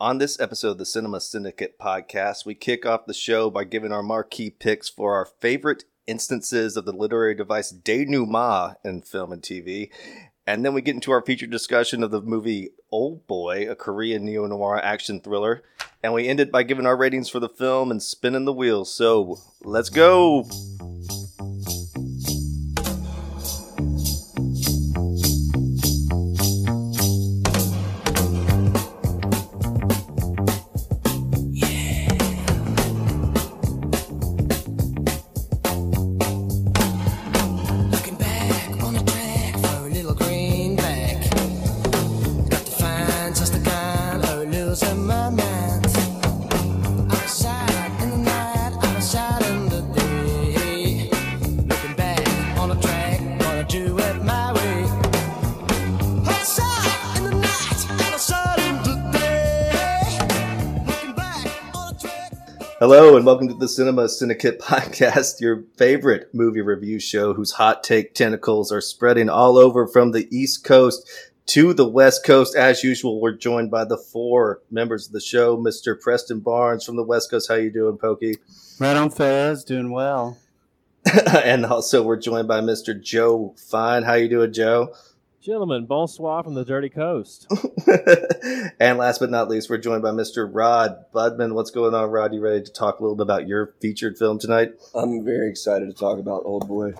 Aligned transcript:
On 0.00 0.16
this 0.16 0.40
episode 0.40 0.70
of 0.70 0.78
the 0.78 0.86
Cinema 0.86 1.20
Syndicate 1.20 1.78
podcast, 1.78 2.46
we 2.46 2.54
kick 2.54 2.86
off 2.86 3.04
the 3.04 3.12
show 3.12 3.50
by 3.50 3.64
giving 3.64 3.92
our 3.92 4.02
marquee 4.02 4.48
picks 4.48 4.88
for 4.88 5.14
our 5.14 5.26
favorite 5.26 5.84
instances 6.06 6.74
of 6.78 6.86
the 6.86 6.92
literary 6.92 7.34
device 7.34 7.70
denouement 7.70 8.76
in 8.82 9.02
film 9.02 9.30
and 9.30 9.42
TV. 9.42 9.90
And 10.46 10.64
then 10.64 10.72
we 10.72 10.80
get 10.80 10.94
into 10.94 11.12
our 11.12 11.20
featured 11.20 11.50
discussion 11.50 12.02
of 12.02 12.10
the 12.12 12.22
movie 12.22 12.70
Old 12.90 13.26
Boy, 13.26 13.70
a 13.70 13.74
Korean 13.74 14.24
neo 14.24 14.46
noir 14.46 14.82
action 14.82 15.20
thriller. 15.20 15.62
And 16.02 16.14
we 16.14 16.28
end 16.28 16.40
it 16.40 16.50
by 16.50 16.62
giving 16.62 16.86
our 16.86 16.96
ratings 16.96 17.28
for 17.28 17.38
the 17.38 17.50
film 17.50 17.90
and 17.90 18.02
spinning 18.02 18.46
the 18.46 18.54
wheels. 18.54 18.94
So 18.94 19.36
let's 19.62 19.90
go. 19.90 20.48
Welcome 63.40 63.56
to 63.56 63.58
the 63.58 63.68
Cinema 63.68 64.06
Syndicate 64.06 64.60
podcast, 64.60 65.40
your 65.40 65.64
favorite 65.78 66.28
movie 66.34 66.60
review 66.60 67.00
show 67.00 67.32
whose 67.32 67.52
hot 67.52 67.82
take 67.82 68.12
tentacles 68.12 68.70
are 68.70 68.82
spreading 68.82 69.30
all 69.30 69.56
over 69.56 69.86
from 69.86 70.10
the 70.10 70.28
East 70.30 70.62
Coast 70.62 71.08
to 71.46 71.72
the 71.72 71.88
West 71.88 72.22
Coast. 72.22 72.54
As 72.54 72.84
usual, 72.84 73.18
we're 73.18 73.32
joined 73.32 73.70
by 73.70 73.86
the 73.86 73.96
four 73.96 74.60
members 74.70 75.06
of 75.06 75.14
the 75.14 75.22
show, 75.22 75.56
Mr. 75.56 75.98
Preston 75.98 76.40
Barnes 76.40 76.84
from 76.84 76.96
the 76.96 77.02
West 77.02 77.30
Coast. 77.30 77.48
How 77.48 77.54
you 77.54 77.70
doing, 77.70 77.96
Pokey? 77.96 78.36
Right 78.78 78.94
on, 78.94 79.08
Fez. 79.08 79.64
Doing 79.64 79.90
well. 79.90 80.36
and 81.42 81.64
also 81.64 82.02
we're 82.02 82.20
joined 82.20 82.46
by 82.46 82.60
Mr. 82.60 83.00
Joe 83.00 83.54
Fine. 83.56 84.02
How 84.02 84.14
you 84.16 84.28
doing, 84.28 84.52
Joe? 84.52 84.92
Gentlemen, 85.42 85.86
bonsoir 85.86 86.42
from 86.42 86.52
the 86.52 86.66
Dirty 86.66 86.90
Coast. 86.90 87.50
and 88.78 88.98
last 88.98 89.20
but 89.20 89.30
not 89.30 89.48
least, 89.48 89.70
we're 89.70 89.78
joined 89.78 90.02
by 90.02 90.10
Mr. 90.10 90.46
Rod 90.52 91.06
Budman. 91.14 91.54
What's 91.54 91.70
going 91.70 91.94
on, 91.94 92.10
Rod? 92.10 92.34
You 92.34 92.42
ready 92.42 92.62
to 92.62 92.70
talk 92.70 92.98
a 92.98 93.02
little 93.02 93.16
bit 93.16 93.22
about 93.22 93.48
your 93.48 93.74
featured 93.80 94.18
film 94.18 94.38
tonight? 94.38 94.72
I'm 94.94 95.24
very 95.24 95.48
excited 95.48 95.88
to 95.88 95.94
talk 95.94 96.18
about 96.18 96.42
Old 96.44 96.68
Boy. 96.68 96.92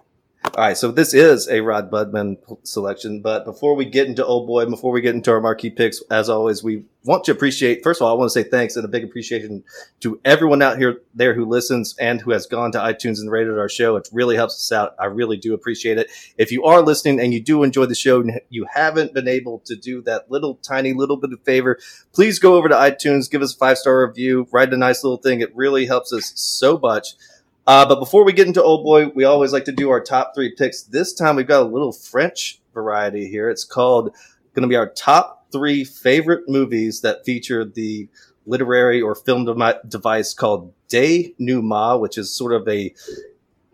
All 0.42 0.64
right, 0.64 0.77
so 0.77 0.91
this 0.91 1.12
is 1.12 1.48
a 1.48 1.60
Rod 1.60 1.91
Budman 1.91 2.38
selection, 2.66 3.20
but 3.20 3.44
before 3.44 3.74
we 3.74 3.84
get 3.84 4.06
into 4.06 4.24
Old 4.24 4.46
Boy, 4.46 4.64
before 4.64 4.91
we 4.91 5.02
get 5.02 5.14
into 5.14 5.30
our 5.30 5.41
marquee 5.41 5.69
picks, 5.69 6.02
as 6.10 6.30
always, 6.30 6.64
we 6.64 6.84
want 7.05 7.24
to 7.24 7.33
appreciate. 7.33 7.83
First 7.83 8.00
of 8.00 8.06
all, 8.06 8.14
I 8.14 8.19
want 8.19 8.33
to 8.33 8.42
say 8.42 8.48
thanks 8.48 8.74
and 8.74 8.84
a 8.84 8.88
big 8.88 9.05
appreciation 9.05 9.62
to 10.00 10.18
everyone 10.24 10.62
out 10.62 10.78
here 10.78 11.02
there 11.14 11.34
who 11.34 11.44
listens 11.44 11.94
and 12.00 12.22
who 12.22 12.30
has 12.30 12.46
gone 12.46 12.72
to 12.72 12.78
iTunes 12.78 13.20
and 13.20 13.30
rated 13.30 13.58
our 13.58 13.68
show. 13.68 13.96
It 13.96 14.08
really 14.12 14.34
helps 14.34 14.55
us 14.55 14.72
out. 14.72 14.94
I 14.98 15.06
really 15.06 15.36
do 15.36 15.52
appreciate 15.52 15.98
it. 15.98 16.11
If 16.38 16.50
you 16.50 16.64
are 16.64 16.80
listening 16.80 17.20
and 17.20 17.34
you 17.34 17.41
do 17.41 17.62
enjoy 17.62 17.84
the 17.84 17.94
show 17.94 18.20
and 18.20 18.41
you 18.48 18.66
haven't 18.72 19.12
been 19.12 19.28
able 19.28 19.58
to 19.66 19.77
do 19.77 20.00
that 20.02 20.30
little 20.30 20.55
tiny 20.56 20.94
little 20.94 21.18
bit 21.18 21.34
of 21.34 21.41
favor, 21.42 21.78
please 22.14 22.38
go 22.38 22.55
over 22.55 22.68
to 22.68 22.74
iTunes, 22.74 23.30
give 23.30 23.42
us 23.42 23.55
a 23.55 23.58
five 23.58 23.77
star 23.77 24.06
review, 24.06 24.48
write 24.52 24.72
a 24.72 24.78
nice 24.78 25.05
little 25.05 25.18
thing. 25.18 25.42
It 25.42 25.55
really 25.55 25.84
helps 25.84 26.14
us 26.14 26.33
so 26.34 26.78
much. 26.78 27.14
Uh, 27.71 27.87
but 27.87 28.01
before 28.01 28.25
we 28.25 28.33
get 28.33 28.49
into 28.49 28.61
Old 28.61 28.83
Boy, 28.83 29.11
we 29.15 29.23
always 29.23 29.53
like 29.53 29.65
to 29.67 29.71
do 29.71 29.91
our 29.91 30.01
top 30.01 30.35
three 30.35 30.53
picks. 30.53 30.83
This 30.83 31.13
time 31.13 31.36
we've 31.36 31.47
got 31.47 31.63
a 31.63 31.67
little 31.67 31.92
French 31.92 32.61
variety 32.75 33.29
here. 33.29 33.48
It's 33.48 33.64
called 33.64 34.13
going 34.55 34.64
to 34.64 34.69
be 34.69 34.75
our 34.75 34.89
top 34.89 35.47
three 35.53 35.85
favorite 35.85 36.48
movies 36.48 37.03
that 37.03 37.25
feature 37.25 37.64
the 37.64 38.09
literary 38.45 39.01
or 39.01 39.14
film 39.14 39.45
de- 39.45 39.80
device 39.86 40.35
called 40.35 40.75
denouement, 40.89 42.01
which 42.01 42.19
is 42.19 42.36
sort 42.36 42.55
of 42.55 42.67
a 42.67 42.92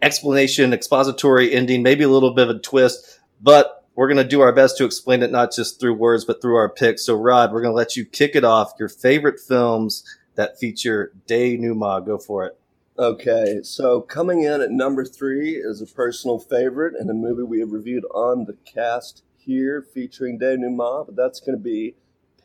explanation, 0.03 0.75
expository 0.75 1.55
ending, 1.55 1.83
maybe 1.83 2.05
a 2.05 2.11
little 2.11 2.35
bit 2.35 2.51
of 2.51 2.57
a 2.57 2.61
twist, 2.61 3.19
but 3.41 3.87
we're 3.95 4.09
going 4.09 4.19
to 4.19 4.25
do 4.25 4.43
our 4.43 4.53
best 4.53 4.77
to 4.77 4.85
explain 4.85 5.23
it 5.23 5.31
not 5.31 5.55
just 5.55 5.81
through 5.81 5.95
words, 5.95 6.27
but 6.27 6.43
through 6.43 6.57
our 6.57 6.69
picks. 6.69 7.07
So, 7.07 7.15
Rod, 7.15 7.51
we're 7.51 7.63
going 7.63 7.73
to 7.73 7.77
let 7.79 7.97
you 7.97 8.05
kick 8.05 8.37
it 8.37 8.45
off. 8.45 8.75
Your 8.79 8.91
favorite 8.91 9.41
films 9.41 10.05
that 10.35 10.59
feature 10.59 11.15
denouement. 11.27 12.05
Go 12.05 12.19
for 12.19 12.45
it. 12.45 12.59
Okay, 12.99 13.61
so 13.63 14.01
coming 14.01 14.43
in 14.43 14.63
at 14.63 14.71
number 14.71 15.05
three 15.05 15.57
is 15.57 15.83
a 15.83 15.87
personal 15.87 16.39
favorite 16.39 16.95
and 16.99 17.11
a 17.11 17.15
movie 17.15 17.43
we 17.43 17.61
have 17.61 17.73
reviewed 17.73 18.07
on 18.15 18.47
the 18.47 18.57
cast 18.65 19.23
here 19.37 19.83
featuring 19.83 20.39
denouement, 20.39 21.05
but 21.05 21.15
that's 21.15 21.39
going 21.39 21.59
to 21.59 21.63
be 21.63 21.95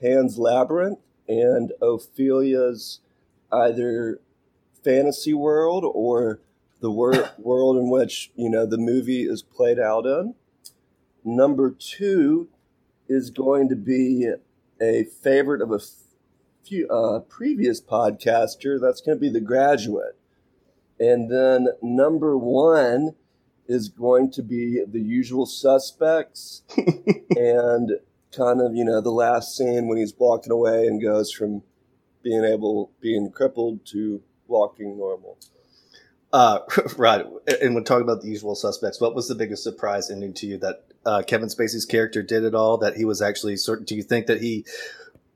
Pan's 0.01 0.37
Labyrinth 0.37 0.99
and 1.25 1.71
Ophelia's 1.81 2.99
either 3.49 4.19
fantasy 4.83 5.33
world 5.33 5.85
or 5.85 6.41
the 6.81 6.91
wor- 6.91 7.29
world 7.37 7.77
in 7.77 7.89
which, 7.89 8.33
you 8.35 8.49
know, 8.49 8.65
the 8.65 8.77
movie 8.77 9.23
is 9.23 9.41
played 9.41 9.79
out 9.79 10.05
in. 10.05 10.35
Number 11.23 11.71
two 11.71 12.49
is 13.07 13.29
going 13.29 13.69
to 13.69 13.75
be 13.77 14.29
a 14.81 15.05
favorite 15.05 15.61
of 15.61 15.71
a 15.71 15.79
few 16.65 16.89
uh, 16.89 17.19
previous 17.19 17.79
podcaster. 17.79 18.77
That's 18.81 18.99
going 18.99 19.17
to 19.17 19.21
be 19.21 19.29
The 19.29 19.39
Graduate. 19.39 20.17
And 21.01 21.31
then 21.31 21.69
number 21.81 22.37
one 22.37 23.15
is 23.67 23.89
going 23.89 24.29
to 24.33 24.43
be 24.43 24.83
the 24.87 24.99
usual 24.99 25.47
suspects 25.47 26.61
and 27.35 27.93
kind 28.31 28.61
of, 28.61 28.75
you 28.75 28.85
know, 28.85 29.01
the 29.01 29.09
last 29.09 29.57
scene 29.57 29.87
when 29.87 29.97
he's 29.97 30.13
walking 30.15 30.51
away 30.51 30.85
and 30.85 31.01
goes 31.01 31.31
from 31.31 31.63
being 32.21 32.45
able, 32.45 32.91
being 33.01 33.31
crippled 33.31 33.83
to 33.87 34.21
walking 34.47 34.95
normal. 34.95 35.39
Uh, 36.31 36.59
Rod, 36.97 37.25
and 37.61 37.73
when 37.73 37.83
talking 37.83 38.03
about 38.03 38.21
the 38.21 38.29
usual 38.29 38.53
suspects, 38.53 39.01
what 39.01 39.15
was 39.15 39.27
the 39.27 39.33
biggest 39.33 39.63
surprise 39.63 40.11
ending 40.11 40.35
to 40.35 40.45
you 40.45 40.57
that 40.59 40.83
uh, 41.03 41.23
Kevin 41.25 41.49
Spacey's 41.49 41.85
character 41.85 42.21
did 42.21 42.43
it 42.43 42.53
all? 42.53 42.77
That 42.77 42.95
he 42.95 43.05
was 43.05 43.23
actually 43.23 43.57
certain? 43.57 43.85
Do 43.85 43.95
you 43.95 44.03
think 44.03 44.27
that 44.27 44.39
he 44.39 44.65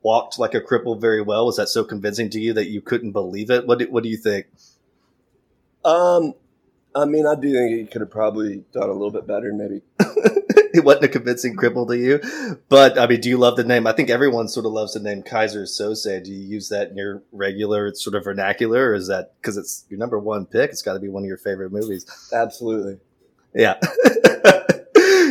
walked 0.00 0.38
like 0.38 0.54
a 0.54 0.60
cripple 0.60 1.00
very 1.00 1.22
well? 1.22 1.44
Was 1.44 1.56
that 1.56 1.70
so 1.70 1.82
convincing 1.82 2.30
to 2.30 2.40
you 2.40 2.52
that 2.52 2.70
you 2.70 2.80
couldn't 2.80 3.10
believe 3.10 3.50
it? 3.50 3.66
What 3.66 3.80
do, 3.80 3.90
What 3.90 4.04
do 4.04 4.08
you 4.08 4.16
think? 4.16 4.46
Um, 5.86 6.34
I 6.96 7.04
mean, 7.04 7.26
I 7.26 7.34
do 7.34 7.52
think 7.52 7.78
he 7.78 7.86
could 7.86 8.00
have 8.00 8.10
probably 8.10 8.64
done 8.72 8.88
a 8.88 8.92
little 8.92 9.10
bit 9.10 9.26
better, 9.26 9.52
maybe. 9.52 9.82
it 10.00 10.84
wasn't 10.84 11.04
a 11.04 11.08
convincing 11.08 11.56
cripple 11.56 11.86
to 11.88 11.96
you, 11.96 12.20
but 12.68 12.98
I 12.98 13.06
mean, 13.06 13.20
do 13.20 13.28
you 13.28 13.38
love 13.38 13.56
the 13.56 13.64
name? 13.64 13.86
I 13.86 13.92
think 13.92 14.10
everyone 14.10 14.48
sort 14.48 14.66
of 14.66 14.72
loves 14.72 14.94
the 14.94 15.00
name 15.00 15.22
Keyser 15.22 15.64
Söze. 15.64 16.24
Do 16.24 16.32
you 16.32 16.40
use 16.40 16.70
that 16.70 16.90
in 16.90 16.96
your 16.96 17.22
regular 17.32 17.94
sort 17.94 18.16
of 18.16 18.24
vernacular, 18.24 18.90
or 18.90 18.94
is 18.94 19.08
that 19.08 19.34
because 19.40 19.56
it's 19.56 19.84
your 19.88 19.98
number 19.98 20.18
one 20.18 20.46
pick? 20.46 20.70
It's 20.70 20.82
got 20.82 20.94
to 20.94 21.00
be 21.00 21.08
one 21.08 21.22
of 21.22 21.28
your 21.28 21.36
favorite 21.36 21.70
movies. 21.70 22.06
Absolutely. 22.32 22.98
Yeah. 23.54 23.78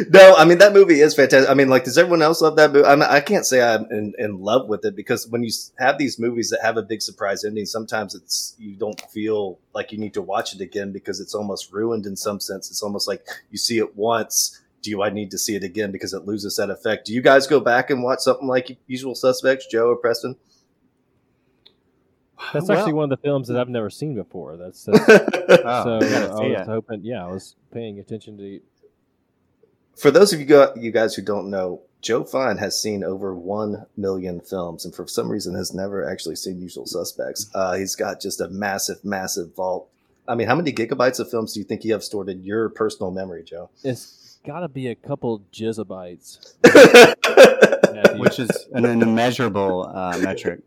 no, 0.09 0.35
I 0.35 0.45
mean 0.45 0.57
that 0.59 0.73
movie 0.73 0.99
is 1.01 1.15
fantastic. 1.15 1.49
I 1.49 1.53
mean, 1.53 1.69
like, 1.69 1.83
does 1.83 1.97
everyone 1.97 2.21
else 2.21 2.41
love 2.41 2.55
that 2.57 2.71
movie? 2.73 2.85
I, 2.85 2.95
mean, 2.95 3.03
I 3.09 3.19
can't 3.19 3.45
say 3.45 3.61
I'm 3.61 3.85
in, 3.91 4.13
in 4.17 4.39
love 4.41 4.67
with 4.67 4.85
it 4.85 4.95
because 4.95 5.27
when 5.27 5.43
you 5.43 5.51
have 5.79 5.97
these 5.97 6.19
movies 6.19 6.49
that 6.49 6.61
have 6.61 6.77
a 6.77 6.81
big 6.83 7.01
surprise 7.01 7.43
ending, 7.43 7.65
sometimes 7.65 8.15
it's 8.15 8.55
you 8.57 8.75
don't 8.75 8.99
feel 9.11 9.59
like 9.73 9.91
you 9.91 9.97
need 9.97 10.13
to 10.15 10.21
watch 10.21 10.53
it 10.53 10.61
again 10.61 10.91
because 10.91 11.19
it's 11.19 11.35
almost 11.35 11.71
ruined 11.71 12.05
in 12.05 12.15
some 12.15 12.39
sense. 12.39 12.69
It's 12.69 12.81
almost 12.83 13.07
like 13.07 13.25
you 13.51 13.57
see 13.57 13.77
it 13.79 13.95
once. 13.95 14.61
Do 14.81 15.01
I 15.01 15.09
need 15.09 15.31
to 15.31 15.37
see 15.39 15.55
it 15.55 15.63
again 15.63 15.91
because 15.91 16.13
it 16.13 16.25
loses 16.25 16.57
that 16.57 16.69
effect? 16.69 17.07
Do 17.07 17.13
you 17.13 17.21
guys 17.21 17.47
go 17.47 17.59
back 17.59 17.89
and 17.89 18.03
watch 18.03 18.19
something 18.19 18.47
like 18.47 18.77
Usual 18.85 19.15
Suspects, 19.15 19.65
Joe 19.71 19.87
or 19.89 19.95
Preston? 19.95 20.35
That's 22.53 22.67
Well- 22.67 22.77
actually 22.77 22.93
one 22.93 23.05
of 23.05 23.09
the 23.09 23.17
films 23.23 23.47
that 23.47 23.57
I've 23.57 23.69
never 23.69 23.89
seen 23.89 24.13
before. 24.13 24.57
That's, 24.57 24.83
that's 24.85 25.03
Oh, 25.09 25.99
so 25.99 26.05
you 26.05 26.11
gotta 26.11 26.33
I 26.33 26.47
was 26.47 26.59
it. 26.61 26.67
hoping. 26.67 27.01
Yeah, 27.03 27.25
I 27.25 27.31
was 27.31 27.55
paying 27.71 27.99
attention 27.99 28.37
to. 28.37 28.59
For 29.95 30.11
those 30.11 30.33
of 30.33 30.39
you, 30.39 30.45
go, 30.45 30.73
you 30.75 30.91
guys 30.91 31.15
who 31.15 31.21
don't 31.21 31.49
know, 31.49 31.81
Joe 32.01 32.23
Fine 32.23 32.57
has 32.57 32.79
seen 32.79 33.03
over 33.03 33.33
one 33.33 33.85
million 33.97 34.39
films, 34.39 34.85
and 34.85 34.93
for 34.93 35.07
some 35.07 35.29
reason 35.29 35.55
has 35.55 35.73
never 35.73 36.07
actually 36.07 36.35
seen 36.35 36.61
Usual 36.61 36.85
Suspects. 36.85 37.49
Uh, 37.55 37.73
he's 37.75 37.95
got 37.95 38.21
just 38.21 38.41
a 38.41 38.47
massive, 38.49 39.03
massive 39.03 39.55
vault. 39.55 39.89
I 40.27 40.35
mean, 40.35 40.47
how 40.47 40.55
many 40.55 40.71
gigabytes 40.71 41.19
of 41.19 41.29
films 41.29 41.53
do 41.53 41.59
you 41.59 41.63
think 41.63 41.83
you 41.83 41.93
have 41.93 42.03
stored 42.03 42.29
in 42.29 42.43
your 42.43 42.69
personal 42.69 43.11
memory, 43.11 43.43
Joe? 43.43 43.69
It's 43.83 44.37
got 44.45 44.59
to 44.59 44.67
be 44.67 44.87
a 44.87 44.95
couple 44.95 45.41
jizzabytes. 45.51 46.53
which 48.19 48.39
is 48.39 48.67
an, 48.73 48.85
an 48.85 49.01
immeasurable 49.01 49.91
uh, 49.93 50.17
metric. 50.19 50.61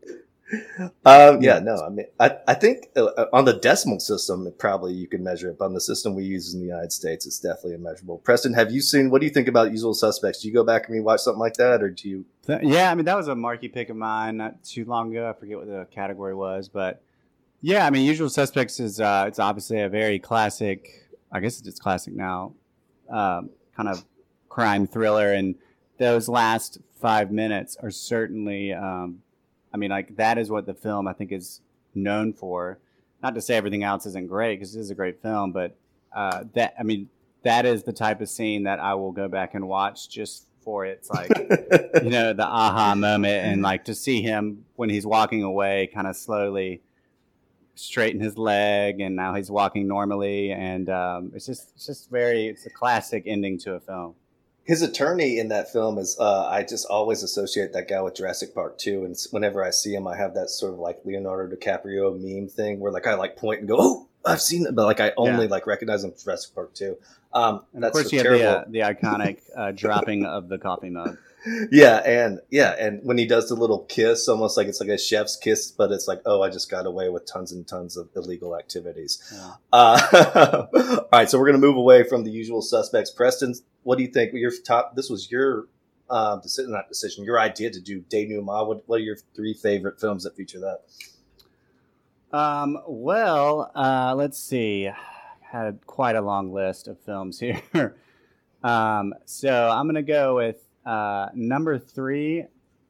Um, 1.05 1.41
yeah, 1.41 1.59
no, 1.59 1.75
I 1.75 1.89
mean, 1.89 2.07
I, 2.19 2.37
I 2.47 2.53
think 2.55 2.87
uh, 2.95 3.25
on 3.31 3.45
the 3.45 3.53
decimal 3.53 3.99
system, 3.99 4.51
probably 4.57 4.93
you 4.93 5.07
can 5.07 5.23
measure 5.23 5.49
it. 5.49 5.59
But 5.59 5.65
on 5.65 5.73
the 5.73 5.81
system 5.81 6.15
we 6.15 6.23
use 6.23 6.53
in 6.53 6.59
the 6.59 6.65
United 6.65 6.91
States, 6.91 7.27
it's 7.27 7.39
definitely 7.39 7.73
immeasurable. 7.73 8.17
Preston, 8.19 8.53
have 8.53 8.71
you 8.71 8.81
seen? 8.81 9.09
What 9.11 9.21
do 9.21 9.27
you 9.27 9.33
think 9.33 9.47
about 9.47 9.71
Usual 9.71 9.93
Suspects? 9.93 10.41
Do 10.41 10.47
you 10.47 10.53
go 10.53 10.63
back 10.63 10.89
and 10.89 10.97
rewatch 10.97 11.19
something 11.19 11.39
like 11.39 11.55
that, 11.55 11.83
or 11.83 11.89
do 11.89 12.09
you? 12.09 12.25
Yeah, 12.47 12.91
I 12.91 12.95
mean 12.95 13.05
that 13.05 13.15
was 13.15 13.27
a 13.27 13.35
marquee 13.35 13.67
pick 13.67 13.89
of 13.89 13.95
mine 13.95 14.37
not 14.37 14.63
too 14.63 14.85
long 14.85 15.11
ago. 15.11 15.29
I 15.29 15.39
forget 15.39 15.57
what 15.57 15.67
the 15.67 15.87
category 15.91 16.33
was, 16.33 16.67
but 16.67 17.03
yeah, 17.61 17.85
I 17.85 17.91
mean 17.91 18.05
Usual 18.07 18.29
Suspects 18.29 18.79
is 18.79 18.99
uh, 18.99 19.25
it's 19.27 19.39
obviously 19.39 19.81
a 19.81 19.89
very 19.89 20.17
classic. 20.17 21.09
I 21.31 21.41
guess 21.41 21.61
it's 21.61 21.79
classic 21.79 22.15
now, 22.15 22.53
um, 23.07 23.51
kind 23.77 23.87
of 23.87 24.03
crime 24.49 24.87
thriller, 24.87 25.31
and 25.31 25.53
those 25.99 26.27
last 26.27 26.79
five 26.99 27.31
minutes 27.31 27.77
are 27.81 27.91
certainly. 27.91 28.73
Um, 28.73 29.21
I 29.73 29.77
mean, 29.77 29.89
like 29.89 30.15
that 30.17 30.37
is 30.37 30.49
what 30.49 30.65
the 30.65 30.73
film 30.73 31.07
I 31.07 31.13
think 31.13 31.31
is 31.31 31.61
known 31.93 32.33
for. 32.33 32.79
Not 33.21 33.35
to 33.35 33.41
say 33.41 33.55
everything 33.55 33.83
else 33.83 34.05
isn't 34.05 34.27
great 34.27 34.59
because 34.59 34.75
it 34.75 34.79
is 34.79 34.91
a 34.91 34.95
great 34.95 35.21
film, 35.21 35.51
but 35.51 35.75
uh, 36.15 36.45
that 36.53 36.73
I 36.79 36.83
mean 36.83 37.09
that 37.43 37.65
is 37.65 37.83
the 37.83 37.93
type 37.93 38.21
of 38.21 38.29
scene 38.29 38.63
that 38.63 38.79
I 38.79 38.93
will 38.95 39.11
go 39.11 39.27
back 39.27 39.53
and 39.53 39.67
watch 39.67 40.09
just 40.09 40.45
for 40.61 40.85
its 40.85 41.09
like 41.09 41.29
you 42.03 42.09
know 42.09 42.33
the 42.33 42.45
aha 42.45 42.93
moment 42.95 43.45
and 43.45 43.61
like 43.61 43.85
to 43.85 43.95
see 43.95 44.21
him 44.21 44.65
when 44.75 44.89
he's 44.89 45.05
walking 45.05 45.43
away 45.43 45.89
kind 45.93 46.05
of 46.05 46.15
slowly 46.15 46.81
straighten 47.75 48.19
his 48.19 48.37
leg 48.37 48.99
and 48.99 49.15
now 49.15 49.33
he's 49.33 49.49
walking 49.49 49.87
normally 49.87 50.51
and 50.51 50.89
um, 50.89 51.31
it's 51.33 51.45
just 51.45 51.71
it's 51.75 51.85
just 51.85 52.09
very 52.09 52.47
it's 52.47 52.65
a 52.65 52.69
classic 52.69 53.23
ending 53.25 53.57
to 53.57 53.73
a 53.73 53.79
film 53.79 54.13
His 54.69 54.83
attorney 54.83 55.39
in 55.39 55.47
that 55.47 55.73
film 55.73 55.97
is. 55.97 56.15
Uh, 56.19 56.45
I 56.45 56.61
just 56.61 56.85
always 56.85 57.23
associate 57.23 57.73
that 57.73 57.87
guy 57.87 58.03
with 58.03 58.13
Jurassic 58.13 58.53
Park 58.53 58.77
too, 58.77 59.03
and 59.03 59.17
whenever 59.31 59.63
I 59.63 59.71
see 59.71 59.95
him, 59.95 60.07
I 60.07 60.15
have 60.15 60.35
that 60.35 60.51
sort 60.51 60.73
of 60.73 60.79
like 60.79 60.99
Leonardo 61.05 61.55
DiCaprio 61.55 62.15
meme 62.15 62.47
thing 62.49 62.79
where 62.79 62.91
like 62.91 63.07
I 63.07 63.15
like 63.15 63.35
point 63.35 63.61
and 63.61 63.67
go, 63.67 63.77
"Oh, 63.79 64.07
I've 64.23 64.41
seen 64.41 64.67
it," 64.67 64.75
but 64.75 64.85
like 64.85 64.99
I 64.99 65.11
only 65.17 65.47
like 65.47 65.65
recognize 65.65 66.03
him 66.03 66.11
from 66.11 66.19
Jurassic 66.23 66.53
Park 66.53 66.75
too. 66.75 66.97
Um, 67.33 67.65
and 67.73 67.83
that's 67.83 67.97
of 67.97 68.03
course 68.03 68.13
you 68.13 68.19
have 68.19 68.27
the, 68.27 68.47
uh, 68.47 68.63
the 68.67 68.79
iconic 68.81 69.39
uh, 69.57 69.71
dropping 69.75 70.25
of 70.25 70.49
the 70.49 70.59
coffee 70.59 70.91
mug 70.91 71.17
yeah, 71.71 71.97
and 71.97 72.39
yeah, 72.49 72.75
and 72.79 72.99
when 73.03 73.17
he 73.17 73.25
does 73.25 73.49
the 73.49 73.55
little 73.55 73.79
kiss, 73.85 74.27
almost 74.27 74.57
like 74.57 74.67
it's 74.67 74.79
like 74.79 74.89
a 74.89 74.97
chef's 74.97 75.35
kiss, 75.35 75.71
but 75.71 75.91
it's 75.91 76.07
like, 76.07 76.21
oh, 76.25 76.41
I 76.41 76.49
just 76.49 76.69
got 76.69 76.85
away 76.85 77.09
with 77.09 77.25
tons 77.25 77.51
and 77.51 77.67
tons 77.67 77.97
of 77.97 78.09
illegal 78.15 78.57
activities. 78.57 79.21
Yeah. 79.33 79.51
Uh, 79.71 80.65
all 80.73 81.09
right, 81.11 81.29
so 81.29 81.39
we're 81.39 81.45
gonna 81.45 81.57
move 81.57 81.77
away 81.77 82.03
from 82.03 82.23
the 82.23 82.31
usual 82.31 82.61
suspects. 82.61 83.11
Preston, 83.11 83.53
what 83.83 83.97
do 83.97 84.03
you 84.03 84.11
think? 84.11 84.33
Your 84.33 84.51
top. 84.65 84.95
This 84.95 85.09
was 85.09 85.31
your 85.31 85.67
um, 86.09 86.41
decision, 86.41 86.71
not 86.71 86.89
decision. 86.89 87.23
Your 87.23 87.39
idea 87.39 87.69
to 87.69 87.79
do 87.79 88.01
denouement. 88.01 88.67
What 88.67 88.83
What 88.87 88.97
are 88.97 89.03
your 89.03 89.17
three 89.35 89.53
favorite 89.53 89.99
films 89.99 90.23
that 90.23 90.35
feature 90.35 90.59
that? 90.59 90.81
Um, 92.37 92.79
well, 92.87 93.71
uh, 93.75 94.13
let's 94.15 94.37
see. 94.37 94.87
I 94.87 94.95
had 95.41 95.79
quite 95.87 96.15
a 96.15 96.21
long 96.21 96.51
list 96.51 96.87
of 96.87 96.99
films 96.99 97.39
here. 97.39 97.61
um, 98.63 99.13
so 99.25 99.69
I'm 99.69 99.87
gonna 99.87 100.03
go 100.03 100.35
with 100.35 100.68
uh, 100.85 101.27
number 101.33 101.77
three. 101.77 102.45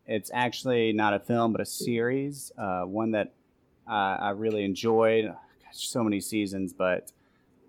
It's 0.05 0.31
actually 0.33 0.91
not 0.93 1.13
a 1.13 1.19
film, 1.19 1.51
but 1.51 1.61
a 1.61 1.65
series. 1.65 2.51
Uh, 2.57 2.81
one 2.81 3.11
that 3.11 3.33
uh, 3.87 4.17
I 4.19 4.29
really 4.31 4.63
enjoyed. 4.63 5.25
Gosh, 5.25 5.87
so 5.87 6.03
many 6.03 6.19
seasons, 6.19 6.73
but 6.73 7.11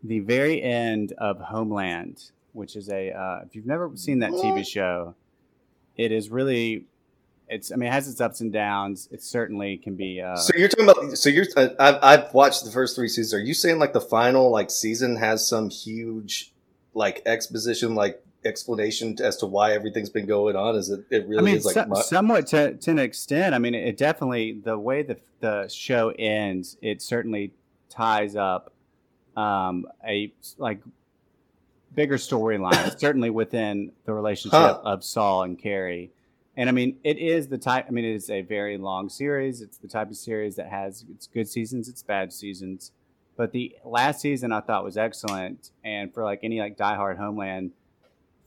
the 0.03 0.21
very 0.21 0.63
end 0.63 1.13
of 1.19 1.39
Homeland, 1.39 2.31
which 2.53 2.77
is 2.77 2.89
a 2.89 3.11
uh, 3.13 3.41
if 3.45 3.55
you've 3.55 3.67
never 3.67 3.91
seen 3.95 4.21
that 4.21 4.31
TV 4.33 4.67
show, 4.67 5.15
it 5.97 6.13
is 6.13 6.31
really. 6.31 6.87
It's. 7.49 7.73
I 7.73 7.77
mean, 7.77 7.89
it 7.89 7.93
has 7.93 8.09
its 8.09 8.21
ups 8.21 8.41
and 8.41 8.53
downs. 8.53 9.09
It 9.11 9.23
certainly 9.23 9.77
can 9.77 9.97
be. 9.97 10.21
Uh, 10.21 10.37
so 10.37 10.53
you're 10.57 10.69
talking 10.69 10.89
about. 10.89 11.19
So 11.19 11.29
you're. 11.29 11.47
Uh, 11.57 11.69
I've 11.79 11.99
I've 12.03 12.35
watched 12.35 12.65
the 12.65 12.71
first 12.71 12.97
three 12.97 13.09
seasons. 13.09 13.35
Are 13.35 13.45
you 13.45 13.55
saying 13.55 13.79
like 13.79 13.93
the 13.93 14.01
final 14.01 14.51
like 14.51 14.71
season 14.71 15.17
has 15.17 15.47
some 15.47 15.69
huge 15.69 16.53
like 16.95 17.23
exposition 17.27 17.95
like 17.95 18.25
explanation 18.45 19.17
as 19.23 19.37
to 19.39 19.47
why 19.47 19.73
everything's 19.73 20.11
been 20.11 20.27
going 20.27 20.57
on? 20.57 20.75
Is 20.77 20.89
it? 20.91 21.05
It 21.11 21.27
really 21.29 21.39
I 21.39 21.43
mean, 21.43 21.57
is 21.57 21.65
like. 21.65 21.75
so- 21.75 21.95
somewhat 22.03 22.47
to, 22.49 22.75
to 22.75 22.91
an 22.91 22.99
extent. 22.99 23.55
I 23.55 23.59
mean, 23.59 23.75
it 23.75 23.97
definitely 23.97 24.61
the 24.65 24.79
way 24.79 25.03
the 25.03 25.17
the 25.41 25.69
show 25.69 26.13
ends, 26.19 26.77
it 26.83 27.01
certainly 27.03 27.53
ties 27.89 28.37
up 28.37 28.73
um, 29.37 29.87
a 30.07 30.33
like 30.59 30.81
bigger 31.95 32.17
storyline, 32.17 32.99
certainly 32.99 33.31
within 33.31 33.93
the 34.05 34.13
relationship 34.13 34.59
Huh. 34.59 34.81
of 34.85 35.03
Saul 35.05 35.43
and 35.45 35.59
Carrie. 35.59 36.11
And 36.57 36.69
I 36.69 36.73
mean, 36.73 36.97
it 37.05 37.17
is 37.19 37.49
the 37.49 37.57
type. 37.59 37.87
I 37.89 37.91
mean, 37.91 38.05
it 38.05 38.15
is 38.15 38.29
a 38.29 38.43
very 38.43 38.77
long 38.77 39.09
series. 39.09 39.63
It's 39.63 39.79
the 39.79 39.89
type 39.89 40.11
of 40.11 40.17
series 40.17 40.57
that 40.57 40.69
has 40.69 41.05
its 41.11 41.27
good 41.27 41.49
seasons, 41.49 41.89
its 41.89 42.03
bad 42.03 42.33
seasons. 42.33 42.93
But 43.37 43.53
the 43.53 43.75
last 43.85 44.21
season 44.21 44.53
I 44.53 44.61
thought 44.61 44.85
was 44.85 44.99
excellent, 44.99 45.71
and 45.83 46.13
for 46.13 46.23
like 46.25 46.41
any 46.43 46.59
like 46.61 46.77
diehard 46.77 47.17
Homeland 47.17 47.71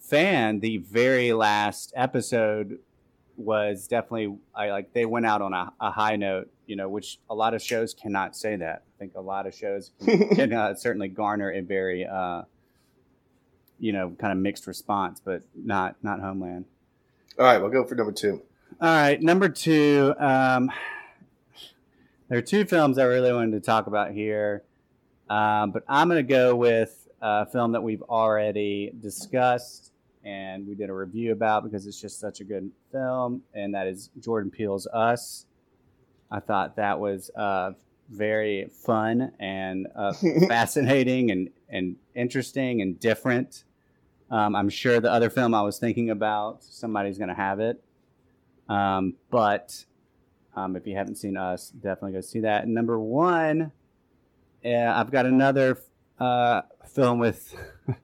fan, 0.04 0.60
the 0.60 0.78
very 0.78 1.34
last 1.34 1.94
episode 1.96 2.80
was 3.36 3.88
definitely 3.88 4.38
I 4.54 4.70
like 4.70 4.94
they 4.94 5.06
went 5.06 5.26
out 5.26 5.42
on 5.42 5.54
a, 5.54 5.74
a 5.80 5.92
high 5.92 6.16
note, 6.16 6.52
you 6.68 6.76
know, 6.76 6.88
which 6.90 7.20
a 7.30 7.36
lot 7.36 7.54
of 7.54 7.62
shows 7.62 7.94
cannot 7.94 8.36
say 8.36 8.56
that. 8.58 8.84
I 8.88 9.00
think 9.00 9.14
a 9.16 9.22
lot 9.22 9.48
of 9.48 9.56
shows 9.56 9.92
can 10.06 10.54
uh, 10.54 10.76
certainly 10.76 11.08
garner 11.08 11.52
a 11.52 11.62
very 11.62 12.06
uh, 12.06 12.44
you 13.80 13.92
know 13.92 14.12
kind 14.20 14.32
of 14.32 14.38
mixed 14.38 14.68
response, 14.68 15.22
but 15.24 15.42
not 15.56 15.96
not 16.04 16.20
Homeland. 16.20 16.66
All 17.40 17.46
right, 17.46 17.58
we'll 17.58 17.72
go 17.72 17.84
for 17.84 17.96
number 17.96 18.12
two. 18.12 18.42
All 18.80 18.88
right, 18.88 19.22
number 19.22 19.50
two. 19.50 20.14
Um, 20.20 20.72
there 22.30 22.38
are 22.38 22.44
two 22.44 22.66
films 22.66 22.98
I 22.98 23.06
really 23.06 23.34
wanted 23.34 23.52
to 23.52 23.60
talk 23.60 23.88
about 23.88 24.12
here, 24.12 24.64
um, 25.30 25.72
but 25.72 25.84
I'm 25.88 26.10
going 26.10 26.24
to 26.24 26.30
go 26.30 26.56
with 26.56 27.08
a 27.22 27.46
film 27.46 27.72
that 27.72 27.82
we've 27.82 28.02
already 28.04 28.92
discussed 29.00 29.93
and 30.24 30.68
we 30.68 30.76
did 30.76 30.90
a 30.90 30.94
review 30.94 31.32
about 31.32 31.64
because 31.64 31.86
it's 31.88 32.00
just 32.00 32.20
such 32.20 32.40
a 32.40 32.44
good 32.44 32.72
film, 32.92 33.42
and 33.54 33.74
that 33.74 33.88
is 33.88 34.10
Jordan 34.20 34.52
Peele's 34.52 34.88
Us. 34.88 35.46
I 36.32 36.40
thought 36.40 36.76
that 36.78 37.00
was 37.00 37.30
uh, 37.36 37.74
very 38.10 38.68
fun 38.86 39.32
and 39.40 39.88
uh, 39.96 40.14
fascinating 40.48 41.32
and, 41.32 41.50
and 41.70 41.96
interesting 42.16 42.82
and 42.82 43.00
different. 43.00 43.64
Um, 44.32 44.56
I'm 44.56 44.70
sure 44.70 45.00
the 45.00 45.12
other 45.12 45.30
film 45.30 45.54
I 45.54 45.62
was 45.62 45.78
thinking 45.78 46.10
about, 46.10 46.64
somebody's 46.64 47.18
going 47.18 47.30
to 47.30 47.36
have 47.36 47.60
it. 47.60 47.84
Um, 48.68 49.16
but 49.30 49.86
um, 50.56 50.76
if 50.76 50.88
you 50.88 50.96
haven't 50.96 51.16
seen 51.16 51.38
Us, 51.38 51.70
definitely 51.70 52.14
go 52.14 52.22
see 52.22 52.40
that. 52.40 52.64
And 52.64 52.74
number 52.74 53.00
one, 53.00 53.72
uh, 54.66 54.70
I've 54.70 55.12
got 55.12 55.26
another 55.26 55.80
uh, 56.20 56.62
film 56.88 57.20
with, 57.20 57.56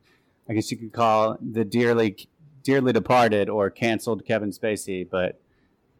I 0.50 0.54
guess 0.54 0.72
you 0.72 0.78
could 0.78 0.92
call 0.94 1.38
the 1.40 1.63
dearly, 1.63 2.28
dearly 2.63 2.92
departed 2.92 3.50
or 3.50 3.69
canceled 3.69 4.25
Kevin 4.25 4.50
Spacey, 4.51 5.07
but 5.07 5.40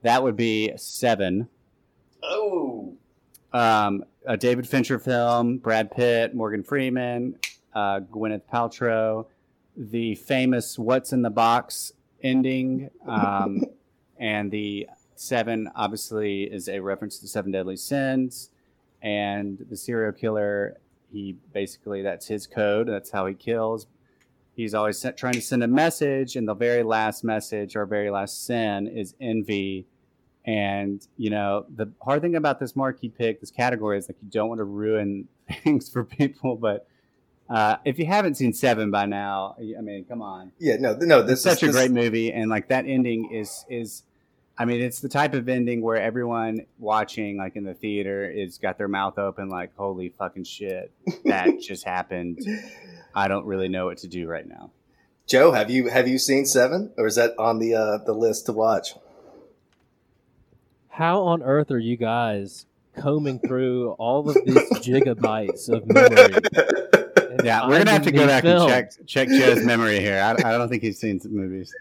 that 0.01 0.24
would 0.24 0.36
be 0.36 0.74
Seven. 0.75 1.50
Oh, 2.24 2.96
Um, 3.54 4.04
a 4.26 4.38
David 4.38 4.68
Fincher 4.68 5.00
film, 5.00 5.57
Brad 5.57 5.92
Pitt, 5.92 6.35
Morgan 6.35 6.64
Freeman, 6.64 7.35
uh, 7.73 8.02
Gwyneth 8.02 8.42
Paltrow, 8.52 9.28
the 9.78 10.16
famous 10.16 10.78
"What's 10.78 11.14
in 11.14 11.21
the 11.21 11.30
Box" 11.30 11.94
ending, 12.21 12.90
um, 13.07 13.64
and 14.19 14.52
the 14.52 14.88
seven 15.16 15.69
obviously 15.76 16.44
is 16.44 16.68
a 16.68 16.80
reference 16.80 17.18
to 17.18 17.21
the 17.23 17.28
seven 17.28 17.52
deadly 17.52 17.78
sins, 17.78 18.50
and 19.02 19.66
the 19.69 19.78
serial 19.78 20.12
killer. 20.12 20.78
He 21.12 21.38
basically 21.54 22.02
that's 22.02 22.28
his 22.28 22.45
code. 22.45 22.88
That's 22.88 23.12
how 23.12 23.26
he 23.26 23.33
kills. 23.33 23.88
He's 24.59 24.73
always 24.73 25.06
trying 25.16 25.33
to 25.33 25.42
send 25.42 25.63
a 25.63 25.68
message, 25.68 26.35
and 26.35 26.47
the 26.47 26.54
very 26.54 26.83
last 26.83 27.23
message 27.23 27.75
or 27.75 27.85
very 27.85 28.09
last 28.09 28.45
sin 28.45 28.87
is 28.87 29.16
envy 29.21 29.87
and 30.49 31.06
you 31.16 31.30
know, 31.30 31.66
the 31.75 31.92
hard 32.01 32.21
thing 32.21 32.35
about 32.35 32.59
this 32.59 32.75
marquee 32.75 33.09
pick, 33.09 33.39
this 33.39 33.51
category, 33.51 33.99
is 33.99 34.09
like 34.09 34.18
you 34.21 34.30
don't 34.30 34.49
want 34.49 34.59
to 34.59 34.63
ruin 34.63 35.28
things 35.63 35.89
for 35.89 36.04
people. 36.04 36.56
But 36.56 36.87
uh, 37.49 37.78
if 37.85 37.99
you 37.99 38.06
haven't 38.06 38.35
seen 38.35 38.54
Seven 38.54 38.89
by 38.89 39.06
now, 39.06 39.56
I 39.59 39.81
mean, 39.81 40.06
come 40.06 40.21
on, 40.21 40.51
yeah, 40.59 40.78
no, 40.80 40.95
no, 40.95 41.21
this 41.21 41.33
it's 41.33 41.42
such 41.44 41.63
is 41.63 41.75
a 41.75 41.80
great 41.80 41.92
movie, 41.92 42.31
and 42.31 42.49
like 42.49 42.69
that 42.69 42.85
ending 42.87 43.31
is 43.31 43.63
is, 43.69 44.04
I 44.57 44.66
mean, 44.66 44.81
it's 44.81 45.01
the 45.01 45.09
type 45.09 45.35
of 45.35 45.47
ending 45.49 45.81
where 45.81 45.97
everyone 45.97 46.66
watching, 46.80 47.37
like 47.37 47.56
in 47.56 47.63
the 47.63 47.75
theater, 47.75 48.30
is 48.30 48.57
got 48.57 48.78
their 48.78 48.87
mouth 48.87 49.19
open, 49.19 49.49
like, 49.49 49.75
holy 49.75 50.09
fucking 50.09 50.45
shit, 50.45 50.92
that 51.25 51.59
just 51.61 51.85
happened. 51.85 52.39
I 53.16 53.28
don't 53.28 53.45
really 53.45 53.68
know 53.69 53.85
what 53.85 53.97
to 53.99 54.07
do 54.07 54.28
right 54.28 54.47
now. 54.47 54.71
Joe, 55.28 55.51
have 55.51 55.69
you 55.69 55.87
have 55.89 56.07
you 56.07 56.18
seen 56.18 56.45
Seven, 56.45 56.92
or 56.97 57.06
is 57.06 57.16
that 57.16 57.33
on 57.37 57.59
the 57.59 57.75
uh, 57.75 57.97
the 57.99 58.13
list 58.13 58.47
to 58.47 58.54
watch? 58.54 58.95
How 60.89 61.21
on 61.21 61.44
earth 61.44 61.71
are 61.71 61.80
you 61.80 61.97
guys 61.97 62.66
combing 62.97 63.39
through 63.39 63.92
all 63.92 64.28
of 64.30 64.35
these 64.45 64.56
gigabytes 64.81 65.69
of 65.69 65.85
memory? 65.87 66.39
Yeah, 67.42 67.68
we're 67.69 67.78
gonna 67.78 67.92
have 67.92 68.04
to 68.04 68.11
go 68.11 68.28
back 68.28 68.44
films? 68.44 68.63
and 68.63 68.89
check 68.89 69.07
check 69.07 69.30
Joe's 69.30 69.63
memory 69.63 69.99
here. 70.01 70.19
I, 70.19 70.31
I 70.31 70.57
don't 70.57 70.68
think 70.68 70.83
he's 70.83 70.99
seen 70.99 71.21
some 71.21 71.33
movies. 71.33 71.73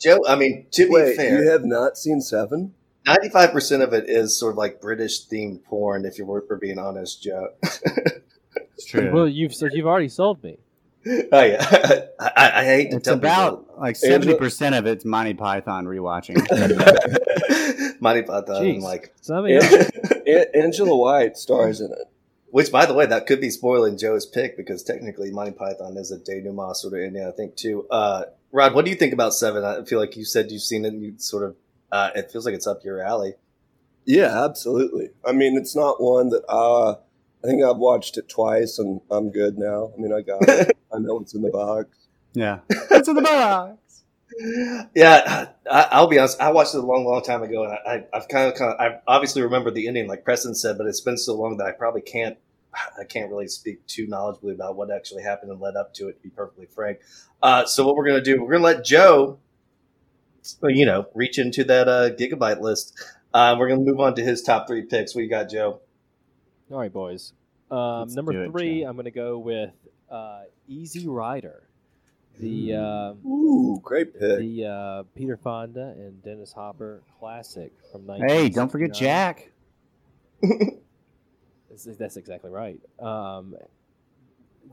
Joe, 0.00 0.18
I 0.26 0.34
mean, 0.34 0.66
to 0.72 0.88
be 0.88 1.14
fair, 1.14 1.44
you 1.44 1.50
have 1.50 1.64
not 1.64 1.96
seen 1.96 2.20
Seven? 2.20 2.74
ninety-five 3.06 3.52
percent 3.52 3.84
of 3.84 3.92
it 3.92 4.08
is 4.08 4.36
sort 4.36 4.54
of 4.54 4.58
like 4.58 4.80
British 4.80 5.28
themed 5.28 5.62
porn. 5.62 6.04
If 6.04 6.18
you're 6.18 6.42
for 6.48 6.56
being 6.56 6.80
honest, 6.80 7.22
Joe. 7.22 7.50
It's 8.76 8.84
true. 8.86 9.10
Well, 9.12 9.28
you've 9.28 9.54
so 9.54 9.68
you've 9.72 9.86
already 9.86 10.08
sold 10.08 10.42
me. 10.42 10.58
oh 11.06 11.42
yeah, 11.42 11.64
I, 11.70 12.02
I, 12.36 12.60
I 12.60 12.64
hate 12.64 12.90
to 12.90 12.90
tell 12.90 12.92
you 12.92 12.96
it's 12.98 13.04
tell 13.04 13.14
about 13.14 13.78
like 13.78 13.96
seventy 13.96 14.34
percent 14.34 14.74
of 14.74 14.86
it's 14.86 15.04
Monty 15.04 15.34
Python 15.34 15.84
rewatching. 15.86 16.36
people. 16.36 17.96
Monty 18.00 18.22
Python, 18.22 18.62
Jeez. 18.62 18.80
like, 18.82 19.14
Some 19.22 19.46
of 19.46 19.50
Angela 20.54 20.96
White 20.96 21.36
stars 21.38 21.80
in 21.80 21.90
it. 21.92 22.08
which 22.50 22.70
by 22.70 22.84
the 22.86 22.92
way, 22.94 23.06
that 23.06 23.26
could 23.26 23.40
be 23.40 23.50
spoiling 23.50 23.96
Joe's 23.96 24.26
pick 24.26 24.56
because 24.56 24.82
technically 24.82 25.30
Monty 25.30 25.52
Python 25.52 25.96
is 25.96 26.10
a 26.10 26.18
denouement 26.18 26.76
sort 26.76 26.94
of 26.94 27.00
Indian, 27.00 27.28
I 27.28 27.30
think 27.30 27.56
too. 27.56 27.86
Uh, 27.90 28.24
Rod, 28.52 28.74
what 28.74 28.84
do 28.84 28.90
you 28.90 28.96
think 28.96 29.12
about 29.12 29.32
Seven? 29.34 29.64
I 29.64 29.84
feel 29.84 29.98
like 29.98 30.16
you 30.16 30.24
said 30.24 30.50
you've 30.50 30.62
seen 30.62 30.84
it, 30.84 30.88
and 30.92 31.02
you 31.02 31.14
sort 31.18 31.44
of, 31.44 31.56
uh, 31.92 32.10
it 32.14 32.30
feels 32.30 32.44
like 32.44 32.54
it's 32.54 32.66
up 32.66 32.84
your 32.84 33.02
alley. 33.02 33.34
Yeah, 34.04 34.44
absolutely. 34.44 35.08
I 35.24 35.32
mean, 35.32 35.56
it's 35.56 35.74
not 35.74 36.00
one 36.02 36.28
that 36.30 36.44
uh, 36.48 36.96
I 37.46 37.48
think 37.48 37.62
I've 37.62 37.76
watched 37.76 38.18
it 38.18 38.28
twice 38.28 38.80
and 38.80 39.00
I'm 39.08 39.30
good 39.30 39.56
now. 39.56 39.92
I 39.96 40.00
mean, 40.00 40.12
I 40.12 40.20
got 40.20 40.42
it. 40.48 40.76
I 40.92 40.98
know 40.98 41.14
what's 41.14 41.34
in 41.34 41.42
the 41.42 41.50
box. 41.50 41.88
yeah, 42.32 42.58
it's 42.68 43.06
in 43.06 43.14
the 43.14 43.22
box. 43.22 44.02
Yeah, 44.96 45.46
I, 45.70 45.88
I'll 45.92 46.08
be 46.08 46.18
honest. 46.18 46.40
I 46.40 46.50
watched 46.50 46.74
it 46.74 46.78
a 46.78 46.86
long, 46.86 47.04
long 47.06 47.22
time 47.22 47.42
ago, 47.44 47.62
and 47.62 47.72
I, 47.72 47.76
I, 47.86 48.04
I've 48.16 48.28
kind 48.28 48.50
of, 48.50 48.58
kind 48.58 48.72
of, 48.72 48.80
I 48.80 48.98
obviously 49.06 49.42
remember 49.42 49.70
the 49.70 49.86
ending, 49.86 50.08
like 50.08 50.24
Preston 50.24 50.56
said, 50.56 50.76
but 50.76 50.88
it's 50.88 51.00
been 51.00 51.16
so 51.16 51.34
long 51.34 51.56
that 51.58 51.66
I 51.68 51.72
probably 51.72 52.00
can't, 52.00 52.36
I 52.98 53.04
can't 53.04 53.30
really 53.30 53.46
speak 53.46 53.86
too 53.86 54.08
knowledgeably 54.08 54.52
about 54.52 54.76
what 54.76 54.90
actually 54.90 55.22
happened 55.22 55.52
and 55.52 55.60
led 55.60 55.76
up 55.76 55.94
to 55.94 56.08
it. 56.08 56.16
To 56.16 56.22
be 56.22 56.30
perfectly 56.30 56.66
frank, 56.66 56.98
uh, 57.42 57.64
so 57.64 57.86
what 57.86 57.94
we're 57.94 58.06
gonna 58.06 58.20
do, 58.20 58.42
we're 58.42 58.52
gonna 58.52 58.64
let 58.64 58.84
Joe, 58.84 59.38
you 60.64 60.84
know, 60.84 61.06
reach 61.14 61.38
into 61.38 61.62
that 61.64 61.86
uh, 61.86 62.10
gigabyte 62.10 62.60
list. 62.60 63.00
Uh, 63.32 63.54
we're 63.56 63.68
gonna 63.68 63.80
move 63.80 64.00
on 64.00 64.16
to 64.16 64.22
his 64.22 64.42
top 64.42 64.66
three 64.66 64.82
picks. 64.82 65.14
What 65.14 65.22
you 65.22 65.30
got, 65.30 65.48
Joe? 65.48 65.80
All 66.70 66.78
right, 66.78 66.92
boys. 66.92 67.32
Um, 67.70 68.08
number 68.14 68.32
do 68.32 68.42
it, 68.42 68.50
three, 68.52 68.82
Joe. 68.82 68.88
I'm 68.88 68.96
going 68.96 69.04
to 69.06 69.10
go 69.10 69.38
with 69.38 69.70
uh, 70.10 70.42
Easy 70.68 71.08
Rider, 71.08 71.64
the 72.38 72.74
uh, 72.74 73.28
Ooh, 73.28 73.80
great 73.82 74.12
pick. 74.18 74.38
the 74.38 74.64
uh, 74.64 75.02
Peter 75.14 75.36
Fonda 75.36 75.94
and 75.96 76.22
Dennis 76.22 76.52
Hopper 76.52 77.02
classic 77.18 77.72
from 77.90 78.06
Hey, 78.26 78.48
don't 78.48 78.70
forget 78.70 78.92
Jack. 78.94 79.50
That's- 80.42 80.76
That's 81.98 82.16
exactly 82.16 82.50
right. 82.50 82.80
Um, 83.00 83.54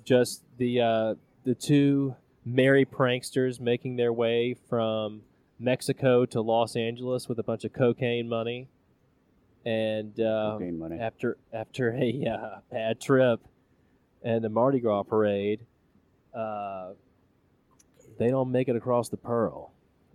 just 0.03 0.43
the 0.57 0.81
uh, 0.81 1.15
the 1.43 1.55
two 1.55 2.15
merry 2.45 2.85
pranksters 2.85 3.59
making 3.59 3.95
their 3.95 4.13
way 4.13 4.55
from 4.69 5.21
Mexico 5.59 6.25
to 6.25 6.41
Los 6.41 6.75
Angeles 6.75 7.27
with 7.29 7.39
a 7.39 7.43
bunch 7.43 7.63
of 7.63 7.73
cocaine 7.73 8.27
money, 8.27 8.67
and 9.65 10.19
uh, 10.19 10.51
Cocaine 10.57 10.77
money. 10.79 10.99
after 10.99 11.37
after 11.53 11.93
a 11.93 12.25
uh, 12.31 12.59
bad 12.71 12.99
trip 13.01 13.39
and 14.23 14.43
the 14.43 14.49
Mardi 14.49 14.79
Gras 14.79 15.03
parade, 15.03 15.61
uh, 16.33 16.91
they 18.19 18.29
don't 18.29 18.51
make 18.51 18.67
it 18.67 18.75
across 18.75 19.09
the 19.09 19.17
Pearl, 19.17 19.71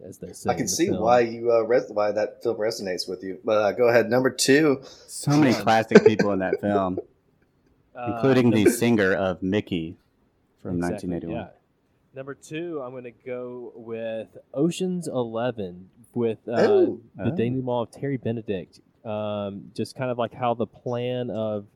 as 0.06 0.18
they 0.18 0.32
say. 0.32 0.50
I 0.50 0.54
can 0.54 0.68
see 0.68 0.86
film. 0.86 1.02
why 1.02 1.20
you 1.20 1.50
uh, 1.52 1.62
res- 1.62 1.90
why 1.90 2.12
that 2.12 2.42
film 2.42 2.56
resonates 2.58 3.08
with 3.08 3.22
you. 3.22 3.38
But 3.44 3.58
uh, 3.62 3.72
go 3.72 3.88
ahead, 3.88 4.08
number 4.10 4.30
two. 4.30 4.80
So 5.06 5.32
many 5.36 5.54
classic 5.54 6.04
people 6.06 6.32
in 6.32 6.38
that 6.40 6.60
film, 6.60 6.98
Uh, 7.96 8.12
including 8.14 8.50
the 8.50 8.70
singer 8.70 9.12
of 9.12 9.42
Mickey 9.42 9.96
from 10.62 10.76
Exactly, 10.76 11.08
1981. 11.10 11.34
Yeah. 11.36 11.48
Number 12.14 12.34
two, 12.34 12.80
I'm 12.80 12.92
going 12.92 13.02
to 13.02 13.10
go 13.10 13.72
with 13.74 14.28
Ocean's 14.54 15.08
Eleven 15.08 15.90
with 16.14 16.38
uh, 16.46 16.62
Ooh. 16.62 17.02
the 17.16 17.32
Oh. 17.32 17.36
denouement 17.36 17.88
of 17.88 18.00
Terry 18.00 18.16
Benedict. 18.16 18.78
Um, 19.08 19.70
just 19.74 19.96
kind 19.96 20.10
of 20.10 20.18
like 20.18 20.34
how 20.34 20.54
the 20.54 20.66
plan 20.66 21.30
of 21.30 21.66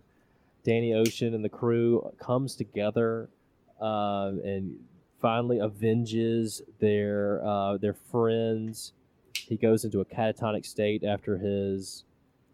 Danny 0.65 0.93
Ocean 0.93 1.35
and 1.35 1.45
the 1.45 1.49
crew 1.49 2.13
comes 2.19 2.55
together 2.55 3.29
um, 3.81 4.41
and 4.45 4.77
finally 5.21 5.61
avenges 5.61 6.63
their 6.79 7.41
uh, 7.45 7.79
their 7.79 7.95
friends. 7.95 8.93
He 9.35 9.57
goes 9.57 9.85
into 9.85 10.01
a 10.01 10.05
catatonic 10.05 10.67
state 10.67 11.05
after 11.05 11.39
his 11.39 12.05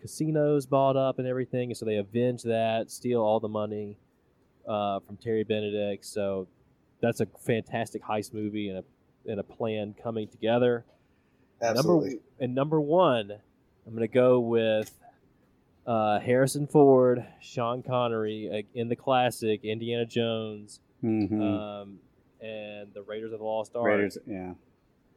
casinos 0.01 0.67
bought 0.67 0.97
up 0.97 1.19
and 1.19 1.27
everything, 1.27 1.71
and 1.71 1.77
so 1.77 1.85
they 1.85 1.97
avenge 1.97 2.43
that, 2.45 2.91
steal 2.91 3.21
all 3.21 3.41
the 3.41 3.49
money 3.49 3.97
uh, 4.67 5.01
from 5.01 5.17
Terry 5.17 5.45
Benedict. 5.45 6.05
So 6.05 6.47
that's 7.01 7.21
a 7.21 7.27
fantastic 7.45 8.03
heist 8.05 8.33
movie 8.33 8.69
and 8.69 8.79
a 8.79 8.85
and 9.31 9.41
a 9.41 9.45
plan 9.45 9.95
coming 10.01 10.29
together. 10.29 10.85
Absolutely. 11.61 12.11
Number 12.11 12.23
and 12.41 12.55
number 12.55 12.81
one, 12.81 13.33
I'm 13.89 13.95
gonna 13.95 14.07
go 14.07 14.39
with 14.39 14.93
uh, 15.87 16.21
Harrison 16.21 16.67
Ford, 16.67 17.25
Sean 17.41 17.83
Connery 17.83 18.51
uh, 18.53 18.79
in 18.79 18.89
the 18.91 18.97
classic 18.97 19.65
Indiana 19.65 20.05
Jones, 20.05 20.81
Mhm. 21.03 21.41
um, 21.41 21.99
and 22.43 22.93
the 22.93 23.03
Raiders 23.03 23.33
of 23.33 23.39
the 23.39 23.45
Lost 23.47 23.75
Ark. 23.75 23.87
Raiders, 23.87 24.19
yeah. 24.27 24.53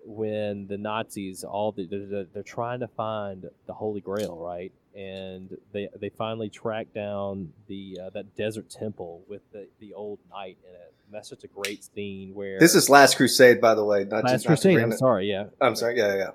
When 0.06 0.68
the 0.68 0.78
Nazis, 0.78 1.44
all 1.44 1.74
the, 1.74 1.86
they're, 1.86 2.24
they're 2.24 2.44
trying 2.44 2.80
to 2.80 2.88
find 2.88 3.50
the 3.68 3.74
Holy 3.74 4.00
Grail, 4.00 4.38
right? 4.38 4.72
And 4.96 5.58
they 5.74 5.90
they 6.00 6.10
finally 6.10 6.50
track 6.50 6.88
down 6.94 7.52
the 7.68 8.00
uh, 8.06 8.10
that 8.12 8.36
desert 8.36 8.70
temple 8.70 9.22
with 9.28 9.42
the, 9.52 9.68
the 9.80 9.94
old 9.94 10.20
knight 10.30 10.58
in 10.68 10.74
it. 10.74 10.94
And 11.06 11.14
that's 11.16 11.30
such 11.30 11.44
a 11.44 11.48
great 11.48 11.84
scene 11.84 12.34
where 12.34 12.60
This 12.60 12.76
is 12.76 12.90
Last 12.90 13.18
Crusade, 13.18 13.60
by 13.62 13.76
the 13.76 13.84
way. 13.86 14.06
Not 14.06 14.24
Last 14.24 14.32
just, 14.32 14.48
Crusade. 14.48 14.80
I'm 14.80 14.92
sorry, 14.94 15.30
yeah. 15.30 15.48
I'm 15.60 15.76
sorry. 15.76 15.98
Yeah, 15.98 16.16
yeah. 16.16 16.30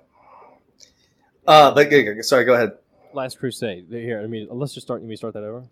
Uh, 1.46 1.72
but 1.72 1.90
sorry. 2.24 2.44
Go 2.44 2.54
ahead. 2.54 2.72
Last 3.12 3.38
Crusade. 3.38 3.86
Here, 3.88 4.20
I 4.20 4.26
mean, 4.26 4.48
let's 4.50 4.74
just 4.74 4.86
start. 4.86 5.00
Let 5.00 5.08
me 5.08 5.16
start 5.16 5.34
that 5.34 5.42
over. 5.44 5.64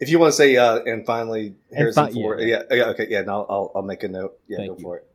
If 0.00 0.08
you 0.10 0.18
want 0.18 0.32
to 0.32 0.36
say, 0.36 0.56
uh, 0.56 0.80
and 0.84 1.04
finally, 1.04 1.54
Harrison 1.74 2.06
fi- 2.06 2.12
Ford. 2.12 2.40
yeah. 2.40 2.62
Yeah. 2.70 2.76
yeah, 2.76 2.84
okay, 2.90 3.06
yeah. 3.08 3.22
No, 3.22 3.46
I'll, 3.48 3.72
I'll 3.74 3.82
make 3.82 4.02
a 4.04 4.08
note. 4.08 4.38
Yeah, 4.46 4.58
Thank 4.58 4.70
go 4.70 4.76
you. 4.76 4.82
for 4.82 4.96
it. 4.98 5.06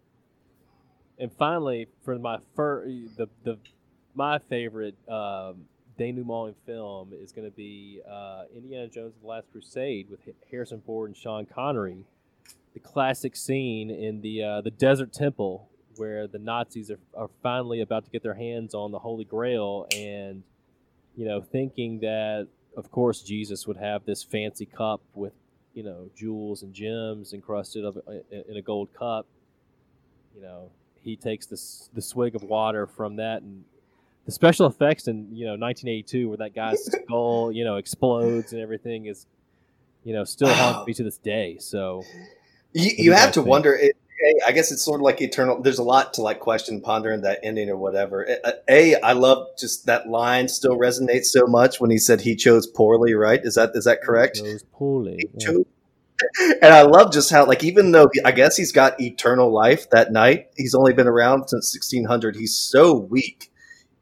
And 1.19 1.31
finally, 1.33 1.87
for 2.03 2.17
my 2.19 2.39
fir- 2.55 2.85
the 2.85 3.29
the 3.43 3.57
my 4.15 4.39
favorite 4.39 4.95
um, 5.09 5.65
denouement 5.97 6.49
in 6.49 6.55
film 6.65 7.13
is 7.13 7.31
going 7.31 7.49
to 7.49 7.55
be 7.55 8.01
uh, 8.09 8.43
Indiana 8.55 8.87
Jones 8.87 9.13
and 9.15 9.23
the 9.23 9.27
Last 9.27 9.51
Crusade 9.51 10.07
with 10.09 10.19
Harrison 10.51 10.81
Ford 10.85 11.09
and 11.09 11.17
Sean 11.17 11.45
Connery. 11.45 12.05
The 12.73 12.79
classic 12.79 13.35
scene 13.35 13.89
in 13.89 14.21
the 14.21 14.43
uh, 14.43 14.61
the 14.61 14.71
desert 14.71 15.13
temple 15.13 15.69
where 15.97 16.27
the 16.27 16.39
Nazis 16.39 16.89
are, 16.91 16.99
are 17.15 17.29
finally 17.41 17.81
about 17.81 18.05
to 18.05 18.11
get 18.11 18.23
their 18.23 18.33
hands 18.33 18.73
on 18.73 18.91
the 18.91 18.99
Holy 18.99 19.23
Grail, 19.25 19.87
and 19.95 20.43
you 21.15 21.25
know, 21.25 21.41
thinking 21.41 21.99
that 21.99 22.47
of 22.75 22.89
course 22.91 23.21
Jesus 23.21 23.67
would 23.67 23.77
have 23.77 24.05
this 24.05 24.23
fancy 24.23 24.65
cup 24.65 25.01
with 25.13 25.33
you 25.73 25.83
know 25.83 26.09
jewels 26.15 26.63
and 26.63 26.73
gems 26.73 27.33
encrusted 27.33 27.85
of, 27.85 27.97
in 28.31 28.57
a 28.57 28.61
gold 28.61 28.89
cup. 28.93 29.25
You 30.35 30.41
know, 30.41 30.71
he 31.03 31.15
takes 31.15 31.45
this 31.45 31.89
the 31.93 32.01
swig 32.01 32.35
of 32.35 32.43
water 32.43 32.87
from 32.87 33.17
that 33.17 33.41
and 33.41 33.63
the 34.25 34.31
special 34.31 34.65
effects 34.67 35.07
in 35.07 35.27
you 35.35 35.45
know 35.45 35.51
1982 35.51 36.29
where 36.29 36.37
that 36.37 36.55
guy's 36.55 36.83
skull 37.03 37.51
you 37.51 37.63
know 37.63 37.75
explodes 37.75 38.53
and 38.53 38.61
everything 38.61 39.05
is 39.07 39.25
you 40.05 40.13
know 40.13 40.23
still 40.23 40.47
haunts 40.53 40.87
me 40.87 40.93
to 40.93 41.03
this 41.03 41.17
day 41.17 41.57
so 41.59 42.03
You, 42.73 42.91
you 42.97 43.11
have 43.13 43.31
to 43.33 43.41
think? 43.41 43.47
wonder. 43.49 43.75
It, 43.75 43.95
I 44.45 44.51
guess 44.51 44.71
it's 44.71 44.81
sort 44.83 44.99
of 44.99 45.03
like 45.03 45.21
eternal. 45.21 45.61
There's 45.61 45.79
a 45.79 45.83
lot 45.83 46.13
to 46.15 46.21
like 46.21 46.39
question, 46.39 46.81
ponder 46.81 47.11
in 47.11 47.21
that 47.21 47.39
ending 47.43 47.69
or 47.69 47.77
whatever. 47.77 48.27
A, 48.69 48.95
I 49.01 49.13
love 49.13 49.47
just 49.57 49.85
that 49.85 50.07
line 50.07 50.47
still 50.47 50.77
resonates 50.77 51.25
so 51.25 51.45
much 51.47 51.79
when 51.79 51.89
he 51.91 51.97
said 51.97 52.21
he 52.21 52.35
chose 52.35 52.67
poorly. 52.67 53.13
Right? 53.13 53.41
Is 53.43 53.55
that 53.55 53.71
is 53.75 53.85
that 53.85 54.01
correct? 54.01 54.41
goes 54.41 54.63
poorly 54.73 55.15
He 55.19 55.29
Yeah. 55.37 55.45
chose- 55.47 55.65
And 56.61 56.73
I 56.73 56.83
love 56.83 57.11
just 57.11 57.31
how, 57.31 57.45
like, 57.45 57.63
even 57.63 57.91
though 57.91 58.09
he, 58.13 58.21
I 58.23 58.31
guess 58.31 58.55
he's 58.55 58.71
got 58.71 58.99
eternal 59.01 59.51
life 59.51 59.89
that 59.89 60.11
night, 60.11 60.47
he's 60.55 60.73
only 60.75 60.93
been 60.93 61.07
around 61.07 61.49
since 61.49 61.73
1600. 61.75 62.35
He's 62.35 62.55
so 62.55 62.93
weak. 62.95 63.51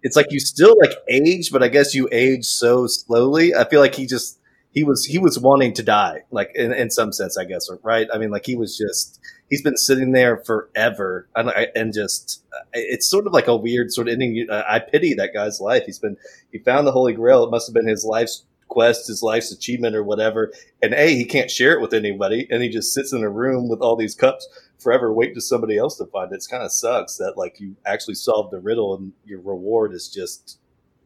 It's 0.04 0.16
like 0.16 0.28
you 0.30 0.40
still 0.40 0.76
like 0.82 0.94
age, 1.10 1.52
but 1.52 1.64
I 1.64 1.68
guess 1.68 1.96
you 1.96 2.10
age 2.12 2.46
so 2.46 2.86
slowly. 2.88 3.56
I 3.56 3.68
feel 3.68 3.80
like 3.80 3.96
he 3.96 4.06
just 4.06 4.40
he 4.72 4.84
was 4.84 5.06
he 5.06 5.18
was 5.20 5.38
wanting 5.40 5.74
to 5.76 5.84
die, 5.84 6.24
like 6.32 6.52
in, 6.56 6.74
in 6.74 6.90
some 6.90 7.12
sense, 7.12 7.38
I 7.38 7.46
guess, 7.46 7.70
right? 7.84 8.08
I 8.14 8.18
mean, 8.18 8.30
like 8.32 8.46
he 8.46 8.56
was 8.56 8.78
just 8.78 9.20
he's 9.52 9.62
been 9.62 9.78
sitting 9.78 10.14
there 10.14 10.38
forever, 10.38 11.28
and, 11.36 11.52
I- 11.52 11.68
and 11.76 11.94
just 11.94 12.44
it's 12.74 13.08
sort 13.08 13.28
of 13.28 13.34
like 13.34 13.48
a 13.48 13.56
weird 13.56 13.94
sort 13.94 14.08
of 14.08 14.14
ending. 14.14 14.48
I 14.52 14.80
pity 14.80 15.14
that 15.14 15.36
guy's 15.36 15.62
life. 15.62 15.84
He's 15.86 16.00
been 16.00 16.18
he 16.52 16.58
found 16.58 16.88
the 16.88 16.92
Holy 16.92 17.14
Grail. 17.14 17.44
It 17.44 17.52
must 17.52 17.68
have 17.68 17.76
been 17.76 17.88
his 17.88 18.04
life's 18.04 18.46
quest, 18.70 19.08
his 19.08 19.22
life's 19.22 19.52
achievement, 19.52 19.96
or 19.96 20.04
whatever 20.04 20.52
and 20.82 20.94
a 20.94 21.14
he 21.14 21.26
can't 21.26 21.52
share 21.52 21.74
it 21.74 21.82
with 21.82 21.94
anybody 21.94 22.48
and 22.50 22.64
he 22.64 22.70
just 22.70 22.94
sits 22.94 23.12
in 23.12 23.22
a 23.22 23.30
room 23.30 23.68
with 23.68 23.82
all 23.82 23.98
these 23.98 24.16
cups 24.16 24.48
forever 24.80 25.12
waiting 25.14 25.36
for 25.36 25.42
somebody 25.42 25.78
else 25.78 25.98
to 25.98 26.06
find 26.06 26.32
it 26.32 26.36
it's 26.36 26.48
kind 26.48 26.64
of 26.64 26.72
sucks 26.72 27.18
that 27.18 27.38
like 27.38 27.60
you 27.60 27.76
actually 27.86 28.16
solved 28.16 28.50
the 28.54 28.60
riddle 28.60 28.96
and 28.96 29.12
your 29.26 29.42
reward 29.42 29.94
is 29.94 30.08
just 30.08 30.58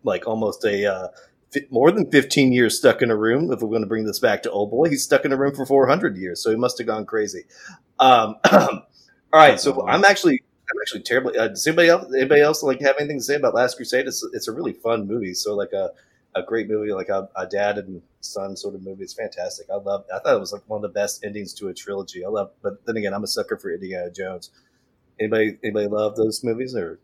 like 0.04 0.28
almost 0.28 0.64
a 0.64 0.86
uh, 0.86 1.08
more 1.70 1.92
than 1.92 2.10
15 2.12 2.52
years 2.52 2.78
stuck 2.78 3.02
in 3.02 3.12
a 3.12 3.16
room 3.16 3.52
if 3.52 3.62
we're 3.62 3.70
going 3.70 3.82
to 3.82 3.88
bring 3.88 4.06
this 4.06 4.20
back 4.20 4.44
to 4.44 4.52
old 4.52 4.72
boy 4.72 4.90
he's 4.90 5.04
stuck 5.04 5.26
in 5.26 5.32
a 5.34 5.38
room 5.38 5.54
for 5.56 5.66
400 5.66 6.18
years 6.18 6.42
so 6.42 6.50
he 6.50 6.56
must 6.56 6.78
have 6.78 6.88
gone 6.88 7.06
crazy 7.06 7.44
um, 8.00 8.36
all 8.52 8.82
right 9.34 9.60
so 9.60 9.88
i'm 9.88 10.06
actually 10.06 10.42
I'm 10.72 10.82
actually 10.82 11.02
terribly. 11.02 11.38
Uh, 11.38 11.50
does 11.50 11.66
anybody 11.68 11.90
else 11.90 12.12
anybody 12.16 12.42
else 12.42 12.64
like 12.64 12.82
have 12.82 12.96
anything 13.00 13.20
to 13.20 13.24
say 13.24 13.36
about 13.36 13.54
Last 13.54 13.76
Crusade? 13.76 14.08
It's 14.08 14.28
it's 14.34 14.48
a 14.48 14.52
really 14.52 14.74
fun 14.74 15.08
movie. 15.08 15.34
So 15.34 15.56
like 15.56 15.74
a 15.74 15.92
a 16.36 16.42
great 16.44 16.68
movie, 16.68 16.92
like 16.92 17.10
a, 17.10 17.30
a 17.36 17.46
dad 17.48 17.78
and 17.78 18.02
son 18.22 18.58
sort 18.58 18.76
of 18.76 18.84
movie. 18.84 19.04
It's 19.04 19.14
fantastic. 19.14 19.68
I 19.70 19.76
love. 19.76 20.06
I 20.14 20.20
thought 20.20 20.36
it 20.36 20.40
was 20.40 20.52
like 20.52 20.64
one 20.68 20.78
of 20.78 20.82
the 20.82 21.00
best 21.00 21.24
endings 21.24 21.54
to 21.56 21.68
a 21.68 21.74
trilogy. 21.74 22.26
I 22.26 22.30
love. 22.30 22.52
But 22.62 22.84
then 22.86 22.98
again, 22.98 23.14
I'm 23.14 23.24
a 23.24 23.28
sucker 23.28 23.58
for 23.58 23.72
Indiana 23.72 24.10
Jones. 24.10 24.50
Anybody 25.20 25.58
anybody 25.64 25.88
love 25.88 26.16
those 26.16 26.44
movies 26.44 26.76
or? 26.76 27.00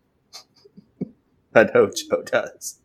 I 1.54 1.64
know 1.64 1.92
Joe 1.92 2.24
does. 2.24 2.80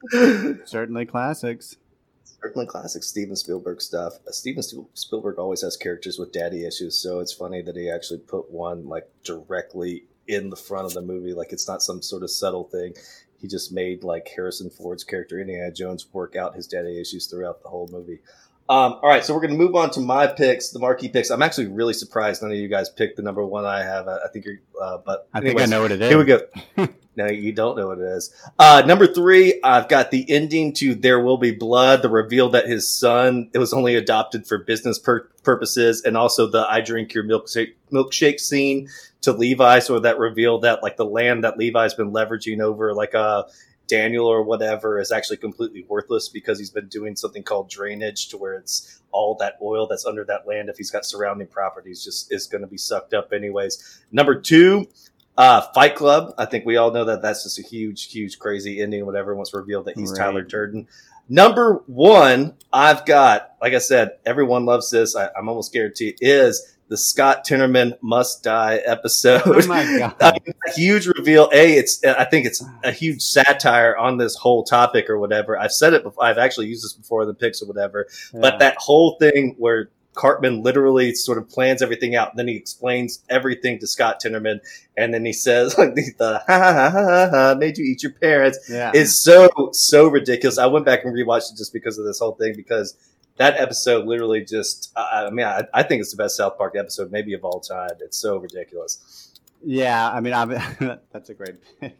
Certainly 0.64 1.06
classics. 1.06 1.76
Certainly 2.24 2.66
classic 2.66 3.02
Steven 3.02 3.36
Spielberg 3.36 3.80
stuff. 3.80 4.14
Uh, 4.26 4.32
Steven 4.32 4.62
Spielberg 4.94 5.38
always 5.38 5.62
has 5.62 5.76
characters 5.76 6.18
with 6.18 6.32
daddy 6.32 6.64
issues, 6.64 6.98
so 6.98 7.20
it's 7.20 7.32
funny 7.32 7.62
that 7.62 7.76
he 7.76 7.90
actually 7.90 8.18
put 8.18 8.50
one 8.50 8.88
like 8.88 9.08
directly 9.24 10.04
in 10.28 10.50
the 10.50 10.56
front 10.56 10.86
of 10.86 10.94
the 10.94 11.02
movie. 11.02 11.32
Like 11.32 11.52
it's 11.52 11.68
not 11.68 11.82
some 11.82 12.02
sort 12.02 12.22
of 12.22 12.30
subtle 12.30 12.64
thing. 12.64 12.94
He 13.40 13.48
just 13.48 13.72
made 13.72 14.02
like 14.02 14.28
Harrison 14.28 14.70
Ford's 14.70 15.04
character 15.04 15.40
Indiana 15.40 15.70
Jones 15.70 16.06
work 16.12 16.36
out 16.36 16.54
his 16.54 16.66
daddy 16.66 17.00
issues 17.00 17.26
throughout 17.26 17.62
the 17.62 17.68
whole 17.68 17.88
movie. 17.92 18.20
Um, 18.68 18.94
all 18.94 19.08
right, 19.08 19.24
so 19.24 19.32
we're 19.32 19.40
going 19.40 19.52
to 19.52 19.56
move 19.56 19.76
on 19.76 19.90
to 19.92 20.00
my 20.00 20.26
picks, 20.26 20.70
the 20.70 20.80
marquee 20.80 21.08
picks. 21.08 21.30
I'm 21.30 21.42
actually 21.42 21.68
really 21.68 21.92
surprised 21.92 22.42
none 22.42 22.50
of 22.50 22.56
you 22.56 22.66
guys 22.66 22.88
picked 22.88 23.16
the 23.16 23.22
number 23.22 23.46
one 23.46 23.64
I 23.64 23.84
have. 23.84 24.08
I, 24.08 24.16
I 24.16 24.28
think 24.32 24.44
you're, 24.44 24.58
uh, 24.82 24.98
but 25.06 25.28
I 25.32 25.40
think 25.40 25.60
I 25.60 25.66
know 25.66 25.82
what 25.82 25.92
it 25.92 26.02
is. 26.02 26.08
Here 26.08 26.18
we 26.18 26.24
go. 26.24 26.40
no, 27.16 27.26
you 27.28 27.52
don't 27.52 27.76
know 27.76 27.88
what 27.88 27.98
it 27.98 28.04
is. 28.04 28.34
Uh, 28.58 28.82
number 28.86 29.06
three, 29.06 29.58
I've 29.64 29.88
got 29.88 30.10
the 30.10 30.30
ending 30.30 30.74
to 30.74 30.94
There 30.94 31.18
Will 31.20 31.38
Be 31.38 31.50
Blood, 31.50 32.02
the 32.02 32.10
reveal 32.10 32.50
that 32.50 32.66
his 32.68 32.88
son, 32.88 33.50
it 33.54 33.58
was 33.58 33.72
only 33.72 33.94
adopted 33.94 34.46
for 34.46 34.58
business 34.58 34.98
pur- 34.98 35.28
purposes, 35.42 36.02
and 36.02 36.16
also 36.16 36.46
the 36.46 36.66
I 36.68 36.82
drink 36.82 37.14
your 37.14 37.24
milkshake, 37.24 37.74
milkshake 37.90 38.38
scene 38.38 38.88
to 39.22 39.32
Levi. 39.32 39.78
So 39.78 39.98
that 40.00 40.18
reveal 40.18 40.58
that 40.60 40.82
like 40.82 40.98
the 40.98 41.06
land 41.06 41.44
that 41.44 41.56
Levi's 41.56 41.94
been 41.94 42.12
leveraging 42.12 42.60
over 42.60 42.92
like 42.92 43.14
uh, 43.14 43.44
Daniel 43.88 44.26
or 44.26 44.42
whatever 44.42 44.98
is 45.00 45.10
actually 45.10 45.38
completely 45.38 45.84
worthless 45.88 46.28
because 46.28 46.58
he's 46.58 46.70
been 46.70 46.88
doing 46.88 47.16
something 47.16 47.42
called 47.42 47.70
drainage 47.70 48.28
to 48.28 48.36
where 48.36 48.54
it's 48.54 49.00
all 49.10 49.36
that 49.36 49.54
oil 49.62 49.86
that's 49.86 50.04
under 50.04 50.24
that 50.24 50.46
land. 50.46 50.68
If 50.68 50.76
he's 50.76 50.90
got 50.90 51.06
surrounding 51.06 51.46
properties, 51.46 52.04
just 52.04 52.32
is 52.32 52.46
going 52.46 52.62
to 52.62 52.68
be 52.68 52.76
sucked 52.76 53.14
up 53.14 53.32
anyways. 53.32 54.02
Number 54.12 54.38
two, 54.38 54.86
uh, 55.36 55.62
Fight 55.74 55.94
Club. 55.94 56.34
I 56.38 56.46
think 56.46 56.64
we 56.64 56.76
all 56.76 56.90
know 56.90 57.04
that 57.04 57.22
that's 57.22 57.42
just 57.42 57.58
a 57.58 57.62
huge, 57.62 58.10
huge, 58.10 58.38
crazy 58.38 58.80
ending. 58.80 59.04
Whatever 59.06 59.34
once 59.34 59.52
revealed 59.54 59.86
that 59.86 59.96
he's 59.96 60.10
Right. 60.10 60.18
Tyler 60.18 60.42
Durden. 60.42 60.88
Number 61.28 61.82
one, 61.86 62.54
I've 62.72 63.04
got, 63.04 63.56
like 63.60 63.72
I 63.74 63.78
said, 63.78 64.12
everyone 64.24 64.64
loves 64.64 64.90
this. 64.90 65.16
I, 65.16 65.28
I'm 65.36 65.48
almost 65.48 65.72
guaranteed 65.72 66.18
is 66.20 66.76
the 66.88 66.96
Scott 66.96 67.44
Tenorman 67.44 67.98
must 68.00 68.44
die 68.44 68.76
episode. 68.76 69.42
Oh 69.44 69.66
my 69.66 69.84
god! 69.98 70.14
I 70.20 70.32
mean, 70.32 70.54
a 70.68 70.72
huge 70.72 71.06
reveal. 71.06 71.50
A, 71.52 71.74
it's 71.76 72.04
I 72.04 72.24
think 72.24 72.46
it's 72.46 72.64
a 72.84 72.92
huge 72.92 73.22
satire 73.22 73.96
on 73.96 74.18
this 74.18 74.36
whole 74.36 74.62
topic 74.62 75.10
or 75.10 75.18
whatever. 75.18 75.58
I've 75.58 75.72
said 75.72 75.94
it 75.94 76.04
before. 76.04 76.24
I've 76.24 76.38
actually 76.38 76.68
used 76.68 76.84
this 76.84 76.92
before 76.92 77.22
in 77.22 77.28
the 77.28 77.34
picks 77.34 77.60
or 77.60 77.66
whatever. 77.66 78.06
But 78.32 78.60
that 78.60 78.76
whole 78.78 79.16
thing 79.18 79.56
where 79.58 79.90
Cartman 80.16 80.62
literally 80.62 81.14
sort 81.14 81.38
of 81.38 81.48
plans 81.48 81.82
everything 81.82 82.16
out, 82.16 82.30
and 82.30 82.38
then 82.38 82.48
he 82.48 82.56
explains 82.56 83.22
everything 83.28 83.78
to 83.78 83.86
Scott 83.86 84.20
Tenorman, 84.20 84.60
and 84.96 85.14
then 85.14 85.24
he 85.24 85.32
says 85.32 85.78
like 85.78 85.94
the, 85.94 86.12
the 86.18 86.42
ha, 86.46 86.58
ha 86.58 86.72
ha 86.72 86.90
ha 86.90 87.28
ha 87.30 87.54
made 87.56 87.78
you 87.78 87.84
eat 87.84 88.02
your 88.02 88.12
parents 88.12 88.58
yeah, 88.68 88.90
is 88.94 89.14
so 89.14 89.48
so 89.72 90.08
ridiculous. 90.08 90.58
I 90.58 90.66
went 90.66 90.84
back 90.84 91.04
and 91.04 91.14
rewatched 91.14 91.52
it 91.52 91.58
just 91.58 91.72
because 91.72 91.98
of 91.98 92.04
this 92.04 92.18
whole 92.18 92.32
thing 92.32 92.54
because 92.56 92.96
that 93.36 93.60
episode 93.60 94.06
literally 94.06 94.44
just 94.44 94.90
I, 94.96 95.26
I 95.26 95.30
mean 95.30 95.46
I, 95.46 95.64
I 95.72 95.82
think 95.82 96.00
it's 96.00 96.10
the 96.10 96.16
best 96.16 96.36
South 96.36 96.56
Park 96.58 96.74
episode 96.76 97.12
maybe 97.12 97.34
of 97.34 97.44
all 97.44 97.60
time. 97.60 97.90
It's 98.00 98.16
so 98.16 98.38
ridiculous. 98.38 99.32
yeah. 99.64 100.10
I 100.10 100.20
mean, 100.20 100.32
I'm, 100.32 100.48
that's 101.12 101.28
a 101.28 101.34
great 101.34 101.56
pick. 101.80 101.96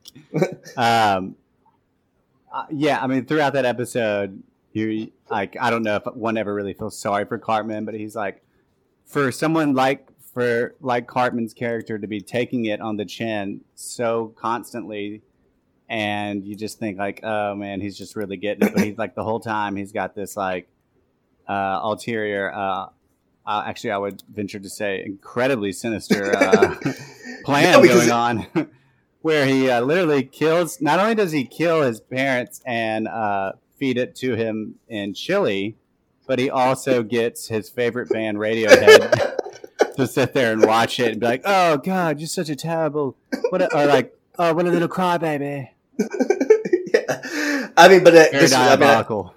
um, 0.76 1.37
uh, 2.52 2.64
yeah, 2.70 2.99
I 3.02 3.06
mean, 3.06 3.26
throughout 3.26 3.52
that 3.52 3.66
episode, 3.66 4.42
you 4.76 5.12
like 5.30 5.56
I 5.61 5.71
don't 5.71 5.83
know 5.83 5.97
if 5.97 6.04
one 6.14 6.37
ever 6.37 6.52
really 6.54 6.75
feels 6.75 6.99
sorry 6.99 7.25
for 7.25 7.38
Cartman, 7.38 7.85
but 7.85 7.95
he's 7.95 8.14
like, 8.14 8.42
for 9.04 9.33
someone 9.33 9.75
like 9.75 10.09
for 10.35 10.75
like 10.80 11.06
Cartman's 11.06 11.54
character 11.54 11.99
to 11.99 12.06
be 12.06 12.21
taking 12.21 12.66
it 12.66 12.80
on 12.80 12.97
the 12.97 13.04
chin 13.04 13.62
so 13.75 14.35
constantly, 14.37 15.23
and 15.88 16.45
you 16.45 16.54
just 16.56 16.78
think 16.78 16.99
like, 16.99 17.21
oh 17.23 17.54
man, 17.54 17.80
he's 17.80 17.97
just 17.97 18.16
really 18.16 18.37
getting 18.37 18.68
it. 18.68 18.75
But 18.75 18.85
he's 18.85 18.99
like 18.99 19.14
the 19.14 19.25
whole 19.25 19.40
time 19.40 19.76
he's 19.76 19.92
got 19.92 20.14
this 20.14 20.37
like 20.37 20.68
uh, 21.49 21.80
ulterior. 21.83 22.52
Uh, 22.52 22.87
uh, 23.47 23.62
actually, 23.64 23.92
I 23.92 23.99
would 23.99 24.23
venture 24.28 24.58
to 24.58 24.69
say 24.69 25.02
incredibly 25.04 25.73
sinister 25.73 26.36
uh, 26.36 26.75
plan 27.45 27.80
No, 27.80 27.86
going 27.86 28.10
on, 28.10 28.47
where 29.23 29.47
he 29.47 29.71
uh, 29.71 29.80
literally 29.80 30.25
kills. 30.25 30.80
Not 30.80 30.99
only 30.99 31.15
does 31.15 31.30
he 31.32 31.45
kill 31.45 31.82
his 31.82 32.00
parents 32.00 32.60
and 32.67 33.06
uh, 33.06 33.52
feed 33.78 33.99
it 33.99 34.15
to 34.17 34.34
him 34.34 34.76
in 34.89 35.15
Chile, 35.15 35.76
but 36.26 36.39
he 36.39 36.50
also 36.50 37.02
gets 37.02 37.49
his 37.49 37.69
favorite 37.69 38.08
band 38.08 38.39
Radiohead 38.39 39.36
to 39.97 40.06
sit 40.06 40.32
there 40.32 40.52
and 40.52 40.65
watch 40.65 41.00
it 41.00 41.12
and 41.12 41.21
be 41.21 41.26
like, 41.26 41.43
"Oh 41.45 41.78
God, 41.78 42.19
you're 42.19 42.26
such 42.26 42.49
a 42.49 42.56
terrible," 42.56 43.17
what 43.50 43.62
a, 43.62 43.75
or 43.76 43.86
like, 43.86 44.17
"Oh, 44.39 44.54
what 44.54 44.67
a 44.67 44.71
little 44.71 44.89
crybaby." 44.89 45.69
yeah. 45.99 47.69
I 47.76 47.89
mean, 47.89 48.04
but 48.04 48.15
uh, 48.15 48.26
Very 48.30 48.41
this, 48.41 48.52
I 48.52 48.71
mean, 48.71 48.80
diabolical. 48.80 49.34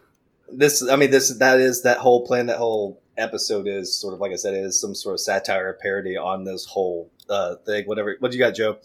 this, 0.51 0.87
I 0.87 0.95
mean, 0.95 1.11
this, 1.11 1.29
that 1.37 1.59
is 1.59 1.83
that 1.83 1.97
whole 1.97 2.25
plan. 2.25 2.47
That 2.47 2.57
whole 2.57 3.01
episode 3.17 3.67
is 3.67 3.93
sort 3.93 4.13
of 4.13 4.19
like 4.19 4.31
I 4.31 4.35
said, 4.35 4.53
it 4.53 4.63
is 4.63 4.79
some 4.79 4.95
sort 4.95 5.13
of 5.13 5.19
satire 5.19 5.69
or 5.69 5.73
parody 5.73 6.17
on 6.17 6.43
this 6.43 6.65
whole 6.65 7.09
uh, 7.29 7.55
thing. 7.65 7.85
Whatever. 7.85 8.15
What 8.19 8.31
do 8.31 8.37
you 8.37 8.43
got, 8.43 8.55
Joe? 8.55 8.77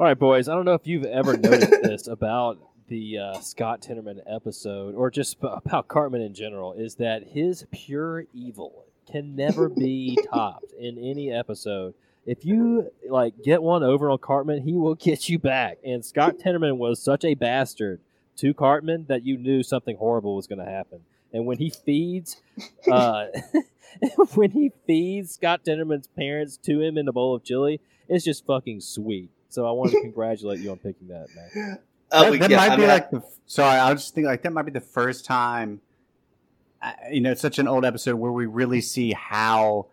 All 0.00 0.06
right, 0.06 0.18
boys. 0.18 0.48
I 0.48 0.54
don't 0.54 0.64
know 0.64 0.74
if 0.74 0.86
you've 0.86 1.04
ever 1.04 1.36
noticed 1.38 1.70
this 1.82 2.06
about 2.08 2.58
the 2.92 3.18
uh, 3.18 3.40
Scott 3.40 3.80
Tenorman 3.80 4.20
episode, 4.26 4.94
or 4.94 5.10
just 5.10 5.38
about 5.40 5.88
Cartman 5.88 6.20
in 6.20 6.34
general, 6.34 6.74
is 6.74 6.96
that 6.96 7.28
his 7.28 7.64
pure 7.72 8.26
evil 8.34 8.84
can 9.10 9.34
never 9.34 9.70
be 9.70 10.18
topped 10.30 10.74
in 10.78 10.98
any 10.98 11.32
episode. 11.32 11.94
If 12.26 12.44
you 12.44 12.90
like 13.08 13.42
get 13.42 13.62
one 13.62 13.82
over 13.82 14.10
on 14.10 14.18
Cartman, 14.18 14.62
he 14.62 14.74
will 14.74 14.94
get 14.94 15.30
you 15.30 15.38
back. 15.38 15.78
And 15.82 16.04
Scott 16.04 16.36
Tenorman 16.38 16.76
was 16.76 17.02
such 17.02 17.24
a 17.24 17.32
bastard 17.32 18.00
to 18.36 18.52
Cartman 18.52 19.06
that 19.08 19.24
you 19.24 19.38
knew 19.38 19.62
something 19.62 19.96
horrible 19.96 20.36
was 20.36 20.46
going 20.46 20.58
to 20.58 20.70
happen. 20.70 21.00
And 21.32 21.46
when 21.46 21.56
he 21.56 21.70
feeds, 21.70 22.42
uh, 22.90 23.28
when 24.34 24.50
he 24.50 24.70
feeds 24.86 25.32
Scott 25.32 25.64
Tenorman's 25.64 26.08
parents 26.08 26.58
to 26.58 26.82
him 26.82 26.98
in 26.98 27.08
a 27.08 27.12
bowl 27.12 27.34
of 27.34 27.42
chili, 27.42 27.80
it's 28.06 28.22
just 28.22 28.44
fucking 28.44 28.82
sweet. 28.82 29.30
So 29.48 29.66
I 29.66 29.70
want 29.70 29.92
to 29.92 30.00
congratulate 30.02 30.60
you 30.60 30.72
on 30.72 30.76
picking 30.76 31.08
that, 31.08 31.28
man. 31.34 31.78
Uh, 32.12 32.30
that, 32.30 32.40
that 32.40 32.50
yeah, 32.50 32.56
might 32.58 32.70
I 32.72 32.76
be 32.76 32.82
mean, 32.82 32.88
like 32.90 33.10
the. 33.10 33.22
Sorry, 33.46 33.78
I 33.78 33.92
was 33.92 34.02
just 34.02 34.14
thinking 34.14 34.28
like 34.28 34.42
that 34.42 34.52
might 34.52 34.62
be 34.62 34.70
the 34.72 34.80
first 34.80 35.24
time. 35.24 35.80
You 37.10 37.20
know, 37.20 37.30
it's 37.32 37.40
such 37.40 37.58
an 37.58 37.68
old 37.68 37.84
episode 37.84 38.16
where 38.16 38.32
we 38.32 38.46
really 38.46 38.80
see 38.80 39.12
how 39.12 39.86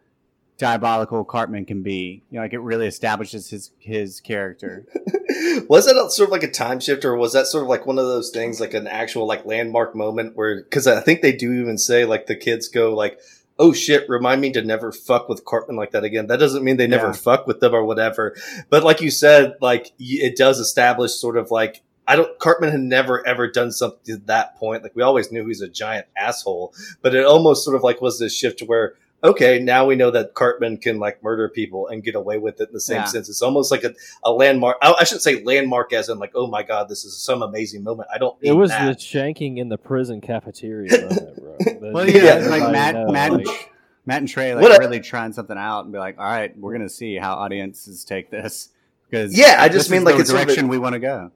diabolical 0.58 1.24
Cartman 1.24 1.66
can 1.66 1.84
be. 1.84 2.24
You 2.32 2.36
know, 2.38 2.42
like 2.42 2.54
it 2.54 2.60
really 2.60 2.88
establishes 2.88 3.50
his 3.50 3.72
his 3.80 4.20
character. 4.22 4.86
was 5.70 5.86
that 5.86 6.12
sort 6.12 6.30
of 6.30 6.32
like 6.32 6.44
a 6.44 6.50
time 6.52 6.80
shift, 6.80 7.06
or 7.06 7.16
was 7.16 7.34
that 7.34 7.48
sort 7.48 7.64
of 7.64 7.70
like 7.70 7.86
one 7.86 8.00
of 8.00 8.06
those 8.06 8.32
things, 8.32 8.60
like 8.60 8.74
an 8.74 8.88
actual 8.88 9.28
like 9.28 9.46
landmark 9.46 9.96
moment 9.96 10.36
where? 10.36 10.64
Because 10.64 10.88
I 10.88 11.00
think 11.02 11.22
they 11.22 11.32
do 11.32 11.54
even 11.54 11.78
say 11.78 12.06
like 12.06 12.26
the 12.26 12.36
kids 12.36 12.68
go 12.70 12.96
like, 12.96 13.20
"Oh 13.60 13.72
shit, 13.72 14.10
remind 14.10 14.42
me 14.42 14.52
to 14.54 14.64
never 14.64 14.92
fuck 14.92 15.30
with 15.30 15.46
Cartman 15.46 15.76
like 15.78 15.92
that 15.92 16.04
again." 16.04 16.26
That 16.28 16.40
doesn't 16.40 16.64
mean 16.64 16.78
they 16.78 16.88
never 16.88 17.08
Yeah. 17.08 17.14
fuck 17.14 17.46
with 17.46 17.60
them 17.60 17.76
or 17.76 17.86
whatever, 17.86 18.36
but 18.70 18.84
like 18.84 19.02
you 19.02 19.12
said, 19.12 19.56
like 19.62 19.92
it 20.00 20.36
does 20.38 20.60
establish 20.60 21.14
sort 21.14 21.38
of 21.38 21.52
like. 21.52 21.82
I 22.10 22.16
don't. 22.16 22.38
Cartman 22.40 22.72
had 22.72 22.80
never 22.82 23.26
ever 23.26 23.50
done 23.50 23.72
something 23.72 24.00
to 24.06 24.18
that 24.26 24.58
point. 24.58 24.84
Like 24.84 24.96
we 24.96 25.04
always 25.04 25.32
knew 25.32 25.46
he's 25.46 25.62
a 25.62 25.70
giant 25.70 26.08
asshole, 26.18 26.74
but 27.02 27.14
it 27.16 27.24
almost 27.26 27.64
sort 27.64 27.76
of 27.76 27.84
like 27.84 28.02
was 28.02 28.20
this 28.20 28.36
shift 28.36 28.60
to 28.60 28.66
where 28.66 28.96
okay, 29.22 29.60
now 29.60 29.86
we 29.86 29.96
know 29.98 30.10
that 30.10 30.34
Cartman 30.34 30.78
can 30.78 30.98
like 30.98 31.22
murder 31.22 31.50
people 31.50 31.88
and 31.90 32.02
get 32.04 32.16
away 32.16 32.38
with 32.38 32.62
it 32.62 32.70
in 32.70 32.74
the 32.74 32.80
same 32.80 32.98
Yeah. 33.00 33.04
sense. 33.06 33.28
It's 33.28 33.42
almost 33.42 33.70
like 33.70 33.84
a, 33.84 33.94
a 34.24 34.32
landmark. 34.32 34.78
I, 34.82 34.94
I 34.98 35.04
shouldn't 35.04 35.24
say 35.24 35.44
landmark 35.44 35.92
as 35.92 36.08
in 36.08 36.20
like, 36.20 36.32
oh 36.36 36.48
my 36.48 36.64
god, 36.64 36.88
this 36.90 37.04
is 37.06 37.18
some 37.18 37.42
amazing 37.44 37.84
moment. 37.84 38.08
I 38.14 38.18
don't. 38.18 38.38
It 38.42 38.54
was 38.54 38.70
that. 38.72 38.86
the 38.88 38.94
shanking 39.04 39.58
in 39.58 39.68
the 39.70 39.78
prison 39.78 40.22
cafeteria 40.22 40.92
moment, 41.02 41.36
bro. 41.36 41.56
The- 41.60 41.92
Well, 41.94 42.10
Yeah, 42.10 42.40
yeah, 42.40 42.48
like 42.48 42.72
Matt, 42.72 42.96
knows, 42.96 43.12
Matt, 43.12 43.32
and, 43.34 43.46
like- 43.46 43.74
Matt 44.06 44.18
and 44.20 44.28
Trey 44.30 44.56
like 44.56 44.64
What 44.64 44.76
a- 44.76 44.80
really 44.80 45.02
trying 45.02 45.34
something 45.34 45.58
out 45.58 45.84
and 45.84 45.92
be 45.94 46.00
like, 46.00 46.18
all 46.18 46.24
right, 46.26 46.58
we're 46.58 46.72
gonna 46.74 46.88
see 46.90 47.18
how 47.18 47.34
audiences 47.36 48.04
take 48.06 48.32
this 48.32 48.70
because 49.10 49.38
Yeah, 49.38 49.58
I 49.60 49.68
just 49.70 49.92
mean 49.92 50.06
like 50.06 50.16
the 50.16 50.22
it's 50.22 50.30
sort 50.30 50.40
of 50.42 50.44
a- 50.44 50.46
direction 50.48 50.70
we 50.70 50.78
want 50.78 50.94
to 50.94 51.00
go. 51.00 51.32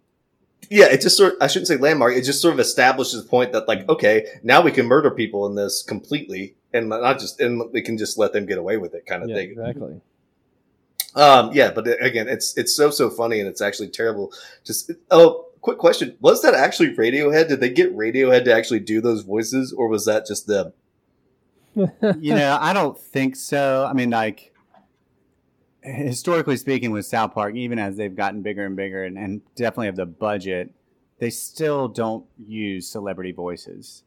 Yeah, 0.69 0.85
it 0.85 1.01
just 1.01 1.17
sort. 1.17 1.33
of, 1.33 1.41
I 1.41 1.47
shouldn't 1.47 1.67
say 1.67 1.77
landmark. 1.77 2.15
It 2.15 2.23
just 2.23 2.41
sort 2.41 2.53
of 2.53 2.59
establishes 2.59 3.23
the 3.23 3.29
point 3.29 3.51
that 3.53 3.67
like, 3.67 3.87
okay, 3.89 4.25
now 4.43 4.61
we 4.61 4.71
can 4.71 4.85
murder 4.85 5.11
people 5.11 5.45
in 5.45 5.55
this 5.55 5.83
completely, 5.83 6.55
and 6.73 6.89
not 6.89 7.19
just, 7.19 7.39
and 7.39 7.61
we 7.71 7.81
can 7.81 7.97
just 7.97 8.17
let 8.17 8.33
them 8.33 8.45
get 8.45 8.57
away 8.57 8.77
with 8.77 8.93
it, 8.93 9.05
kind 9.05 9.23
of 9.23 9.29
yeah, 9.29 9.35
thing. 9.35 9.51
exactly. 9.51 10.01
Um, 11.15 11.51
yeah, 11.53 11.71
but 11.71 11.87
again, 12.01 12.27
it's 12.27 12.57
it's 12.57 12.75
so 12.75 12.89
so 12.89 13.09
funny 13.09 13.39
and 13.39 13.47
it's 13.47 13.61
actually 13.61 13.89
terrible. 13.89 14.33
Just 14.63 14.91
oh, 15.11 15.47
quick 15.61 15.77
question: 15.77 16.15
Was 16.21 16.41
that 16.41 16.53
actually 16.53 16.95
Radiohead? 16.95 17.49
Did 17.49 17.59
they 17.59 17.69
get 17.69 17.95
Radiohead 17.95 18.45
to 18.45 18.53
actually 18.53 18.79
do 18.79 19.01
those 19.01 19.21
voices, 19.21 19.71
or 19.73 19.87
was 19.87 20.05
that 20.05 20.25
just 20.25 20.47
them? 20.47 20.73
you 21.75 22.35
know, 22.35 22.57
I 22.59 22.73
don't 22.73 22.97
think 22.97 23.35
so. 23.35 23.87
I 23.89 23.93
mean, 23.93 24.11
like, 24.11 24.52
historically 25.83 26.57
speaking, 26.57 26.91
with 26.91 27.05
South 27.05 27.33
Park, 27.33 27.55
even 27.55 27.79
as 27.79 27.95
they've 27.97 28.15
gotten 28.15 28.41
bigger 28.41 28.65
and 28.65 28.75
bigger, 28.75 29.03
and, 29.03 29.17
and 29.17 29.41
definitely 29.55 29.87
have 29.87 29.95
the 29.95 30.05
budget, 30.05 30.71
they 31.19 31.29
still 31.29 31.87
don't 31.87 32.25
use 32.47 32.87
celebrity 32.87 33.31
voices. 33.31 34.03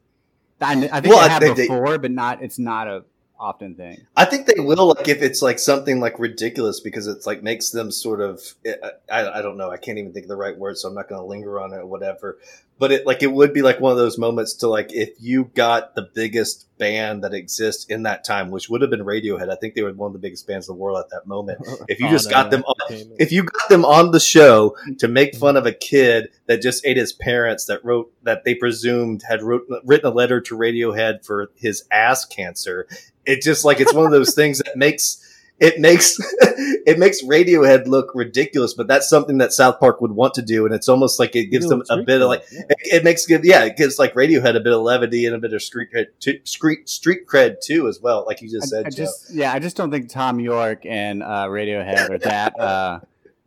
I, 0.59 0.71
I 0.73 0.75
think 1.01 1.05
Well, 1.13 1.19
they 1.19 1.25
I 1.25 1.29
have 1.29 1.41
think 1.41 1.57
they- 1.57 1.63
before, 1.67 1.97
but 1.97 2.11
not. 2.11 2.41
It's 2.41 2.59
not 2.59 2.87
a 2.87 3.03
often 3.39 3.75
thing. 3.75 4.01
I 4.15 4.25
think 4.25 4.47
they 4.47 4.59
will 4.59 4.87
like 4.97 5.07
if 5.07 5.21
it's 5.21 5.43
like 5.43 5.59
something 5.59 5.99
like 5.99 6.17
ridiculous 6.17 6.79
because 6.79 7.05
it's 7.05 7.27
like 7.27 7.43
makes 7.43 7.69
them 7.69 7.91
sort 7.91 8.19
of 8.19 8.41
eh, 8.65 8.73
I, 9.11 9.29
I 9.37 9.41
don't 9.43 9.57
know 9.57 9.69
I 9.69 9.77
can't 9.77 9.99
even 9.99 10.11
think 10.11 10.23
of 10.25 10.29
the 10.29 10.35
right 10.35 10.57
word 10.57 10.75
so 10.75 10.87
I'm 10.87 10.95
not 10.95 11.07
going 11.07 11.21
to 11.21 11.25
linger 11.27 11.59
on 11.59 11.71
it 11.71 11.75
or 11.77 11.85
whatever 11.85 12.39
but 12.79 12.91
it 12.91 13.05
like 13.05 13.23
it 13.23 13.31
would 13.31 13.53
be 13.53 13.61
like 13.61 13.79
one 13.79 13.91
of 13.91 13.97
those 13.97 14.17
moments 14.17 14.53
to 14.55 14.67
like 14.67 14.93
if 14.93 15.09
you 15.19 15.45
got 15.55 15.95
the 15.95 16.09
biggest 16.13 16.65
band 16.77 17.23
that 17.23 17.33
exists 17.33 17.85
in 17.85 18.03
that 18.03 18.23
time 18.23 18.51
which 18.51 18.69
would 18.69 18.81
have 18.81 18.89
been 18.89 19.01
Radiohead 19.01 19.49
I 19.49 19.55
think 19.55 19.73
they 19.73 19.81
were 19.81 19.91
one 19.93 20.07
of 20.07 20.13
the 20.13 20.19
biggest 20.19 20.47
bands 20.47 20.69
in 20.69 20.75
the 20.75 20.79
world 20.79 20.99
at 20.99 21.09
that 21.09 21.27
moment. 21.27 21.59
If 21.87 21.99
you 21.99 22.09
just 22.09 22.29
got 22.29 22.51
them 22.51 22.63
on, 22.63 23.15
if 23.17 23.31
you 23.31 23.43
got 23.43 23.69
them 23.69 23.85
on 23.85 24.11
the 24.11 24.19
show 24.19 24.75
to 24.99 25.07
make 25.07 25.31
mm-hmm. 25.31 25.39
fun 25.39 25.57
of 25.57 25.65
a 25.65 25.71
kid 25.71 26.29
that 26.47 26.61
just 26.61 26.85
ate 26.85 26.97
his 26.97 27.13
parents 27.13 27.65
that 27.65 27.83
wrote 27.83 28.11
that 28.23 28.43
they 28.43 28.55
presumed 28.55 29.23
had 29.27 29.41
wrote, 29.41 29.65
written 29.85 30.11
a 30.11 30.13
letter 30.13 30.41
to 30.41 30.57
Radiohead 30.57 31.25
for 31.25 31.51
his 31.55 31.85
ass 31.91 32.25
cancer 32.25 32.87
it 33.25 33.41
just 33.41 33.65
like 33.65 33.79
it's 33.79 33.93
one 33.93 34.05
of 34.05 34.11
those 34.11 34.33
things 34.33 34.59
that 34.59 34.75
makes 34.75 35.23
it 35.59 35.79
makes 35.79 36.17
it 36.31 36.99
makes 36.99 37.23
Radiohead 37.23 37.87
look 37.87 38.11
ridiculous, 38.13 38.73
but 38.73 38.87
that's 38.87 39.09
something 39.09 39.39
that 39.39 39.53
South 39.53 39.79
Park 39.79 40.01
would 40.01 40.11
want 40.11 40.33
to 40.35 40.41
do, 40.41 40.65
and 40.65 40.73
it's 40.73 40.87
almost 40.87 41.19
like 41.19 41.35
it 41.35 41.47
gives 41.47 41.65
You 41.65 41.69
them 41.69 41.83
a 41.89 42.03
bit 42.03 42.21
of 42.21 42.27
like 42.27 42.43
yeah. 42.51 42.61
it, 42.69 42.77
it 42.83 43.03
makes 43.03 43.25
give 43.25 43.43
yeah 43.43 43.63
it 43.63 43.77
gives 43.77 43.97
like 43.97 44.13
Radiohead 44.13 44.55
a 44.55 44.59
bit 44.59 44.73
of 44.73 44.81
levity 44.81 45.25
and 45.25 45.35
a 45.35 45.39
bit 45.39 45.53
of 45.53 45.61
street 45.61 45.89
cred 45.93 46.07
too, 46.19 46.39
street 46.43 46.87
street 46.87 47.27
cred 47.27 47.59
too 47.61 47.87
as 47.87 47.99
well, 48.01 48.23
like 48.25 48.41
you 48.41 48.49
just 48.49 48.65
I, 48.65 48.77
said. 48.77 48.85
I 48.87 48.89
just 48.89 49.33
yeah, 49.33 49.53
I 49.53 49.59
just 49.59 49.75
don't 49.75 49.91
think 49.91 50.09
Thom 50.09 50.39
Yorke 50.39 50.85
and 50.85 51.23
uh, 51.23 51.47
Radiohead 51.47 52.09
are 52.09 52.17
that. 52.19 52.53
Uh, 52.67 52.99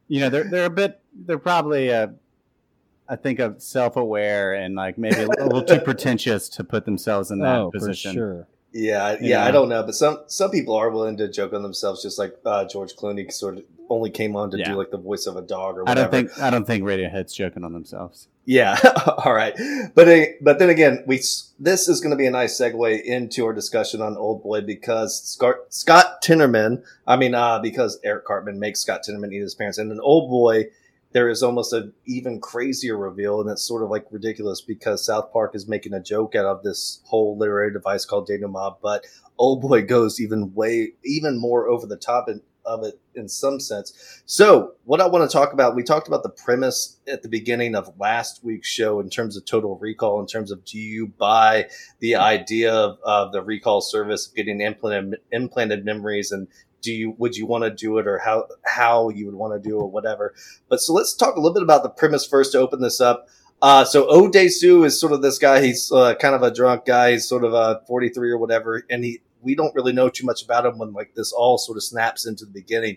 you 0.09 0.21
know, 0.21 0.29
they're 0.29 0.45
they're 0.45 0.65
a 0.65 0.71
bit. 0.71 1.01
They're 1.15 1.39
probably 1.39 1.93
uh, 1.93 2.09
I 3.09 3.17
think 3.17 3.41
of 3.41 3.61
self 3.61 3.97
aware 3.97 4.55
and 4.55 4.77
like 4.77 4.97
maybe 4.97 5.23
a 5.23 5.29
little 5.29 5.63
too 5.63 5.81
pretentious 5.85 6.49
to 6.51 6.65
put 6.65 6.85
themselves 6.85 7.33
in 7.33 7.41
that 7.41 7.59
oh, 7.59 7.71
position. 7.71 8.13
for 8.13 8.15
sure. 8.15 8.49
Yeah, 8.73 9.13
yeah, 9.13 9.17
Yeah. 9.21 9.45
I 9.45 9.51
don't 9.51 9.69
know, 9.69 9.83
but 9.83 9.95
some 9.95 10.21
some 10.27 10.51
people 10.51 10.75
are 10.77 10.91
willing 10.91 11.17
to 11.19 11.29
joke 11.29 11.53
on 11.53 11.63
themselves, 11.63 12.03
just 12.03 12.19
like 12.19 12.37
uh, 12.45 12.65
George 12.67 12.95
Clooney 12.95 13.31
sort 13.33 13.59
of 13.59 13.65
only 13.89 14.11
came 14.11 14.37
on 14.37 14.51
to 14.53 14.59
Yeah. 14.59 14.71
do 14.71 14.77
like 14.79 14.91
the 14.93 14.99
voice 14.99 15.27
of 15.27 15.37
a 15.37 15.43
dog 15.43 15.77
or 15.77 15.85
whatever. 15.85 15.99
I 16.01 16.03
don't 16.03 16.11
think 16.31 16.39
I 16.43 16.51
don't 16.51 16.67
think 16.67 16.85
Radiohead's 16.85 17.33
joking 17.35 17.65
on 17.65 17.73
themselves. 17.73 18.29
Yeah. 18.45 18.79
All 19.25 19.33
right. 19.35 19.55
But 19.95 20.09
uh, 20.09 20.25
but 20.41 20.59
then 20.61 20.71
again, 20.71 21.03
we 21.07 21.17
this 21.59 21.89
is 21.89 22.01
going 22.01 22.11
to 22.13 22.17
be 22.17 22.27
a 22.27 22.31
nice 22.31 22.59
segue 22.61 23.03
into 23.03 23.45
our 23.45 23.53
discussion 23.53 24.01
on 24.01 24.17
Old 24.17 24.43
Boy 24.43 24.61
because 24.61 25.21
Scott, 25.23 25.57
Scott 25.69 26.23
Tenorman, 26.23 26.83
I 27.07 27.17
mean, 27.17 27.35
uh, 27.35 27.59
because 27.59 27.99
Eric 28.05 28.25
Cartman 28.25 28.59
makes 28.61 28.81
Scott 28.81 29.03
Tenorman 29.09 29.33
eat 29.33 29.41
his 29.41 29.55
parents, 29.55 29.79
and 29.79 29.91
in 29.93 30.01
Old 30.01 30.31
Boy, 30.31 30.67
there 31.13 31.29
is 31.29 31.43
almost 31.43 31.73
an 31.73 31.93
even 32.07 32.41
crazier 32.41 32.97
reveal, 32.97 33.41
and 33.41 33.51
it's 33.51 33.67
sort 33.67 33.83
of 33.83 33.91
like 33.91 34.07
ridiculous 34.11 34.61
because 34.61 35.05
South 35.05 35.33
Park 35.33 35.55
is 35.55 35.69
making 35.69 35.93
a 35.93 36.01
joke 36.01 36.35
out 36.35 36.47
of 36.47 36.63
this 36.63 37.01
whole 37.05 37.37
literary 37.37 37.73
device 37.73 38.05
called 38.05 38.29
denouement, 38.29 38.77
but 38.83 39.07
Old 39.39 39.63
Boy 39.63 39.83
goes 39.83 40.21
even 40.21 40.55
way 40.55 40.93
even 41.05 41.41
more 41.41 41.69
over 41.69 41.87
the 41.87 41.97
top 41.97 42.29
in, 42.29 42.43
of 42.65 42.85
it 42.85 43.01
in 43.15 43.29
some 43.29 43.59
sense. 43.59 44.23
So, 44.27 44.75
what 44.85 45.01
I 45.01 45.07
want 45.07 45.29
to 45.29 45.35
talk 45.35 45.53
about, 45.53 45.75
we 45.75 45.83
talked 45.83 46.07
about 46.07 46.23
the 46.23 46.29
premise 46.29 46.99
at 47.09 47.23
the 47.23 47.29
beginning 47.29 47.75
of 47.75 47.93
last 47.99 48.45
week's 48.45 48.69
show 48.69 49.01
in 49.01 49.11
terms 49.11 49.37
of 49.37 49.45
total 49.45 49.79
recall, 49.79 50.21
in 50.21 50.27
terms 50.27 50.51
of 50.53 50.65
do 50.65 50.79
you 50.79 51.09
buy 51.09 51.69
the 51.99 52.17
idea 52.17 52.73
of, 52.73 52.99
of 53.03 53.33
the 53.33 53.43
recall 53.43 53.81
service 53.81 54.27
getting 54.27 54.61
implanted 54.61 55.21
implanted 55.33 55.85
memories 55.85 56.31
and 56.31 56.47
do 56.83 56.93
you 56.93 57.15
would 57.19 57.37
you 57.37 57.47
want 57.47 57.65
to 57.65 57.71
do 57.71 57.99
it 57.99 58.07
or 58.07 58.19
how 58.19 58.47
how 58.65 59.09
you 59.11 59.27
would 59.27 59.35
want 59.35 59.53
to 59.53 59.69
do 59.69 59.77
it 59.77 59.83
or 59.83 59.91
whatever. 59.91 60.35
But 60.69 60.81
so 60.81 60.93
let's 60.93 61.15
talk 61.15 61.37
a 61.37 61.41
little 61.41 61.55
bit 61.55 61.63
about 61.63 61.83
the 61.83 61.91
premise 61.91 62.27
first 62.27 62.53
to 62.53 62.59
open 62.59 62.81
this 62.81 63.01
up. 63.01 63.29
Uh, 63.63 63.85
so 63.85 64.07
Odesu 64.07 64.87
is 64.87 64.99
sort 64.99 65.13
of 65.13 65.21
this 65.21 65.39
guy. 65.39 65.63
He's 65.63 65.93
uh, 65.93 66.15
kind 66.15 66.35
of 66.35 66.43
a 66.43 66.53
drunk 66.53 66.87
guy. 66.87 67.13
He's 67.13 67.29
sort 67.29 67.45
of 67.45 67.53
a 67.53 67.83
43 67.87 68.31
or 68.31 68.39
whatever, 68.39 68.83
and 68.89 69.05
he 69.05 69.21
we 69.43 69.55
don't 69.55 69.75
really 69.75 69.93
know 69.93 70.09
too 70.09 70.27
much 70.27 70.43
about 70.43 70.67
him 70.67 70.79
when 70.79 70.93
like 70.93 71.15
this 71.15 71.33
all 71.33 71.59
sort 71.59 71.77
of 71.77 71.83
snaps 71.83 72.27
into 72.27 72.45
the 72.45 72.53
beginning. 72.53 72.97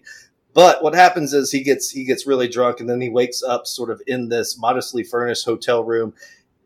But 0.54 0.84
what 0.84 0.94
happens 0.94 1.34
is 1.34 1.52
he 1.52 1.64
gets 1.64 1.90
he 1.90 2.06
gets 2.06 2.28
really 2.28 2.48
drunk, 2.48 2.80
and 2.80 2.90
then 2.90 3.02
he 3.02 3.10
wakes 3.10 3.44
up 3.44 3.68
sort 3.68 3.90
of 3.90 4.02
in 4.08 4.30
this 4.30 4.58
modestly 4.58 5.04
furnished 5.04 5.46
hotel 5.46 5.84
room, 5.84 6.14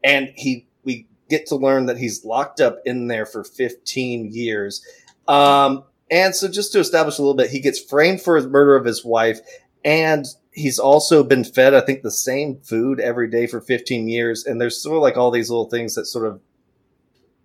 and 0.04 0.32
he 0.36 0.68
we 0.84 1.08
get 1.30 1.46
to 1.48 1.56
learn 1.56 1.86
that 1.88 1.98
he's 1.98 2.24
locked 2.24 2.62
up 2.62 2.80
in 2.86 3.08
there 3.08 3.26
for 3.26 3.44
15 3.44 4.32
years. 4.32 4.86
Um, 5.28 5.84
and 6.10 6.36
so 6.36 6.48
just 6.48 6.72
to 6.74 6.80
establish 6.80 7.18
a 7.18 7.22
little 7.22 7.36
bit, 7.36 7.50
he 7.50 7.60
gets 7.60 7.80
framed 7.80 8.22
for 8.22 8.36
his 8.36 8.48
murder 8.48 8.76
of 8.76 8.86
his 8.86 9.04
wife, 9.04 9.40
and 9.84 10.26
he's 10.52 10.80
also 10.80 11.24
been 11.24 11.44
fed, 11.44 11.74
I 11.74 11.82
think, 11.82 12.02
the 12.02 12.12
same 12.12 12.60
food 12.62 13.00
every 13.00 13.30
day 13.30 13.48
for 13.48 13.62
15 13.62 14.08
years. 14.08 14.46
And 14.46 14.60
there's 14.60 14.82
sort 14.82 14.98
of 14.98 15.04
like 15.04 15.18
all 15.18 15.32
these 15.32 15.50
little 15.50 15.70
things 15.70 15.96
that 15.96 16.06
sort 16.06 16.26
of 16.26 16.42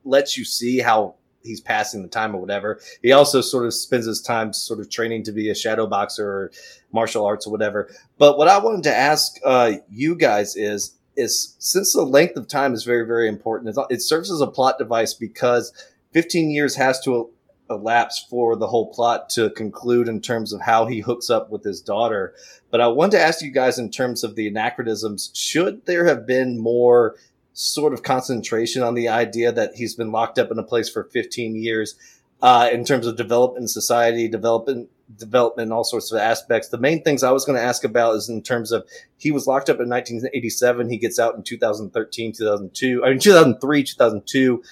lets 0.05 0.37
you 0.37 0.45
see 0.45 0.79
how 0.79 1.17
he's 1.43 1.61
passing 1.61 2.03
the 2.03 2.09
time 2.09 2.35
or 2.35 2.41
whatever. 2.41 2.81
He 3.03 3.13
also 3.13 3.41
sort 3.41 3.67
of 3.67 3.75
spends 3.75 4.07
his 4.07 4.23
time 4.23 4.53
sort 4.53 4.81
of 4.81 4.89
training 4.89 5.25
to 5.25 5.33
be 5.33 5.51
a 5.51 5.55
shadow 5.55 5.87
boxer 5.87 6.27
or 6.27 6.53
martial 6.93 7.27
arts 7.27 7.47
or 7.47 7.51
whatever. 7.51 7.91
But 8.17 8.39
what 8.39 8.49
I 8.49 8.59
wanted 8.59 8.85
to 8.85 8.97
ask 8.97 9.37
uh, 9.45 9.75
you 9.91 10.15
guys 10.15 10.57
is, 10.57 10.97
is 11.17 11.57
since 11.59 11.93
the 11.93 12.03
length 12.03 12.37
of 12.37 12.49
time 12.49 12.73
is 12.73 12.85
very, 12.85 13.07
very 13.07 13.29
important, 13.29 13.77
it 13.91 14.01
serves 14.01 14.31
as 14.31 14.41
a 14.41 14.47
plot 14.47 14.79
device 14.79 15.13
because 15.13 15.73
15 16.13 16.51
years 16.51 16.77
has 16.77 17.01
to 17.01 17.31
elapse 17.73 18.25
for 18.31 18.57
the 18.57 18.67
whole 18.67 18.93
plot 18.93 19.29
to 19.31 19.51
conclude 19.51 20.09
in 20.09 20.21
terms 20.21 20.53
of 20.53 20.61
how 20.61 20.87
he 20.87 21.01
hooks 21.01 21.31
up 21.31 21.51
with 21.51 21.65
his 21.65 21.81
daughter. 21.81 22.35
But 22.71 22.81
I 22.81 22.89
wanted 22.89 23.13
to 23.13 23.23
ask 23.23 23.43
you 23.43 23.51
guys 23.51 23.79
in 23.79 23.91
terms 23.91 24.23
of 24.23 24.37
the 24.37 24.47
anachronisms, 24.47 25.31
should 25.35 25.85
there 25.87 26.07
have 26.07 26.27
been 26.27 26.59
more 26.59 27.17
sort 27.55 27.93
of 27.93 28.03
concentration 28.03 28.83
on 28.83 28.95
the 28.95 29.09
idea 29.09 29.53
that 29.53 29.75
he's 29.75 29.95
been 29.95 30.13
locked 30.13 30.39
up 30.39 30.51
in 30.51 30.59
a 30.59 30.63
place 30.63 30.89
for 30.89 31.05
15 31.05 31.55
years 31.57 31.97
uh, 32.41 32.69
in 32.73 32.85
terms 32.85 33.07
of 33.07 33.17
development 33.17 33.63
in 33.63 33.69
society, 33.69 34.27
development, 34.29 34.89
development, 35.17 35.73
all 35.73 35.85
sorts 35.85 36.11
of 36.13 36.19
aspects. 36.19 36.69
The 36.69 36.79
main 36.79 37.03
things 37.03 37.23
I 37.23 37.31
was 37.31 37.45
going 37.45 37.59
to 37.59 37.65
ask 37.65 37.85
about 37.85 38.17
is 38.17 38.29
in 38.29 38.43
terms 38.43 38.73
of 38.73 38.87
he 39.17 39.31
was 39.31 39.47
locked 39.47 39.69
up 39.69 39.81
in 39.81 39.89
1987. 39.89 40.91
He 40.91 40.97
gets 40.97 41.19
out 41.19 41.35
in 41.35 41.43
2013, 41.43 42.33
2002, 42.33 43.05
I 43.05 43.11
mean 43.11 43.19
2003, 43.19 43.85
2002. 43.85 44.63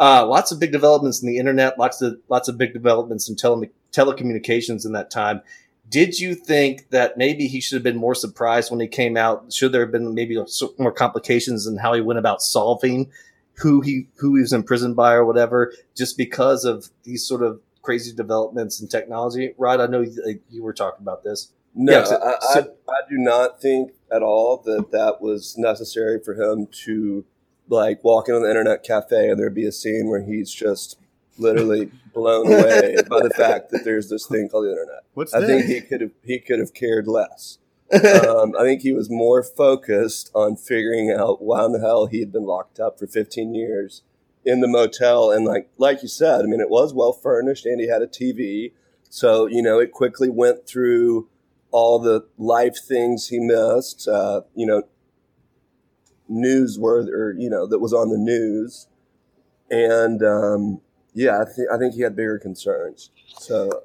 Uh, 0.00 0.26
lots 0.26 0.50
of 0.50 0.58
big 0.58 0.72
developments 0.72 1.20
in 1.22 1.28
the 1.28 1.36
internet, 1.36 1.78
lots 1.78 2.00
of 2.00 2.18
lots 2.30 2.48
of 2.48 2.56
big 2.56 2.72
developments 2.72 3.28
in 3.28 3.36
tele- 3.36 3.68
telecommunications 3.92 4.86
in 4.86 4.92
that 4.92 5.10
time. 5.10 5.42
Did 5.90 6.18
you 6.18 6.34
think 6.34 6.88
that 6.90 7.18
maybe 7.18 7.46
he 7.48 7.60
should 7.60 7.76
have 7.76 7.82
been 7.82 7.98
more 7.98 8.14
surprised 8.14 8.70
when 8.70 8.80
he 8.80 8.86
came 8.86 9.16
out? 9.16 9.52
Should 9.52 9.72
there 9.72 9.82
have 9.82 9.92
been 9.92 10.14
maybe 10.14 10.38
more 10.78 10.92
complications 10.92 11.66
in 11.66 11.76
how 11.76 11.92
he 11.92 12.00
went 12.00 12.18
about 12.18 12.40
solving 12.42 13.10
who 13.56 13.82
he 13.82 14.06
who 14.16 14.36
he 14.36 14.40
was 14.40 14.52
imprisoned 14.54 14.96
by 14.96 15.12
or 15.12 15.24
whatever, 15.26 15.72
just 15.96 16.16
because 16.16 16.64
of 16.64 16.88
these 17.02 17.26
sort 17.26 17.42
of 17.42 17.60
crazy 17.82 18.14
developments 18.14 18.80
in 18.80 18.88
technology? 18.88 19.52
Rod, 19.58 19.80
I 19.80 19.86
know 19.86 20.00
you, 20.00 20.40
you 20.48 20.62
were 20.62 20.72
talking 20.72 21.02
about 21.02 21.24
this. 21.24 21.52
No, 21.74 21.92
Yeah, 21.92 22.04
so- 22.04 22.22
I, 22.22 22.58
I, 22.58 22.62
I 22.88 23.00
do 23.08 23.18
not 23.18 23.60
think 23.60 23.92
at 24.10 24.22
all 24.22 24.62
that 24.64 24.92
that 24.92 25.20
was 25.20 25.56
necessary 25.58 26.20
for 26.24 26.34
him 26.34 26.68
to 26.84 27.24
like 27.70 28.02
walking 28.04 28.34
into 28.34 28.44
the 28.44 28.50
internet 28.50 28.82
cafe 28.82 29.30
and 29.30 29.38
there'd 29.38 29.54
be 29.54 29.66
a 29.66 29.72
scene 29.72 30.08
where 30.08 30.22
he's 30.22 30.52
just 30.52 30.98
literally 31.38 31.90
blown 32.12 32.46
away 32.46 32.96
by 33.08 33.20
the 33.22 33.30
fact 33.30 33.70
that 33.70 33.84
there's 33.84 34.10
this 34.10 34.26
thing 34.26 34.48
called 34.48 34.66
the 34.66 34.70
internet. 34.70 35.04
What's 35.14 35.32
I 35.32 35.46
think 35.46 35.66
he 35.66 35.80
could 35.80 36.00
have 36.00 36.10
he 36.24 36.38
could 36.38 36.58
have 36.58 36.74
cared 36.74 37.06
less. 37.06 37.58
um, 37.92 38.54
I 38.56 38.62
think 38.62 38.82
he 38.82 38.92
was 38.92 39.10
more 39.10 39.42
focused 39.42 40.30
on 40.34 40.56
figuring 40.56 41.10
out 41.10 41.42
why 41.42 41.64
in 41.64 41.72
the 41.72 41.80
hell 41.80 42.06
he 42.06 42.20
had 42.20 42.30
been 42.30 42.44
locked 42.44 42.78
up 42.78 43.00
for 43.00 43.08
15 43.08 43.52
years 43.54 44.02
in 44.44 44.60
the 44.60 44.68
motel. 44.68 45.30
And 45.30 45.44
like 45.44 45.70
like 45.78 46.02
you 46.02 46.08
said, 46.08 46.40
I 46.40 46.44
mean, 46.44 46.60
it 46.60 46.70
was 46.70 46.92
well 46.92 47.12
furnished 47.12 47.66
and 47.66 47.80
he 47.80 47.88
had 47.88 48.02
a 48.02 48.06
TV, 48.06 48.72
so 49.08 49.46
you 49.46 49.62
know 49.62 49.78
it 49.78 49.92
quickly 49.92 50.28
went 50.28 50.66
through 50.66 51.28
all 51.72 51.98
the 51.98 52.26
life 52.36 52.76
things 52.86 53.28
he 53.28 53.38
missed. 53.38 54.08
Uh, 54.08 54.42
you 54.54 54.66
know, 54.66 54.82
newsworthy 56.30 57.10
or 57.10 57.34
you 57.38 57.50
know 57.50 57.66
that 57.66 57.78
was 57.80 57.92
on 57.92 58.10
the 58.10 58.18
news, 58.18 58.86
and 59.70 60.22
um, 60.22 60.80
yeah, 61.14 61.40
I 61.40 61.44
think 61.44 61.68
I 61.72 61.78
think 61.78 61.94
he 61.94 62.02
had 62.02 62.16
bigger 62.16 62.38
concerns. 62.38 63.10
So 63.38 63.84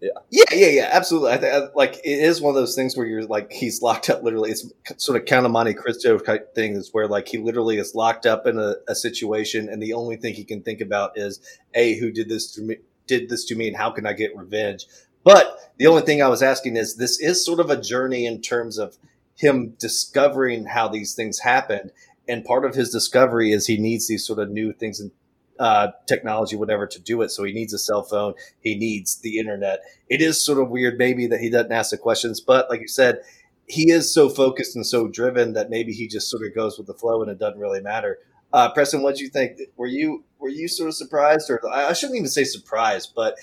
Yeah, 0.00 0.10
yeah, 0.30 0.44
yeah, 0.52 0.66
yeah 0.68 0.88
absolutely. 0.92 1.32
I 1.32 1.36
think 1.36 1.74
like 1.74 1.96
it 1.96 2.18
is 2.18 2.40
one 2.40 2.50
of 2.50 2.54
those 2.54 2.74
things 2.74 2.96
where 2.96 3.06
you're 3.06 3.24
like 3.24 3.52
he's 3.52 3.82
locked 3.82 4.08
up. 4.08 4.22
Literally, 4.22 4.50
it's 4.50 4.66
sort 4.96 5.20
of 5.20 5.26
Count 5.26 5.44
of 5.44 5.52
Monte 5.52 5.74
Cristo 5.74 6.18
type 6.18 6.54
thing. 6.54 6.74
Is 6.74 6.90
where 6.92 7.06
like 7.06 7.28
he 7.28 7.38
literally 7.38 7.78
is 7.78 7.94
locked 7.94 8.24
up 8.24 8.46
in 8.46 8.58
a, 8.58 8.76
a 8.88 8.94
situation, 8.94 9.68
and 9.68 9.82
the 9.82 9.92
only 9.92 10.16
thing 10.16 10.34
he 10.34 10.44
can 10.44 10.62
think 10.62 10.80
about 10.80 11.12
is 11.16 11.40
a 11.74 11.98
who 11.98 12.10
did 12.10 12.28
this 12.28 12.50
to 12.54 12.62
me, 12.62 12.76
did 13.06 13.28
this 13.28 13.44
to 13.46 13.54
me, 13.54 13.68
and 13.68 13.76
how 13.76 13.90
can 13.90 14.06
I 14.06 14.14
get 14.14 14.34
revenge. 14.34 14.86
But 15.22 15.74
the 15.76 15.86
only 15.86 16.02
thing 16.02 16.22
I 16.22 16.28
was 16.28 16.42
asking 16.42 16.76
is 16.76 16.96
this 16.96 17.20
is 17.20 17.44
sort 17.44 17.60
of 17.60 17.68
a 17.68 17.80
journey 17.80 18.24
in 18.24 18.40
terms 18.40 18.78
of 18.78 18.96
him 19.40 19.74
discovering 19.78 20.66
how 20.66 20.88
these 20.88 21.14
things 21.14 21.40
happened, 21.40 21.92
and 22.28 22.44
part 22.44 22.64
of 22.64 22.74
his 22.74 22.90
discovery 22.90 23.52
is 23.52 23.66
he 23.66 23.78
needs 23.78 24.06
these 24.06 24.26
sort 24.26 24.38
of 24.38 24.50
new 24.50 24.72
things 24.72 25.00
and 25.00 25.10
uh, 25.58 25.88
technology, 26.06 26.56
whatever, 26.56 26.86
to 26.86 27.00
do 27.00 27.22
it. 27.22 27.30
So 27.30 27.44
he 27.44 27.52
needs 27.52 27.72
a 27.72 27.78
cell 27.78 28.02
phone. 28.02 28.34
He 28.60 28.76
needs 28.76 29.16
the 29.20 29.38
internet. 29.38 29.80
It 30.08 30.20
is 30.20 30.44
sort 30.44 30.58
of 30.58 30.70
weird, 30.70 30.98
maybe, 30.98 31.26
that 31.26 31.40
he 31.40 31.50
doesn't 31.50 31.72
ask 31.72 31.90
the 31.90 31.98
questions. 31.98 32.40
But 32.40 32.68
like 32.70 32.80
you 32.80 32.88
said, 32.88 33.20
he 33.66 33.90
is 33.90 34.12
so 34.12 34.28
focused 34.28 34.76
and 34.76 34.86
so 34.86 35.08
driven 35.08 35.54
that 35.54 35.70
maybe 35.70 35.92
he 35.92 36.08
just 36.08 36.30
sort 36.30 36.46
of 36.46 36.54
goes 36.54 36.76
with 36.76 36.86
the 36.86 36.94
flow 36.94 37.22
and 37.22 37.30
it 37.30 37.38
doesn't 37.38 37.58
really 37.58 37.80
matter. 37.80 38.18
Uh, 38.52 38.70
Preston, 38.70 39.02
what 39.02 39.16
do 39.16 39.22
you 39.22 39.30
think? 39.30 39.58
Were 39.76 39.86
you 39.86 40.24
were 40.38 40.48
you 40.48 40.66
sort 40.66 40.88
of 40.88 40.94
surprised, 40.94 41.50
or 41.50 41.60
I 41.70 41.92
shouldn't 41.92 42.16
even 42.16 42.28
say 42.28 42.44
surprised, 42.44 43.12
but 43.14 43.36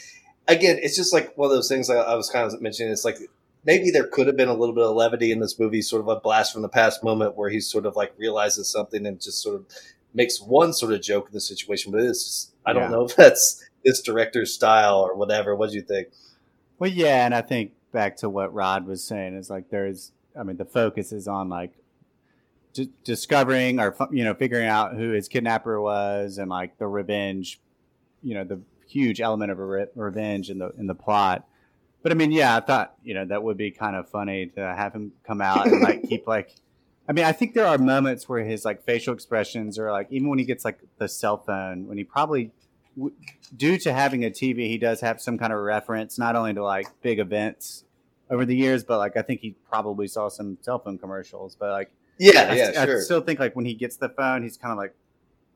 again, 0.48 0.80
it's 0.82 0.96
just 0.96 1.14
like 1.14 1.38
one 1.38 1.50
of 1.50 1.56
those 1.56 1.70
things 1.70 1.90
I, 1.90 1.98
I 1.98 2.16
was 2.16 2.30
kind 2.30 2.46
of 2.46 2.62
mentioning. 2.62 2.92
It's 2.92 3.06
like 3.06 3.18
maybe 3.68 3.92
there 3.92 4.08
could 4.08 4.26
have 4.26 4.38
been 4.38 4.48
a 4.48 4.54
little 4.54 4.74
bit 4.74 4.86
of 4.86 4.96
levity 4.96 5.32
in 5.32 5.42
this 5.42 5.60
movie, 5.60 5.82
sort 5.82 6.02
of 6.02 6.08
a 6.08 6.20
blast 6.20 6.54
from 6.54 6.62
the 6.64 6.70
past 6.70 7.04
moment 7.04 7.36
where 7.36 7.50
he 7.50 7.60
sort 7.60 7.86
of 7.86 7.96
like 7.98 8.14
realizes 8.18 8.72
something 8.72 9.06
and 9.06 9.22
just 9.22 9.44
sort 9.44 9.56
of 9.56 9.66
makes 10.14 10.42
one 10.42 10.74
sort 10.74 10.94
of 10.94 11.02
joke 11.02 11.28
in 11.28 11.34
the 11.34 11.42
situation. 11.42 11.92
But 11.92 12.02
it's 12.02 12.24
just, 12.24 12.56
I 12.66 12.74
don't 12.74 12.90
know 12.90 13.04
if 13.04 13.16
that's 13.16 13.64
this 13.84 14.02
director's 14.02 14.54
style 14.54 15.00
or 15.00 15.16
whatever. 15.16 15.56
What 15.56 15.70
do 15.70 15.76
you 15.76 15.82
think? 15.82 16.08
Well, 16.80 16.90
yeah, 16.90 17.26
and 17.26 17.36
I 17.36 17.42
think 17.42 17.74
back 17.92 18.18
to 18.18 18.30
what 18.30 18.54
Rod 18.54 18.88
was 18.88 19.04
saying 19.04 19.36
is 19.36 19.50
like 19.50 19.70
there's, 19.70 20.14
I 20.40 20.44
mean, 20.44 20.58
the 20.58 20.66
focus 20.66 21.12
is 21.12 21.28
on 21.28 21.50
like 21.50 21.74
d- 22.74 22.92
discovering 23.04 23.80
or 23.80 23.96
you 24.12 24.24
know 24.24 24.34
figuring 24.34 24.68
out 24.68 24.96
who 24.96 25.12
his 25.12 25.28
kidnapper 25.28 25.82
was 25.82 26.38
and 26.38 26.50
like 26.50 26.78
the 26.78 26.88
revenge, 26.88 27.60
you 28.24 28.34
know, 28.34 28.46
the 28.46 28.62
huge 28.88 29.20
element 29.20 29.52
of 29.52 29.60
a 29.60 29.66
re- 29.66 29.88
revenge 29.96 30.50
in 30.50 30.60
the 30.60 30.70
in 30.78 30.88
the 30.88 30.96
plot. 30.96 31.46
But 32.08 32.14
I 32.14 32.16
mean, 32.16 32.32
yeah, 32.32 32.56
I 32.56 32.62
thought 32.62 32.96
you 33.04 33.14
know 33.14 33.26
that 33.26 33.44
would 33.44 33.58
be 33.58 33.70
kind 33.70 33.94
of 33.94 34.08
funny 34.08 34.46
to 34.56 34.62
have 34.62 34.94
him 34.94 35.12
come 35.26 35.42
out 35.42 35.68
and 35.68 35.82
like 35.82 36.08
keep 36.08 36.26
like. 36.36 36.56
I 37.06 37.12
mean, 37.12 37.26
I 37.26 37.34
think 37.34 37.54
there 37.54 37.68
are 37.68 37.78
moments 37.78 38.30
where 38.30 38.46
his 38.46 38.64
like 38.64 38.82
facial 38.86 39.14
expressions 39.14 39.78
are 39.78 39.92
like 39.92 40.08
even 40.10 40.30
when 40.30 40.40
he 40.40 40.46
gets 40.46 40.64
like 40.64 40.80
the 41.00 41.10
cell 41.10 41.36
phone 41.36 41.86
when 41.86 41.98
he 41.98 42.06
probably 42.06 42.52
w- 42.96 43.14
due 43.58 43.78
to 43.80 43.92
having 43.92 44.24
a 44.24 44.30
TV, 44.30 44.68
he 44.70 44.78
does 44.78 45.02
have 45.02 45.20
some 45.20 45.38
kind 45.38 45.52
of 45.52 45.60
reference, 45.60 46.18
not 46.18 46.38
only 46.38 46.54
to 46.54 46.64
like 46.64 46.88
big 47.02 47.20
events 47.20 47.84
over 48.30 48.46
the 48.46 48.56
years, 48.56 48.86
but 48.86 49.00
like 49.00 49.18
I 49.18 49.22
think 49.22 49.42
he 49.42 49.58
probably 49.70 50.08
saw 50.08 50.30
some 50.30 50.58
cell 50.62 50.80
phone 50.80 50.98
commercials. 50.98 51.58
But 51.60 51.72
like, 51.72 51.92
Yeah, 52.20 52.48
I, 52.50 52.56
yeah, 52.56 52.72
I 52.78 52.86
sure. 52.86 53.02
still 53.02 53.20
think 53.20 53.38
like 53.42 53.54
when 53.54 53.66
he 53.66 53.74
gets 53.74 53.98
the 53.98 54.08
phone, 54.08 54.44
he's 54.44 54.56
kind 54.56 54.72
of 54.72 54.78
like, 54.78 54.96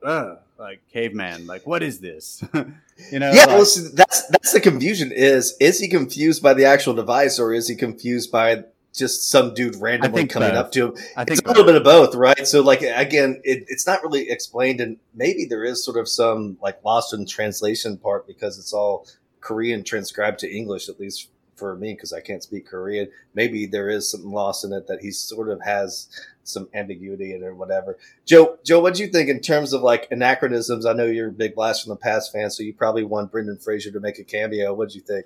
like 0.04 0.82
caveman, 0.92 1.48
like 1.48 1.66
what 1.66 1.84
is 1.84 2.00
this? 2.00 2.44
you 2.54 3.20
know? 3.20 3.32
yeah, 3.32 3.46
like- 3.46 3.48
well, 3.48 3.66
see, 3.66 3.90
that's 3.94 4.28
that's 4.28 4.54
the 4.54 4.62
confusion. 4.62 5.12
Is 5.12 5.56
is 5.60 5.80
he 5.80 5.88
confused 5.88 6.42
by 6.42 6.54
the 6.54 6.66
actual 6.66 6.94
device, 6.94 7.40
or 7.40 7.54
is 7.54 7.68
he 7.68 7.76
confused 7.76 8.32
by 8.32 8.64
just 8.94 9.30
some 9.30 9.54
dude 9.54 9.76
randomly 9.78 10.22
think 10.22 10.32
coming 10.32 10.50
both. 10.50 10.58
up 10.58 10.72
to 10.74 10.88
him? 10.88 10.98
I 11.16 11.24
it's 11.24 11.42
a 11.42 11.48
little 11.48 11.64
bit 11.64 11.76
of 11.76 11.84
both, 11.84 12.16
right? 12.16 12.48
So, 12.48 12.62
like, 12.62 12.82
again, 12.82 13.42
it, 13.44 13.66
it's 13.68 13.88
not 13.88 14.04
really 14.04 14.30
explained, 14.30 14.82
and 14.82 14.98
maybe 15.14 15.46
there 15.46 15.64
is 15.64 15.84
sort 15.84 15.98
of 15.98 16.08
some 16.08 16.58
like 16.62 16.84
lost 16.84 17.14
in 17.14 17.26
translation 17.26 17.98
part 17.98 18.28
because 18.28 18.60
it's 18.60 18.74
all 18.74 19.08
Korean 19.40 19.84
transcribed 19.84 20.40
to 20.40 20.52
English, 20.52 20.90
at 20.90 21.00
least 21.00 21.30
for 21.56 21.76
me, 21.76 21.94
because 21.94 22.12
I 22.12 22.22
can't 22.22 22.44
speak 22.44 22.68
Korean. 22.68 23.10
Maybe 23.34 23.66
there 23.66 23.90
is 23.90 24.10
something 24.10 24.32
lost 24.32 24.66
in 24.66 24.74
it 24.74 24.88
that 24.88 25.02
he 25.02 25.12
sort 25.12 25.50
of 25.50 25.62
has 25.64 26.08
some 26.44 26.70
ambiguity 26.74 27.34
in 27.34 27.44
it 27.44 27.46
or 27.46 27.56
whatever. 27.56 27.98
Joe, 28.26 28.58
Joe, 28.64 28.80
what 28.80 28.96
do 28.96 29.04
you 29.04 29.10
think 29.10 29.30
in 29.30 29.40
terms 29.40 29.74
of 29.74 29.82
like 29.82 30.08
anachronisms? 30.12 30.86
I 30.86 30.94
know 30.94 31.06
you're 31.06 31.30
a 31.30 31.32
big 31.32 31.56
Blast 31.56 31.84
from 31.84 31.92
the 31.92 31.98
Past 31.98 32.32
fan, 32.32 32.50
so 32.50 32.64
you 32.64 32.74
probably 32.74 33.04
want 33.04 33.32
Brendan 33.32 33.58
Fraser 33.58 33.92
to 33.92 34.00
make 34.00 34.20
a 34.20 34.24
cameo. 34.24 34.74
What 34.74 34.90
do 34.90 34.96
you 34.96 35.02
think? 35.02 35.26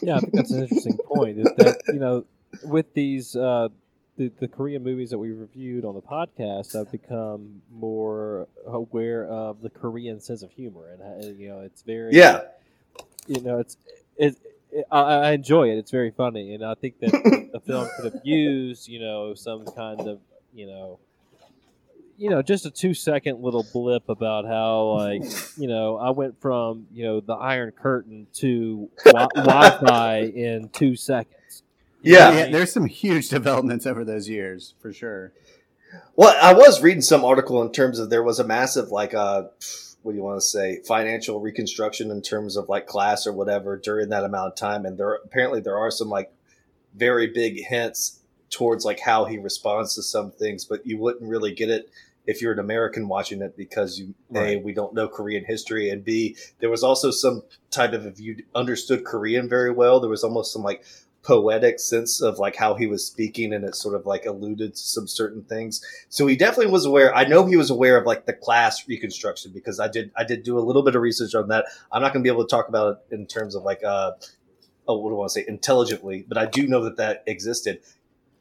Yeah, 0.00 0.16
I 0.16 0.20
think 0.20 0.32
that's 0.32 0.50
an 0.52 0.62
interesting 0.62 0.96
point. 1.06 1.38
Is 1.38 1.52
that 1.56 1.82
you 1.88 1.98
know, 1.98 2.24
with 2.64 2.94
these 2.94 3.36
uh, 3.36 3.68
the 4.16 4.30
the 4.38 4.48
Korean 4.48 4.82
movies 4.82 5.10
that 5.10 5.18
we 5.18 5.32
reviewed 5.32 5.84
on 5.84 5.94
the 5.94 6.02
podcast, 6.02 6.74
I've 6.74 6.90
become 6.92 7.62
more 7.72 8.48
aware 8.66 9.26
of 9.26 9.60
the 9.62 9.70
Korean 9.70 10.20
sense 10.20 10.42
of 10.42 10.50
humor, 10.50 10.96
and 11.00 11.38
you 11.38 11.48
know, 11.48 11.60
it's 11.60 11.82
very 11.82 12.14
Yeah, 12.14 12.42
you 13.26 13.40
know, 13.40 13.58
it's 13.58 13.76
it. 14.16 14.36
It 14.72 14.86
I, 14.90 15.00
I 15.00 15.30
enjoy 15.32 15.70
it. 15.70 15.78
It's 15.78 15.90
very 15.90 16.10
funny, 16.10 16.54
and 16.54 16.64
I 16.64 16.74
think 16.74 16.98
that 17.00 17.10
the 17.52 17.60
film 17.60 17.88
could 17.96 18.12
have 18.12 18.20
used, 18.24 18.88
you 18.88 19.00
know, 19.00 19.34
some 19.34 19.64
kind 19.64 20.00
of, 20.00 20.20
you 20.54 20.66
know, 20.66 20.98
you 22.16 22.28
know, 22.28 22.42
just 22.42 22.66
a 22.66 22.70
two 22.70 22.92
second 22.92 23.40
little 23.40 23.64
blip 23.72 24.08
about 24.08 24.44
how, 24.44 24.90
like, 24.90 25.22
you 25.56 25.66
know, 25.68 25.96
I 25.96 26.10
went 26.10 26.40
from, 26.40 26.86
you 26.92 27.04
know, 27.04 27.20
the 27.20 27.32
Iron 27.32 27.70
Curtain 27.70 28.26
to 28.34 28.90
wi- 29.06 29.28
Wi-Fi 29.36 30.18
in 30.18 30.68
two 30.68 30.96
seconds. 30.96 31.62
Yeah. 32.02 32.32
yeah, 32.32 32.50
there's 32.50 32.72
some 32.72 32.86
huge 32.86 33.28
developments 33.28 33.86
over 33.86 34.04
those 34.04 34.28
years 34.28 34.74
for 34.80 34.92
sure. 34.92 35.32
Well, 36.14 36.36
I 36.40 36.52
was 36.54 36.82
reading 36.82 37.02
some 37.02 37.24
article 37.24 37.62
in 37.62 37.72
terms 37.72 37.98
of 37.98 38.10
there 38.10 38.22
was 38.22 38.38
a 38.38 38.44
massive 38.44 38.90
like 38.90 39.14
uh 39.14 39.44
what 40.02 40.12
do 40.12 40.18
you 40.18 40.24
want 40.24 40.40
to 40.40 40.46
say 40.46 40.80
financial 40.86 41.40
reconstruction 41.40 42.10
in 42.10 42.22
terms 42.22 42.56
of 42.56 42.68
like 42.68 42.86
class 42.86 43.26
or 43.26 43.32
whatever 43.32 43.76
during 43.76 44.08
that 44.10 44.24
amount 44.24 44.48
of 44.48 44.56
time, 44.56 44.84
and 44.86 44.98
there 44.98 45.14
apparently 45.14 45.60
there 45.60 45.78
are 45.78 45.90
some 45.90 46.08
like 46.08 46.32
very 46.94 47.26
big 47.26 47.64
hints 47.64 48.20
towards 48.50 48.84
like 48.84 49.00
how 49.00 49.24
he 49.24 49.38
responds 49.38 49.94
to 49.94 50.02
some 50.02 50.30
things, 50.30 50.64
but 50.64 50.86
you 50.86 50.98
wouldn't 50.98 51.28
really 51.28 51.52
get 51.52 51.70
it 51.70 51.90
if 52.26 52.42
you're 52.42 52.52
an 52.52 52.58
American 52.58 53.08
watching 53.08 53.42
it 53.42 53.56
because 53.56 53.98
you 53.98 54.14
a 54.34 54.56
we 54.56 54.72
don't 54.72 54.94
know 54.94 55.08
Korean 55.08 55.44
history, 55.44 55.90
and 55.90 56.04
b 56.04 56.36
there 56.60 56.70
was 56.70 56.82
also 56.82 57.10
some 57.10 57.42
type 57.70 57.92
of 57.92 58.06
if 58.06 58.20
you 58.20 58.42
understood 58.54 59.04
Korean 59.04 59.48
very 59.48 59.70
well, 59.70 60.00
there 60.00 60.10
was 60.10 60.24
almost 60.24 60.52
some 60.52 60.62
like 60.62 60.84
poetic 61.22 61.78
sense 61.78 62.22
of 62.22 62.38
like 62.38 62.56
how 62.56 62.74
he 62.74 62.86
was 62.86 63.06
speaking 63.06 63.52
and 63.52 63.64
it 63.64 63.74
sort 63.74 63.94
of 63.94 64.06
like 64.06 64.24
alluded 64.24 64.74
to 64.74 64.80
some 64.80 65.06
certain 65.06 65.42
things. 65.42 65.84
So 66.08 66.26
he 66.26 66.36
definitely 66.36 66.72
was 66.72 66.86
aware 66.86 67.14
i 67.14 67.24
know 67.24 67.44
he 67.44 67.56
was 67.56 67.70
aware 67.70 67.96
of 67.98 68.06
like 68.06 68.26
the 68.26 68.32
class 68.32 68.88
reconstruction 68.88 69.52
because 69.52 69.78
i 69.80 69.88
did 69.88 70.10
i 70.16 70.24
did 70.24 70.42
do 70.42 70.58
a 70.58 70.60
little 70.60 70.82
bit 70.82 70.94
of 70.96 71.02
research 71.02 71.34
on 71.34 71.48
that. 71.48 71.66
I'm 71.92 72.02
not 72.02 72.12
going 72.12 72.22
to 72.22 72.28
be 72.28 72.32
able 72.32 72.46
to 72.46 72.50
talk 72.50 72.68
about 72.68 73.00
it 73.10 73.14
in 73.14 73.26
terms 73.26 73.54
of 73.54 73.62
like 73.62 73.84
uh 73.84 74.12
oh 74.88 74.98
what 74.98 75.10
do 75.10 75.16
i 75.16 75.18
want 75.18 75.30
to 75.30 75.34
say? 75.34 75.44
Intelligently 75.46 76.24
but 76.26 76.38
i 76.38 76.46
do 76.46 76.66
know 76.66 76.82
that 76.84 76.96
that 76.96 77.22
existed 77.26 77.80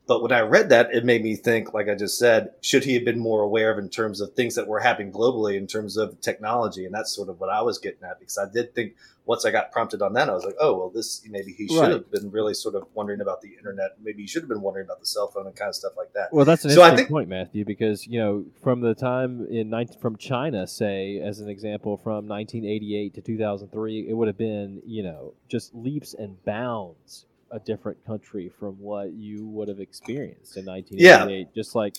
but 0.10 0.22
when 0.22 0.34
i 0.34 0.42
read 0.42 0.68
that 0.70 0.94
it 0.94 1.06
made 1.06 1.24
me 1.24 1.36
think 1.38 1.74
like 1.74 1.88
i 1.88 1.96
just 1.96 2.18
said 2.18 2.50
should 2.62 2.84
he 2.84 2.94
have 2.96 3.06
been 3.06 3.20
more 3.20 3.42
aware 3.44 3.72
of 3.72 3.78
in 3.80 3.88
terms 3.90 4.20
of 4.20 4.34
things 4.34 4.56
that 4.56 4.68
were 4.68 4.80
happening 4.82 5.12
globally 5.14 5.56
in 5.56 5.68
terms 5.68 5.96
of 5.96 6.20
technology 6.20 6.84
and 6.86 6.94
that's 6.94 7.14
sort 7.16 7.30
of 7.30 7.40
what 7.40 7.50
i 7.50 7.62
was 7.62 7.78
getting 7.78 8.04
at 8.04 8.20
because 8.20 8.38
i 8.38 8.46
did 8.52 8.76
think 8.76 8.94
once 9.26 9.46
I 9.46 9.52
got 9.52 9.72
prompted 9.72 10.02
on 10.02 10.14
that, 10.14 10.28
I 10.28 10.34
was 10.34 10.44
like, 10.44 10.56
oh, 10.60 10.76
well, 10.76 10.90
this 10.90 11.22
maybe 11.30 11.52
he 11.54 11.68
should 11.68 11.80
Right. 11.82 11.92
have 11.92 12.10
been 12.10 12.32
really 12.32 12.56
sort 12.56 12.74
of 12.74 12.86
wondering 12.96 13.22
about 13.22 13.42
the 13.42 13.50
internet. 13.60 13.92
Maybe 14.04 14.24
he 14.24 14.28
should 14.28 14.42
have 14.42 14.50
been 14.50 14.62
wondering 14.62 14.88
about 14.88 15.00
the 15.02 15.06
cell 15.06 15.28
phone 15.28 15.46
and 15.46 15.56
kind 15.56 15.70
of 15.70 15.76
stuff 15.76 15.92
like 15.96 16.12
that. 16.14 16.34
Well, 16.34 16.46
that's 16.46 16.66
an 16.66 16.72
So 16.72 16.82
I 16.82 16.86
interesting 16.86 16.98
think- 17.06 17.10
point, 17.14 17.30
Matthew, 17.30 17.64
because 17.64 18.08
you 18.08 18.20
know, 18.20 18.46
from 18.64 18.82
the 18.82 18.96
time 18.96 19.46
in 19.52 19.70
19, 19.70 20.00
from 20.00 20.16
China, 20.18 20.66
say 20.66 21.20
as 21.20 21.42
an 21.42 21.48
example, 21.48 21.96
from 21.96 22.28
1988 22.28 23.14
to 23.14 23.22
2003, 23.22 24.10
it 24.10 24.14
would 24.14 24.28
have 24.28 24.38
been 24.38 24.82
you 24.84 25.04
know 25.04 25.34
just 25.48 25.76
leaps 25.76 26.16
and 26.16 26.44
bounds 26.44 27.28
a 27.52 27.60
different 27.60 28.06
country 28.06 28.50
from 28.60 28.74
what 28.80 29.12
you 29.14 29.48
would 29.48 29.68
have 29.68 29.80
experienced 29.80 30.58
in 30.58 30.66
1988. 30.66 31.38
Yeah. 31.40 31.46
Just 31.56 31.76
like 31.76 31.96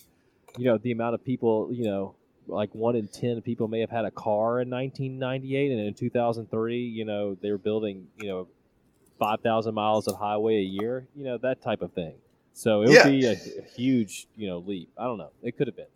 you 0.58 0.64
know, 0.64 0.78
the 0.78 0.90
amount 0.92 1.14
of 1.14 1.24
people, 1.24 1.68
you 1.72 1.84
know, 1.84 2.14
like 2.48 2.74
one 2.74 2.96
in 2.96 3.06
ten 3.06 3.40
people 3.40 3.68
may 3.68 3.78
have 3.80 3.90
had 3.90 4.04
a 4.04 4.10
car 4.10 4.60
in 4.60 4.68
1998, 4.70 5.70
and 5.70 5.80
in 5.80 5.94
2003, 5.94 6.78
you 6.78 7.04
know, 7.04 7.36
they 7.40 7.50
were 7.52 7.58
building, 7.58 8.08
you 8.18 8.26
know, 8.28 8.48
5,000 9.20 9.74
miles 9.74 10.08
of 10.08 10.16
highway 10.16 10.56
a 10.56 10.62
year, 10.62 11.06
you 11.14 11.24
know, 11.24 11.38
that 11.38 11.62
type 11.62 11.82
of 11.82 11.92
thing. 11.92 12.14
So 12.52 12.82
it 12.82 12.88
would 12.88 12.94
Yeah. 12.96 13.08
be 13.08 13.26
a, 13.26 13.32
a 13.32 13.62
huge, 13.76 14.26
you 14.36 14.48
know, 14.48 14.58
leap. 14.58 14.88
I 14.98 15.04
don't 15.04 15.18
know. 15.18 15.30
It 15.42 15.56
could 15.56 15.68
have 15.68 15.76
been. 15.76 15.86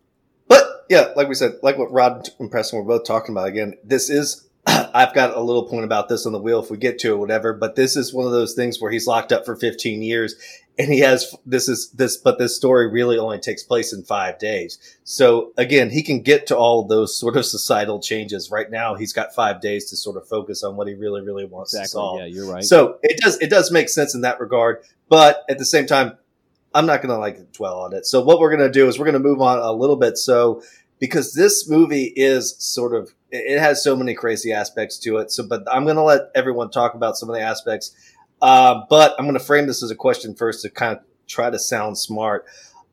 But 0.47 0.87
yeah, 0.89 1.13
like 1.17 1.29
we 1.29 1.35
said, 1.35 1.55
like 1.63 1.77
what 1.79 1.91
Rod 1.91 2.29
and 2.39 2.51
Preston 2.51 2.79
were 2.79 2.85
both 2.85 3.05
talking 3.05 3.35
about 3.35 3.49
again, 3.49 3.75
this 3.83 4.09
is, 4.11 4.49
I've 4.67 5.15
got 5.15 5.37
a 5.37 5.41
little 5.41 5.69
point 5.69 5.85
about 5.85 6.09
this 6.09 6.27
on 6.27 6.33
the 6.33 6.39
wheel 6.39 6.63
if 6.63 6.71
we 6.71 6.77
get 6.77 6.99
to 7.01 7.13
it, 7.13 7.19
whatever, 7.19 7.53
but 7.53 7.77
this 7.77 7.97
is 7.97 8.15
one 8.15 8.27
of 8.27 8.33
those 8.33 8.55
things 8.55 8.81
where 8.81 8.91
he's 8.91 9.07
locked 9.07 9.33
up 9.33 9.45
for 9.45 9.57
15 9.57 10.03
years 10.03 10.35
and 10.79 10.93
he 10.93 11.01
has, 11.01 11.35
this 11.47 11.69
is 11.69 11.91
this, 11.91 12.17
but 12.17 12.39
this 12.39 12.57
story 12.57 12.91
really 12.91 13.17
only 13.17 13.39
takes 13.39 13.63
place 13.63 13.93
in 13.93 14.03
five 14.03 14.39
days. 14.39 14.79
So 15.05 15.53
again, 15.57 15.91
he 15.91 16.03
can 16.03 16.21
get 16.23 16.49
to 16.49 16.57
all 16.57 16.85
those 16.85 17.17
sort 17.17 17.37
of 17.37 17.45
societal 17.47 18.01
changes. 18.01 18.51
Right 18.51 18.69
now, 18.71 18.95
he's 18.97 19.13
got 19.13 19.35
five 19.35 19.61
days 19.61 19.89
to 19.91 19.97
sort 19.97 20.17
of 20.17 20.27
focus 20.27 20.65
on 20.65 20.75
what 20.75 20.89
he 20.89 20.95
really, 20.95 21.21
really 21.21 21.45
wants 21.45 21.73
to 21.73 21.79
Exactly. 21.79 21.91
solve. 21.93 22.19
Yeah, 22.21 22.27
you're 22.27 22.53
right. 22.53 22.65
So 22.65 22.99
it 23.03 23.21
does 23.21 23.39
it 23.41 23.51
does 23.51 23.71
make 23.71 23.89
sense 23.89 24.17
in 24.17 24.23
that 24.23 24.41
regard, 24.41 24.83
but 25.09 25.45
at 25.49 25.59
the 25.59 25.65
same 25.65 25.87
time, 25.87 26.19
I'm 26.75 26.87
not 26.87 27.03
going 27.03 27.15
to 27.15 27.19
like 27.19 27.53
dwell 27.53 27.79
on 27.83 27.93
it. 27.93 28.05
So 28.05 28.21
what 28.21 28.41
we're 28.41 28.51
going 28.51 28.67
to 28.67 28.73
do 28.73 28.89
is 28.89 28.99
we're 28.99 29.05
going 29.05 29.13
to 29.13 29.21
move 29.21 29.41
on 29.41 29.59
a 29.61 29.71
little 29.71 29.95
bit. 29.95 30.19
So 30.19 30.61
because 30.99 31.35
this 31.35 31.69
movie 31.69 32.13
is 32.17 32.57
sort 32.59 32.95
of 32.95 33.15
it 33.31 33.59
has 33.59 33.83
so 33.83 33.97
many 33.97 34.15
crazy 34.15 34.53
aspects 34.53 34.99
to 34.99 35.17
it. 35.17 35.31
So, 35.31 35.47
but 35.47 35.65
I'm 35.71 35.85
going 35.85 35.97
to 35.97 36.03
let 36.03 36.31
everyone 36.35 36.71
talk 36.71 36.95
about 36.95 37.17
some 37.17 37.29
of 37.29 37.35
the 37.35 37.43
aspects. 37.43 37.93
Uh, 38.41 38.83
but 38.89 39.15
I'm 39.19 39.25
going 39.25 39.39
to 39.39 39.45
frame 39.45 39.67
this 39.67 39.83
as 39.83 39.91
a 39.91 39.97
question 39.97 40.35
first 40.35 40.63
to 40.63 40.71
kind 40.71 40.97
of 40.97 41.05
try 41.27 41.51
to 41.51 41.59
sound 41.59 41.99
smart. 41.99 42.47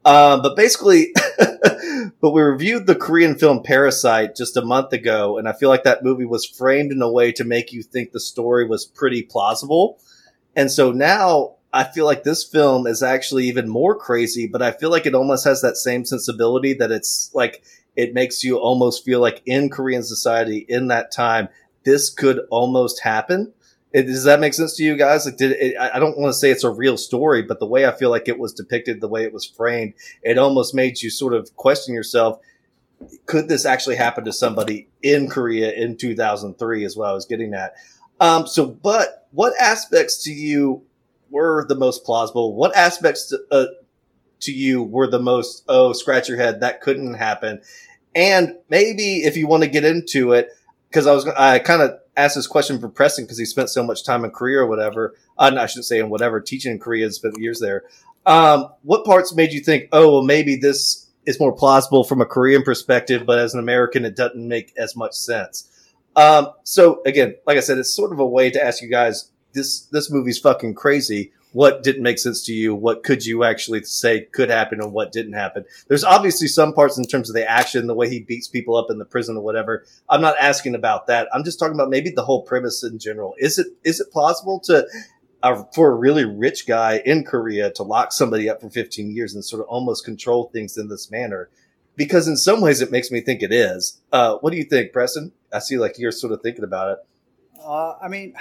Um, 0.04 0.42
but 0.42 0.56
basically, 0.56 1.14
but 2.22 2.32
we 2.32 2.42
reviewed 2.42 2.88
the 2.88 2.96
Korean 2.96 3.38
film 3.38 3.62
Parasite 3.62 4.36
just 4.36 4.58
a 4.58 4.64
month 4.64 4.94
ago, 4.94 5.38
and 5.38 5.48
I 5.48 5.54
feel 5.54 5.70
like 5.70 5.84
that 5.84 6.04
movie 6.04 6.26
was 6.26 6.46
framed 6.46 6.92
in 6.92 7.02
a 7.02 7.12
way 7.12 7.32
to 7.34 7.44
make 7.44 7.72
you 7.72 7.84
think 7.84 8.12
the 8.12 8.20
story 8.20 8.68
was 8.68 8.86
pretty 8.86 9.22
plausible. 9.22 10.00
And 10.56 10.72
so 10.72 10.92
now 10.92 11.56
I 11.72 11.84
feel 11.84 12.06
like 12.06 12.24
this 12.24 12.44
film 12.44 12.88
is 12.88 13.04
actually 13.04 13.46
even 13.46 13.70
more 13.70 13.96
crazy, 13.96 14.48
but 14.48 14.62
I 14.62 14.72
feel 14.72 14.90
like 14.90 15.06
it 15.06 15.16
almost 15.16 15.46
has 15.46 15.62
that 15.62 15.78
same 15.78 16.04
sensibility 16.04 16.74
that 16.74 16.92
it's 16.92 17.30
like 17.34 17.64
it 17.96 18.14
makes 18.14 18.44
you 18.44 18.58
almost 18.58 19.04
feel 19.04 19.20
like 19.20 19.42
in 19.46 19.70
Korean 19.70 20.04
society 20.04 20.66
in 20.68 20.88
that 20.88 21.12
time, 21.12 21.50
this 21.84 22.10
could 22.10 22.40
almost 22.50 23.02
happen. 23.02 23.54
It, 23.94 24.04
does 24.04 24.24
that 24.24 24.40
make 24.40 24.54
sense 24.54 24.76
to 24.78 24.84
you 24.84 24.96
guys? 24.96 25.26
Like, 25.26 25.38
did 25.38 25.52
it, 25.52 25.78
I 25.78 26.00
don't 26.00 26.18
want 26.18 26.30
to 26.30 26.38
say 26.38 26.50
it's 26.50 26.64
a 26.64 26.70
real 26.70 26.98
story, 26.98 27.42
but 27.42 27.60
the 27.60 27.66
way 27.66 27.86
I 27.86 27.92
feel 27.92 28.10
like 28.10 28.30
it 28.30 28.40
was 28.40 28.54
depicted, 28.54 29.02
the 29.02 29.10
way 29.10 29.24
it 29.24 29.34
was 29.34 29.46
framed, 29.46 29.94
it 30.24 30.38
almost 30.38 30.74
made 30.74 31.02
you 31.02 31.10
sort 31.10 31.34
of 31.34 31.54
question 31.58 31.94
yourself. 31.94 32.40
Could 33.26 33.50
this 33.50 33.66
actually 33.66 33.98
happen 33.98 34.24
to 34.26 34.32
somebody 34.32 34.88
in 35.02 35.28
Korea 35.28 35.74
in 35.74 35.98
2003 35.98 36.86
is 36.86 36.96
what 36.96 37.10
I 37.10 37.14
was 37.14 37.26
getting 37.26 37.54
at. 37.54 37.74
Um, 38.22 38.48
so, 38.48 38.68
but 38.68 39.28
what 39.32 39.54
aspects 39.60 40.24
to 40.24 40.32
you 40.32 40.84
were 41.32 41.66
the 41.68 41.76
most 41.76 42.06
plausible? 42.06 42.54
What 42.56 42.76
aspects 42.76 43.30
to, 43.30 43.40
uh, 43.52 43.66
to 44.42 44.52
you 44.52 44.84
were 44.84 45.08
the 45.08 45.20
most, 45.20 45.64
oh, 45.68 45.94
scratch 45.94 46.28
your 46.28 46.38
head, 46.38 46.62
that 46.62 46.82
couldn't 46.82 47.16
happen? 47.16 47.62
And 48.14 48.56
maybe 48.70 49.24
if 49.24 49.38
you 49.38 49.48
want 49.48 49.64
to 49.64 49.70
get 49.70 49.86
into 49.86 50.34
it, 50.34 50.50
because 50.90 51.08
I 51.08 51.14
was, 51.14 51.26
I 51.28 51.60
kind 51.60 51.82
of 51.82 51.92
asked 52.18 52.36
this 52.36 52.48
question 52.48 52.80
for 52.80 52.90
Preston 52.90 53.24
because 53.26 53.38
he 53.38 53.46
spent 53.46 53.70
so 53.70 53.84
much 53.84 54.04
time 54.04 54.26
in 54.26 54.32
Korea 54.32 54.60
or 54.60 54.68
whatever. 54.68 55.16
Uh, 55.38 55.50
no, 55.50 55.62
I 55.62 55.66
shouldn't 55.66 55.86
say 55.86 56.00
in 56.00 56.10
whatever, 56.10 56.42
teaching 56.42 56.74
in 56.74 56.80
Korea, 56.80 57.10
spent 57.12 57.40
years 57.40 57.60
there. 57.60 57.84
Um, 58.26 58.68
what 58.84 59.06
parts 59.06 59.34
made 59.34 59.54
you 59.54 59.62
think, 59.62 59.90
oh, 59.92 60.12
well, 60.12 60.24
maybe 60.24 60.56
this 60.56 61.08
is 61.26 61.40
more 61.40 61.54
plausible 61.54 62.04
from 62.04 62.22
a 62.22 62.26
Korean 62.26 62.64
perspective, 62.64 63.26
but 63.26 63.40
as 63.40 63.54
an 63.54 63.60
American, 63.60 64.06
it 64.06 64.16
doesn't 64.16 64.48
make 64.48 64.74
as 64.78 64.96
much 64.96 65.14
sense? 65.14 65.70
Um, 66.16 66.50
so 66.64 67.02
again, 67.06 67.36
like 67.46 67.58
I 67.58 67.62
said, 67.62 67.78
it's 67.78 67.96
sort 67.96 68.12
of 68.12 68.20
a 68.20 68.26
way 68.26 68.50
to 68.52 68.64
ask 68.64 68.82
you 68.82 68.90
guys, 68.90 69.32
this, 69.54 69.82
this 69.92 70.12
movie's 70.12 70.40
fucking 70.40 70.76
crazy. 70.76 71.32
What 71.54 71.84
didn't 71.84 72.04
make 72.04 72.18
sense 72.18 72.46
to 72.46 72.54
you? 72.54 72.74
What 72.74 73.04
could 73.04 73.26
you 73.26 73.44
actually 73.44 73.84
say 73.84 74.22
could 74.32 74.50
happen 74.50 74.82
and 74.82 74.94
what 74.94 75.12
didn't 75.12 75.34
happen? 75.34 75.66
There's 75.88 76.04
obviously 76.04 76.48
some 76.48 76.74
parts 76.74 76.98
in 76.98 77.06
terms 77.06 77.30
of 77.30 77.36
the 77.36 77.50
action, 77.50 77.88
the 77.88 77.96
way 77.96 78.10
he 78.10 78.22
beats 78.22 78.48
people 78.48 78.78
up 78.78 78.88
in 78.90 79.00
the 79.00 79.06
prison 79.06 79.36
or 79.36 79.44
whatever. 79.44 79.86
I'm 80.10 80.22
not 80.22 80.36
asking 80.40 80.76
about 80.76 81.08
that. 81.08 81.28
I'm 81.34 81.44
just 81.44 81.60
talking 81.60 81.76
about 81.76 81.90
maybe 81.90 82.10
the 82.10 82.24
whole 82.24 82.44
premise 82.44 82.84
in 82.84 83.00
general. 83.00 83.36
Is 83.38 83.58
it, 83.58 83.68
is 83.84 84.00
it 84.00 84.12
plausible 84.12 84.62
to, 84.66 84.88
uh, 85.44 85.64
for 85.76 85.92
a 85.92 85.96
really 85.96 86.24
rich 86.24 86.66
guy 86.68 87.02
in 87.06 87.26
Korea 87.26 87.72
to 87.74 87.84
lock 87.84 88.14
somebody 88.14 88.50
up 88.50 88.62
for 88.62 88.70
15 88.70 89.12
years 89.12 89.36
and 89.36 89.44
sort 89.44 89.62
of 89.62 89.68
almost 89.68 90.06
control 90.06 90.50
things 90.54 90.78
in 90.78 90.88
this 90.88 91.12
manner? 91.12 91.50
Because 91.98 92.30
in 92.30 92.38
some 92.38 92.62
ways 92.62 92.82
it 92.82 92.92
makes 92.92 93.12
me 93.12 93.20
think 93.20 93.44
it 93.44 93.52
is. 93.52 94.00
Uh, 94.14 94.38
what 94.38 94.52
do 94.52 94.58
you 94.58 94.64
think, 94.64 94.94
Preston? 94.94 95.34
I 95.52 95.60
see 95.60 95.78
like 95.78 95.98
you're 95.98 96.14
sort 96.14 96.32
of 96.32 96.42
thinking 96.42 96.64
about 96.64 96.92
it. 96.92 96.98
Uh, 97.62 97.96
I 98.02 98.08
mean, 98.08 98.36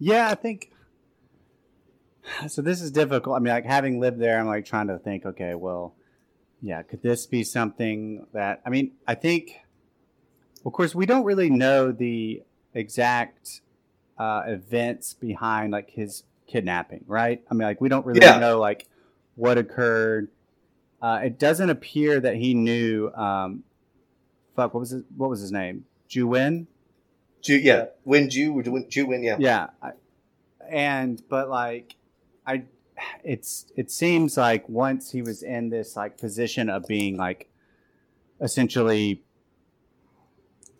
yeah, 0.00 0.28
I 0.28 0.34
think. 0.34 0.72
So 2.48 2.60
this 2.62 2.80
is 2.82 2.90
difficult. 2.90 3.36
I 3.36 3.38
mean, 3.38 3.52
like 3.52 3.64
having 3.64 4.00
lived 4.00 4.18
there, 4.18 4.38
I'm 4.38 4.46
like 4.46 4.64
trying 4.64 4.88
to 4.88 4.98
think. 4.98 5.24
Okay, 5.26 5.54
well, 5.54 5.94
yeah, 6.60 6.82
could 6.82 7.02
this 7.02 7.26
be 7.26 7.44
something 7.44 8.26
that? 8.32 8.62
I 8.66 8.70
mean, 8.70 8.92
I 9.06 9.14
think. 9.14 9.52
Of 10.64 10.72
course, 10.72 10.94
we 10.96 11.06
don't 11.06 11.24
really 11.24 11.48
know 11.48 11.92
the 11.92 12.42
exact 12.74 13.60
uh, 14.18 14.42
events 14.46 15.14
behind 15.14 15.70
like 15.72 15.90
his 15.90 16.24
kidnapping, 16.48 17.04
right? 17.06 17.40
I 17.48 17.54
mean, 17.54 17.68
like 17.68 17.80
we 17.80 17.88
don't 17.88 18.04
really 18.04 18.20
Yeah. 18.20 18.38
know 18.40 18.58
like 18.58 18.88
what 19.36 19.58
occurred. 19.58 20.28
Uh, 21.00 21.20
it 21.24 21.38
doesn't 21.38 21.70
appear 21.70 22.18
that 22.18 22.34
he 22.36 22.54
knew. 22.54 23.12
Um, 23.14 23.62
fuck, 24.56 24.74
what 24.74 24.80
was 24.80 24.90
his, 24.90 25.04
what 25.16 25.30
was 25.30 25.40
his 25.40 25.52
name? 25.52 25.84
Juwin. 26.10 26.66
Ju, 27.42 27.54
yeah, 27.56 27.86
Win 28.04 28.28
Ju, 28.28 28.60
Ju, 28.62 28.84
Ju 28.88 29.06
Win, 29.06 29.22
yeah. 29.22 29.36
yeah 29.38 29.66
I, 29.80 29.92
and 30.68 31.22
but 31.28 31.48
like 31.48 31.94
i 32.46 32.62
it's 33.24 33.66
it 33.76 33.90
seems 33.90 34.36
like 34.36 34.68
once 34.68 35.10
he 35.10 35.22
was 35.22 35.42
in 35.42 35.68
this 35.70 35.96
like 35.96 36.18
position 36.18 36.68
of 36.70 36.86
being 36.86 37.16
like 37.16 37.50
essentially 38.40 39.22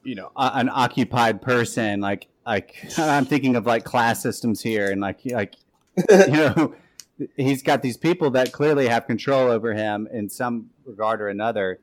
you 0.02 0.14
know 0.14 0.30
a, 0.36 0.52
an 0.54 0.68
occupied 0.68 1.42
person 1.42 2.00
like 2.00 2.28
like 2.46 2.76
i'm 2.98 3.24
thinking 3.24 3.56
of 3.56 3.66
like 3.66 3.84
class 3.84 4.22
systems 4.22 4.62
here 4.62 4.90
and 4.90 5.00
like 5.00 5.20
like 5.26 5.56
you 6.10 6.26
know 6.28 6.74
he's 7.36 7.62
got 7.62 7.82
these 7.82 7.96
people 7.96 8.30
that 8.30 8.52
clearly 8.52 8.88
have 8.88 9.06
control 9.06 9.50
over 9.50 9.72
him 9.74 10.08
in 10.12 10.28
some 10.28 10.70
regard 10.84 11.20
or 11.20 11.28
another. 11.28 11.80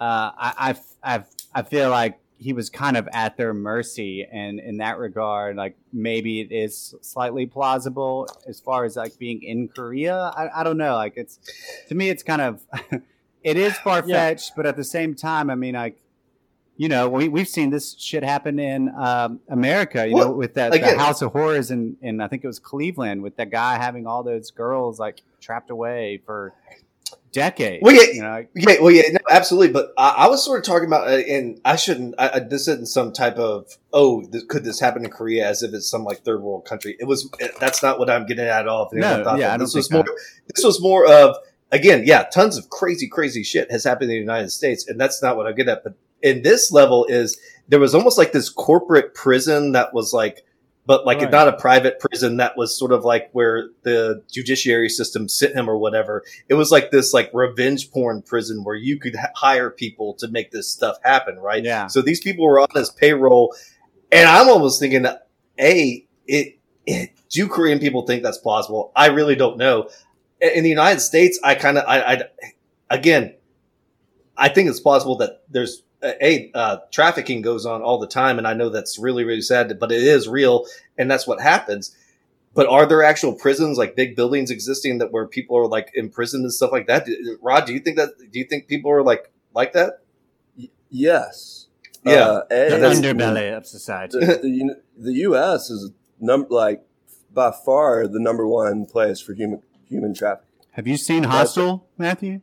Uh, 0.00 0.30
I, 0.36 0.54
I've, 0.58 0.80
I've, 1.02 1.26
I 1.54 1.62
feel 1.62 1.90
like 1.90 2.19
he 2.40 2.54
was 2.54 2.70
kind 2.70 2.96
of 2.96 3.06
at 3.12 3.36
their 3.36 3.52
mercy, 3.52 4.26
and 4.30 4.58
in 4.58 4.78
that 4.78 4.98
regard, 4.98 5.56
like 5.56 5.76
maybe 5.92 6.40
it 6.40 6.50
is 6.50 6.94
slightly 7.02 7.44
plausible 7.44 8.26
as 8.48 8.58
far 8.60 8.86
as 8.86 8.96
like 8.96 9.18
being 9.18 9.42
in 9.42 9.68
Korea. 9.68 10.16
I, 10.16 10.60
I 10.60 10.64
don't 10.64 10.78
know. 10.78 10.94
Like 10.94 11.12
it's 11.16 11.38
to 11.88 11.94
me, 11.94 12.08
it's 12.08 12.22
kind 12.22 12.40
of 12.40 12.62
it 13.44 13.58
is 13.58 13.76
far 13.78 14.02
fetched, 14.02 14.52
but 14.56 14.64
at 14.64 14.76
the 14.76 14.84
same 14.84 15.14
time, 15.14 15.50
I 15.50 15.54
mean, 15.54 15.74
like 15.74 15.98
you 16.78 16.88
know, 16.88 17.10
we 17.10 17.28
we've 17.28 17.46
seen 17.46 17.68
this 17.68 17.94
shit 17.98 18.24
happen 18.24 18.58
in 18.58 18.88
um, 18.96 19.40
America. 19.50 20.08
You 20.08 20.16
know, 20.16 20.32
with 20.32 20.54
that 20.54 20.72
the 20.72 20.98
House 20.98 21.20
of 21.20 21.32
Horrors, 21.32 21.70
and 21.70 21.98
and 22.00 22.22
I 22.22 22.26
think 22.26 22.42
it 22.42 22.46
was 22.46 22.58
Cleveland 22.58 23.22
with 23.22 23.36
that 23.36 23.50
guy 23.50 23.76
having 23.76 24.06
all 24.06 24.22
those 24.22 24.50
girls 24.50 24.98
like 24.98 25.20
trapped 25.42 25.68
away 25.68 26.22
for 26.24 26.54
decades. 27.32 27.82
Well, 27.82 27.94
yeah, 27.94 28.12
you 28.12 28.22
know, 28.22 28.46
Yeah, 28.54 28.80
well, 28.80 28.90
yeah, 28.90 29.02
no, 29.12 29.18
absolutely. 29.30 29.72
But 29.72 29.92
I, 29.96 30.10
I 30.18 30.28
was 30.28 30.44
sort 30.44 30.58
of 30.58 30.64
talking 30.64 30.86
about, 30.86 31.08
uh, 31.08 31.16
and 31.16 31.60
I 31.64 31.76
shouldn't. 31.76 32.14
I, 32.18 32.30
I, 32.34 32.38
this 32.40 32.68
isn't 32.68 32.86
some 32.86 33.12
type 33.12 33.36
of 33.36 33.66
oh, 33.92 34.22
th- 34.22 34.48
could 34.48 34.64
this 34.64 34.80
happen 34.80 35.04
in 35.04 35.10
Korea 35.10 35.48
as 35.48 35.62
if 35.62 35.72
it's 35.74 35.88
some 35.88 36.04
like 36.04 36.18
third 36.18 36.42
world 36.42 36.64
country? 36.64 36.96
It 36.98 37.04
was. 37.04 37.30
That's 37.60 37.82
not 37.82 37.98
what 37.98 38.10
I'm 38.10 38.26
getting 38.26 38.46
at 38.46 38.68
all. 38.68 38.88
No, 38.92 39.36
yeah. 39.36 39.56
This 39.56 39.74
was 39.74 39.90
more. 39.90 40.04
This 40.54 40.64
was 40.64 40.80
more 40.80 41.06
of 41.10 41.36
again, 41.72 42.02
yeah, 42.04 42.24
tons 42.24 42.58
of 42.58 42.68
crazy, 42.70 43.08
crazy 43.08 43.42
shit 43.42 43.70
has 43.70 43.84
happened 43.84 44.10
in 44.10 44.16
the 44.16 44.20
United 44.20 44.50
States, 44.50 44.86
and 44.88 45.00
that's 45.00 45.22
not 45.22 45.36
what 45.36 45.46
I 45.46 45.52
get 45.52 45.68
at. 45.68 45.84
But 45.84 45.94
in 46.22 46.42
this 46.42 46.72
level, 46.72 47.06
is 47.06 47.38
there 47.68 47.80
was 47.80 47.94
almost 47.94 48.18
like 48.18 48.32
this 48.32 48.48
corporate 48.48 49.14
prison 49.14 49.72
that 49.72 49.94
was 49.94 50.12
like. 50.12 50.44
But 50.90 51.06
like 51.06 51.20
Right. 51.20 51.30
not 51.30 51.46
a 51.46 51.52
private 51.52 52.00
prison 52.00 52.38
that 52.38 52.56
was 52.56 52.76
sort 52.76 52.90
of 52.90 53.04
like 53.04 53.30
where 53.30 53.68
the 53.84 54.24
judiciary 54.28 54.88
system 54.88 55.28
sent 55.28 55.54
him 55.54 55.70
or 55.70 55.78
whatever 55.78 56.24
it 56.48 56.54
was 56.54 56.72
like 56.72 56.90
this 56.90 57.14
like 57.14 57.30
revenge 57.32 57.92
porn 57.92 58.22
prison 58.22 58.64
where 58.64 58.74
you 58.74 58.98
could 58.98 59.14
hire 59.36 59.70
people 59.70 60.14
to 60.14 60.26
make 60.26 60.50
this 60.50 60.68
stuff 60.68 60.96
happen, 61.04 61.38
right? 61.38 61.62
Yeah. 61.62 61.86
So 61.86 62.02
these 62.02 62.18
people 62.18 62.44
were 62.44 62.58
on 62.58 62.66
his 62.74 62.90
payroll, 62.90 63.54
and 64.10 64.28
I'm 64.28 64.48
almost 64.48 64.80
thinking, 64.80 65.06
a 65.60 66.06
it, 66.26 66.58
it 66.86 67.10
do 67.28 67.46
Korean 67.46 67.78
people 67.78 68.04
think 68.04 68.24
that's 68.24 68.38
plausible? 68.38 68.90
I 68.96 69.10
really 69.10 69.36
don't 69.36 69.58
know. 69.58 69.88
In 70.40 70.50
in 70.50 70.64
the 70.64 70.70
United 70.70 70.98
States, 70.98 71.38
I 71.44 71.54
kind 71.54 71.78
of, 71.78 71.84
I, 71.86 72.00
I, 72.00 72.22
again, 72.90 73.36
I 74.36 74.48
think 74.48 74.68
it's 74.68 74.80
plausible 74.80 75.18
that 75.18 75.44
there's 75.48 75.84
a 76.02 76.50
uh, 76.54 76.78
trafficking 76.90 77.42
goes 77.42 77.66
on 77.66 77.82
all 77.82 77.98
the 77.98 78.06
time, 78.06 78.38
and 78.38 78.46
I 78.46 78.54
know 78.54 78.68
that's 78.68 78.98
really 78.98 79.24
really 79.24 79.42
sad, 79.42 79.78
but 79.78 79.92
it 79.92 80.02
is 80.02 80.28
real, 80.28 80.66
and 80.96 81.10
that's 81.10 81.26
what 81.26 81.40
happens. 81.40 81.96
But 82.52 82.66
are 82.66 82.84
there 82.86 83.02
actual 83.02 83.34
prisons, 83.34 83.78
like 83.78 83.94
big 83.94 84.16
buildings 84.16 84.50
existing 84.50 84.98
that 84.98 85.12
where 85.12 85.26
people 85.26 85.56
are 85.56 85.68
like 85.68 85.90
imprisoned 85.94 86.42
and 86.42 86.52
stuff 86.52 86.72
like 86.72 86.86
that? 86.88 87.06
Rod, 87.40 87.66
do 87.66 87.72
you 87.72 87.80
think 87.80 87.96
that? 87.96 88.10
Do 88.18 88.38
you 88.38 88.44
think 88.44 88.66
people 88.66 88.90
are 88.90 89.02
like 89.02 89.30
like 89.54 89.72
that? 89.74 90.02
Y- 90.56 90.70
yes. 90.88 91.66
Yeah. 92.04 92.12
Uh, 92.12 92.44
the 92.48 92.76
A, 92.76 92.90
underbelly 92.90 93.56
of 93.56 93.66
society. 93.66 94.18
the, 94.18 94.26
the, 94.42 94.74
the 94.96 95.12
U.S. 95.12 95.70
is 95.70 95.90
num- 96.18 96.46
like 96.48 96.82
by 97.32 97.52
far 97.52 98.08
the 98.08 98.18
number 98.18 98.46
one 98.46 98.86
place 98.86 99.20
for 99.20 99.34
human 99.34 99.62
human 99.86 100.14
trafficking. 100.14 100.46
Have 100.72 100.86
you 100.86 100.96
seen 100.96 101.24
Hostel, 101.24 101.88
Matthew? 101.98 102.40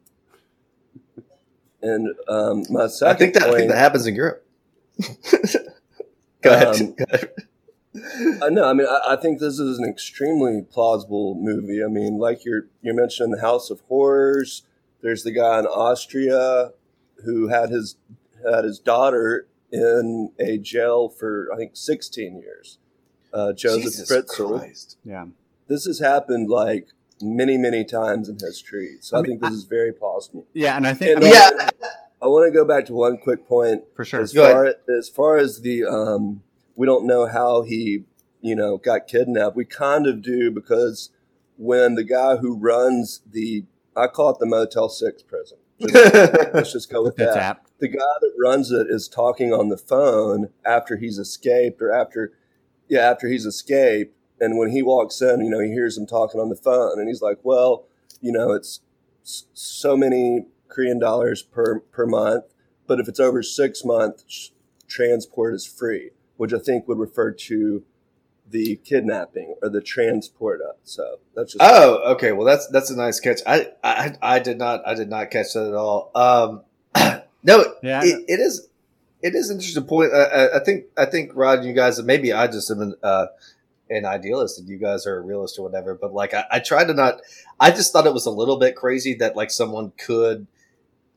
And 1.82 2.10
um, 2.28 2.64
my 2.70 2.84
I 2.84 2.88
second 2.88 3.18
think 3.20 3.34
that 3.36 3.44
I 3.44 3.46
point, 3.48 3.58
think 3.58 3.72
that 3.72 3.78
happens 3.78 4.08
in 4.08 4.16
Europe. 4.16 4.46
Go 6.42 6.54
ahead. 6.54 6.68
Um, 6.68 6.96
Go 6.96 7.06
ahead. 7.12 7.32
I 8.44 8.50
know. 8.50 8.66
I 8.66 8.74
mean, 8.74 8.88
I, 8.88 9.14
I 9.14 9.16
think 9.16 9.40
this 9.40 9.60
is 9.60 9.80
an 9.80 9.86
extremely 9.86 10.62
plausible 10.62 11.36
movie. 11.36 11.84
I 11.84 11.88
mean, 11.88 12.18
like 12.18 12.46
you're 12.46 12.68
you 12.82 12.94
mentioned 12.94 13.34
the 13.34 13.42
House 13.42 13.70
of 13.70 13.82
Horrors. 13.82 14.64
There's 15.02 15.24
the 15.24 15.32
guy 15.32 15.60
in 15.60 15.66
Austria 15.66 16.72
who 17.26 17.48
had 17.48 17.70
his 17.70 17.96
had 18.50 18.64
his 18.64 18.80
daughter 18.80 19.48
in 19.72 20.32
a 20.40 20.58
jail 20.58 21.10
for 21.10 21.48
I 21.54 21.58
think 21.58 21.76
16 21.76 22.40
years. 22.40 22.78
Uh, 23.34 23.54
Joseph 23.54 23.84
Jesus 23.84 24.10
Fritzl. 24.10 24.60
Christ. 24.60 24.98
Yeah. 25.04 25.26
This 25.68 25.86
has 25.86 26.00
happened 26.00 26.50
like 26.50 26.90
many, 27.22 27.58
many 27.58 27.84
times 27.84 28.30
in 28.30 28.38
history. 28.40 28.98
So 29.02 29.18
I, 29.18 29.20
I 29.20 29.22
mean, 29.24 29.32
think 29.32 29.42
this 29.42 29.54
is 29.54 29.64
very 29.64 29.92
plausible. 29.94 30.46
Yeah, 30.54 30.76
and 30.78 30.86
I 30.88 30.94
think 30.94 31.18
I 31.18 31.20
mean, 31.22 31.34
Yeah, 31.34 31.70
I 32.22 32.28
want 32.28 32.52
to 32.52 32.58
go 32.58 32.66
back 32.66 32.86
to 32.88 32.94
one 32.94 33.18
quick 33.18 33.48
point 33.48 33.84
for 33.96 34.04
sure. 34.06 34.22
as 34.22 34.34
far 34.34 34.74
as 34.98 35.10
far 35.10 35.38
as 35.38 35.62
the 35.62 35.84
um, 35.86 36.42
we 36.76 36.86
don't 36.86 37.06
know 37.06 37.28
how 37.28 37.62
he 37.64 38.04
you 38.42 38.56
know 38.56 38.78
got 38.78 39.08
kidnapped. 39.08 39.56
We 39.56 39.66
kind 39.66 40.08
of 40.08 40.22
do 40.22 40.52
because 40.52 41.10
when 41.58 41.96
the 41.96 42.04
guy 42.04 42.38
who 42.38 42.56
runs 42.56 43.22
the 43.30 43.66
I 43.96 44.08
call 44.08 44.30
it 44.32 44.40
the 44.40 44.46
Motel 44.46 44.90
Six 44.90 45.24
prison. 45.24 45.58
Just- 45.80 46.54
let's 46.56 46.72
just 46.74 46.92
go 46.92 47.04
with 47.04 47.18
that. 47.18 47.38
apt. 47.38 47.72
The 47.80 47.88
guy 47.88 48.00
that 48.22 48.32
runs 48.44 48.72
it 48.72 48.88
is 48.90 49.08
talking 49.08 49.54
on 49.54 49.70
the 49.70 49.78
phone 49.78 50.50
after 50.66 50.98
he's 50.98 51.20
escaped 51.20 51.80
or 51.84 51.92
after 51.94 52.34
yeah 52.90 53.02
after 53.02 53.28
he's 53.28 53.46
escaped. 53.46 54.16
And 54.40 54.58
when 54.58 54.70
he 54.70 54.82
walks 54.82 55.22
in, 55.22 55.42
you 55.42 55.50
know, 55.50 55.60
he 55.60 55.70
hears 55.70 55.98
him 55.98 56.06
talking 56.06 56.40
on 56.40 56.50
the 56.50 56.56
phone, 56.56 57.00
and 57.00 57.08
he's 57.08 57.22
like, 57.22 57.40
"Well, 57.44 57.86
you 58.22 58.32
know, 58.32 58.52
it's 58.52 58.82
so 59.24 59.98
many 59.98 60.46
Korean 60.68 61.00
dollars 61.00 61.42
per 61.42 61.80
per 61.80 62.06
month." 62.06 62.46
but 62.88 63.00
if 63.00 63.08
it's 63.08 63.20
over 63.20 63.44
six 63.44 63.86
months, 63.86 64.52
transport 64.88 65.54
is 65.54 65.66
free, 65.66 66.12
which 66.38 66.54
I 66.54 66.60
think 66.60 66.88
would 66.88 66.98
refer 66.98 67.32
to 67.32 67.84
the 68.50 68.78
kidnapping 68.78 69.56
or 69.62 69.70
the 69.70 69.82
transport 69.82 70.62
of. 70.62 70.78
So 70.84 71.20
that's 71.36 71.54
just 71.54 71.64
Oh, 71.64 72.14
okay. 72.14 72.32
Well, 72.32 72.46
that's 72.46 72.68
that's 72.68 72.90
a 72.90 72.96
nice 72.96 73.20
catch. 73.20 73.42
I 73.46 73.68
I, 73.84 74.16
I 74.22 74.40
did 74.40 74.58
not 74.58 74.88
I 74.88 74.94
did 74.94 75.10
not 75.10 75.30
catch 75.30 75.54
that 75.54 75.68
at 75.68 75.74
all. 75.74 76.12
Um, 76.16 76.64
no, 77.44 77.76
Yeah, 77.84 78.02
it, 78.04 78.24
it 78.28 78.40
is 78.40 78.70
it 79.22 79.36
is 79.36 79.50
an 79.50 79.58
interesting 79.58 79.84
point. 79.84 80.14
I, 80.14 80.24
I, 80.24 80.56
I 80.58 80.64
think 80.64 80.86
I 80.98 81.06
think 81.06 81.32
Rod, 81.36 81.66
you 81.66 81.74
guys, 81.74 82.02
maybe 82.02 82.32
I 82.32 82.48
just 82.48 82.72
am 82.72 82.82
an, 82.82 82.96
uh, 83.04 83.28
an 83.90 84.06
idealist 84.06 84.60
and 84.60 84.68
you 84.68 84.78
guys 84.78 85.06
are 85.08 85.18
a 85.18 85.22
realist 85.22 85.58
or 85.60 85.64
whatever. 85.64 85.96
But 85.96 86.14
like, 86.14 86.34
I, 86.34 86.46
I 86.52 86.60
try 86.60 86.84
to 86.84 86.94
not. 86.94 87.22
I 87.60 87.72
just 87.72 87.92
thought 87.94 88.06
it 88.08 88.14
was 88.14 88.26
a 88.26 88.32
little 88.32 88.58
bit 88.58 88.76
crazy 88.76 89.14
that 89.16 89.36
like 89.36 89.52
someone 89.52 89.92
could, 89.98 90.48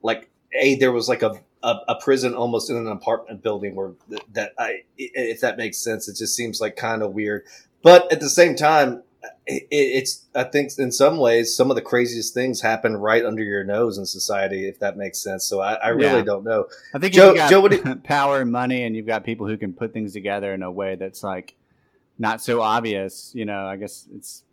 like, 0.02 0.30
a 0.54 0.76
there 0.76 0.92
was 0.92 1.08
like 1.08 1.22
a. 1.22 1.40
A, 1.62 1.76
a 1.88 1.94
prison 2.00 2.32
almost 2.34 2.70
in 2.70 2.76
an 2.78 2.86
apartment 2.86 3.42
building 3.42 3.74
where 3.74 3.90
th- 4.08 4.22
that 4.32 4.54
I 4.58 4.84
if 4.96 5.42
that 5.42 5.58
makes 5.58 5.76
sense 5.76 6.08
it 6.08 6.16
just 6.16 6.34
seems 6.34 6.58
like 6.58 6.74
kind 6.74 7.02
of 7.02 7.12
weird 7.12 7.44
but 7.82 8.10
at 8.10 8.20
the 8.20 8.30
same 8.30 8.56
time 8.56 9.02
it, 9.46 9.66
it's 9.70 10.24
I 10.34 10.44
think 10.44 10.70
in 10.78 10.90
some 10.90 11.18
ways 11.18 11.54
some 11.54 11.70
of 11.70 11.74
the 11.74 11.82
craziest 11.82 12.32
things 12.32 12.62
happen 12.62 12.96
right 12.96 13.22
under 13.26 13.42
your 13.42 13.62
nose 13.62 13.98
in 13.98 14.06
society, 14.06 14.66
if 14.68 14.78
that 14.78 14.96
makes 14.96 15.22
sense. 15.22 15.44
So 15.44 15.60
I, 15.60 15.74
I 15.74 15.88
really 15.88 16.20
Yeah. 16.20 16.24
don't 16.24 16.44
know. 16.44 16.64
I 16.94 16.98
think 16.98 17.12
Joe- 17.12 17.34
you 17.34 17.46
Joe, 17.50 17.60
what 17.60 17.72
do 17.72 17.96
power 18.04 18.40
and 18.40 18.50
money, 18.50 18.84
and 18.84 18.96
you've 18.96 19.06
got 19.06 19.24
people 19.24 19.46
who 19.46 19.58
can 19.58 19.74
put 19.74 19.92
things 19.92 20.14
together 20.14 20.54
in 20.54 20.62
a 20.62 20.70
way 20.72 20.94
that's 20.94 21.22
like 21.22 21.54
not 22.20 22.40
so 22.42 22.60
obvious. 22.60 23.32
You 23.34 23.46
know, 23.46 23.66
I 23.66 23.76
guess 23.76 24.06
it's 24.14 24.44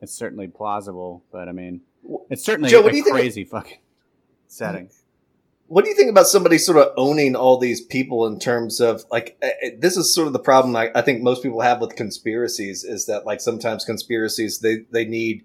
it's 0.00 0.14
certainly 0.14 0.46
plausible, 0.46 1.24
but 1.30 1.48
I 1.48 1.52
mean, 1.52 1.82
it's 2.30 2.44
certainly 2.44 2.70
Joe, 2.70 2.80
what 2.80 2.88
a 2.88 2.90
do 2.92 2.96
you 2.96 3.04
think- 3.04 3.16
crazy 3.16 3.44
fucking 3.44 3.78
setting. 4.46 4.90
What 5.68 5.82
do 5.82 5.90
you 5.90 5.96
think 5.96 6.10
about 6.10 6.28
somebody 6.28 6.58
sort 6.58 6.78
of 6.78 6.92
owning 6.96 7.34
all 7.34 7.58
these 7.58 7.80
people 7.80 8.24
in 8.28 8.38
terms 8.38 8.80
of 8.80 9.04
like 9.10 9.36
eh, 9.42 9.50
eh, 9.62 9.70
this 9.76 9.96
is 9.96 10.14
sort 10.14 10.28
of 10.28 10.32
the 10.32 10.38
problem 10.38 10.76
I, 10.76 10.92
I 10.94 11.02
think 11.02 11.22
most 11.22 11.42
people 11.42 11.60
have 11.60 11.80
with 11.80 11.96
conspiracies 11.96 12.84
is 12.84 13.06
that 13.06 13.26
like 13.26 13.40
sometimes 13.40 13.84
conspiracies 13.84 14.60
they 14.60 14.84
they 14.92 15.04
need 15.04 15.44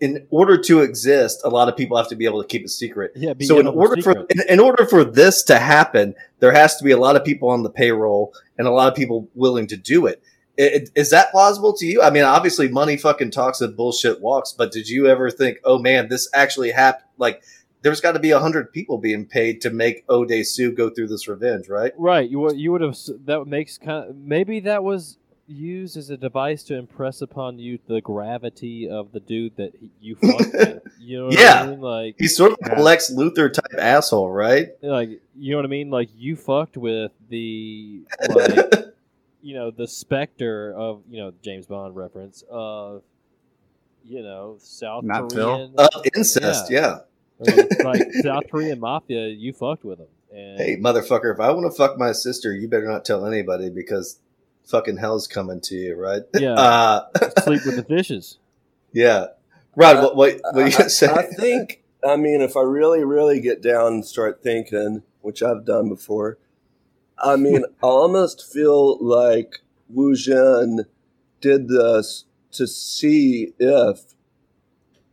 in 0.00 0.26
order 0.28 0.58
to 0.58 0.80
exist 0.80 1.40
a 1.44 1.48
lot 1.48 1.66
of 1.66 1.78
people 1.78 1.96
have 1.96 2.08
to 2.08 2.14
be 2.14 2.26
able 2.26 2.42
to 2.42 2.46
keep 2.46 2.66
a 2.66 2.68
secret. 2.68 3.12
Yeah, 3.16 3.32
so 3.40 3.58
in 3.58 3.66
order 3.66 4.02
for 4.02 4.26
in, 4.28 4.42
in 4.50 4.60
order 4.60 4.84
for 4.84 5.02
this 5.02 5.42
to 5.44 5.58
happen, 5.58 6.14
there 6.40 6.52
has 6.52 6.76
to 6.76 6.84
be 6.84 6.90
a 6.90 6.98
lot 6.98 7.16
of 7.16 7.24
people 7.24 7.48
on 7.48 7.62
the 7.62 7.70
payroll 7.70 8.34
and 8.58 8.68
a 8.68 8.70
lot 8.70 8.88
of 8.88 8.94
people 8.94 9.30
willing 9.34 9.66
to 9.68 9.78
do 9.78 10.04
it. 10.04 10.22
I- 10.58 10.62
I- 10.62 10.86
Is 10.94 11.10
that 11.10 11.30
plausible 11.30 11.72
to 11.74 11.86
you? 11.86 12.02
I 12.02 12.10
mean, 12.10 12.24
obviously, 12.24 12.68
money 12.68 12.96
fucking 12.96 13.30
talks 13.30 13.60
and 13.60 13.76
bullshit 13.76 14.20
walks. 14.20 14.52
But 14.52 14.72
did 14.72 14.88
you 14.88 15.06
ever 15.06 15.30
think, 15.30 15.58
oh 15.64 15.78
man, 15.78 16.08
this 16.08 16.28
actually 16.34 16.70
happened? 16.72 17.04
Like, 17.18 17.42
there's 17.82 18.00
got 18.00 18.12
to 18.12 18.18
be 18.18 18.32
a 18.32 18.40
hundred 18.40 18.72
people 18.72 18.98
being 18.98 19.24
paid 19.24 19.60
to 19.62 19.70
make 19.70 20.04
Ode 20.08 20.44
Sue 20.44 20.72
go 20.72 20.90
through 20.90 21.08
this 21.08 21.28
revenge, 21.28 21.68
right? 21.68 21.92
Right. 21.96 22.28
You 22.28 22.40
would 22.40 22.58
you 22.58 22.72
would 22.72 22.80
have 22.80 22.96
that 23.26 23.44
makes 23.46 23.78
kind 23.78 24.10
of 24.10 24.16
maybe 24.16 24.60
that 24.60 24.82
was 24.82 25.16
used 25.50 25.96
as 25.96 26.10
a 26.10 26.16
device 26.16 26.62
to 26.64 26.74
impress 26.74 27.22
upon 27.22 27.58
you 27.58 27.78
the 27.86 28.02
gravity 28.02 28.86
of 28.86 29.12
the 29.12 29.20
dude 29.20 29.56
that 29.56 29.72
he- 29.80 29.90
you 30.00 30.14
fucked 30.20 30.52
with. 30.52 30.82
You 31.00 31.18
know 31.20 31.24
what 31.26 31.38
Yeah. 31.38 31.62
I 31.62 31.66
mean? 31.70 31.80
Like 31.80 32.16
He's 32.18 32.36
sort 32.36 32.52
of 32.52 32.58
Yeah. 32.66 32.80
Lex 32.80 33.10
Luthor 33.12 33.50
type 33.52 33.78
asshole, 33.78 34.30
right? 34.30 34.70
like 34.82 35.08
you 35.38 35.52
know 35.52 35.58
what 35.58 35.64
I 35.64 35.68
mean? 35.68 35.88
Like 35.90 36.10
you 36.16 36.34
fucked 36.36 36.76
with 36.76 37.12
the 37.30 38.00
like 38.28 38.72
you 39.48 39.54
know 39.54 39.70
the 39.70 39.88
specter 39.88 40.74
of 40.76 41.00
you 41.08 41.18
know 41.18 41.32
James 41.42 41.64
Bond 41.66 41.96
reference 41.96 42.44
of 42.50 43.02
you 44.04 44.22
know 44.22 44.56
South 44.58 45.04
Not 45.04 45.32
Phil? 45.32 45.54
Korean 45.54 45.74
Of 45.78 46.06
incest, 46.14 46.70
yeah. 46.70 46.98
I 47.40 47.56
mean, 47.56 47.66
like 47.82 48.02
South 48.22 48.44
Korean 48.50 48.78
mafia. 48.78 49.28
You 49.28 49.54
fucked 49.54 49.84
with 49.84 49.98
them. 49.98 50.08
And 50.30 50.60
Hey, 50.60 50.76
motherfucker, 50.76 51.32
if 51.32 51.40
I 51.40 51.50
want 51.52 51.64
to 51.64 51.74
fuck 51.74 51.96
my 51.96 52.12
sister, 52.12 52.52
you 52.52 52.68
better 52.68 52.86
not 52.86 53.06
tell 53.06 53.24
anybody 53.24 53.70
because 53.70 54.20
fucking 54.66 54.98
hell's 54.98 55.26
coming 55.26 55.62
to 55.62 55.74
you, 55.74 55.94
right? 55.94 56.22
Yeah. 56.38 56.52
Uh, 56.52 57.08
sleep 57.40 57.64
with 57.64 57.76
the 57.76 57.84
fishes. 57.84 58.38
yeah. 58.92 59.28
Rod, 59.76 60.02
what, 60.02 60.16
what, 60.16 60.40
what 60.42 60.56
are 60.56 60.68
you 60.68 60.72
going 60.76 60.84
to 60.84 60.90
say? 60.90 61.06
I 61.06 61.22
think, 61.22 61.84
I 62.06 62.16
mean, 62.16 62.42
if 62.42 62.56
I 62.56 62.62
really, 62.62 63.04
really 63.04 63.40
get 63.40 63.62
down 63.62 63.94
and 63.94 64.04
start 64.04 64.42
thinking, 64.42 65.04
which 65.22 65.42
I've 65.42 65.64
done 65.64 65.88
before, 65.88 66.36
I 67.22 67.36
mean, 67.36 67.64
I 67.82 67.86
almost 67.86 68.52
feel 68.52 68.98
like 69.04 69.56
Wu 69.88 70.12
Zhen 70.14 70.84
did 71.40 71.68
this 71.68 72.24
to 72.52 72.66
see 72.66 73.52
if 73.58 74.00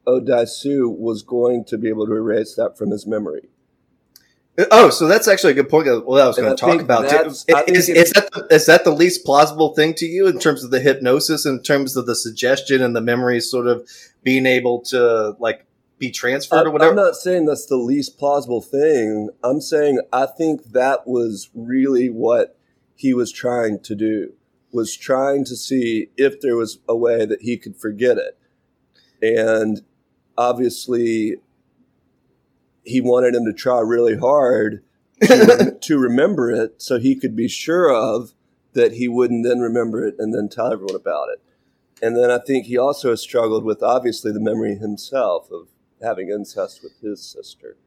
Odaisu 0.08 0.96
was 0.98 1.24
going 1.24 1.66
to 1.66 1.78
be 1.78 1.90
able 1.90 2.06
to 2.08 2.14
erase 2.14 2.56
that 2.56 2.78
from 2.78 2.92
his 2.92 3.06
memory. 3.08 3.50
Oh, 4.72 4.90
so 4.90 5.08
that's 5.08 5.28
actually 5.28 5.52
a 5.52 5.56
good 5.56 5.68
point. 5.68 5.88
What 6.06 6.22
I 6.22 6.28
was 6.28 6.38
going 6.38 6.56
to 6.56 6.60
talk 6.60 6.70
about. 6.82 7.04
that's- 7.10 7.46
Is, 7.68 7.90
is 7.90 8.12
that 8.12 8.32
the, 8.32 8.48
is 8.56 8.66
that 8.68 8.86
the 8.86 8.92
least 8.92 9.26
plausible 9.26 9.74
thing 9.76 9.94
to 9.96 10.06
you 10.06 10.28
in 10.28 10.40
terms 10.40 10.64
of 10.64 10.72
the 10.72 10.80
hypnosis, 10.80 11.46
in 11.46 11.62
terms 11.62 11.98
of 11.98 12.06
the 12.06 12.16
suggestion 12.16 12.82
and 12.82 12.96
the 12.96 13.02
memories, 13.02 13.52
sort 13.52 13.68
of 13.68 13.86
being 14.24 14.46
able 14.46 14.80
to 14.84 15.36
like 15.40 15.66
be 15.98 16.12
transferred 16.12 16.66
or 16.66 16.70
I- 16.70 16.72
whatever? 16.72 16.90
I'm 16.92 16.96
not 16.96 17.16
saying 17.16 17.46
that's 17.46 17.66
the 17.66 17.78
least 17.78 18.18
plausible 18.18 18.62
thing. 18.62 19.30
I'm 19.44 19.62
saying 19.62 20.00
I 20.12 20.26
think 20.26 20.72
that 20.72 21.08
was 21.08 21.50
really 21.54 22.10
what 22.10 22.58
he 22.96 23.14
was 23.14 23.32
trying 23.32 23.80
to 23.80 23.96
do. 23.96 24.34
Was 24.72 24.96
trying 24.96 25.46
to 25.46 25.56
see 25.56 26.10
if 26.18 26.42
there 26.42 26.58
was 26.58 26.80
a 26.88 26.96
way 26.96 27.26
that 27.26 27.42
he 27.42 27.58
could 27.58 27.78
forget 27.78 28.18
it. 28.18 28.38
And 29.22 29.82
obviously 30.38 31.38
he 32.84 33.02
wanted 33.02 33.34
him 33.34 33.46
to 33.46 33.54
try 33.54 33.80
really 33.80 34.18
hard 34.18 34.84
to, 35.22 35.78
to 35.82 35.98
remember 35.98 36.52
it 36.52 36.82
so 36.82 37.00
he 37.00 37.16
could 37.16 37.36
be 37.36 37.48
sure 37.48 37.92
of 37.94 38.34
that 38.74 38.94
he 38.94 39.08
wouldn't 39.08 39.46
then 39.46 39.60
remember 39.60 40.06
it 40.06 40.16
and 40.20 40.34
then 40.34 40.50
tell 40.50 40.72
everyone 40.72 40.96
about 40.96 41.30
it. 41.30 41.42
And 42.02 42.16
then 42.16 42.30
I 42.30 42.40
think 42.40 42.66
he 42.66 42.78
also 42.78 43.16
struggled 43.16 43.64
with 43.64 43.82
obviously 43.82 44.32
the 44.34 44.42
memory 44.42 44.76
himself 44.76 45.50
of 45.50 45.70
having 46.02 46.30
incest 46.30 46.82
with 46.84 46.94
his 47.02 47.22
sister. 47.22 47.78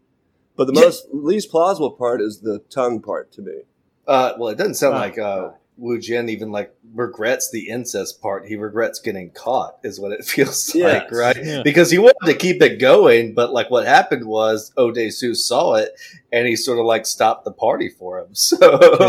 But 0.57 0.67
the 0.67 0.73
Yeah. 0.75 0.83
most 0.87 1.07
least 1.13 1.51
plausible 1.51 1.93
part 1.93 2.21
is 2.21 2.41
the 2.41 2.59
tongue 2.71 3.01
part 3.01 3.31
to 3.33 3.43
me. 3.43 3.61
Uh, 4.07 4.33
well, 4.39 4.49
it 4.49 4.59
doesn't 4.59 4.75
sound 4.75 4.95
Oh, 4.97 4.99
like 4.99 5.19
uh, 5.19 5.51
Wu 5.77 5.99
Jin 6.01 6.29
even 6.29 6.51
like 6.51 6.75
regrets 6.95 7.51
the 7.53 7.69
incest 7.69 8.21
part. 8.21 8.47
He 8.49 8.57
regrets 8.57 8.99
getting 8.99 9.31
caught, 9.31 9.77
is 9.85 10.01
what 10.01 10.11
it 10.11 10.25
feels 10.25 10.75
Yes. 10.75 11.03
like, 11.05 11.13
right? 11.13 11.37
Yeah. 11.45 11.63
Because 11.63 11.91
he 11.93 11.99
wanted 11.99 12.25
to 12.27 12.35
keep 12.35 12.61
it 12.63 12.81
going, 12.81 13.35
but 13.35 13.53
like 13.53 13.71
what 13.71 13.87
happened 13.87 14.25
was 14.27 14.73
Ode 14.77 15.13
Sue 15.13 15.35
saw 15.37 15.75
it 15.75 15.93
and 16.33 16.49
he 16.49 16.57
sort 16.57 16.79
of 16.81 16.87
like 16.87 17.07
stopped 17.07 17.45
the 17.45 17.53
party 17.53 17.89
for 17.91 18.19
him. 18.19 18.29
So, 18.35 18.57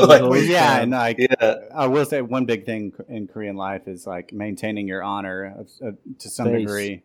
like, 0.07 0.21
Well, 0.21 0.35
yeah, 0.37 0.81
and 0.81 0.91
like 0.91 1.17
yeah, 1.17 1.55
I 1.73 1.87
will 1.87 2.05
say 2.05 2.21
one 2.21 2.45
big 2.45 2.65
thing 2.65 2.93
in 3.07 3.25
Korean 3.27 3.55
life 3.55 3.87
is 3.87 4.05
like 4.05 4.31
maintaining 4.33 4.87
your 4.87 5.01
honor 5.01 5.65
uh, 5.83 5.87
uh, 5.87 5.91
to 6.19 6.29
some 6.29 6.47
Face. 6.49 6.61
degree, 6.67 7.03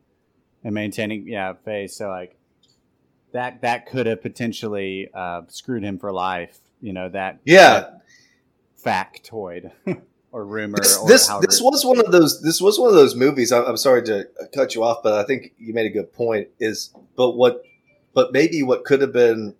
and 0.64 0.74
maintaining 0.74 1.28
yeah 1.28 1.52
face. 1.52 1.96
So 1.96 2.08
like 2.08 2.36
that 3.32 3.60
that 3.62 3.86
could 3.86 4.06
have 4.06 4.22
potentially 4.22 5.10
uh, 5.14 5.42
screwed 5.48 5.82
him 5.82 5.98
for 5.98 6.12
life. 6.12 6.58
You 6.80 6.92
know 6.92 7.08
that 7.10 7.40
yeah. 7.44 7.80
that 7.80 8.00
factoid 8.84 9.70
or 10.32 10.44
rumor. 10.44 10.78
This 10.78 10.98
or 10.98 11.08
this, 11.08 11.28
this 11.40 11.60
was 11.60 11.84
one 11.84 12.00
of 12.00 12.10
those 12.10 12.42
this 12.42 12.60
was 12.60 12.78
one 12.78 12.88
of 12.88 12.94
those 12.94 13.14
movies. 13.14 13.52
I'm, 13.52 13.64
I'm 13.64 13.76
sorry 13.76 14.02
to 14.04 14.28
cut 14.54 14.74
you 14.74 14.82
off, 14.82 15.02
but 15.02 15.12
I 15.12 15.24
think 15.24 15.52
you 15.58 15.74
made 15.74 15.86
a 15.86 15.90
good 15.90 16.12
point. 16.12 16.48
Is 16.58 16.90
but 17.16 17.32
what 17.32 17.62
but 18.14 18.32
maybe 18.32 18.62
what 18.62 18.84
could 18.84 19.00
have 19.00 19.12
been 19.12 19.54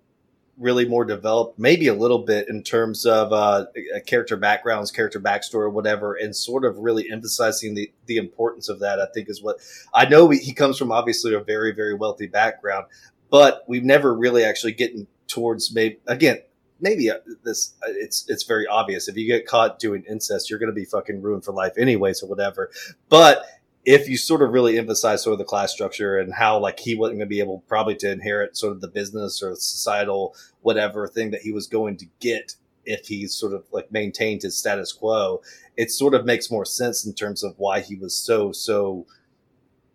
really 0.57 0.87
more 0.87 1.05
developed, 1.05 1.59
maybe 1.59 1.87
a 1.87 1.93
little 1.93 2.19
bit 2.19 2.47
in 2.49 2.63
terms 2.63 3.05
of 3.05 3.33
uh, 3.33 3.65
character 4.05 4.37
backgrounds, 4.37 4.91
character 4.91 5.19
backstory, 5.19 5.71
whatever, 5.71 6.15
and 6.15 6.35
sort 6.35 6.65
of 6.65 6.77
really 6.77 7.09
emphasizing 7.11 7.73
the 7.73 7.91
the 8.05 8.17
importance 8.17 8.69
of 8.69 8.79
that. 8.79 8.99
I 8.99 9.07
think 9.13 9.29
is 9.29 9.41
what 9.41 9.57
I 9.93 10.05
know. 10.05 10.29
He 10.29 10.53
comes 10.53 10.77
from 10.77 10.91
obviously 10.91 11.33
a 11.33 11.39
very 11.39 11.73
very 11.73 11.93
wealthy 11.93 12.27
background, 12.27 12.87
but 13.29 13.63
we've 13.67 13.83
never 13.83 14.15
really 14.15 14.43
actually 14.43 14.73
getting 14.73 15.07
towards 15.27 15.73
maybe 15.73 15.97
again 16.07 16.37
maybe 16.79 17.09
uh, 17.09 17.17
this 17.43 17.73
uh, 17.83 17.87
it's 17.89 18.25
it's 18.29 18.43
very 18.43 18.67
obvious 18.67 19.07
if 19.07 19.15
you 19.15 19.25
get 19.27 19.47
caught 19.47 19.79
doing 19.79 20.03
incest 20.09 20.49
you're 20.49 20.59
going 20.59 20.71
to 20.71 20.75
be 20.75 20.85
fucking 20.85 21.21
ruined 21.21 21.43
for 21.43 21.51
life 21.51 21.73
anyways 21.77 22.21
or 22.21 22.27
whatever 22.27 22.69
but 23.09 23.45
if 23.85 24.09
you 24.09 24.17
sort 24.17 24.41
of 24.41 24.51
really 24.51 24.77
emphasize 24.77 25.23
sort 25.23 25.33
of 25.33 25.39
the 25.39 25.45
class 25.45 25.71
structure 25.71 26.17
and 26.17 26.33
how 26.33 26.57
like 26.57 26.79
he 26.79 26.95
wasn't 26.95 27.17
going 27.17 27.27
to 27.27 27.33
be 27.33 27.39
able 27.39 27.63
probably 27.67 27.95
to 27.95 28.11
inherit 28.11 28.57
sort 28.57 28.73
of 28.73 28.81
the 28.81 28.87
business 28.87 29.41
or 29.43 29.55
societal 29.55 30.35
whatever 30.61 31.07
thing 31.07 31.31
that 31.31 31.41
he 31.41 31.51
was 31.51 31.67
going 31.67 31.95
to 31.95 32.07
get 32.19 32.55
if 32.85 33.07
he 33.07 33.27
sort 33.27 33.53
of 33.53 33.63
like 33.71 33.91
maintained 33.91 34.41
his 34.41 34.57
status 34.57 34.91
quo 34.91 35.41
it 35.77 35.91
sort 35.91 36.13
of 36.13 36.25
makes 36.25 36.51
more 36.51 36.65
sense 36.65 37.05
in 37.05 37.13
terms 37.13 37.43
of 37.43 37.53
why 37.57 37.79
he 37.79 37.95
was 37.95 38.15
so 38.15 38.51
so 38.51 39.05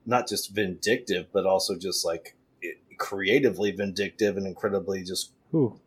not 0.07 0.29
just 0.29 0.55
vindictive 0.55 1.27
but 1.33 1.45
also 1.45 1.77
just 1.77 2.05
like 2.05 2.37
creatively 2.99 3.73
vindictive 3.73 4.37
and 4.37 4.47
incredibly 4.47 5.03
just 5.03 5.33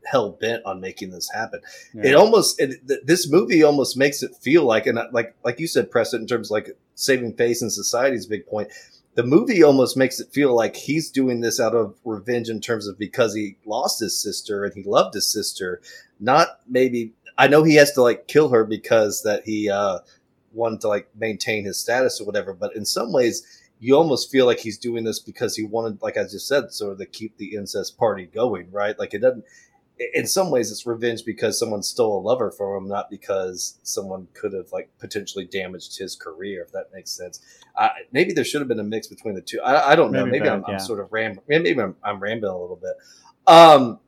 hell 0.05 0.31
bent 0.31 0.61
on 0.65 0.81
making 0.81 1.11
this 1.11 1.29
happen. 1.31 1.61
Yeah. 1.93 2.07
It 2.07 2.15
almost 2.15 2.59
it, 2.59 2.85
th- 2.87 3.01
this 3.05 3.31
movie 3.31 3.63
almost 3.63 3.95
makes 3.97 4.21
it 4.21 4.35
feel 4.41 4.65
like 4.65 4.87
and 4.87 4.99
uh, 4.99 5.07
like 5.11 5.35
like 5.43 5.59
you 5.59 5.67
said, 5.67 5.89
Preston, 5.89 6.21
in 6.21 6.27
terms 6.27 6.47
of 6.47 6.51
like 6.51 6.77
saving 6.95 7.33
face 7.35 7.61
in 7.61 7.69
society 7.69 8.15
is 8.15 8.25
big 8.25 8.45
point. 8.47 8.69
the 9.15 9.23
movie 9.23 9.61
almost 9.63 9.95
makes 9.95 10.19
it 10.19 10.33
feel 10.33 10.55
like 10.55 10.75
he's 10.75 11.11
doing 11.11 11.41
this 11.41 11.59
out 11.59 11.75
of 11.75 11.95
revenge 12.03 12.49
in 12.49 12.59
terms 12.59 12.87
of 12.87 12.97
because 12.97 13.33
he 13.35 13.55
lost 13.65 13.99
his 13.99 14.19
sister 14.19 14.65
and 14.65 14.73
he 14.73 14.83
loved 14.83 15.13
his 15.13 15.27
sister, 15.27 15.81
not 16.19 16.59
maybe. 16.67 17.13
I 17.37 17.47
know 17.47 17.63
he 17.63 17.75
has 17.75 17.91
to 17.93 18.01
like 18.01 18.27
kill 18.27 18.49
her 18.49 18.63
because 18.63 19.23
that 19.23 19.43
he 19.45 19.69
uh, 19.69 19.99
wanted 20.53 20.81
to 20.81 20.87
like 20.87 21.07
maintain 21.15 21.63
his 21.65 21.79
status 21.79 22.19
or 22.21 22.25
whatever, 22.25 22.53
but 22.53 22.75
in 22.75 22.85
some 22.85 23.11
ways, 23.11 23.61
you 23.79 23.95
almost 23.95 24.31
feel 24.31 24.45
like 24.45 24.59
he's 24.59 24.77
doing 24.77 25.03
this 25.03 25.19
because 25.19 25.55
he 25.55 25.63
wanted, 25.65 26.01
like 26.01 26.17
I 26.17 26.23
just 26.23 26.47
said, 26.47 26.71
sort 26.71 26.93
of 26.93 26.99
to 26.99 27.05
keep 27.05 27.37
the 27.37 27.55
incest 27.55 27.97
party 27.97 28.27
going, 28.27 28.71
right? 28.71 28.97
Like 28.97 29.13
it 29.13 29.19
doesn't. 29.19 29.43
In 30.13 30.25
some 30.25 30.49
ways, 30.49 30.71
it's 30.71 30.85
revenge 30.85 31.23
because 31.23 31.59
someone 31.59 31.83
stole 31.83 32.19
a 32.19 32.21
lover 32.21 32.51
from 32.51 32.83
him, 32.83 32.89
not 32.89 33.09
because 33.09 33.77
someone 33.83 34.27
could 34.33 34.53
have 34.53 34.71
like 34.71 34.89
potentially 34.99 35.45
damaged 35.45 35.97
his 35.97 36.15
career. 36.15 36.63
If 36.63 36.71
that 36.71 36.89
makes 36.93 37.11
sense. 37.11 37.39
Uh, 37.75 37.89
maybe 38.11 38.33
there 38.33 38.43
should 38.43 38.61
have 38.61 38.67
been 38.67 38.79
a 38.79 38.83
mix 38.83 39.07
between 39.07 39.35
the 39.35 39.41
two. 39.41 39.61
I, 39.61 39.91
I 39.91 39.95
don't 39.95 40.11
know. 40.11 40.25
Maybe 40.25 40.39
Maybe, 40.39 40.49
I'm, 40.49 40.61
both, 40.61 40.69
I'm 40.69 40.79
sort 40.79 40.99
of 40.99 41.11
rambling. 41.11 41.45
Maybe 41.47 41.79
I'm, 41.79 41.95
I'm 42.03 42.19
rambling 42.19 42.51
a 42.51 42.57
little 42.59 42.75
bit. 42.75 42.93
Um, 43.47 43.99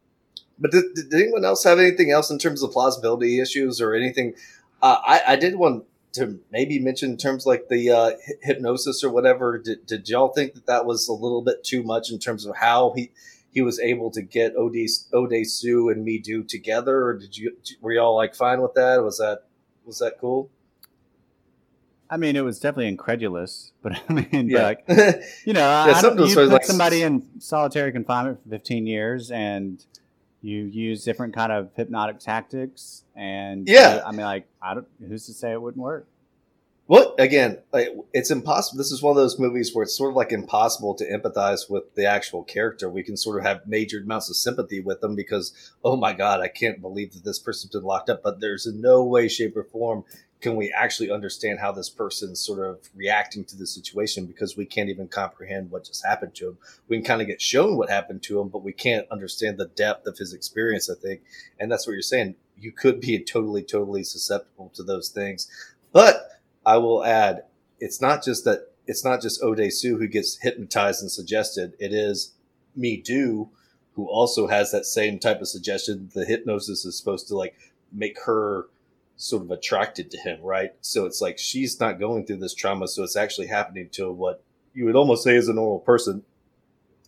but 0.60 0.72
did, 0.72 0.86
did 0.96 1.14
anyone 1.14 1.46
else 1.46 1.64
have 1.64 1.80
anything 1.80 2.12
else 2.12 2.30
in 2.30 2.40
terms 2.40 2.64
of 2.64 2.72
plausibility 2.72 3.40
issues 3.40 3.82
or 3.82 3.94
anything? 3.94 4.34
Uh, 4.82 4.98
I, 5.06 5.22
I 5.30 5.36
did 5.36 5.56
want 5.56 5.86
to 6.14 6.40
maybe 6.52 6.80
mention 6.80 7.12
in 7.12 7.18
terms 7.18 7.46
like 7.46 7.68
the 7.70 7.92
uh, 7.92 8.12
hypnosis 8.42 9.04
or 9.04 9.10
whatever. 9.10 9.58
Did, 9.58 9.86
did 9.86 10.10
y'all 10.10 10.30
think 10.30 10.54
that 10.54 10.66
that 10.68 10.86
was 10.86 11.08
a 11.08 11.14
little 11.14 11.42
bit 11.42 11.64
too 11.64 11.84
much 11.84 12.10
in 12.10 12.20
terms 12.20 12.46
of 12.46 12.56
how 12.56 12.94
he 12.96 13.12
he 13.56 13.62
was 13.62 13.80
able 13.80 14.12
to 14.12 14.22
get 14.22 14.54
Ode 14.58 14.76
Ode 15.14 15.48
Sue 15.48 15.90
and 15.90 16.04
Mi-do 16.04 16.44
together, 16.44 17.06
or 17.06 17.14
did 17.18 17.36
you 17.38 17.56
were 17.82 17.94
y'all 17.94 18.16
like 18.16 18.36
fine 18.36 18.62
with 18.62 18.74
that? 18.76 19.02
Was 19.02 19.18
that 19.20 19.46
was 19.86 19.98
that 20.00 20.20
cool? 20.20 20.50
I 22.10 22.18
mean, 22.18 22.36
it 22.36 22.44
was 22.44 22.60
definitely 22.60 22.90
incredulous, 22.90 23.72
but 23.82 23.94
I 24.10 24.14
mean, 24.14 24.50
Yeah. 24.50 24.64
like 24.64 24.84
you 25.46 25.54
know, 25.54 25.62
Yeah, 25.62 25.94
I 25.96 26.02
don't, 26.02 26.20
you 26.20 26.36
put 26.36 26.50
like- 26.50 26.66
somebody 26.66 27.02
in 27.02 27.24
solitary 27.40 27.92
confinement 27.94 28.44
for 28.44 28.50
15 28.50 28.86
years, 28.86 29.32
and 29.32 29.84
you 30.42 30.66
use 30.66 31.04
different 31.06 31.34
kind 31.34 31.52
of 31.52 31.70
hypnotic 31.76 32.20
tactics, 32.20 33.04
and 33.16 33.68
Yeah. 33.68 34.02
I 34.06 34.12
mean, 34.12 34.26
like, 34.26 34.48
I 34.62 34.74
don't. 34.76 34.88
Who's 35.00 35.26
to 35.28 35.34
say 35.34 35.54
it 35.54 35.62
wouldn't 35.62 35.82
work? 35.82 36.06
What 36.88 37.16
again? 37.18 37.58
It's 38.14 38.30
impossible. 38.30 38.78
This 38.78 38.92
is 38.92 39.02
one 39.02 39.10
of 39.10 39.16
those 39.18 39.40
movies 39.40 39.74
where 39.74 39.82
it's 39.82 39.98
sort 39.98 40.12
of 40.12 40.16
like 40.16 40.32
impossible 40.32 40.94
to 40.96 41.10
empathize 41.10 41.68
with 41.68 41.96
the 41.96 42.06
actual 42.06 42.44
character. 42.44 42.88
We 42.88 43.02
can 43.02 43.18
sort 43.18 43.40
of 43.40 43.46
have 43.46 43.66
major 43.66 43.98
amounts 43.98 44.30
of 44.30 44.36
sympathy 44.36 44.82
with 44.82 45.02
them 45.02 45.16
because, 45.16 45.52
oh 45.84 45.96
my 45.96 46.14
god, 46.14 46.42
I 46.42 46.48
can't 46.48 46.82
believe 46.82 47.14
that 47.14 47.24
this 47.24 47.40
person's 47.40 47.72
been 47.72 47.82
locked 47.82 48.12
up. 48.12 48.22
But 48.22 48.40
there's 48.40 48.68
no 48.68 49.04
way, 49.04 49.28
shape, 49.28 49.58
or 49.58 49.64
form 49.64 50.04
can 50.42 50.56
we 50.56 50.72
actually 50.78 51.10
understand 51.10 51.58
how 51.60 51.72
this 51.72 51.90
person's 51.90 52.40
sort 52.40 52.60
of 52.60 52.88
reacting 52.94 53.46
to 53.46 53.58
the 53.58 53.66
situation 53.66 54.28
because 54.28 54.56
we 54.56 54.66
can't 54.66 54.90
even 54.90 55.08
comprehend 55.08 55.72
what 55.72 55.86
just 55.86 56.06
happened 56.06 56.36
to 56.36 56.50
him. 56.50 56.58
We 56.88 56.98
can 56.98 57.06
kind 57.06 57.22
of 57.22 57.26
get 57.26 57.42
shown 57.42 57.78
what 57.78 57.90
happened 57.90 58.22
to 58.24 58.40
him, 58.40 58.50
but 58.50 58.64
we 58.64 58.74
can't 58.74 59.08
understand 59.10 59.58
the 59.58 59.66
depth 59.66 60.06
of 60.06 60.20
his 60.20 60.34
experience. 60.34 60.88
I 60.88 60.94
think, 61.02 61.22
and 61.60 61.72
that's 61.72 61.88
what 61.88 61.94
you're 61.94 62.04
saying. 62.04 62.36
You 62.60 62.72
could 62.72 63.02
be 63.02 63.18
totally, 63.24 63.64
totally 63.64 64.04
susceptible 64.04 64.72
to 64.76 64.84
those 64.84 65.10
things, 65.10 65.50
but 65.92 66.30
I 66.66 66.78
will 66.78 67.04
add, 67.04 67.44
it's 67.80 68.02
not 68.02 68.24
just 68.24 68.46
that 68.46 68.72
it's 68.88 69.04
not 69.04 69.22
just 69.22 69.42
Ode 69.42 69.72
Sue 69.72 69.98
who 69.98 70.08
gets 70.08 70.38
hypnotized 70.42 71.02
and 71.02 71.12
suggested. 71.12 71.74
It 71.80 71.94
is 71.94 72.34
Mi-do 72.76 73.50
who 73.96 74.06
also 74.08 74.48
has 74.48 74.72
that 74.72 74.86
same 74.86 75.18
type 75.18 75.42
of 75.42 75.48
suggestion. 75.48 76.12
The 76.14 76.26
hypnosis 76.26 76.86
is 76.86 76.98
supposed 76.98 77.28
to 77.30 77.36
like 77.36 77.56
make 77.92 78.20
her 78.26 78.68
sort 79.16 79.44
of 79.44 79.52
attracted 79.52 80.12
to 80.12 80.18
him, 80.18 80.42
right? 80.42 80.72
So 80.82 81.06
it's 81.06 81.22
like 81.22 81.40
she's 81.40 81.80
not 81.80 82.00
going 82.00 82.26
through 82.26 82.38
this 82.38 82.54
trauma, 82.54 82.88
so 82.88 83.04
it's 83.04 83.16
actually 83.16 83.48
happening 83.48 83.90
to 83.94 84.12
what 84.12 84.44
you 84.74 84.86
would 84.86 84.96
almost 84.96 85.24
say 85.24 85.36
is 85.36 85.48
a 85.48 85.54
normal 85.54 85.80
person. 85.80 86.24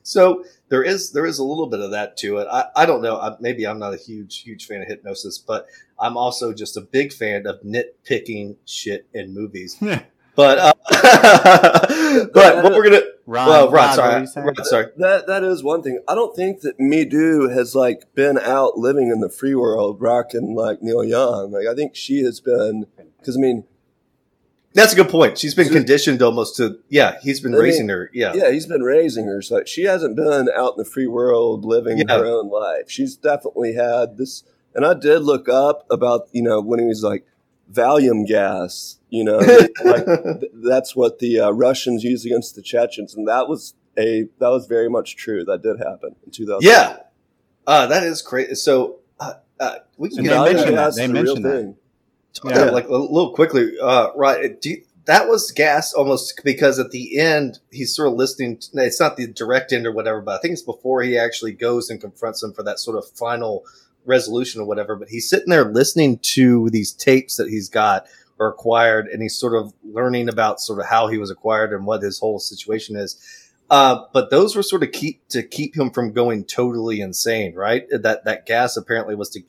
So 0.03 0.45
there 0.69 0.83
is 0.83 1.11
there 1.11 1.25
is 1.25 1.39
a 1.39 1.43
little 1.43 1.67
bit 1.67 1.79
of 1.79 1.91
that 1.91 2.17
to 2.17 2.37
it. 2.37 2.47
I, 2.51 2.65
I 2.75 2.85
don't 2.85 3.01
know. 3.01 3.17
I, 3.17 3.35
maybe 3.39 3.65
I'm 3.65 3.79
not 3.79 3.93
a 3.93 3.97
huge 3.97 4.41
huge 4.41 4.65
fan 4.65 4.81
of 4.81 4.87
hypnosis, 4.87 5.37
but 5.37 5.67
I'm 5.99 6.17
also 6.17 6.53
just 6.53 6.77
a 6.77 6.81
big 6.81 7.13
fan 7.13 7.47
of 7.47 7.61
nitpicking 7.61 8.57
shit 8.65 9.07
in 9.13 9.33
movies. 9.33 9.81
But 10.37 10.59
uh, 10.59 10.73
but 12.31 12.63
what 12.63 12.73
we're 12.73 12.83
gonna 12.83 13.01
Ron, 13.25 13.49
well, 13.49 13.71
Rod, 13.71 13.73
Rod, 13.73 13.87
what 13.87 13.95
sorry, 13.95 14.13
were 14.13 14.19
you 14.19 14.27
saying? 14.27 14.45
Rod, 14.45 14.65
sorry. 14.67 14.85
That 14.97 15.25
that 15.25 15.43
is 15.43 15.63
one 15.63 15.81
thing. 15.81 15.99
I 16.07 16.13
don't 16.13 16.35
think 16.35 16.61
that 16.61 16.79
Mi-do 16.79 17.49
has 17.49 17.73
like 17.73 18.13
been 18.13 18.37
out 18.37 18.77
living 18.77 19.07
in 19.07 19.19
the 19.19 19.31
free 19.31 19.55
world, 19.55 19.99
rocking 19.99 20.55
like 20.55 20.83
Neil 20.83 21.03
Young. 21.03 21.51
Like 21.51 21.65
I 21.65 21.73
think 21.73 21.95
she 21.95 22.21
has 22.21 22.39
been 22.39 22.85
because 23.17 23.35
I 23.35 23.39
mean, 23.39 23.63
That's 24.77 24.93
a 24.93 24.95
good 24.95 25.09
point. 25.09 25.37
She's 25.37 25.53
been 25.55 25.67
So- 25.67 25.73
conditioned 25.73 26.21
almost 26.21 26.55
to 26.57 26.79
yeah. 26.89 27.17
He's 27.21 27.39
been 27.41 27.53
I 27.53 27.57
mean, 27.57 27.63
raising 27.63 27.89
her. 27.89 28.09
Yeah. 28.13 28.33
yeah, 28.35 28.51
he's 28.51 28.65
been 28.67 28.83
raising 28.83 29.25
her. 29.25 29.41
So 29.41 29.63
she 29.65 29.83
hasn't 29.83 30.15
been 30.15 30.47
out 30.55 30.73
in 30.73 30.77
the 30.77 30.85
free 30.85 31.07
world 31.07 31.65
living 31.65 31.97
Yeah. 31.99 32.17
her 32.17 32.25
own 32.25 32.49
life. 32.49 32.89
She's 32.89 33.15
definitely 33.17 33.73
had 33.73 34.17
this. 34.17 34.43
And 34.75 34.85
I 34.85 34.93
did 34.93 35.19
look 35.23 35.49
up 35.49 35.85
about 35.89 36.29
you 36.31 36.41
know 36.43 36.61
when 36.61 36.79
he 36.79 36.85
was 36.85 37.03
like 37.03 37.25
Valium 37.71 38.25
gas. 38.27 38.99
You 39.09 39.23
know, 39.23 39.37
like 39.83 40.05
th- 40.39 40.51
that's 40.53 40.95
what 40.95 41.19
the 41.19 41.39
uh, 41.39 41.51
Russians 41.51 42.03
use 42.03 42.25
against 42.25 42.55
the 42.55 42.61
Chechens, 42.61 43.15
and 43.15 43.27
that 43.27 43.47
was 43.47 43.73
a 43.97 44.27
that 44.39 44.49
was 44.49 44.67
very 44.67 44.89
much 44.89 45.15
true. 45.15 45.43
That 45.45 45.63
did 45.63 45.77
happen 45.79 46.15
in 46.25 46.31
2000. 46.31 46.61
Yeah. 46.69 46.97
Uh, 47.65 47.87
that 47.87 48.03
is 48.03 48.21
crazy. 48.21 48.55
So 48.55 48.99
uh, 49.19 49.33
uh, 49.59 49.75
we 49.97 50.09
can 50.09 50.19
And 50.19 50.27
get 50.27 50.43
they 50.43 50.53
mentioned 50.53 50.77
that. 50.77 50.95
They 50.95 51.05
a 51.05 51.07
real 51.09 51.13
mentioned 51.23 51.45
that. 51.45 51.51
thing. 51.51 51.75
Yeah. 52.43 52.65
like 52.65 52.87
a 52.87 52.95
little 52.95 53.33
quickly. 53.33 53.71
Uh, 53.79 54.09
right. 54.15 54.59
Do 54.61 54.69
you, 54.71 54.83
that 55.05 55.27
was 55.27 55.51
gas 55.51 55.93
almost 55.93 56.41
because 56.43 56.79
at 56.79 56.91
the 56.91 57.17
end 57.17 57.59
he's 57.71 57.95
sort 57.95 58.09
of 58.09 58.15
listening. 58.15 58.57
To, 58.57 58.69
it's 58.75 58.99
not 58.99 59.17
the 59.17 59.27
direct 59.27 59.71
end 59.71 59.87
or 59.87 59.91
whatever, 59.91 60.21
but 60.21 60.35
I 60.37 60.41
think 60.41 60.53
it's 60.53 60.61
before 60.61 61.01
he 61.01 61.17
actually 61.17 61.53
goes 61.53 61.89
and 61.89 61.99
confronts 61.99 62.43
him 62.43 62.53
for 62.53 62.63
that 62.63 62.79
sort 62.79 62.97
of 62.97 63.09
final 63.11 63.65
resolution 64.05 64.61
or 64.61 64.65
whatever. 64.65 64.95
But 64.95 65.09
he's 65.09 65.29
sitting 65.29 65.49
there 65.49 65.65
listening 65.65 66.19
to 66.33 66.69
these 66.69 66.91
tapes 66.91 67.37
that 67.37 67.49
he's 67.49 67.69
got 67.69 68.05
or 68.39 68.49
acquired, 68.49 69.07
and 69.07 69.21
he's 69.21 69.35
sort 69.35 69.55
of 69.55 69.73
learning 69.83 70.29
about 70.29 70.59
sort 70.59 70.79
of 70.79 70.85
how 70.85 71.07
he 71.07 71.17
was 71.17 71.31
acquired 71.31 71.73
and 71.73 71.85
what 71.85 72.03
his 72.03 72.19
whole 72.19 72.37
situation 72.37 72.95
is. 72.95 73.17
Uh, 73.69 74.03
but 74.13 74.29
those 74.29 74.55
were 74.55 74.63
sort 74.63 74.83
of 74.83 74.91
keep 74.91 75.27
to 75.29 75.43
keep 75.43 75.75
him 75.75 75.89
from 75.89 76.13
going 76.13 76.45
totally 76.45 77.01
insane, 77.01 77.53
right? 77.55 77.85
That 77.89 78.25
that 78.25 78.45
gas 78.45 78.77
apparently 78.77 79.15
was 79.15 79.29
to 79.31 79.41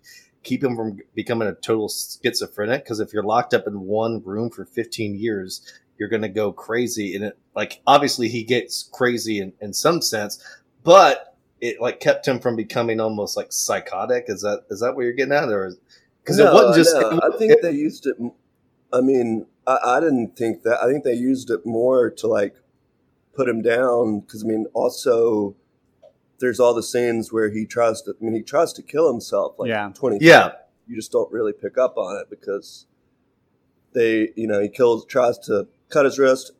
keep 0.48 0.64
him 0.64 0.74
from 0.76 0.98
becoming 1.14 1.48
a 1.48 1.54
total 1.54 1.88
schizophrenic. 1.88 2.84
Because 2.84 3.00
if 3.00 3.12
you're 3.12 3.22
locked 3.22 3.52
up 3.54 3.66
in 3.66 3.80
one 3.80 4.22
room 4.24 4.50
for 4.50 4.64
15 4.64 5.14
years, 5.14 5.60
you're 5.98 6.08
going 6.08 6.22
to 6.22 6.28
go 6.28 6.52
crazy. 6.52 7.14
And 7.14 7.24
it, 7.24 7.38
like, 7.54 7.80
obviously, 7.86 8.28
he 8.28 8.44
gets 8.44 8.88
crazy 8.92 9.40
in, 9.40 9.52
in 9.60 9.72
some 9.74 10.00
sense, 10.00 10.42
but 10.82 11.36
it 11.60 11.80
like 11.80 12.00
kept 12.00 12.26
him 12.26 12.38
from 12.38 12.56
becoming 12.56 13.00
almost 13.00 13.36
like 13.36 13.52
psychotic. 13.52 14.26
Is 14.28 14.42
that 14.42 14.64
is 14.70 14.80
that 14.80 14.94
what 14.94 15.02
you're 15.02 15.12
getting 15.12 15.34
at, 15.34 15.48
or 15.48 15.72
because 16.22 16.38
it 16.38 16.44
wasn't 16.44 16.76
just? 16.76 16.94
no, 16.94 17.20
I 17.22 17.36
think 17.36 17.60
they 17.62 17.72
used 17.72 18.06
it. 18.06 18.16
I 18.92 19.00
mean, 19.00 19.46
I, 19.66 19.78
I 19.84 20.00
didn't 20.00 20.36
think 20.36 20.62
that. 20.62 20.80
I 20.80 20.86
think 20.86 21.04
they 21.04 21.14
used 21.14 21.50
it 21.50 21.66
more 21.66 22.10
to 22.10 22.26
like 22.28 22.54
put 23.34 23.48
him 23.48 23.60
down 23.60 24.20
because 24.20 24.44
I 24.44 24.46
mean, 24.46 24.66
also 24.72 25.56
there's 26.40 26.60
all 26.60 26.74
the 26.74 26.82
scenes 26.82 27.32
where 27.32 27.50
he 27.50 27.66
tries 27.66 28.02
to. 28.02 28.14
I 28.20 28.24
mean, 28.24 28.34
he 28.34 28.42
tries 28.42 28.72
to 28.74 28.82
kill 28.82 29.10
himself. 29.10 29.54
Like 29.58 29.68
Yeah. 29.68 29.90
twenty. 29.94 30.18
yeah, 30.20 30.52
you 30.86 30.96
just 30.96 31.12
don't 31.12 31.30
really 31.32 31.52
pick 31.52 31.76
up 31.78 31.96
on 31.96 32.16
it 32.20 32.30
because 32.30 32.86
they, 33.92 34.30
you 34.36 34.46
know, 34.46 34.60
he 34.60 34.68
kills, 34.68 35.04
tries 35.06 35.38
to 35.40 35.66
cut 35.88 36.04
his 36.04 36.18
wrist, 36.18 36.52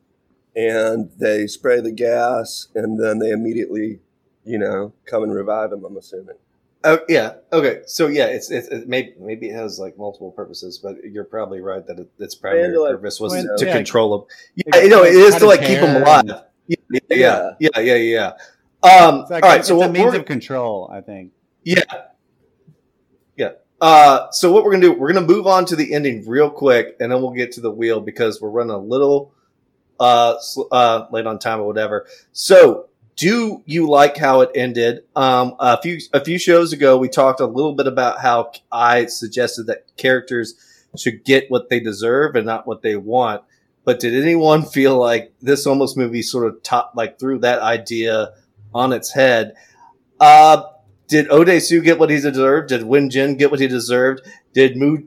and 0.55 1.11
they 1.17 1.47
spray 1.47 1.79
the 1.79 1.91
gas, 1.91 2.67
and 2.75 2.99
then 3.01 3.19
they 3.19 3.31
immediately, 3.31 3.99
you 4.43 4.57
know, 4.57 4.93
come 5.05 5.23
and 5.23 5.33
revive 5.33 5.71
him. 5.71 5.85
I'm 5.85 5.95
assuming. 5.97 6.35
Oh 6.83 6.99
yeah. 7.09 7.33
Okay. 7.51 7.81
So 7.87 8.07
yeah, 8.07 8.27
it's 8.27 8.49
it's 8.49 8.69
it 8.69 8.87
maybe 8.87 9.13
maybe 9.19 9.49
it 9.49 9.53
has 9.53 9.79
like 9.79 9.97
multiple 9.97 10.31
purposes, 10.31 10.79
but 10.81 10.95
you're 11.03 11.25
probably 11.25 11.59
right 11.59 11.85
that 11.85 11.99
it, 11.99 12.09
its 12.19 12.35
primary 12.35 12.65
And, 12.65 12.77
like, 12.77 12.91
purpose 12.93 13.19
was 13.19 13.33
when- 13.33 13.49
to 13.57 13.65
yeah. 13.65 13.73
control 13.73 14.15
him. 14.21 14.27
Yeah, 14.73 14.81
you 14.83 14.89
know, 14.89 15.03
it 15.03 15.13
is 15.13 15.35
to 15.37 15.45
like 15.45 15.59
keep 15.59 15.79
him 15.79 16.01
alive. 16.01 16.21
and- 16.21 16.41
Yeah, 16.67 16.77
yeah, 17.09 17.49
yeah, 17.59 17.79
yeah, 17.79 17.95
yeah. 17.95 18.31
Um, 18.81 19.25
like 19.29 19.43
all 19.43 19.49
right. 19.49 19.65
So 19.65 19.75
what 19.75 19.91
means 19.91 20.13
of 20.13 20.25
control, 20.25 20.89
I 20.91 21.01
think. 21.01 21.31
yeah, 21.63 21.81
yeah. 23.35 23.51
Uh, 23.81 24.31
so 24.31 24.51
what 24.51 24.63
we're 24.63 24.71
gonna 24.71 24.83
do? 24.83 24.93
We're 24.93 25.11
gonna 25.13 25.27
move 25.27 25.47
on 25.47 25.65
to 25.65 25.75
the 25.75 25.93
ending 25.93 26.27
real 26.27 26.49
quick, 26.49 26.95
and 26.99 27.11
then 27.11 27.21
we'll 27.21 27.31
get 27.31 27.51
to 27.53 27.61
the 27.61 27.71
wheel 27.71 27.99
because 27.99 28.41
we're 28.41 28.49
running 28.49 28.71
a 28.71 28.77
little 28.77 29.33
uh, 29.99 30.39
sl- 30.39 30.67
uh 30.71 31.07
late 31.11 31.25
on 31.25 31.39
time 31.39 31.59
or 31.59 31.67
whatever. 31.67 32.07
So 32.31 32.89
do 33.19 33.61
you 33.65 33.89
like 33.89 34.15
how 34.15 34.39
it 34.41 34.49
ended? 34.55 35.03
Um, 35.13 35.55
a 35.59 35.81
few 35.81 35.99
a 36.13 36.23
few 36.23 36.39
shows 36.39 36.71
ago, 36.71 36.97
we 36.97 37.09
talked 37.09 37.41
a 37.41 37.45
little 37.45 37.73
bit 37.73 37.85
about 37.85 38.21
how 38.21 38.53
I 38.71 39.07
suggested 39.07 39.67
that 39.67 39.85
characters 39.97 40.55
should 40.97 41.25
get 41.25 41.51
what 41.51 41.67
they 41.67 41.81
deserve 41.81 42.37
and 42.37 42.45
not 42.45 42.65
what 42.65 42.81
they 42.81 42.95
want. 42.95 43.43
But 43.83 43.99
did 43.99 44.13
anyone 44.13 44.63
feel 44.63 44.97
like 44.97 45.33
this 45.41 45.67
almost 45.67 45.97
movie 45.97 46.21
sort 46.21 46.47
of 46.47 46.63
top 46.63 46.93
like 46.95 47.19
threw 47.19 47.39
that 47.39 47.59
idea 47.59 48.29
on 48.73 48.93
its 48.93 49.13
head? 49.13 49.53
Uh, 50.19 50.63
did 51.07 51.27
Odesu 51.29 51.83
get 51.83 51.99
what 51.99 52.09
he 52.09 52.19
deserved? 52.19 52.69
Did 52.69 52.83
Win 52.83 53.09
Jin 53.09 53.37
get 53.37 53.51
what 53.51 53.59
he 53.59 53.67
deserved? 53.67 54.21
Did 54.53 54.77
Mu 54.77 55.03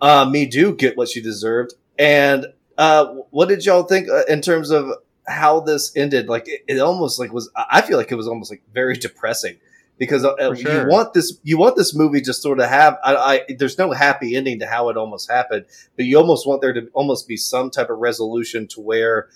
uh, 0.00 0.28
Mi-do 0.30 0.74
get 0.74 0.96
what 0.96 1.08
she 1.08 1.22
deserved? 1.22 1.74
And 1.98 2.46
uh, 2.76 3.06
what 3.30 3.48
did 3.48 3.64
y'all 3.64 3.84
think 3.84 4.08
uh, 4.08 4.24
in 4.28 4.40
terms 4.42 4.70
of 4.70 4.90
how 5.26 5.60
this 5.60 5.96
ended, 5.96 6.28
like 6.28 6.48
it, 6.48 6.62
it 6.66 6.78
almost 6.78 7.18
like 7.18 7.32
was. 7.32 7.50
I 7.54 7.82
feel 7.82 7.96
like 7.96 8.12
it 8.12 8.16
was 8.16 8.28
almost 8.28 8.50
like 8.50 8.62
very 8.72 8.96
depressing 8.96 9.58
because 9.98 10.24
uh, 10.24 10.34
For 10.36 10.54
you 10.54 10.86
want 10.88 11.14
this 11.14 11.38
you 11.42 11.58
want 11.58 11.76
this 11.76 11.94
movie 11.94 12.20
just 12.20 12.42
sort 12.42 12.60
of 12.60 12.68
have. 12.68 12.98
I, 13.04 13.14
I 13.14 13.40
there's 13.58 13.78
no 13.78 13.92
happy 13.92 14.34
ending 14.34 14.58
to 14.60 14.66
how 14.66 14.88
it 14.88 14.96
almost 14.96 15.30
happened, 15.30 15.66
but 15.96 16.04
you 16.04 16.18
almost 16.18 16.46
want 16.46 16.60
there 16.60 16.72
to 16.72 16.88
almost 16.92 17.28
be 17.28 17.36
some 17.36 17.70
type 17.70 17.90
of 17.90 17.98
resolution 17.98 18.66
to 18.68 18.80
where, 18.80 19.28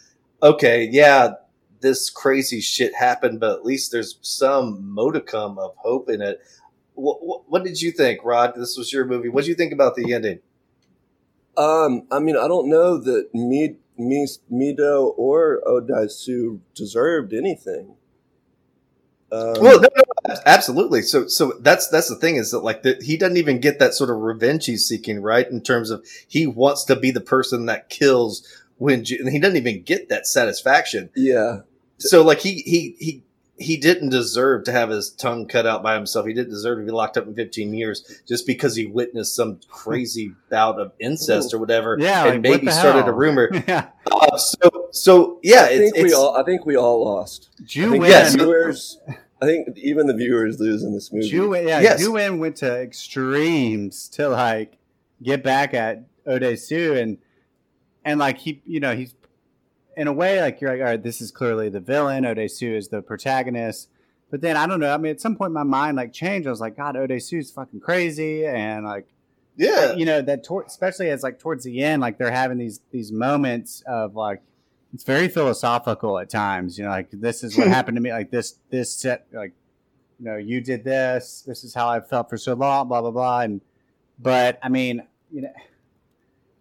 okay, 0.42 0.88
yeah, 0.90 1.34
this 1.80 2.10
crazy 2.10 2.60
shit 2.60 2.94
happened, 2.94 3.40
but 3.40 3.52
at 3.52 3.64
least 3.64 3.92
there's 3.92 4.18
some 4.22 4.92
modicum 4.92 5.58
of 5.58 5.74
hope 5.76 6.08
in 6.08 6.22
it. 6.22 6.40
What, 6.94 7.24
what, 7.24 7.42
what 7.48 7.64
did 7.64 7.82
you 7.82 7.90
think, 7.90 8.24
Rod? 8.24 8.54
This 8.56 8.76
was 8.76 8.92
your 8.92 9.04
movie. 9.04 9.28
What 9.28 9.42
did 9.42 9.48
you 9.48 9.54
think 9.54 9.72
about 9.72 9.94
the 9.94 10.12
ending? 10.12 10.40
Um, 11.56 12.06
I 12.10 12.18
mean, 12.18 12.36
I 12.36 12.48
don't 12.48 12.68
know 12.68 12.98
that 12.98 13.34
me, 13.34 13.76
Mi-do 13.96 15.14
or 15.16 15.60
Odaisu 15.66 16.60
deserved 16.74 17.32
anything. 17.32 17.96
Um, 19.30 19.54
well, 19.60 19.80
no, 19.80 19.88
no, 19.96 20.34
absolutely. 20.46 21.02
So, 21.02 21.26
so 21.26 21.54
that's 21.60 21.88
that's 21.88 22.08
the 22.08 22.16
thing 22.16 22.36
is 22.36 22.52
that 22.52 22.60
like 22.60 22.82
that 22.82 23.02
he 23.02 23.16
doesn't 23.16 23.36
even 23.36 23.60
get 23.60 23.80
that 23.80 23.94
sort 23.94 24.10
of 24.10 24.18
revenge 24.18 24.66
he's 24.66 24.86
seeking, 24.86 25.20
right? 25.20 25.48
In 25.48 25.60
terms 25.60 25.90
of 25.90 26.06
he 26.28 26.46
wants 26.46 26.84
to 26.84 26.96
be 26.96 27.10
the 27.10 27.20
person 27.20 27.66
that 27.66 27.88
kills 27.88 28.46
when 28.78 29.04
Ju- 29.04 29.16
and 29.20 29.28
he 29.30 29.38
doesn't 29.38 29.56
even 29.56 29.82
get 29.82 30.08
that 30.08 30.26
satisfaction. 30.26 31.10
yeah, 31.14 31.60
So, 31.98 32.22
like 32.22 32.40
he 32.40 32.54
he 32.66 32.96
he 32.98 33.22
he 33.56 33.76
didn't 33.76 34.08
deserve 34.08 34.64
to 34.64 34.72
have 34.72 34.88
his 34.90 35.10
tongue 35.10 35.46
cut 35.46 35.64
out 35.64 35.80
by 35.80 35.94
himself. 35.94 36.26
He 36.26 36.34
didn't 36.34 36.50
deserve 36.50 36.78
to 36.80 36.84
be 36.84 36.90
locked 36.90 37.16
up 37.16 37.24
in 37.28 37.36
15 37.36 37.72
years 37.72 38.20
just 38.26 38.48
because 38.48 38.74
he 38.74 38.86
witnessed 38.86 39.36
some 39.36 39.60
crazy 39.68 40.32
bout 40.50 40.80
of 40.80 40.90
incest 40.98 41.54
or 41.54 41.58
whatever. 41.58 41.96
Yeah, 42.00 42.24
and 42.24 42.30
like, 42.30 42.40
maybe 42.42 42.66
the 42.66 42.72
started 42.72 43.06
a 43.08 43.12
rumor. 43.12 43.48
yeah. 43.68 43.90
Uh, 44.10 44.36
so, 44.36 44.88
so 44.90 45.38
yeah, 45.44 45.62
I 45.62 45.68
it's, 45.70 45.92
think 45.92 46.04
we 46.06 46.12
all, 46.12 46.36
I 46.36 46.42
think 46.42 46.66
we 46.66 46.76
all 46.76 47.04
lost. 47.04 47.50
I 47.60 47.64
think 47.64 47.92
Win, 47.92 48.10
Yes. 48.10 48.34
viewers, 48.34 48.98
I 49.40 49.46
think 49.46 49.68
even 49.78 50.08
the 50.08 50.14
viewers 50.14 50.58
lose 50.58 50.82
in 50.82 50.92
this 50.92 51.12
movie. 51.12 51.28
Ju 51.28 51.50
Win, 51.50 51.68
yeah, 51.68 51.78
Yes. 51.80 52.00
Ju 52.00 52.10
Win 52.12 52.40
went 52.40 52.56
to 52.56 52.66
extremes 52.82 54.08
to 54.10 54.28
like 54.30 54.78
get 55.22 55.44
back 55.44 55.74
at 55.74 56.02
Odesu 56.26 57.00
and 57.00 57.18
and 58.04 58.18
like 58.18 58.38
he, 58.38 58.60
you 58.66 58.80
know, 58.80 58.94
he's 58.94 59.14
in 59.96 60.06
a 60.06 60.12
way 60.12 60.40
like 60.40 60.60
you're 60.60 60.70
like, 60.70 60.80
all 60.80 60.86
right, 60.86 61.02
this 61.02 61.20
is 61.20 61.30
clearly 61.30 61.68
the 61.68 61.80
villain. 61.80 62.24
Odesu 62.24 62.76
is 62.76 62.88
the 62.88 63.02
protagonist. 63.02 63.88
But 64.30 64.40
then 64.40 64.56
I 64.56 64.66
don't 64.66 64.80
know. 64.80 64.92
I 64.92 64.96
mean, 64.96 65.12
at 65.12 65.20
some 65.20 65.36
point 65.36 65.52
my 65.52 65.62
mind 65.62 65.96
like 65.96 66.12
changed. 66.12 66.46
I 66.46 66.50
was 66.50 66.60
like, 66.60 66.76
God, 66.76 66.96
Odesu's 66.96 67.50
fucking 67.50 67.80
crazy, 67.80 68.44
and 68.46 68.84
like 68.84 69.06
yeah, 69.56 69.92
you 69.94 70.04
know 70.04 70.20
that 70.22 70.42
tor- 70.44 70.64
especially 70.66 71.10
as 71.10 71.22
like 71.22 71.38
towards 71.38 71.64
the 71.64 71.82
end 71.82 72.02
like 72.02 72.18
they're 72.18 72.32
having 72.32 72.58
these 72.58 72.80
these 72.90 73.12
moments 73.12 73.82
of 73.86 74.16
like 74.16 74.42
it's 74.94 75.04
very 75.04 75.28
philosophical 75.28 76.18
at 76.18 76.30
times 76.30 76.78
you 76.78 76.84
know 76.84 76.90
like 76.90 77.08
this 77.12 77.42
is 77.42 77.58
what 77.58 77.66
happened 77.76 77.96
to 77.96 78.00
me 78.00 78.12
like 78.12 78.30
this 78.30 78.58
this 78.70 78.94
set 78.94 79.26
like 79.32 79.52
you 80.18 80.24
know 80.24 80.36
you 80.36 80.60
did 80.60 80.84
this 80.84 81.42
this 81.46 81.64
is 81.64 81.74
how 81.74 81.88
i 81.88 82.00
felt 82.00 82.30
for 82.30 82.36
so 82.36 82.54
long 82.54 82.88
blah 82.88 83.00
blah 83.00 83.10
blah 83.10 83.40
and 83.40 83.60
but 84.18 84.58
i 84.62 84.68
mean 84.68 85.02
you 85.32 85.42
know 85.42 85.52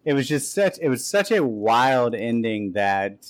it 0.04 0.12
was 0.14 0.28
just 0.28 0.52
such 0.54 0.78
it 0.80 0.88
was 0.88 1.06
such 1.06 1.30
a 1.30 1.44
wild 1.44 2.14
ending 2.14 2.72
that 2.72 3.26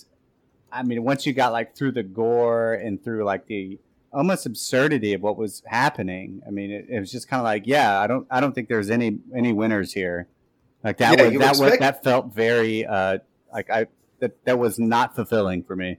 i 0.72 0.82
mean 0.82 1.02
once 1.04 1.26
you 1.26 1.32
got 1.32 1.52
like 1.52 1.76
through 1.76 1.92
the 1.92 2.02
gore 2.02 2.74
and 2.74 3.02
through 3.02 3.24
like 3.24 3.46
the 3.46 3.78
almost 4.12 4.46
absurdity 4.46 5.12
of 5.12 5.20
what 5.22 5.36
was 5.36 5.62
happening. 5.66 6.40
I 6.46 6.50
mean, 6.50 6.70
it, 6.70 6.86
it 6.88 7.00
was 7.00 7.10
just 7.10 7.28
kind 7.28 7.40
of 7.40 7.44
like, 7.44 7.64
yeah, 7.66 7.98
I 7.98 8.06
don't, 8.06 8.26
I 8.30 8.40
don't 8.40 8.54
think 8.54 8.68
there's 8.68 8.88
any 8.90 9.18
any 9.36 9.52
winners 9.52 9.92
here. 9.92 10.28
Like 10.84 10.98
that 10.98 11.18
Yeah, 11.18 11.24
was 11.24 11.32
that 11.38 11.56
was 11.56 11.78
that 11.78 12.04
felt 12.04 12.32
very 12.32 12.86
uh 12.86 13.18
like 13.52 13.70
I 13.70 13.86
that 14.20 14.44
that 14.44 14.58
was 14.58 14.78
not 14.78 15.14
fulfilling 15.16 15.64
for 15.64 15.74
me. 15.74 15.98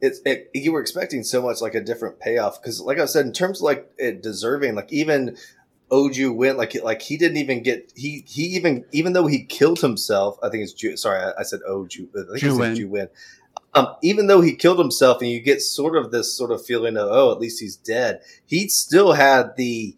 it's 0.00 0.20
it, 0.24 0.50
you 0.54 0.72
were 0.72 0.80
expecting 0.80 1.22
so 1.22 1.42
much 1.42 1.60
like 1.60 1.74
a 1.74 1.80
different 1.80 2.20
payoff 2.20 2.60
because 2.60 2.80
like 2.80 2.98
i 2.98 3.04
said 3.04 3.26
in 3.26 3.32
terms 3.32 3.58
of 3.58 3.64
like 3.64 3.90
it 3.98 4.22
deserving 4.22 4.74
like 4.74 4.92
even 4.92 5.36
oju 5.90 6.34
went 6.34 6.58
like 6.58 6.74
like 6.82 7.02
he 7.02 7.16
didn't 7.16 7.38
even 7.38 7.62
get 7.62 7.92
he 7.96 8.24
he 8.26 8.42
even 8.42 8.84
even 8.92 9.12
though 9.12 9.26
he 9.26 9.44
killed 9.44 9.80
himself 9.80 10.38
i 10.42 10.48
think 10.48 10.62
it's 10.62 10.72
Ju, 10.72 10.96
sorry 10.96 11.20
I, 11.20 11.40
I 11.40 11.42
said 11.42 11.60
oju 11.68 12.08
i 12.10 12.38
think 12.38 12.76
Ju-win. 12.76 13.08
um 13.74 13.94
even 14.02 14.26
though 14.26 14.40
he 14.40 14.54
killed 14.54 14.78
himself 14.78 15.20
and 15.20 15.30
you 15.30 15.40
get 15.40 15.60
sort 15.60 15.96
of 15.96 16.10
this 16.10 16.32
sort 16.32 16.50
of 16.50 16.64
feeling 16.64 16.96
of 16.96 17.08
oh 17.10 17.32
at 17.32 17.38
least 17.38 17.60
he's 17.60 17.76
dead 17.76 18.20
he 18.46 18.68
still 18.68 19.12
had 19.12 19.56
the 19.56 19.96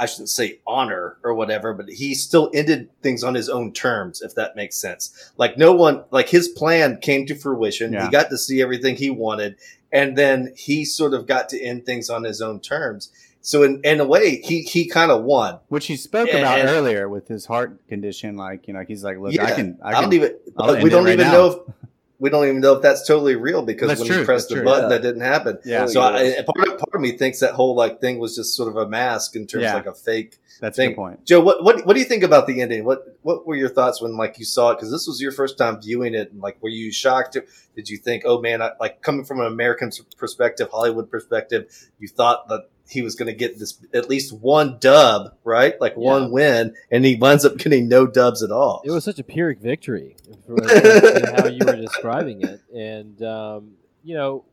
I 0.00 0.06
shouldn't 0.06 0.30
say 0.30 0.60
honor 0.66 1.18
or 1.22 1.34
whatever, 1.34 1.74
but 1.74 1.90
he 1.90 2.14
still 2.14 2.50
ended 2.54 2.88
things 3.02 3.22
on 3.22 3.34
his 3.34 3.50
own 3.50 3.70
terms, 3.74 4.22
if 4.22 4.34
that 4.34 4.56
makes 4.56 4.80
sense. 4.80 5.30
Like 5.36 5.58
no 5.58 5.72
one, 5.74 6.04
like 6.10 6.30
his 6.30 6.48
plan 6.48 6.96
came 7.02 7.26
to 7.26 7.34
fruition. 7.34 7.92
Yeah. 7.92 8.06
He 8.06 8.10
got 8.10 8.30
to 8.30 8.38
see 8.38 8.62
everything 8.62 8.96
he 8.96 9.10
wanted, 9.10 9.56
and 9.92 10.16
then 10.16 10.54
he 10.56 10.86
sort 10.86 11.12
of 11.12 11.26
got 11.26 11.50
to 11.50 11.60
end 11.60 11.84
things 11.84 12.08
on 12.08 12.24
his 12.24 12.40
own 12.40 12.60
terms. 12.60 13.12
So 13.42 13.62
in, 13.62 13.80
in 13.84 14.00
a 14.00 14.04
way, 14.04 14.40
he 14.42 14.62
he 14.62 14.86
kind 14.86 15.10
of 15.10 15.22
won. 15.24 15.58
Which 15.68 15.86
he 15.86 15.96
spoke 15.96 16.28
Yeah, 16.28 16.38
about 16.38 16.58
and- 16.60 16.68
earlier 16.68 17.08
with 17.08 17.28
his 17.28 17.46
heart 17.46 17.86
condition. 17.88 18.36
Like 18.36 18.68
you 18.68 18.74
know, 18.74 18.84
he's 18.86 19.02
like, 19.02 19.18
look, 19.18 19.32
Yeah, 19.32 19.44
I 19.46 19.52
can, 19.52 19.78
I 19.82 19.88
I, 19.88 19.92
can. 19.94 20.02
don't 20.04 20.12
even. 20.12 20.36
I'll 20.58 20.82
we 20.82 20.90
don't 20.90 21.04
right 21.04 21.14
even 21.14 21.26
now. 21.26 21.32
know 21.32 21.46
if 21.46 21.74
we 22.18 22.28
don't 22.28 22.44
even 22.46 22.60
know 22.60 22.74
if 22.74 22.82
that's 22.82 23.06
totally 23.08 23.34
real 23.34 23.62
because 23.62 23.88
That's 23.88 24.00
when 24.00 24.08
true, 24.10 24.18
he 24.18 24.24
pressed 24.26 24.50
the 24.50 24.56
true. 24.56 24.64
button, 24.64 24.90
Yeah. 24.90 24.96
that 24.98 25.02
didn't 25.02 25.22
happen. 25.22 25.58
yeah, 25.64 25.86
So 25.86 26.02
I, 26.02 26.42
part 26.42 26.68
of 26.68 26.78
part 26.78 26.94
of 26.94 27.00
me 27.00 27.12
thinks 27.12 27.40
that 27.40 27.52
whole 27.54 27.74
like 27.74 28.02
thing 28.02 28.18
was 28.18 28.36
just 28.36 28.54
sort 28.54 28.68
of 28.68 28.76
a 28.76 28.86
mask 28.86 29.36
in 29.36 29.46
terms 29.46 29.62
Yeah. 29.62 29.70
of 29.78 29.86
like 29.86 29.94
a 29.94 29.94
fake 29.98 30.36
that's 30.60 30.76
a 30.78 30.82
thing. 30.82 30.90
good 30.90 30.96
point. 30.96 31.24
Joe, 31.24 31.40
what, 31.40 31.64
what 31.64 31.86
what 31.86 31.94
do 31.94 31.98
you 31.98 32.04
think 32.04 32.22
about 32.22 32.46
the 32.46 32.60
ending? 32.60 32.84
What 32.84 33.16
what 33.22 33.46
were 33.46 33.56
your 33.56 33.70
thoughts 33.70 34.02
when 34.02 34.18
like 34.18 34.38
you 34.38 34.44
saw 34.44 34.72
it? 34.72 34.74
Because 34.74 34.90
this 34.90 35.06
was 35.06 35.18
your 35.22 35.32
first 35.32 35.56
time 35.56 35.80
viewing 35.80 36.12
it, 36.12 36.30
and 36.30 36.42
like, 36.42 36.62
were 36.62 36.68
you 36.68 36.92
shocked? 36.92 37.38
Did 37.74 37.88
you 37.88 37.96
think, 37.96 38.24
oh 38.26 38.38
man, 38.42 38.60
I, 38.60 38.72
like 38.78 39.00
coming 39.00 39.24
from 39.24 39.40
an 39.40 39.46
American 39.46 39.90
perspective, 40.18 40.68
Hollywood 40.70 41.10
perspective, 41.10 41.72
you 41.98 42.06
thought 42.08 42.48
that 42.48 42.64
he 42.90 43.02
was 43.02 43.14
going 43.14 43.28
to 43.28 43.32
get 43.34 43.58
this 43.58 43.78
at 43.94 44.10
least 44.10 44.32
one 44.32 44.78
dub, 44.80 45.34
right? 45.44 45.80
Like 45.80 45.92
Yeah. 45.92 46.02
one 46.12 46.30
win, 46.32 46.74
and 46.90 47.04
he 47.04 47.14
winds 47.16 47.44
up 47.44 47.56
getting 47.56 47.88
no 47.88 48.06
dubs 48.06 48.42
at 48.42 48.50
all. 48.50 48.82
It 48.84 48.90
was 48.90 49.04
such 49.04 49.18
a 49.18 49.24
Pyrrhic 49.24 49.60
victory 49.60 50.16
for, 50.46 50.56
in 50.62 51.24
how 51.34 51.46
you 51.46 51.64
were 51.64 51.76
describing 51.76 52.42
it, 52.42 52.60
and 52.74 53.22
um, 53.22 53.72
you 54.02 54.14
know, 54.14 54.44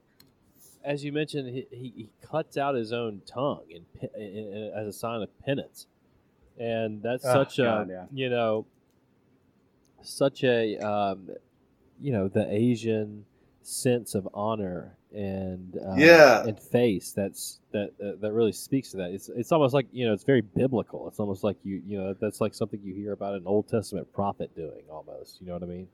as 0.84 1.04
you 1.04 1.12
mentioned, 1.12 1.50
he, 1.50 1.68
he, 1.72 1.94
he 1.96 2.10
cuts 2.22 2.58
out 2.58 2.76
his 2.76 2.94
own 2.94 3.22
tongue 3.26 3.64
in, 3.70 3.86
in, 4.16 4.22
in, 4.54 4.72
as 4.76 4.88
a 4.88 4.94
sign 4.94 5.22
of 5.22 5.30
penance, 5.46 5.88
and 6.60 7.02
that's 7.02 7.26
Oh, 7.26 7.34
such 7.34 7.58
God, 7.58 7.90
a 7.90 7.92
yeah. 7.92 8.06
you 8.14 8.30
know, 8.30 8.66
such 10.04 10.44
a 10.44 10.78
um, 10.78 11.30
you 12.00 12.12
know 12.12 12.28
the 12.28 12.48
Asian 12.54 13.26
sense 13.68 14.16
of 14.16 14.28
honor 14.34 14.96
and 15.14 15.76
uh, 15.78 15.96
Yeah. 15.98 16.44
and 16.46 16.58
face 16.60 17.12
that's 17.12 17.60
that 17.72 17.92
uh, 18.02 18.12
that 18.22 18.32
really 18.34 18.52
speaks 18.54 18.92
to 18.92 18.98
that 18.98 19.12
it's 19.12 19.30
it's 19.30 19.52
almost 19.52 19.74
like 19.74 19.88
you 19.92 20.06
know 20.06 20.14
it's 20.14 20.24
very 20.24 20.42
biblical 20.42 21.08
it's 21.08 21.20
almost 21.20 21.44
like 21.44 21.58
you 21.64 21.82
you 21.86 21.98
know 21.98 22.14
that's 22.14 22.40
like 22.40 22.54
something 22.54 22.80
you 22.84 22.94
hear 22.94 23.12
about 23.12 23.36
an 23.36 23.44
old 23.46 23.68
testament 23.68 24.12
prophet 24.14 24.56
doing 24.56 24.84
almost 24.90 25.40
you 25.42 25.48
know 25.48 25.54
what 25.54 25.64
i 25.64 25.66
mean 25.66 25.88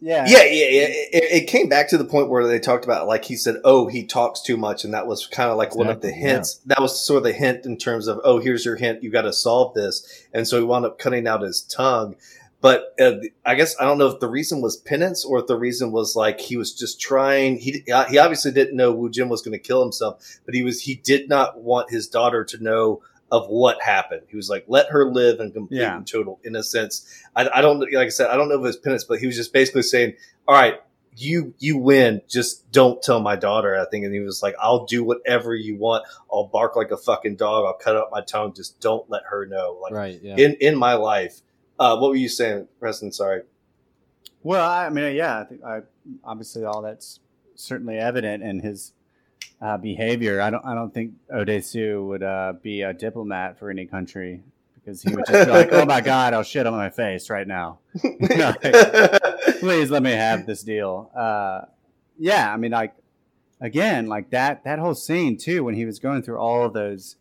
Yeah, 0.00 0.26
Yeah, 0.28 0.44
yeah, 0.44 0.68
yeah. 0.78 0.86
It, 1.12 1.42
it 1.42 1.46
came 1.48 1.68
back 1.68 1.88
to 1.88 1.98
the 1.98 2.04
point 2.04 2.28
where 2.30 2.46
they 2.46 2.60
talked 2.60 2.84
about, 2.84 3.08
like 3.08 3.24
he 3.24 3.34
said, 3.34 3.56
oh, 3.64 3.88
he 3.88 4.06
talks 4.06 4.40
too 4.40 4.56
much, 4.56 4.84
and 4.84 4.94
that 4.94 5.08
was 5.08 5.26
kind 5.26 5.50
of 5.50 5.56
like 5.56 5.74
one 5.74 5.88
of 5.88 6.00
the 6.02 6.08
Exactly, 6.08 6.22
yeah. 6.28 6.34
hints. 6.34 6.60
That 6.66 6.80
was 6.80 7.04
sort 7.04 7.16
of 7.18 7.24
the 7.24 7.32
hint 7.32 7.66
in 7.66 7.76
terms 7.76 8.06
of, 8.06 8.20
oh, 8.22 8.38
here's 8.38 8.64
your 8.64 8.76
hint, 8.76 9.02
you 9.02 9.10
got 9.10 9.22
to 9.22 9.32
solve 9.32 9.74
this, 9.74 9.94
and 10.32 10.46
so 10.46 10.56
he 10.58 10.62
wound 10.64 10.84
up 10.86 11.00
cutting 11.00 11.26
out 11.26 11.42
his 11.42 11.62
tongue. 11.62 12.14
But 12.60 12.94
uh, 13.00 13.12
I 13.46 13.54
guess 13.54 13.76
I 13.80 13.84
don't 13.84 13.98
know 13.98 14.08
if 14.08 14.18
the 14.18 14.28
reason 14.28 14.60
was 14.60 14.76
penance 14.76 15.24
or 15.24 15.38
if 15.38 15.46
the 15.46 15.56
reason 15.56 15.92
was 15.92 16.16
like 16.16 16.40
he 16.40 16.56
was 16.56 16.74
just 16.74 17.00
trying. 17.00 17.58
He 17.58 17.84
uh, 17.92 18.04
he 18.06 18.18
obviously 18.18 18.50
didn't 18.50 18.76
know 18.76 18.92
Wu 18.92 19.08
Jin 19.10 19.28
was 19.28 19.42
going 19.42 19.52
to 19.52 19.58
kill 19.58 19.82
himself, 19.82 20.40
but 20.44 20.54
he 20.54 20.62
was 20.64 20.80
he 20.80 20.96
did 20.96 21.28
not 21.28 21.60
want 21.62 21.90
his 21.90 22.08
daughter 22.08 22.44
to 22.44 22.62
know 22.62 23.00
of 23.30 23.46
what 23.48 23.80
happened. 23.82 24.22
He 24.28 24.36
was 24.36 24.48
like, 24.48 24.64
let 24.68 24.88
her 24.88 25.04
live 25.08 25.38
in 25.38 25.52
complete 25.52 25.80
Yeah. 25.80 25.98
and 25.98 26.06
total 26.06 26.40
innocence. 26.44 27.22
I, 27.36 27.48
I 27.52 27.60
don't 27.60 27.78
like 27.80 28.06
I 28.06 28.08
said, 28.08 28.28
I 28.30 28.36
don't 28.36 28.48
know 28.48 28.60
if 28.64 28.66
it's 28.66 28.82
penance, 28.82 29.04
but 29.04 29.18
he 29.20 29.26
was 29.26 29.36
just 29.36 29.52
basically 29.52 29.82
saying, 29.82 30.14
all 30.48 30.54
right, 30.54 30.80
you 31.14 31.54
you 31.58 31.76
win. 31.76 32.22
Just 32.28 32.70
don't 32.72 33.00
tell 33.02 33.20
my 33.20 33.36
daughter. 33.36 33.78
I 33.78 33.84
think, 33.90 34.04
and 34.04 34.14
he 34.14 34.20
was 34.20 34.42
like, 34.42 34.54
I'll 34.60 34.84
do 34.86 35.04
whatever 35.04 35.54
you 35.54 35.76
want. 35.76 36.04
I'll 36.32 36.46
bark 36.46 36.74
like 36.74 36.90
a 36.90 36.96
fucking 36.96 37.36
dog. 37.36 37.66
I'll 37.66 37.74
cut 37.74 37.96
out 37.96 38.08
my 38.10 38.20
tongue. 38.22 38.52
Just 38.54 38.80
don't 38.80 39.08
let 39.10 39.22
her 39.30 39.46
know. 39.46 39.78
Like 39.80 39.92
right 39.92 40.20
yeah 40.22 40.36
in 40.36 40.54
in 40.60 40.76
my 40.76 40.94
life. 40.94 41.40
Uh, 41.78 41.96
what 41.98 42.10
were 42.10 42.16
you 42.16 42.28
saying, 42.28 42.68
Preston? 42.80 43.12
Sorry. 43.12 43.42
Well, 44.42 44.68
I 44.68 44.88
mean, 44.90 45.14
yeah, 45.14 45.40
I 45.40 45.44
think 45.44 45.64
I, 45.64 45.80
obviously 46.24 46.64
all 46.64 46.82
that's 46.82 47.20
certainly 47.54 47.98
evident 47.98 48.42
in 48.42 48.60
his 48.60 48.92
uh, 49.60 49.76
behavior. 49.76 50.40
I 50.40 50.50
don't, 50.50 50.64
I 50.64 50.74
don't 50.74 50.92
think 50.92 51.12
Odesu 51.32 52.06
would 52.06 52.22
uh, 52.22 52.54
be 52.62 52.82
a 52.82 52.92
diplomat 52.92 53.58
for 53.58 53.70
any 53.70 53.86
country 53.86 54.42
because 54.74 55.02
he 55.02 55.14
would 55.14 55.24
just 55.26 55.46
be 55.46 55.52
like, 55.52 55.72
"Oh 55.72 55.84
my 55.84 56.00
God, 56.12 56.34
I'll 56.34 56.42
shit 56.42 56.66
on 56.66 56.72
my 56.72 56.90
face 56.90 57.28
right 57.30 57.46
now. 57.46 57.80
Please 59.60 59.90
let 59.90 60.02
me 60.02 60.12
have 60.12 60.46
this 60.46 60.62
deal." 60.62 61.10
Uh, 61.14 61.62
yeah, 62.18 62.52
I 62.52 62.56
mean, 62.56 62.70
like 62.72 62.94
again, 63.60 64.06
like 64.06 64.30
that 64.30 64.64
that 64.64 64.78
whole 64.78 64.94
scene 64.94 65.36
too 65.36 65.64
when 65.64 65.74
he 65.74 65.84
was 65.84 65.98
going 65.98 66.22
through 66.22 66.38
all 66.38 66.64
of 66.64 66.72
those 66.72 67.16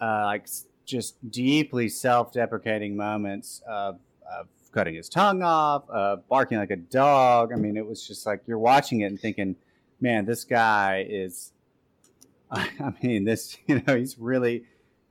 uh, 0.00 0.24
like 0.24 0.48
just 0.88 1.30
deeply 1.30 1.88
self-deprecating 1.88 2.96
moments 2.96 3.62
of, 3.68 3.98
of 4.30 4.48
cutting 4.72 4.94
his 4.94 5.08
tongue 5.08 5.42
off, 5.42 5.84
uh, 5.90 6.16
barking 6.28 6.58
like 6.58 6.70
a 6.70 6.76
dog. 6.76 7.52
I 7.52 7.56
mean, 7.56 7.76
it 7.76 7.86
was 7.86 8.06
just 8.06 8.26
like 8.26 8.40
you're 8.46 8.58
watching 8.58 9.02
it 9.02 9.06
and 9.06 9.20
thinking, 9.20 9.54
man, 10.00 10.24
this 10.24 10.44
guy 10.44 11.06
is. 11.08 11.52
I 12.50 12.94
mean, 13.02 13.24
this 13.24 13.58
you 13.66 13.82
know 13.86 13.94
he's 13.94 14.18
really 14.18 14.64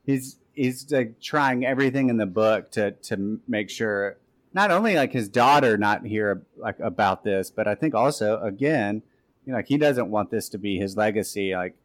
he's 0.06 0.38
he's 0.54 0.92
like 0.92 1.22
trying 1.22 1.66
everything 1.66 2.10
in 2.10 2.18
the 2.18 2.26
book 2.26 2.72
to 2.72 2.92
to 2.92 3.40
make 3.48 3.70
sure 3.70 4.18
not 4.54 4.72
only 4.72 4.96
like 4.96 5.14
his 5.14 5.30
daughter 5.30 5.78
not 5.78 6.04
hear 6.04 6.42
like 6.58 6.80
about 6.80 7.24
this, 7.24 7.52
but 7.52 7.68
I 7.68 7.76
think 7.76 7.94
also 7.94 8.42
again, 8.42 9.04
you 9.46 9.52
know, 9.52 9.60
like 9.60 9.68
he 9.68 9.78
doesn't 9.78 10.10
want 10.10 10.32
this 10.32 10.50
to 10.50 10.58
be 10.58 10.78
his 10.78 10.98
legacy. 10.98 11.54
Like, 11.54 11.76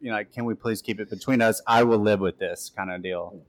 you 0.00 0.10
know, 0.10 0.16
like, 0.16 0.32
can 0.32 0.44
we 0.44 0.54
please 0.54 0.82
keep 0.82 1.00
it 1.00 1.08
between 1.08 1.40
us? 1.40 1.62
I 1.66 1.82
will 1.82 1.98
live 1.98 2.20
with 2.20 2.38
this 2.38 2.70
kind 2.76 2.90
of 2.90 3.02
deal. 3.02 3.40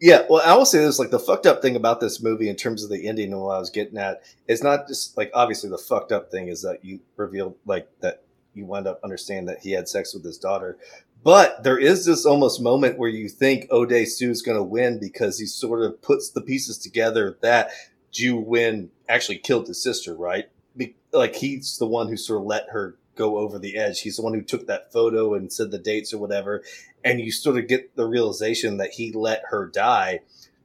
Yeah, 0.00 0.22
well, 0.28 0.42
I 0.44 0.56
will 0.56 0.66
say 0.66 0.78
this: 0.78 0.98
like 0.98 1.10
the 1.10 1.18
fucked 1.18 1.46
up 1.46 1.62
thing 1.62 1.76
about 1.76 2.00
this 2.00 2.22
movie, 2.22 2.48
in 2.48 2.56
terms 2.56 2.82
of 2.82 2.90
the 2.90 3.06
ending 3.06 3.32
and 3.32 3.40
what 3.40 3.56
I 3.56 3.58
was 3.58 3.70
getting 3.70 3.98
at, 3.98 4.22
is 4.48 4.62
not 4.62 4.88
just 4.88 5.16
like 5.16 5.30
obviously 5.34 5.70
the 5.70 5.78
fucked 5.78 6.12
up 6.12 6.30
thing 6.30 6.48
is 6.48 6.62
that 6.62 6.84
you 6.84 7.00
revealed 7.16 7.56
like 7.66 7.88
that 8.00 8.24
you 8.54 8.64
wind 8.64 8.88
up 8.88 9.00
understanding 9.04 9.46
that 9.46 9.60
he 9.60 9.72
had 9.72 9.88
sex 9.88 10.12
with 10.12 10.24
his 10.24 10.38
daughter, 10.38 10.76
but 11.22 11.62
there 11.62 11.78
is 11.78 12.04
this 12.04 12.24
almost 12.24 12.60
moment 12.60 12.98
where 12.98 13.08
you 13.08 13.28
think 13.28 13.70
O'Day 13.70 14.04
Sue's 14.04 14.42
going 14.42 14.56
to 14.56 14.62
win 14.62 14.98
because 14.98 15.38
he 15.38 15.46
sort 15.46 15.82
of 15.82 16.00
puts 16.02 16.30
the 16.30 16.40
pieces 16.40 16.78
together 16.78 17.36
that 17.42 17.70
Ju 18.10 18.36
Win 18.36 18.90
actually 19.08 19.38
killed 19.38 19.68
his 19.68 19.82
sister, 19.82 20.14
right? 20.14 20.48
Be- 20.76 20.96
like 21.12 21.36
he's 21.36 21.78
the 21.78 21.86
one 21.86 22.08
who 22.08 22.16
sort 22.16 22.40
of 22.40 22.46
let 22.46 22.70
her 22.70 22.96
go 23.20 23.36
over 23.36 23.58
the 23.58 23.76
edge. 23.76 24.00
He's 24.00 24.16
the 24.16 24.22
one 24.22 24.32
who 24.32 24.40
took 24.40 24.66
that 24.66 24.92
photo 24.92 25.34
and 25.34 25.52
said 25.52 25.70
the 25.70 25.78
dates 25.78 26.14
or 26.14 26.18
whatever. 26.18 26.64
And 27.04 27.20
you 27.20 27.30
sort 27.30 27.58
of 27.58 27.68
get 27.68 27.94
the 27.94 28.06
realization 28.06 28.78
that 28.78 28.92
he 28.92 29.12
let 29.12 29.42
her 29.50 29.66
die. 29.66 30.20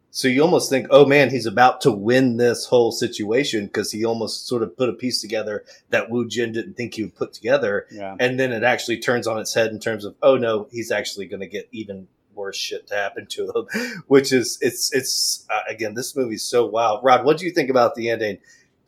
So 0.10 0.30
you 0.30 0.42
almost 0.42 0.70
think, 0.70 0.88
oh 0.90 1.06
man, 1.06 1.30
he's 1.30 1.46
about 1.46 1.82
to 1.82 1.92
win 1.92 2.38
this 2.38 2.68
whole 2.68 2.94
situation 2.94 3.66
because 3.66 3.92
he 3.92 4.06
almost 4.06 4.48
sort 4.48 4.64
of 4.64 4.78
put 4.78 4.88
a 4.88 4.94
piece 4.94 5.20
together 5.20 5.66
that 5.90 6.10
Wu 6.10 6.26
Jin 6.26 6.54
didn't 6.54 6.76
think 6.76 6.94
he 6.94 7.04
would 7.04 7.16
put 7.16 7.34
together. 7.34 7.86
Yeah. 7.92 8.16
And 8.18 8.40
then 8.40 8.54
it 8.54 8.64
actually 8.64 9.00
turns 9.00 9.28
on 9.28 9.38
its 9.40 9.54
head 9.54 9.72
in 9.72 9.80
terms 9.80 10.06
of, 10.06 10.16
oh 10.22 10.38
no, 10.38 10.70
he's 10.72 10.92
actually 10.92 11.26
going 11.26 11.42
to 11.42 11.48
get 11.48 11.68
even 11.74 12.08
worse 12.34 12.56
shit 12.56 12.88
to 12.88 12.96
happen 12.96 13.26
to 13.28 13.52
him, 13.52 14.04
which 14.08 14.32
is, 14.32 14.58
it's, 14.62 14.94
it's, 14.94 15.46
uh, 15.54 15.64
again, 15.70 15.96
this 15.96 16.16
movie's 16.16 16.44
so 16.44 16.66
wild. 16.66 17.04
Rod, 17.04 17.26
what 17.26 17.38
do 17.38 17.46
you 17.46 17.52
think 17.52 17.70
about 17.70 17.96
the 17.96 18.10
ending? 18.10 18.38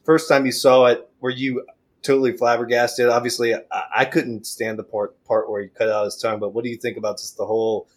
First 0.06 0.30
time 0.30 0.46
you 0.46 0.54
saw 0.54 0.86
it, 0.86 1.10
were 1.20 1.30
you 1.30 1.66
totally 2.08 2.36
flabbergasted? 2.36 3.08
Obviously, 3.10 3.54
I, 3.56 3.60
I 3.98 4.06
couldn't 4.06 4.46
stand 4.48 4.80
the 4.80 4.84
part, 4.84 5.22
part 5.26 5.50
where 5.50 5.62
he 5.62 5.68
cut 5.68 5.90
out 5.90 6.06
his 6.06 6.16
tongue, 6.18 6.40
but 6.40 6.54
what 6.54 6.64
do 6.64 6.70
you 6.70 6.78
think 6.78 6.98
about 6.98 7.18
just 7.18 7.38
the 7.38 7.46
whole 7.46 7.88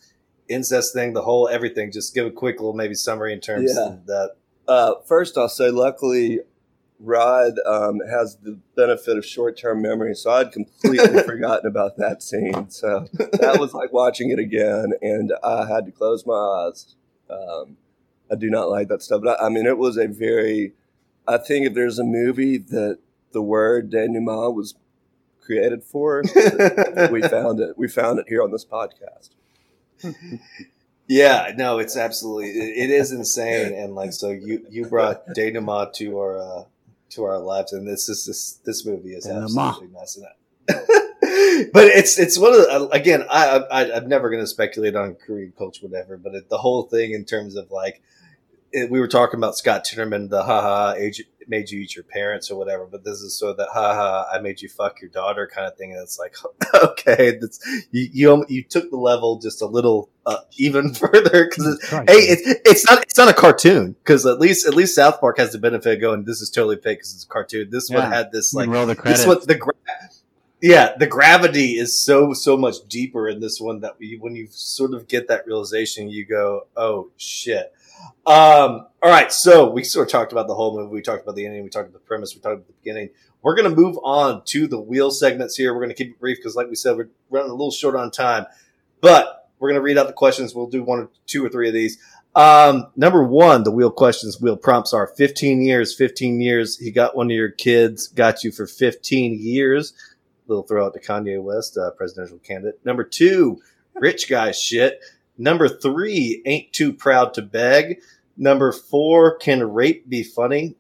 incest 0.49 0.93
thing, 0.93 1.13
the 1.15 1.23
whole 1.23 1.49
everything? 1.49 1.91
Just 1.93 2.15
give 2.15 2.27
a 2.27 2.31
quick 2.31 2.57
little 2.59 2.75
maybe 2.75 2.95
summary 2.95 3.33
in 3.33 3.41
terms 3.41 3.73
Yeah. 3.75 3.87
of 3.95 4.07
that. 4.07 4.31
Uh, 4.69 4.95
first, 5.07 5.37
I'll 5.39 5.49
say, 5.49 5.71
luckily, 5.71 6.41
Rod 6.99 7.55
um, 7.67 8.01
has 8.11 8.37
the 8.43 8.59
benefit 8.77 9.17
of 9.17 9.25
short-term 9.25 9.81
memory, 9.81 10.15
so 10.15 10.31
I'd 10.31 10.53
completely 10.53 11.23
forgotten 11.25 11.67
about 11.67 11.97
that 11.97 12.23
scene. 12.23 12.69
So 12.71 13.07
that 13.15 13.57
was 13.59 13.73
like 13.73 13.93
watching 13.93 14.31
it 14.31 14.39
again, 14.39 14.93
and 15.01 15.33
I 15.43 15.67
had 15.67 15.87
to 15.87 15.93
close 15.93 16.27
my 16.27 16.35
eyes. 16.35 16.95
Um, 17.31 17.79
I 18.31 18.35
do 18.37 18.51
not 18.51 18.69
like 18.69 18.89
that 18.89 19.03
stuff, 19.03 19.23
but 19.25 19.41
I, 19.41 19.47
I 19.47 19.49
mean, 19.49 19.67
it 19.67 19.79
was 19.79 19.97
a 19.97 20.07
very. 20.07 20.75
I 21.27 21.39
think 21.39 21.67
if 21.67 21.75
there's 21.75 21.99
a 21.99 22.05
movie 22.05 22.59
that 22.59 22.99
the 23.33 23.43
word 23.43 23.91
denouement 23.91 24.55
was 24.55 24.75
created 25.41 25.83
for, 25.83 26.23
we 27.11 27.23
found 27.23 27.61
it. 27.61 27.77
We 27.77 27.89
found 27.89 28.19
it 28.19 28.27
here 28.29 28.43
on 28.43 28.51
this 28.53 28.65
podcast. 28.65 29.31
Yeah, 31.11 31.55
no, 31.57 31.81
it's 31.81 31.97
absolutely 31.97 32.51
it, 32.51 32.85
it 32.85 32.91
is 32.91 33.11
insane, 33.11 33.75
and 33.75 33.97
like 33.97 34.13
so 34.13 34.31
you 34.31 34.65
you 34.71 34.87
brought 34.87 35.27
denouement 35.35 35.93
to 35.95 36.17
our 36.17 36.39
uh, 36.39 36.65
to 37.11 37.25
our 37.25 37.41
lives, 37.41 37.73
and 37.73 37.85
this 37.85 38.09
is 38.09 38.25
this 38.25 38.61
this 38.65 38.87
movie 38.87 39.15
is 39.15 39.27
Denouement. 39.27 39.59
absolutely 39.59 39.89
messing 39.89 40.25
up. 40.25 40.37
but 41.73 41.87
it's 41.87 42.17
it's 42.17 42.39
one 42.39 42.53
of 42.53 42.61
the, 42.61 42.89
again 42.93 43.25
I, 43.29 43.59
I 43.73 43.93
I'm 43.97 44.09
never 44.09 44.31
going 44.31 44.41
to 44.41 44.47
speculate 44.47 44.95
on 44.95 45.17
Korean 45.17 45.53
culture 45.59 45.85
whatever, 45.85 46.17
but 46.17 46.37
it, 46.37 46.49
the 46.49 46.59
whole 46.59 46.85
thing 46.85 47.11
in 47.11 47.25
terms 47.25 47.57
of 47.57 47.73
like 47.73 48.03
it, 48.71 48.89
we 48.89 49.01
were 49.01 49.09
talking 49.09 49.41
about 49.41 49.59
Scott 49.59 49.85
Tenorman, 49.85 50.31
the 50.31 50.45
haha 50.45 50.95
age 50.97 51.25
made 51.51 51.71
you 51.71 51.81
eat 51.81 51.97
your 51.97 52.05
parents 52.05 52.51
or 52.51 52.57
whatever, 52.57 52.87
but 52.87 53.05
this 53.05 53.21
is 53.21 53.37
sort 53.37 53.51
of 53.51 53.57
that 53.59 53.69
haha 53.73 54.25
I 54.33 54.41
made 54.41 54.63
you 54.63 54.69
fuck 54.69 55.01
your 55.03 55.11
daughter 55.11 55.51
kind 55.53 55.67
of 55.67 55.77
thing, 55.77 55.93
and 55.93 56.01
it's 56.01 56.19
like 56.19 56.37
okay, 56.83 57.37
that's 57.39 57.61
you 57.91 58.09
you, 58.13 58.47
you 58.49 58.63
took 58.63 58.89
the 58.91 58.97
level 58.97 59.39
just 59.41 59.61
a 59.61 59.67
little 59.67 60.09
uh, 60.25 60.39
even 60.57 60.95
further 60.95 61.47
because 61.47 61.79
Christ. 61.83 62.11
hey, 62.11 62.17
it's 62.17 62.61
it's 62.65 62.91
not 62.91 63.03
it's 63.03 63.19
not 63.19 63.29
a 63.29 63.35
cartoon 63.35 63.97
because 64.05 64.25
at 64.25 64.39
least 64.39 64.67
at 64.67 64.75
least 64.75 64.95
South 64.95 65.21
Park 65.21 65.39
has 65.39 65.53
the 65.53 65.59
benefit 65.59 65.95
of 65.95 66.01
going 66.01 66.25
this 66.25 66.41
is 66.41 66.49
totally 66.49 66.77
fake 66.77 66.99
because 66.99 67.15
it's 67.15 67.25
a 67.25 67.29
cartoon. 67.29 67.69
This 67.71 67.91
one 67.91 68.11
had 68.11 68.33
this 68.33 68.55
like 68.55 68.69
roll 68.69 68.87
the 68.87 68.95
this 68.95 69.27
one 69.27 69.39
the 69.45 69.57
gra- 69.57 69.75
yeah 70.63 70.93
the 70.97 71.07
gravity 71.07 71.73
is 71.73 72.01
so 72.01 72.33
so 72.33 72.57
much 72.57 72.77
deeper 72.89 73.29
in 73.29 73.41
this 73.41 73.61
one 73.61 73.81
that 73.81 73.97
you, 73.99 74.21
when 74.21 74.37
you 74.37 74.47
sort 74.51 74.95
of 74.95 75.09
get 75.09 75.27
that 75.29 75.47
realization 75.47 76.09
you 76.09 76.25
go 76.25 76.67
oh 76.77 77.11
shit. 77.17 77.75
Um, 78.27 78.87
all 79.03 79.11
right, 79.11 79.33
so 79.33 79.71
we 79.71 79.83
sort 79.83 80.09
of 80.09 80.13
talked 80.13 80.33
about 80.33 80.47
the 80.47 80.55
whole 80.55 80.77
movie. 80.77 80.93
We 80.93 81.03
talked 81.03 81.23
about 81.23 81.37
the 81.37 81.47
ending. 81.47 81.65
We 81.65 81.71
talked 81.71 81.89
about 81.89 82.01
the 82.01 82.07
premise. 82.07 82.35
We 82.35 82.41
talked 82.41 82.55
about 82.55 82.67
the 82.67 82.75
beginning. 82.75 83.11
We're 83.43 83.55
going 83.55 83.71
to 83.71 83.75
move 83.75 83.99
on 84.03 84.45
to 84.47 84.67
the 84.67 84.81
wheel 84.81 85.11
segments 85.11 85.57
here. 85.57 85.73
We're 85.73 85.81
going 85.81 85.95
to 85.95 85.95
keep 85.95 86.13
it 86.13 86.21
brief 86.21 86.37
because, 86.37 86.55
like 86.55 86.69
we 86.69 86.75
said, 86.75 86.97
we're 86.97 87.09
running 87.31 87.51
a 87.51 87.55
little 87.55 87.71
short 87.71 87.97
on 87.97 88.11
time. 88.11 88.47
But 89.01 89.51
we're 89.59 89.71
going 89.71 89.81
to 89.81 89.83
read 89.83 89.97
out 89.97 90.07
the 90.07 90.13
questions. 90.13 90.55
We'll 90.55 90.67
do 90.67 90.83
one 90.83 91.01
or 91.01 91.11
two 91.27 91.45
or 91.45 91.49
three 91.49 91.69
of 91.69 91.75
these. 91.75 91.99
Um, 92.35 92.89
number 92.95 93.25
one, 93.25 93.65
the 93.65 93.71
wheel 93.71 93.91
questions, 93.91 94.41
wheel 94.41 94.57
prompts 94.57 94.93
are 94.93 95.07
15 95.07 95.63
years, 95.63 95.95
15 95.95 96.41
years. 96.41 96.79
He 96.79 96.91
got 96.91 97.17
one 97.17 97.27
of 97.27 97.33
your 97.33 97.51
kids, 97.51 98.07
got 98.07 98.45
you 98.45 98.53
for 98.53 98.67
15 98.67 99.39
years. 99.41 99.95
Little 100.47 100.63
throw 100.63 100.87
out 100.87 100.95
to 100.95 101.01
Kanye 101.01 101.43
West, 101.43 101.77
uh, 101.77 101.91
presidential 101.93 102.39
candidate. 102.39 102.81
Number 102.85 103.05
two, 103.05 103.61
rich 103.95 104.29
guy 104.29 104.53
shit. 104.53 105.01
Number 105.41 105.69
three, 105.69 106.43
ain't 106.45 106.71
too 106.71 106.93
proud 106.93 107.33
to 107.35 107.43
beg. 107.43 108.01
Number 108.37 108.73
four, 108.73 109.39
can 109.39 109.73
rape 109.73 110.07
be 110.07 110.23
funny? 110.23 110.77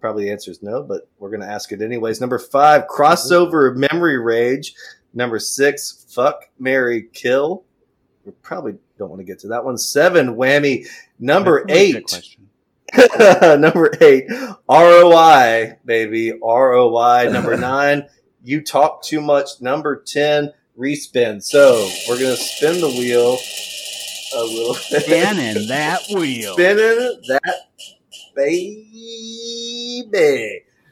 Probably 0.00 0.26
the 0.26 0.30
answer 0.30 0.52
is 0.52 0.62
no, 0.62 0.84
but 0.84 1.08
we're 1.18 1.30
going 1.30 1.40
to 1.40 1.48
ask 1.48 1.72
it 1.72 1.82
anyways. 1.82 2.20
Number 2.20 2.38
five, 2.38 2.86
crossover 2.86 3.74
memory 3.76 4.16
rage. 4.16 4.74
Number 5.12 5.40
six, 5.40 6.06
fuck, 6.08 6.44
Mary, 6.56 7.08
kill. 7.12 7.64
We 8.24 8.30
probably 8.42 8.76
don't 8.96 9.10
want 9.10 9.20
to 9.20 9.24
get 9.24 9.40
to 9.40 9.48
that 9.48 9.64
one. 9.64 9.76
Seven, 9.76 10.36
whammy. 10.36 10.86
Number 11.18 11.64
That's 11.66 11.80
a 11.80 11.92
good 11.92 12.38
eight, 12.96 13.58
number 13.60 13.92
eight, 14.00 14.26
ROI, 14.68 15.78
baby. 15.84 16.32
ROI. 16.40 17.28
Number 17.32 17.56
nine, 17.58 18.08
you 18.44 18.62
talk 18.62 19.02
too 19.02 19.20
much. 19.20 19.60
Number 19.60 20.00
10, 20.00 20.52
respin. 20.80 21.42
So 21.42 21.90
we're 22.08 22.18
going 22.18 22.36
to 22.36 22.42
spin 22.42 22.80
the 22.80 22.88
wheel 22.88 23.38
a 24.34 24.44
little 24.44 24.74
bit. 24.90 25.02
Spinning 25.02 25.68
that 25.68 26.00
wheel. 26.10 26.54
Spinning 26.54 27.20
that 27.28 27.70
baby. 28.34 30.04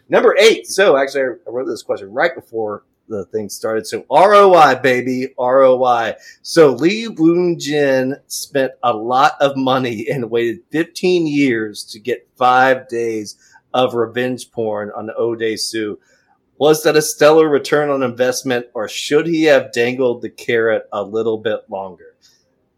Number 0.09 0.37
eight. 0.39 0.67
So 0.67 0.97
actually, 0.97 1.23
I 1.23 1.51
wrote 1.51 1.67
this 1.67 1.83
question 1.83 2.13
right 2.13 2.35
before 2.35 2.85
the 3.09 3.25
thing 3.27 3.49
started. 3.49 3.87
So 3.87 4.05
ROI, 4.11 4.81
baby, 4.83 5.35
ROI. 5.39 6.15
So 6.43 6.73
Lee 6.73 7.09
Woon 7.09 7.59
Jin 7.59 8.17
spent 8.27 8.73
a 8.83 8.93
lot 8.93 9.33
of 9.41 9.57
money 9.57 10.07
and 10.11 10.31
waited 10.31 10.61
15 10.71 11.27
years 11.27 11.85
to 11.85 11.99
get 11.99 12.29
five 12.37 12.89
days 12.89 13.37
of 13.75 13.95
revenge 13.95 14.51
porn 14.51 14.91
on 14.97 15.11
O'Day 15.19 15.57
Sue. 15.57 15.99
Was 16.59 16.83
that 16.83 16.97
a 16.97 17.03
stellar 17.03 17.49
return 17.49 17.89
on 17.89 18.03
investment, 18.03 18.67
or 18.75 18.89
should 18.89 19.27
he 19.27 19.45
have 19.45 19.73
dangled 19.73 20.23
the 20.23 20.31
carrot 20.31 20.89
a 20.93 21.03
little 21.03 21.39
bit 21.39 21.61
longer? 21.69 22.17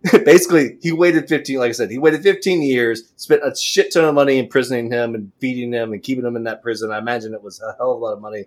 Basically, 0.24 0.78
he 0.80 0.92
waited 0.92 1.28
15, 1.28 1.58
like 1.58 1.70
I 1.70 1.72
said, 1.72 1.90
he 1.90 1.98
waited 1.98 2.22
15 2.22 2.62
years, 2.62 3.12
spent 3.16 3.42
a 3.44 3.54
shit 3.54 3.92
ton 3.92 4.04
of 4.04 4.14
money 4.14 4.38
imprisoning 4.38 4.90
him 4.90 5.14
and 5.14 5.32
feeding 5.40 5.72
him 5.72 5.92
and 5.92 6.02
keeping 6.02 6.24
him 6.24 6.36
in 6.36 6.44
that 6.44 6.62
prison. 6.62 6.90
I 6.90 6.98
imagine 6.98 7.34
it 7.34 7.42
was 7.42 7.60
a 7.60 7.74
hell 7.78 7.92
of 7.92 8.00
a 8.00 8.04
lot 8.04 8.12
of 8.12 8.20
money. 8.20 8.44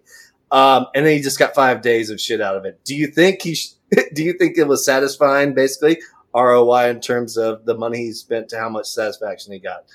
Um, 0.52 0.88
and 0.94 1.06
then 1.06 1.16
he 1.16 1.22
just 1.22 1.40
got 1.40 1.56
five 1.56 1.82
days 1.82 2.10
of 2.10 2.22
shit 2.22 2.42
out 2.42 2.56
of 2.56 2.66
it. 2.66 2.80
Do 2.84 2.96
you 2.96 3.08
think 3.08 3.42
he, 3.42 3.56
sh- 3.56 3.74
do 4.14 4.24
you 4.24 4.34
think 4.34 4.58
it 4.58 4.68
was 4.68 4.86
satisfying, 4.86 5.54
basically, 5.54 6.00
ROI 6.36 6.90
in 6.90 7.02
terms 7.02 7.38
of 7.38 7.66
the 7.66 7.76
money 7.76 7.98
he 8.00 8.14
spent 8.14 8.50
to 8.50 8.58
how 8.58 8.70
much 8.70 8.88
satisfaction 8.88 9.54
he 9.54 9.60
got? 9.60 9.86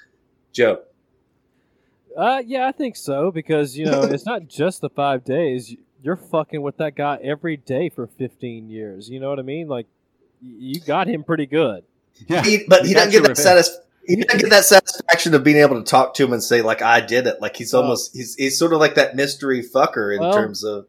Joe. 0.53 0.83
Uh, 2.19 2.43
yeah, 2.45 2.67
I 2.67 2.73
think 2.73 2.97
so 2.97 3.31
because 3.31 3.79
you 3.79 3.87
know 3.87 4.03
it's 4.03 4.27
not 4.27 4.49
just 4.49 4.81
the 4.81 4.91
five 4.91 5.25
days. 5.25 5.75
You're 6.03 6.17
fucking 6.17 6.61
with 6.63 6.77
that 6.79 6.97
guy 6.97 7.19
every 7.23 7.57
day 7.57 7.89
for 7.89 8.07
15 8.07 8.69
years. 8.69 9.09
You 9.09 9.21
know 9.21 9.31
what 9.31 9.39
I 9.39 9.43
mean? 9.43 9.69
Like, 9.69 9.87
you 10.41 10.81
got 10.81 11.07
him 11.09 11.23
pretty 11.25 11.47
good. 11.47 11.85
Yeah. 12.29 12.43
He, 12.45 12.65
but 12.69 12.85
he 12.87 12.95
doesn't 12.95 13.11
get 13.13 13.23
that 13.23 13.29
revenge. 13.39 13.67
he 14.07 14.17
doesn't 14.17 14.41
get 14.41 14.51
that 14.51 14.65
satisfaction 14.65 15.35
of 15.35 15.45
being 15.45 15.59
able 15.59 15.77
to 15.77 15.85
talk 15.89 16.15
to 16.15 16.25
him 16.25 16.33
and 16.33 16.43
say 16.43 16.63
like 16.63 16.83
I 16.83 17.01
did 17.01 17.27
it. 17.29 17.41
Like 17.41 17.57
he's 17.57 17.73
Oh. 17.73 17.83
almost 17.83 18.17
he's 18.17 18.35
he's 18.35 18.59
sort 18.59 18.73
of 18.73 18.81
like 18.81 18.97
that 18.97 19.15
mystery 19.15 19.63
fucker 19.63 20.13
in 20.15 20.21
Well, 20.21 20.33
terms 20.33 20.65
of 20.65 20.87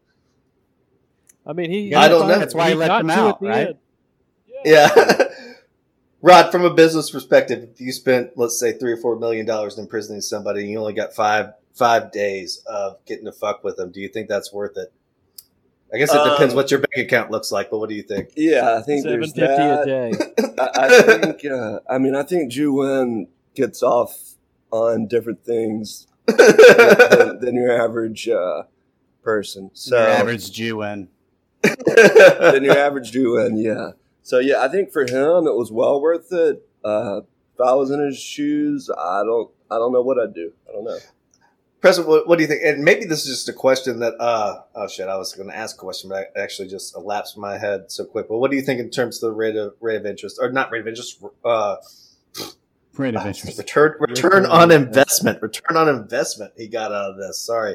I 1.46 1.52
mean, 1.52 1.70
he. 1.70 1.94
I 1.94 2.08
don't 2.08 2.28
know. 2.28 2.38
That's 2.38 2.54
why 2.54 2.70
he 2.70 2.74
let 2.74 2.88
got 2.88 2.98
them 3.02 3.10
out, 3.10 3.40
right? 3.42 3.68
end. 3.68 3.78
yeah. 4.64 4.88
Rod, 6.22 6.52
from 6.52 6.64
a 6.64 6.70
business 6.74 7.10
perspective, 7.10 7.68
if 7.72 7.80
you 7.80 7.92
spent 7.92 8.32
let's 8.36 8.58
say 8.58 8.72
three 8.72 8.92
or 8.92 8.96
four 8.98 9.16
million 9.18 9.46
dollars 9.46 9.78
imprisoning 9.78 10.20
somebody, 10.20 10.60
and 10.60 10.70
you 10.70 10.78
only 10.78 10.92
got 10.92 11.14
five 11.14 11.54
five 11.74 12.12
days 12.12 12.62
of 12.66 13.02
getting 13.06 13.24
to 13.24 13.32
fuck 13.32 13.64
with 13.64 13.76
them. 13.76 13.90
Do 13.90 14.00
you 14.00 14.08
think 14.08 14.28
that's 14.28 14.52
worth 14.52 14.76
it? 14.76 14.92
I 15.92 15.98
guess 15.98 16.14
it 16.14 16.22
depends 16.22 16.52
Um, 16.52 16.56
what 16.56 16.70
your 16.70 16.80
bank 16.80 17.06
account 17.08 17.30
looks 17.30 17.50
like, 17.50 17.70
but 17.70 17.78
what 17.78 17.88
do 17.88 17.94
you 17.96 18.02
think? 18.02 18.30
Yeah, 18.36 18.76
I 18.76 18.82
think 18.82 19.02
Seven 19.02 19.20
there's 19.20 19.32
fifty 19.32 19.44
a 19.50 19.56
that. 19.56 19.86
day. 19.86 20.54
I, 20.60 20.86
I 20.86 21.02
think. 21.20 21.44
Uh, 21.44 21.80
I 21.88 21.98
mean, 21.98 22.14
I 22.14 22.22
think 22.22 22.52
Ju 22.52 22.72
Wen 22.74 23.26
gets 23.54 23.82
off 23.82 24.34
on 24.70 25.06
different 25.08 25.44
things 25.44 26.06
than, 26.26 27.38
than 27.40 27.54
your 27.56 27.72
average 27.82 28.28
uh, 28.28 28.64
person. 29.24 29.70
So 29.74 29.96
Your 29.98 30.06
average 30.08 30.52
Jew 30.52 30.76
win. 30.76 31.08
than 31.62 32.62
your 32.62 32.78
average 32.78 33.10
Ju 33.10 33.34
Wen, 33.34 33.56
yeah. 33.56 33.90
So 34.30 34.38
yeah, 34.38 34.62
I 34.62 34.68
think 34.68 34.92
for 34.92 35.02
him 35.02 35.48
it 35.48 35.56
was 35.56 35.72
well 35.72 36.00
worth 36.00 36.32
it. 36.32 36.64
Uh, 36.84 37.22
if 37.54 37.60
I 37.60 37.74
was 37.74 37.90
in 37.90 37.98
his 37.98 38.16
shoes, 38.16 38.88
I 38.88 39.24
don't. 39.24 39.50
I 39.68 39.74
don't 39.74 39.92
know 39.92 40.02
what 40.02 40.20
I'd 40.20 40.32
do. 40.32 40.52
I 40.68 40.72
don't 40.72 40.84
know. 40.84 40.98
Preston, 41.80 42.06
what, 42.06 42.28
what 42.28 42.38
do 42.38 42.42
you 42.42 42.48
think? 42.48 42.62
And 42.62 42.84
maybe 42.84 43.06
this 43.06 43.26
is 43.26 43.38
just 43.38 43.48
a 43.48 43.52
question 43.52 43.98
that, 44.00 44.14
uh, 44.20 44.60
oh 44.76 44.86
shit, 44.86 45.08
I 45.08 45.16
was 45.16 45.32
going 45.32 45.48
to 45.48 45.56
ask 45.56 45.74
a 45.74 45.78
question, 45.80 46.10
but 46.10 46.30
I 46.36 46.40
actually 46.40 46.68
just 46.68 46.94
elapsed 46.94 47.38
my 47.38 47.58
head 47.58 47.90
so 47.90 48.04
quick. 48.04 48.28
But 48.28 48.38
what 48.38 48.52
do 48.52 48.56
you 48.56 48.62
think 48.62 48.78
in 48.78 48.88
terms 48.90 49.20
of 49.20 49.30
the 49.30 49.34
rate 49.34 49.56
of 49.56 49.74
rate 49.80 49.96
of 49.96 50.06
interest, 50.06 50.38
or 50.40 50.52
not 50.52 50.70
rate 50.70 50.82
of 50.82 50.86
interest, 50.86 51.24
uh, 51.44 51.76
Rate 52.96 53.16
of 53.16 53.26
interest. 53.26 53.58
return 53.58 53.94
return 53.98 54.46
on 54.46 54.70
investment, 54.70 55.42
return 55.42 55.76
on 55.76 55.88
investment 55.88 56.52
he 56.56 56.68
got 56.68 56.92
out 56.92 57.10
of 57.10 57.16
this? 57.16 57.40
Sorry, 57.40 57.74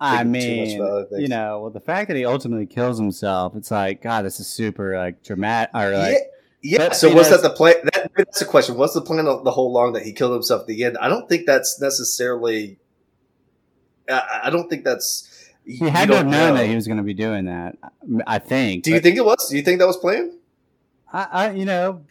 I 0.00 0.24
thinking 0.24 0.40
too 0.40 0.56
much 0.56 0.68
mean, 0.68 0.80
about 0.80 0.90
other 0.90 1.04
things. 1.04 1.22
you 1.22 1.28
know, 1.28 1.60
well, 1.60 1.70
the 1.70 1.80
fact 1.80 2.08
that 2.08 2.16
he 2.16 2.24
ultimately 2.24 2.66
kills 2.66 2.98
himself, 2.98 3.54
it's 3.54 3.70
like, 3.70 4.02
God, 4.02 4.24
this 4.24 4.40
is 4.40 4.46
super 4.46 4.96
like 4.96 5.22
dramatic. 5.22 5.74
Or 5.74 5.90
like, 5.96 6.16
yeah, 6.62 6.84
yeah. 6.84 6.92
so 6.92 7.14
was 7.14 7.28
that 7.28 7.42
the 7.42 7.50
plan? 7.50 7.74
That, 7.92 8.10
that's 8.16 8.38
the 8.38 8.46
question. 8.46 8.76
What's 8.76 8.94
the 8.94 9.02
plan 9.02 9.24
the 9.24 9.50
whole 9.50 9.72
long 9.72 9.92
that 9.92 10.02
he 10.02 10.12
killed 10.12 10.32
himself 10.32 10.62
at 10.62 10.66
the 10.68 10.84
end? 10.84 10.96
I 10.98 11.08
don't 11.08 11.28
think 11.28 11.46
that's 11.46 11.78
necessarily. 11.80 12.78
I, 14.08 14.40
I 14.44 14.50
don't 14.50 14.70
think 14.70 14.84
that's. 14.84 15.50
he 15.66 15.88
had 15.88 16.08
to 16.08 16.16
have 16.16 16.26
known 16.26 16.54
know. 16.54 16.60
that 16.60 16.66
he 16.66 16.74
was 16.74 16.86
going 16.86 16.96
to 16.96 17.02
be 17.02 17.14
doing 17.14 17.44
that. 17.44 17.76
I 18.26 18.38
think. 18.38 18.84
Do 18.84 18.92
you 18.92 19.00
think 19.00 19.18
it 19.18 19.24
was? 19.24 19.50
Do 19.50 19.56
you 19.56 19.62
think 19.62 19.80
that 19.80 19.86
was 19.86 19.98
planned? 19.98 20.32
I, 21.12 21.28
I, 21.30 21.50
you 21.50 21.66
know, 21.66 22.04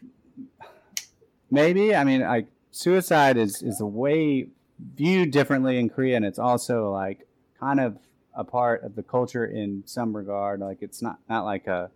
maybe. 1.49 1.95
I 1.95 2.03
mean, 2.03 2.21
like 2.21 2.47
suicide 2.69 3.37
is 3.37 3.63
is 3.63 3.81
a 3.81 3.85
way 3.85 4.49
viewed 4.95 5.31
differently 5.31 5.79
in 5.79 5.89
Korea, 5.89 6.17
and 6.17 6.25
it's 6.25 6.39
also 6.39 6.91
like 6.91 7.25
kind 7.59 7.79
of 7.79 7.97
a 8.35 8.43
part 8.43 8.83
of 8.83 8.95
the 8.95 9.03
culture 9.03 9.45
in 9.45 9.83
some 9.85 10.15
regard. 10.15 10.59
Like 10.59 10.77
it's 10.81 11.01
not 11.01 11.19
not 11.29 11.45
like 11.45 11.67
a 11.67 11.89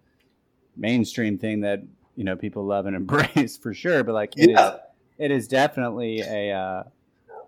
mainstream 0.75 1.37
thing 1.37 1.61
that 1.61 1.83
you 2.15 2.23
know 2.23 2.35
people 2.35 2.65
love 2.65 2.85
and 2.85 2.95
embrace 3.01 3.57
for 3.57 3.73
sure, 3.73 4.03
but 4.03 4.13
like 4.13 4.33
it 4.37 4.49
is, 4.49 4.55
Yeah. 4.57 4.77
it 5.17 5.31
is 5.31 5.47
definitely 5.47 6.21
a. 6.21 6.51
Uh, 6.51 6.83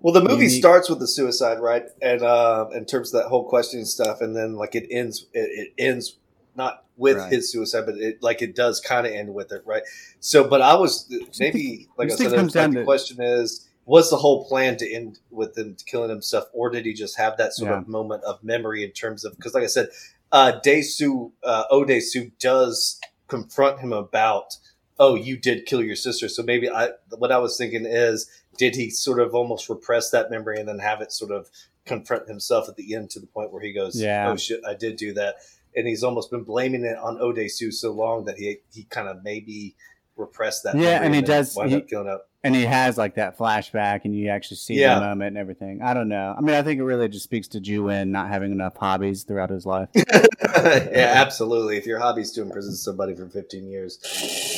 Well, 0.01 0.13
the 0.13 0.21
movie 0.21 0.43
unique- 0.45 0.59
starts 0.61 0.89
with 0.89 0.99
the 0.99 1.07
suicide, 1.07 1.59
right? 1.59 1.85
And 2.01 2.21
uh, 2.21 2.67
in 2.73 2.85
terms 2.85 3.13
of 3.13 3.23
that 3.23 3.29
whole 3.29 3.47
question 3.47 3.79
and 3.79 3.87
stuff, 3.87 4.21
and 4.21 4.35
then 4.35 4.55
like 4.55 4.75
it 4.75 4.87
ends, 4.91 5.25
it, 5.33 5.71
it 5.77 5.83
ends 5.83 6.17
not 6.55 6.83
with 6.97 7.17
Right. 7.17 7.31
his 7.33 7.51
suicide, 7.51 7.85
but 7.85 7.95
it 7.97 8.21
like 8.23 8.41
it 8.41 8.55
does 8.55 8.79
kind 8.79 9.05
of 9.07 9.13
end 9.13 9.33
with 9.33 9.51
it, 9.51 9.61
right? 9.65 9.83
So, 10.19 10.47
but 10.47 10.61
I 10.61 10.75
was 10.75 11.11
maybe 11.39 11.87
like 11.97 12.11
I 12.11 12.15
said, 12.15 12.27
it 12.27 12.33
it 12.33 12.35
comes 12.35 12.47
was, 12.53 12.55
like, 12.55 12.71
the 12.71 12.79
to- 12.79 12.85
question 12.85 13.21
is, 13.21 13.64
was 13.85 14.09
the 14.09 14.17
whole 14.17 14.45
plan 14.45 14.77
to 14.77 14.91
end 14.91 15.19
with 15.29 15.57
him 15.57 15.77
killing 15.85 16.09
himself, 16.09 16.45
or 16.53 16.69
did 16.69 16.85
he 16.85 16.93
just 16.93 17.17
have 17.17 17.37
that 17.37 17.53
sort 17.53 17.71
Yeah. 17.71 17.79
of 17.79 17.87
moment 17.87 18.23
of 18.23 18.43
memory 18.43 18.83
in 18.83 18.91
terms 18.91 19.23
of 19.23 19.35
because, 19.35 19.53
like 19.53 19.63
I 19.63 19.67
said, 19.67 19.89
uh, 20.31 20.59
Dae-soo, 20.63 21.31
uh, 21.43 21.63
Ode-soo 21.69 22.31
does 22.39 22.99
confront 23.27 23.79
him 23.79 23.93
about, 23.93 24.57
oh, 24.99 25.15
you 25.15 25.37
did 25.37 25.65
kill 25.65 25.83
your 25.83 25.95
sister. 25.95 26.27
So 26.27 26.41
maybe 26.43 26.69
I, 26.69 26.89
what 27.17 27.31
I 27.31 27.37
was 27.37 27.57
thinking 27.57 27.85
is, 27.85 28.29
did 28.57 28.75
he 28.75 28.89
sort 28.89 29.19
of 29.19 29.35
almost 29.35 29.69
repress 29.69 30.09
that 30.11 30.31
memory 30.31 30.59
and 30.59 30.67
then 30.67 30.79
have 30.79 31.01
it 31.01 31.11
sort 31.11 31.31
of 31.31 31.49
confront 31.85 32.27
himself 32.27 32.67
at 32.67 32.75
the 32.75 32.95
end 32.95 33.11
to 33.11 33.19
the 33.19 33.27
point 33.27 33.53
where 33.53 33.61
he 33.61 33.71
goes, 33.71 34.01
Yeah. 34.01 34.29
oh 34.31 34.35
shit, 34.37 34.61
I 34.67 34.73
did 34.73 34.95
do 34.97 35.13
that. 35.13 35.35
And 35.75 35.87
he's 35.87 36.03
almost 36.03 36.31
been 36.31 36.43
blaming 36.43 36.83
it 36.85 36.97
on 36.97 37.21
Ode-soo 37.21 37.71
so 37.71 37.91
long 37.91 38.25
that 38.25 38.37
he 38.37 38.59
he 38.73 38.83
kind 38.85 39.07
of 39.09 39.23
maybe 39.23 39.75
repressed 40.17 40.63
that. 40.63 40.77
Yeah, 40.77 41.01
and 41.03 41.13
he 41.13 41.21
does- 41.21 41.53
he- 41.55 41.75
up 41.75 41.87
killing 41.87 42.07
up. 42.07 42.29
and 42.43 42.55
he 42.55 42.63
has 42.63 42.97
like 42.97 43.15
that 43.15 43.37
flashback, 43.37 44.01
and 44.05 44.15
you 44.15 44.29
actually 44.29 44.57
see 44.57 44.75
Yeah. 44.75 44.95
the 44.95 45.01
moment 45.01 45.29
and 45.29 45.37
everything. 45.37 45.81
I 45.83 45.93
don't 45.93 46.07
know. 46.09 46.33
I 46.37 46.41
mean, 46.41 46.55
I 46.55 46.61
think 46.61 46.79
it 46.79 46.83
really 46.83 47.07
just 47.09 47.23
speaks 47.23 47.47
to 47.49 47.59
Juin 47.59 48.09
not 48.09 48.29
having 48.29 48.51
enough 48.51 48.77
hobbies 48.77 49.23
throughout 49.23 49.49
his 49.49 49.65
life. 49.65 49.89
yeah, 49.95 51.13
absolutely. 51.15 51.77
If 51.77 51.85
your 51.85 51.99
hobby's 51.99 52.31
to 52.33 52.41
imprison 52.41 52.73
somebody 52.75 53.15
for 53.15 53.27
15 53.27 53.67
years, 53.67 53.99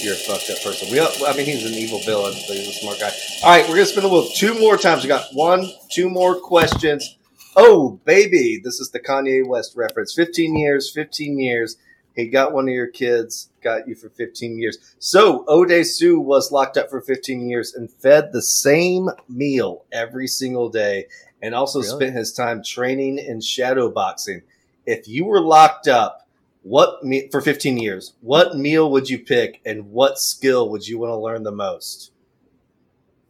you're 0.03 0.13
a 0.13 0.17
fucked 0.17 0.49
up 0.49 0.61
person. 0.63 0.89
We, 0.91 0.99
I 0.99 1.33
mean, 1.35 1.45
he's 1.45 1.65
an 1.65 1.73
evil 1.73 1.99
villain, 1.99 2.33
but 2.47 2.57
he's 2.57 2.67
a 2.67 2.71
smart 2.73 2.99
guy. 2.99 3.11
All 3.43 3.49
right, 3.49 3.63
we're 3.67 3.75
gonna 3.75 3.85
spin 3.85 4.03
the 4.03 4.09
wheel 4.09 4.27
two 4.35 4.59
more 4.59 4.77
times. 4.77 5.03
We 5.03 5.07
got 5.09 5.25
one, 5.33 5.67
two 5.91 6.09
more 6.09 6.35
questions. 6.39 7.17
Oh, 7.55 7.99
baby, 8.05 8.59
this 8.63 8.79
is 8.79 8.91
the 8.91 8.99
Kanye 8.99 9.47
West 9.47 9.73
reference. 9.75 10.13
15 10.13 10.55
years, 10.57 10.91
15 10.93 11.39
years. 11.39 11.77
He 12.17 12.27
got 12.27 12.51
one 12.51 12.67
of 12.67 12.73
your 12.73 12.87
kids, 12.87 13.51
got 13.61 13.87
you 13.87 13.93
for 13.93 14.09
15 14.09 14.57
years. 14.57 14.79
So 14.97 15.45
Ode 15.47 15.85
Sue 15.85 16.19
was 16.19 16.51
locked 16.51 16.75
up 16.75 16.89
for 16.89 16.99
15 16.99 17.47
years 17.47 17.75
and 17.75 17.91
fed 17.91 18.33
the 18.33 18.41
same 18.41 19.09
meal 19.29 19.85
every 19.91 20.25
single 20.27 20.67
day, 20.69 21.05
and 21.43 21.53
also 21.53 21.79
Really? 21.79 21.91
spent 21.95 22.15
his 22.15 22.33
time 22.33 22.63
training 22.63 23.19
in 23.19 23.39
shadow 23.39 23.91
boxing. 23.91 24.41
If 24.87 25.07
you 25.07 25.25
were 25.25 25.39
locked 25.41 25.87
up, 25.87 26.27
what 26.63 27.03
me- 27.05 27.29
for 27.29 27.39
15 27.39 27.77
years? 27.77 28.15
What 28.21 28.57
meal 28.57 28.89
would 28.89 29.11
you 29.11 29.19
pick, 29.19 29.61
and 29.63 29.91
what 29.91 30.17
skill 30.17 30.69
would 30.71 30.87
you 30.87 30.97
want 30.97 31.11
to 31.11 31.17
learn 31.17 31.43
the 31.43 31.51
most? 31.51 32.11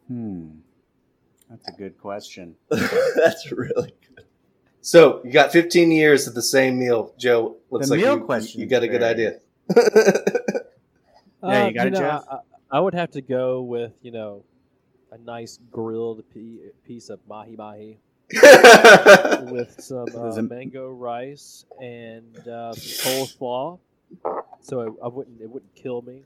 Hmm, 0.06 0.48
that's 1.50 1.68
a 1.68 1.72
good 1.72 1.98
question. 1.98 2.56
That's 2.70 3.52
really 3.52 3.92
So 4.88 5.20
you 5.22 5.32
got 5.32 5.52
15 5.52 5.90
years 5.90 6.26
of 6.26 6.34
the 6.34 6.40
same 6.40 6.78
meal, 6.78 7.12
Joe. 7.18 7.56
Looks 7.70 7.88
The 7.90 7.96
like 7.96 8.04
meal 8.04 8.14
you, 8.16 8.24
question 8.24 8.60
you 8.60 8.66
is 8.66 8.70
got 8.70 8.82
a 8.84 8.88
good 8.88 9.00
very- 9.02 9.10
idea. 9.10 9.40
Yeah, 11.42 11.64
you 11.64 11.68
Uh, 11.68 11.70
got 11.72 11.86
it, 11.88 11.90
know, 11.92 11.98
Jeff? 12.00 12.24
I, 12.30 12.38
I 12.70 12.80
would 12.80 12.94
have 12.94 13.10
to 13.10 13.20
go 13.20 13.60
with 13.60 13.92
you 14.00 14.12
know 14.12 14.44
a 15.12 15.18
nice 15.18 15.58
grilled 15.70 16.22
piece 16.86 17.10
of 17.10 17.18
mahi 17.28 17.54
mahi 17.54 17.98
with 19.52 19.74
some 19.78 20.08
uh, 20.16 20.40
mango 20.40 20.88
rice 20.88 21.66
and 21.82 22.36
uh, 22.48 22.72
some 22.72 23.12
coleslaw, 23.12 23.78
so 24.62 24.80
it, 24.80 24.92
I 25.04 25.08
wouldn't 25.08 25.38
it 25.42 25.50
wouldn't 25.50 25.74
kill 25.74 26.00
me. 26.00 26.22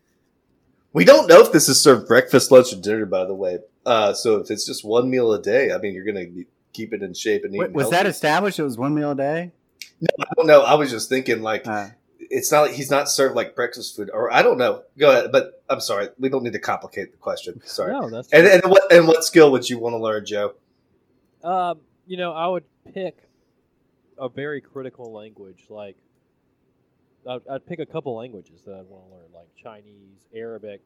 we 0.92 1.04
don't 1.04 1.28
know 1.28 1.40
if 1.40 1.50
this 1.50 1.68
is 1.68 1.80
served 1.82 2.06
breakfast, 2.06 2.52
lunch, 2.52 2.72
or 2.72 2.76
dinner, 2.80 3.06
by 3.06 3.24
the 3.24 3.34
way. 3.34 3.58
Uh, 3.84 4.12
so 4.14 4.36
if 4.36 4.52
it's 4.52 4.64
just 4.64 4.84
one 4.84 5.10
meal 5.10 5.32
a 5.32 5.42
day, 5.42 5.72
I 5.72 5.78
mean, 5.78 5.94
you're 5.94 6.04
going 6.04 6.14
to 6.34 6.44
keep 6.72 6.92
it 6.92 7.02
in 7.02 7.14
shape 7.14 7.44
and 7.44 7.54
eat. 7.54 7.58
Wait, 7.58 7.72
was 7.72 7.90
that 7.90 8.06
established? 8.06 8.58
It 8.58 8.64
was 8.64 8.78
one 8.78 8.94
meal 8.94 9.12
a 9.12 9.14
day. 9.14 9.52
I 10.02 10.24
don't 10.36 10.46
know. 10.46 10.62
I 10.62 10.74
was 10.74 10.90
just 10.90 11.08
thinking, 11.08 11.42
like, 11.42 11.66
Uh, 11.66 11.88
it's 12.18 12.50
not 12.50 12.62
like 12.62 12.72
he's 12.72 12.90
not 12.90 13.08
served 13.10 13.36
like 13.36 13.54
breakfast 13.54 13.94
food, 13.94 14.10
or 14.12 14.32
I 14.32 14.42
don't 14.42 14.56
know. 14.58 14.82
Go 14.98 15.10
ahead, 15.10 15.32
but 15.32 15.62
I'm 15.68 15.80
sorry. 15.80 16.08
We 16.18 16.28
don't 16.28 16.42
need 16.42 16.54
to 16.54 16.58
complicate 16.58 17.12
the 17.12 17.18
question. 17.18 17.60
Sorry. 17.64 17.92
No, 17.92 18.08
that's 18.08 18.32
And, 18.32 18.46
and 18.46 18.62
what 18.64 18.90
and 18.92 19.06
what 19.06 19.22
skill 19.24 19.52
would 19.52 19.68
you 19.68 19.78
want 19.78 19.92
to 19.94 19.98
learn, 19.98 20.24
Joe? 20.24 20.54
Um, 21.44 21.80
you 22.06 22.16
know, 22.16 22.32
I 22.32 22.46
would 22.46 22.64
pick 22.94 23.18
a 24.18 24.28
very 24.28 24.60
critical 24.60 25.12
language. 25.12 25.64
Like, 25.68 25.96
I'd, 27.28 27.46
I'd 27.50 27.66
pick 27.66 27.80
a 27.80 27.86
couple 27.86 28.16
languages 28.16 28.62
that 28.64 28.72
I 28.72 28.82
want 28.82 29.04
to 29.08 29.14
learn, 29.14 29.26
like 29.34 29.48
Chinese, 29.56 30.26
Arabic, 30.34 30.82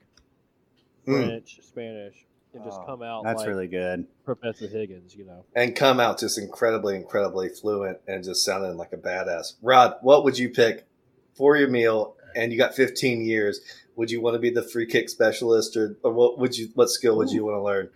Mm. 1.07 1.27
French, 1.27 1.61
Spanish, 1.63 2.27
and 2.57 2.65
just 2.65 2.81
Oh, 2.83 2.87
come 2.87 3.03
out 3.03 3.25
that's 3.25 3.39
like 3.39 3.49
really 3.49 3.69
good. 3.69 4.07
Professor 4.25 4.67
Higgins. 4.67 5.15
You 5.15 5.27
know, 5.27 5.45
And 5.55 5.77
come 5.77 6.01
out 6.01 6.19
just 6.19 6.39
incredibly, 6.39 6.97
incredibly 6.97 7.49
fluent 7.49 7.99
and 8.09 8.25
just 8.25 8.45
sounding 8.45 8.77
like 8.77 8.93
a 8.93 8.97
badass. 8.97 9.55
Rod, 9.63 9.97
what 10.03 10.25
would 10.25 10.39
you 10.39 10.49
pick 10.49 10.87
for 11.35 11.57
your 11.57 11.69
meal? 11.69 12.17
And 12.35 12.53
you 12.53 12.59
got 12.59 12.75
15 12.75 13.23
years. 13.25 13.61
Would 13.95 14.11
you 14.11 14.21
want 14.21 14.35
to 14.35 14.39
be 14.39 14.51
the 14.51 14.63
free 14.63 14.87
kick 14.87 15.09
specialist, 15.09 15.77
or, 15.77 15.97
or 16.03 16.13
what 16.13 16.39
would 16.39 16.57
you? 16.59 16.69
What 16.75 16.91
skill 16.91 17.17
would 17.17 17.31
you 17.31 17.45
want 17.45 17.57
to 17.57 17.63
learn? 17.63 17.91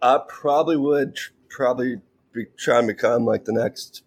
I 0.00 0.20
probably 0.28 0.76
would 0.76 1.16
tr- 1.16 1.32
probably 1.48 2.00
be 2.32 2.46
trying 2.56 2.86
to 2.86 2.94
become 2.94 3.24
like 3.24 3.44
the 3.44 3.52
next 3.52 4.02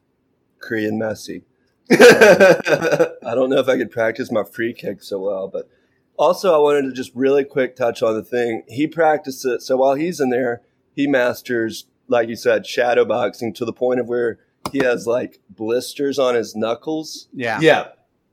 Korean 0.59 0.97
Messi. 0.99 1.43
I 1.91 3.35
don't 3.35 3.49
know 3.49 3.59
if 3.59 3.67
I 3.67 3.77
could 3.77 3.91
practice 3.91 4.31
my 4.31 4.43
free 4.43 4.73
kick 4.73 5.03
so 5.03 5.19
well, 5.19 5.47
but 5.47 5.69
also 6.17 6.53
I 6.53 6.57
wanted 6.57 6.83
to 6.83 6.93
just 6.93 7.11
really 7.15 7.43
quick 7.43 7.75
touch 7.75 8.01
on 8.01 8.15
the 8.15 8.23
thing. 8.23 8.63
He 8.67 8.87
practiced 8.87 9.45
it, 9.45 9.61
so 9.61 9.77
while 9.77 9.95
he's 9.95 10.19
in 10.19 10.29
there, 10.29 10.61
he 10.95 11.07
masters, 11.07 11.87
like 12.07 12.29
you 12.29 12.35
said, 12.35 12.65
shadow 12.65 13.05
boxing 13.05 13.53
to 13.53 13.65
the 13.65 13.73
point 13.73 13.99
of 13.99 14.07
where 14.07 14.39
he 14.71 14.79
has 14.79 15.05
like 15.05 15.39
blisters 15.49 16.17
on 16.17 16.35
his 16.35 16.55
knuckles. 16.55 17.27
Yeah. 17.33 17.59
yeah, 17.59 17.87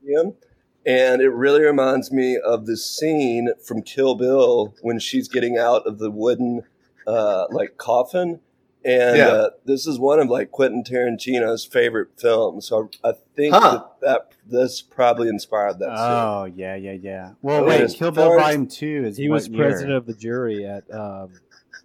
Him. 0.05 0.35
And 0.85 1.22
it 1.22 1.30
really 1.30 1.62
reminds 1.62 2.11
me 2.11 2.37
of 2.37 2.66
the 2.66 2.76
scene 2.76 3.51
from 3.64 3.83
Kill 3.83 4.14
Bill 4.16 4.74
when 4.83 4.99
she's 4.99 5.28
getting 5.28 5.57
out 5.57 5.87
of 5.87 5.99
the 5.99 6.11
wooden 6.11 6.62
uh, 7.07 7.47
like 7.51 7.76
coffin. 7.76 8.41
And 8.85 9.16
Yeah. 9.16 9.28
uh, 9.28 9.51
this 9.64 9.87
is 9.87 9.99
one 9.99 10.18
of 10.18 10.28
like 10.28 10.51
Quentin 10.51 10.83
Tarantino's 10.83 11.64
favorite 11.64 12.09
films. 12.18 12.66
So 12.66 12.91
I 13.05 13.12
think 13.37 13.55
Huh. 13.55 13.85
that, 14.01 14.07
that 14.07 14.33
this 14.51 14.83
probably 14.83 15.28
inspired 15.28 15.78
that 15.78 15.97
scene. 15.97 16.07
Oh 16.09 16.45
yeah, 16.57 16.74
yeah, 16.74 16.93
yeah. 16.93 17.30
Well, 17.43 17.62
Oh, 17.62 17.66
wait, 17.66 17.91
Kill 17.95 18.11
Bill 18.11 18.37
Volume 18.37 18.66
Two 18.66 19.05
is 19.07 19.16
he 19.16 19.28
what 19.28 19.35
was 19.35 19.49
year? 19.49 19.57
president 19.59 19.93
of 19.97 20.07
the 20.07 20.14
jury 20.14 20.66
at 20.66 20.83
um, 20.93 21.30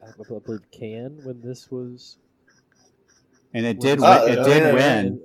I 0.01 0.23
believe 0.23 0.61
Cannes 0.71 1.21
when 1.23 1.39
this 1.41 1.69
was. 1.69 2.17
and 3.53 3.65
it 3.65 3.79
did. 3.79 3.99
this 3.99 4.05
Oh, 4.05 4.23
win, 4.25 4.33
it 4.33 4.37
yeah, 4.37 4.43
did 4.43 4.63
yeah, 4.63 4.73
win. 4.73 5.21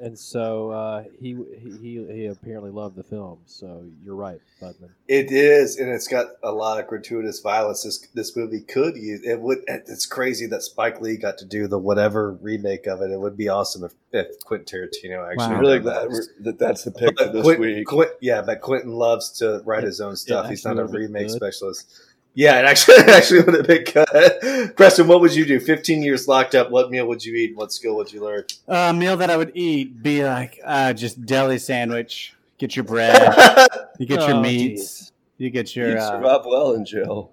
And 0.00 0.18
so 0.18 0.70
uh, 0.70 1.04
he, 1.20 1.36
he 1.82 2.06
he 2.10 2.26
apparently 2.26 2.70
loved 2.70 2.96
the 2.96 3.02
film. 3.02 3.38
So 3.46 3.84
you're 4.04 4.14
right, 4.14 4.40
Budman. 4.60 4.90
It 5.08 5.30
is, 5.30 5.76
and 5.78 5.88
it's 5.90 6.08
got 6.08 6.26
a 6.42 6.52
lot 6.52 6.80
of 6.80 6.86
gratuitous 6.86 7.40
violence. 7.40 7.82
This 7.82 8.06
this 8.14 8.36
movie 8.36 8.60
could 8.60 8.96
use 8.96 9.22
it. 9.24 9.40
Would 9.40 9.58
it's 9.68 10.06
crazy 10.06 10.46
that 10.46 10.62
Spike 10.62 11.00
Lee 11.00 11.16
got 11.16 11.38
to 11.38 11.44
do 11.44 11.66
the 11.66 11.78
whatever 11.78 12.32
remake 12.40 12.86
of 12.86 13.02
it. 13.02 13.10
It 13.10 13.20
would 13.20 13.36
be 13.36 13.48
awesome 13.48 13.84
if, 13.84 13.92
if 14.12 14.40
Quentin 14.44 14.66
Tarantino 14.66 15.30
actually. 15.30 15.54
Wow. 15.54 15.60
Really 15.60 15.78
that. 15.80 16.08
glad 16.08 16.22
that 16.40 16.58
that's 16.58 16.84
the 16.84 16.90
pick 16.92 17.18
for 17.18 17.24
But 17.26 17.32
this 17.32 17.42
Quint- 17.42 17.60
week. 17.60 17.86
Quint- 17.86 18.12
yeah, 18.20 18.42
but 18.42 18.60
Quentin 18.60 18.92
loves 18.92 19.30
to 19.38 19.62
write 19.64 19.84
his 19.84 20.00
own 20.00 20.16
stuff. 20.16 20.46
it 20.46 20.50
He's 20.50 20.64
not 20.64 20.78
a 20.78 20.84
remake 20.86 21.28
good. 21.28 21.36
specialist. 21.36 21.90
Yeah, 22.34 22.60
it 22.60 22.64
actually 22.64 22.94
it 22.98 23.08
actually 23.08 23.42
would 23.42 23.54
have 23.54 23.66
been 23.66 23.84
good. 23.84 24.76
Preston, 24.76 25.08
what 25.08 25.20
would 25.20 25.34
you 25.34 25.44
do? 25.44 25.58
Fifteen 25.60 26.02
years 26.02 26.28
locked 26.28 26.54
up. 26.54 26.70
What 26.70 26.90
meal 26.90 27.06
would 27.08 27.24
you 27.24 27.34
eat? 27.34 27.56
What 27.56 27.72
skill 27.72 27.96
would 27.96 28.12
you 28.12 28.22
learn? 28.24 28.44
A 28.68 28.92
meal 28.92 29.16
that 29.16 29.30
I 29.30 29.36
would 29.36 29.52
eat 29.54 30.02
be 30.02 30.24
like 30.24 30.60
uh, 30.64 30.92
just 30.92 31.24
deli 31.26 31.58
sandwich. 31.58 32.34
Get 32.58 32.76
your 32.76 32.84
bread. 32.84 33.34
You 33.98 34.06
get 34.06 34.20
your 34.20 34.36
Oh, 34.36 34.40
meats. 34.40 35.12
You 35.36 35.50
get 35.50 35.76
your 35.76 35.88
You'd 35.90 35.98
uh, 35.98 36.10
survive 36.12 36.46
well 36.46 36.72
in 36.72 36.86
jail. 36.86 37.32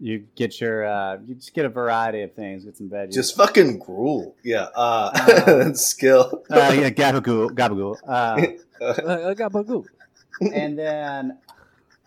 you 0.00 0.26
get 0.34 0.60
your 0.60 0.84
uh, 0.84 1.16
you 1.26 1.34
just 1.36 1.54
get 1.54 1.64
a 1.64 1.68
variety 1.70 2.20
of 2.22 2.34
things. 2.34 2.64
Get 2.66 2.76
some 2.76 2.90
veggies. 2.90 3.12
Just 3.14 3.36
fucking 3.36 3.78
gruel. 3.78 4.34
Yeah. 4.44 4.68
Uh, 4.74 5.10
Uh, 5.46 5.72
skill. 5.74 6.42
uh, 6.50 6.74
yeah, 6.76 6.90
gabagool, 6.90 7.50
gabagool. 7.52 7.96
Uh, 8.06 8.36
I, 8.82 9.32
I 9.32 10.48
and 10.52 10.78
then, 10.78 11.38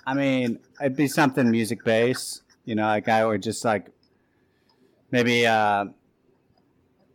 I 0.07 0.13
mean, 0.13 0.59
it'd 0.79 0.95
be 0.95 1.09
something 1.09 1.51
music 1.51 1.83
based. 1.83 2.43
You 2.63 2.75
know, 2.75 2.85
like 2.85 3.09
I 3.09 3.25
would 3.25 3.43
just 3.43 3.65
like 3.65 3.87
maybe 5.11 5.45
uh, 5.45 5.85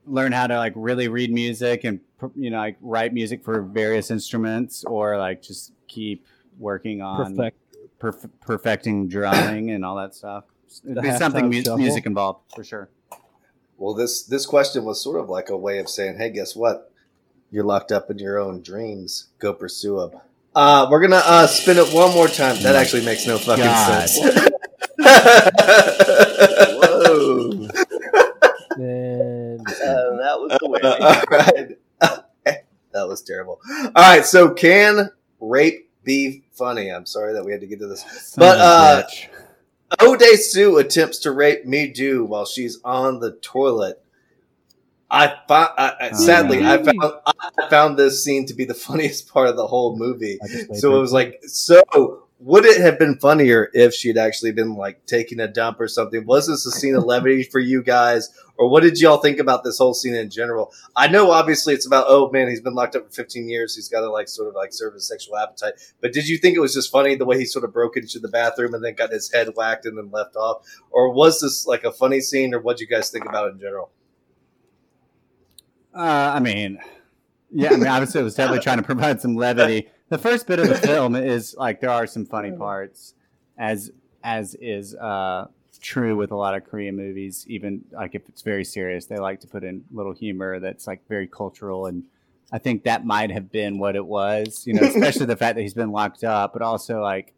learn 0.07 0.33
how 0.33 0.47
to 0.47 0.59
like 0.59 0.75
really 0.77 1.09
read 1.09 1.33
music 1.33 1.85
and 1.85 2.01
you 2.37 2.51
know 2.51 2.59
like 2.59 2.77
write 2.83 3.15
music 3.15 3.43
for 3.43 3.63
various 3.63 4.11
instruments, 4.11 4.85
or 4.85 5.17
like 5.17 5.41
just 5.41 5.73
keep 5.89 6.27
working 6.59 7.01
on 7.01 7.35
Perfect. 7.35 7.59
perf- 7.99 8.31
perfecting 8.43 9.09
drumming 9.09 9.71
and 9.71 9.87
all 9.87 9.97
that 9.97 10.15
stuff. 10.15 10.45
It'd 10.85 10.97
The 10.97 11.01
be 11.01 11.13
something 11.13 11.49
mu- 11.49 11.77
music 11.79 12.05
involved 12.05 12.41
for 12.55 12.63
sure. 12.63 12.91
Well, 13.79 13.95
this 13.95 14.23
this 14.23 14.45
question 14.45 14.85
was 14.85 15.03
sort 15.03 15.19
of 15.19 15.31
like 15.31 15.49
a 15.49 15.57
way 15.57 15.79
of 15.79 15.89
saying, 15.89 16.19
"Hey, 16.19 16.29
guess 16.29 16.55
what? 16.55 16.93
You're 17.51 17.65
locked 17.65 17.91
up 17.91 18.11
in 18.11 18.19
your 18.19 18.39
own 18.39 18.61
dreams. 18.61 19.29
Go 19.39 19.55
pursue 19.55 19.99
them." 19.99 20.21
Uh, 20.55 20.87
we're 20.91 21.01
gonna 21.01 21.23
uh, 21.25 21.47
spin 21.47 21.79
it 21.79 21.93
one 21.95 22.13
more 22.13 22.29
time. 22.29 22.57
That 22.63 22.75
actually 22.75 23.05
makes 23.05 23.27
no 23.27 23.39
fucking 23.39 23.65
God. 23.65 24.09
sense. 24.09 24.19
Whoa. 26.79 27.69
And 28.77 29.61
and 29.61 30.21
that 30.21 30.37
was 30.39 30.59
the 30.61 30.69
way. 30.69 30.81
All 32.03 32.25
right, 32.45 32.65
that 32.93 33.09
was 33.09 33.23
terrible. 33.23 33.61
All 33.69 33.91
right, 33.97 34.25
so 34.25 34.51
can 34.53 35.11
rape 35.41 35.91
be 36.05 36.43
funny? 36.53 36.91
I'm 36.91 37.07
sorry 37.07 37.33
that 37.35 37.45
we 37.45 37.53
had 37.53 37.61
to 37.63 37.67
get 37.67 37.79
to 37.81 37.87
this. 37.87 38.03
Son 38.03 38.41
But, 38.41 38.59
uh, 38.59 39.03
bitch. 39.05 39.29
Ode 40.01 40.39
Sue 40.39 40.79
attempts 40.79 41.19
to 41.21 41.33
rape 41.33 41.67
Mi-do 41.67 42.25
while 42.25 42.47
she's 42.47 42.81
on 42.83 43.21
the 43.21 43.33
toilet. 43.43 44.02
I, 45.13 45.29
found, 45.47 45.71
I, 45.77 45.89
I 46.01 46.11
Oh, 46.13 46.17
sadly 46.17 46.65
I 46.65 46.83
found 46.83 47.13
I 47.59 47.69
found 47.69 47.99
this 47.99 48.25
scene 48.25 48.47
to 48.47 48.55
be 48.55 48.65
the 48.65 48.75
funniest 48.89 49.29
part 49.29 49.49
of 49.49 49.57
the 49.57 49.67
whole 49.67 49.97
movie. 49.97 50.39
I 50.43 50.49
just 50.49 50.71
made 50.71 50.79
So 50.79 50.97
it 50.97 51.01
was 51.01 51.13
like, 51.13 51.41
so 51.45 52.23
would 52.39 52.65
it 52.65 52.81
have 52.81 52.99
been 52.99 53.19
funnier 53.21 53.71
if 53.73 53.95
she 53.95 54.09
had 54.09 54.17
actually 54.17 54.51
been 54.51 54.75
like 54.75 55.07
taking 55.07 55.39
a 55.39 55.47
dump 55.47 55.79
or 55.79 55.87
something? 55.87 56.27
Was 56.27 56.49
this 56.49 56.67
a 56.67 56.73
scene 56.73 56.97
of 56.97 57.05
levity 57.05 57.45
for 57.45 57.61
you 57.61 57.85
guys, 57.85 58.31
or 58.57 58.69
what 58.69 58.83
did 58.83 58.99
y'all 58.99 59.19
think 59.19 59.39
about 59.39 59.63
this 59.63 59.79
whole 59.79 59.95
scene 59.95 60.15
in 60.15 60.29
general? 60.29 60.73
I 60.97 61.07
know 61.07 61.31
obviously 61.31 61.73
it's 61.75 61.87
about 61.87 62.07
oh 62.09 62.31
man, 62.33 62.49
he's 62.49 62.61
been 62.61 62.75
locked 62.75 62.97
up 62.97 63.07
for 63.07 63.13
15 63.13 63.49
years, 63.49 63.77
he's 63.77 63.89
got 63.89 64.01
to 64.01 64.11
like 64.11 64.29
sort 64.29 64.49
of 64.49 64.55
like 64.55 64.73
serve 64.73 64.95
his 64.95 65.07
sexual 65.07 65.37
appetite. 65.37 65.75
But 66.01 66.13
did 66.13 66.27
you 66.27 66.39
think 66.39 66.57
it 66.57 66.61
was 66.61 66.75
just 66.75 66.91
funny 66.91 67.15
the 67.15 67.27
way 67.27 67.39
he 67.39 67.45
sort 67.45 67.65
of 67.65 67.73
broke 67.73 67.97
into 67.97 68.19
the 68.19 68.29
bathroom 68.29 68.75
and 68.75 68.83
then 68.83 68.95
got 68.95 69.13
his 69.13 69.31
head 69.31 69.49
whacked 69.55 69.87
and 69.87 69.97
then 69.97 70.11
left 70.11 70.35
off, 70.35 70.67
or 70.91 71.13
was 71.13 71.41
this 71.41 71.67
like 71.67 71.85
a 71.85 71.93
funny 71.93 72.21
scene, 72.21 72.55
or 72.55 72.61
what 72.61 72.79
do 72.79 72.85
you 72.85 72.89
guys 72.89 73.11
think 73.11 73.25
about 73.25 73.49
it 73.49 73.53
in 73.53 73.61
general? 73.61 73.91
Uh, 75.95 76.33
I 76.35 76.41
mean, 76.41 76.79
yeah, 77.51 77.71
I 77.73 77.77
mean, 77.77 77.87
obviously, 77.87 78.21
it 78.21 78.25
was 78.25 78.35
definitely 78.35 78.63
trying 78.63 78.79
to 78.79 78.83
provide 78.83 79.21
some 79.21 79.35
levity. 79.37 79.89
The 80.09 80.19
first 80.19 80.47
bit 80.47 80.59
of 80.59 80.69
the 80.69 80.75
film 80.77 81.15
is 81.17 81.55
like 81.59 81.81
there 81.81 81.91
are 81.91 82.07
some 82.07 82.25
funny 82.27 82.53
parts, 82.53 83.15
as 83.59 83.91
as 84.25 84.55
is 84.61 84.95
uh, 84.95 85.49
true 85.81 86.17
with 86.17 86.31
a 86.31 86.37
lot 86.37 86.55
of 86.55 86.65
Korean 86.65 86.97
movies. 86.97 87.45
Even 87.49 87.85
like 87.93 88.15
if 88.15 88.29
it's 88.29 88.43
very 88.43 88.65
serious, 88.65 89.07
they 89.07 89.17
like 89.19 89.41
to 89.41 89.47
put 89.47 89.65
in 89.65 89.85
little 89.93 90.13
humor 90.13 90.61
that's 90.61 90.87
like 90.87 91.07
very 91.09 91.27
cultural, 91.27 91.87
and 91.87 92.05
I 92.53 92.59
think 92.59 92.85
that 92.85 93.05
might 93.07 93.31
have 93.31 93.51
been 93.51 93.79
what 93.79 93.97
it 93.97 94.05
was. 94.07 94.67
You 94.67 94.75
know, 94.75 94.83
especially 94.87 95.27
the 95.27 95.37
fact 95.37 95.57
that 95.57 95.63
he's 95.63 95.75
been 95.75 95.93
locked 95.93 96.25
up, 96.25 96.53
but 96.53 96.63
also 96.63 97.01
like. 97.03 97.33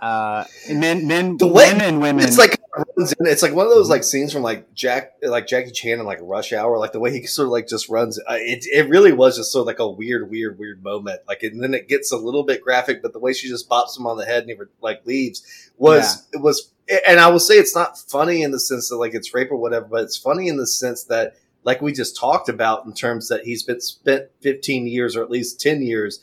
Uh, 0.00 0.44
men, 0.70 1.06
men, 1.06 1.38
The 1.38 1.46
way- 1.46 1.72
men 1.72 1.80
and 1.80 2.00
women. 2.02 2.22
It's 2.26 2.36
like 2.36 2.50
runs 2.50 2.55
in. 2.55 2.55
It's 2.98 3.42
like 3.42 3.52
one 3.52 3.66
of 3.66 3.72
those 3.72 3.90
like 3.90 4.04
scenes 4.04 4.32
from 4.32 4.42
like 4.42 4.72
Jack, 4.72 5.12
like 5.22 5.46
Jackie 5.46 5.70
Chan 5.70 5.98
and 5.98 6.06
like 6.06 6.18
Rush 6.22 6.54
Hour, 6.54 6.78
like 6.78 6.92
the 6.92 7.00
way 7.00 7.12
he 7.12 7.26
sort 7.26 7.46
of 7.46 7.52
like 7.52 7.68
just 7.68 7.90
runs. 7.90 8.18
Uh, 8.18 8.38
It 8.38 8.64
it 8.72 8.88
really 8.88 9.12
was 9.12 9.36
just 9.36 9.52
sort 9.52 9.62
of 9.62 9.66
like 9.66 9.80
a 9.80 9.88
weird, 9.88 10.30
weird, 10.30 10.58
weird 10.58 10.82
moment. 10.82 11.20
Like 11.28 11.42
and 11.42 11.62
then 11.62 11.74
it 11.74 11.88
gets 11.88 12.10
a 12.10 12.16
little 12.16 12.42
bit 12.42 12.62
graphic, 12.62 13.02
but 13.02 13.12
the 13.12 13.18
way 13.18 13.34
she 13.34 13.48
just 13.48 13.68
bops 13.68 13.98
him 13.98 14.06
on 14.06 14.16
the 14.16 14.24
head 14.24 14.44
and 14.44 14.50
he 14.50 14.56
like 14.80 15.04
leaves 15.04 15.70
was 15.76 16.26
it 16.32 16.40
was. 16.40 16.72
And 17.06 17.20
I 17.20 17.28
will 17.28 17.40
say 17.40 17.56
it's 17.56 17.74
not 17.74 17.98
funny 17.98 18.42
in 18.42 18.50
the 18.52 18.60
sense 18.60 18.88
that 18.88 18.96
like 18.96 19.12
it's 19.12 19.34
rape 19.34 19.50
or 19.50 19.56
whatever, 19.56 19.86
but 19.86 20.04
it's 20.04 20.16
funny 20.16 20.48
in 20.48 20.56
the 20.56 20.66
sense 20.66 21.04
that 21.04 21.36
like 21.64 21.82
we 21.82 21.92
just 21.92 22.16
talked 22.16 22.48
about 22.48 22.86
in 22.86 22.94
terms 22.94 23.28
that 23.28 23.44
he's 23.44 23.62
been 23.62 23.80
spent 23.80 24.26
15 24.40 24.86
years 24.86 25.16
or 25.16 25.22
at 25.22 25.30
least 25.30 25.60
10 25.60 25.82
years 25.82 26.20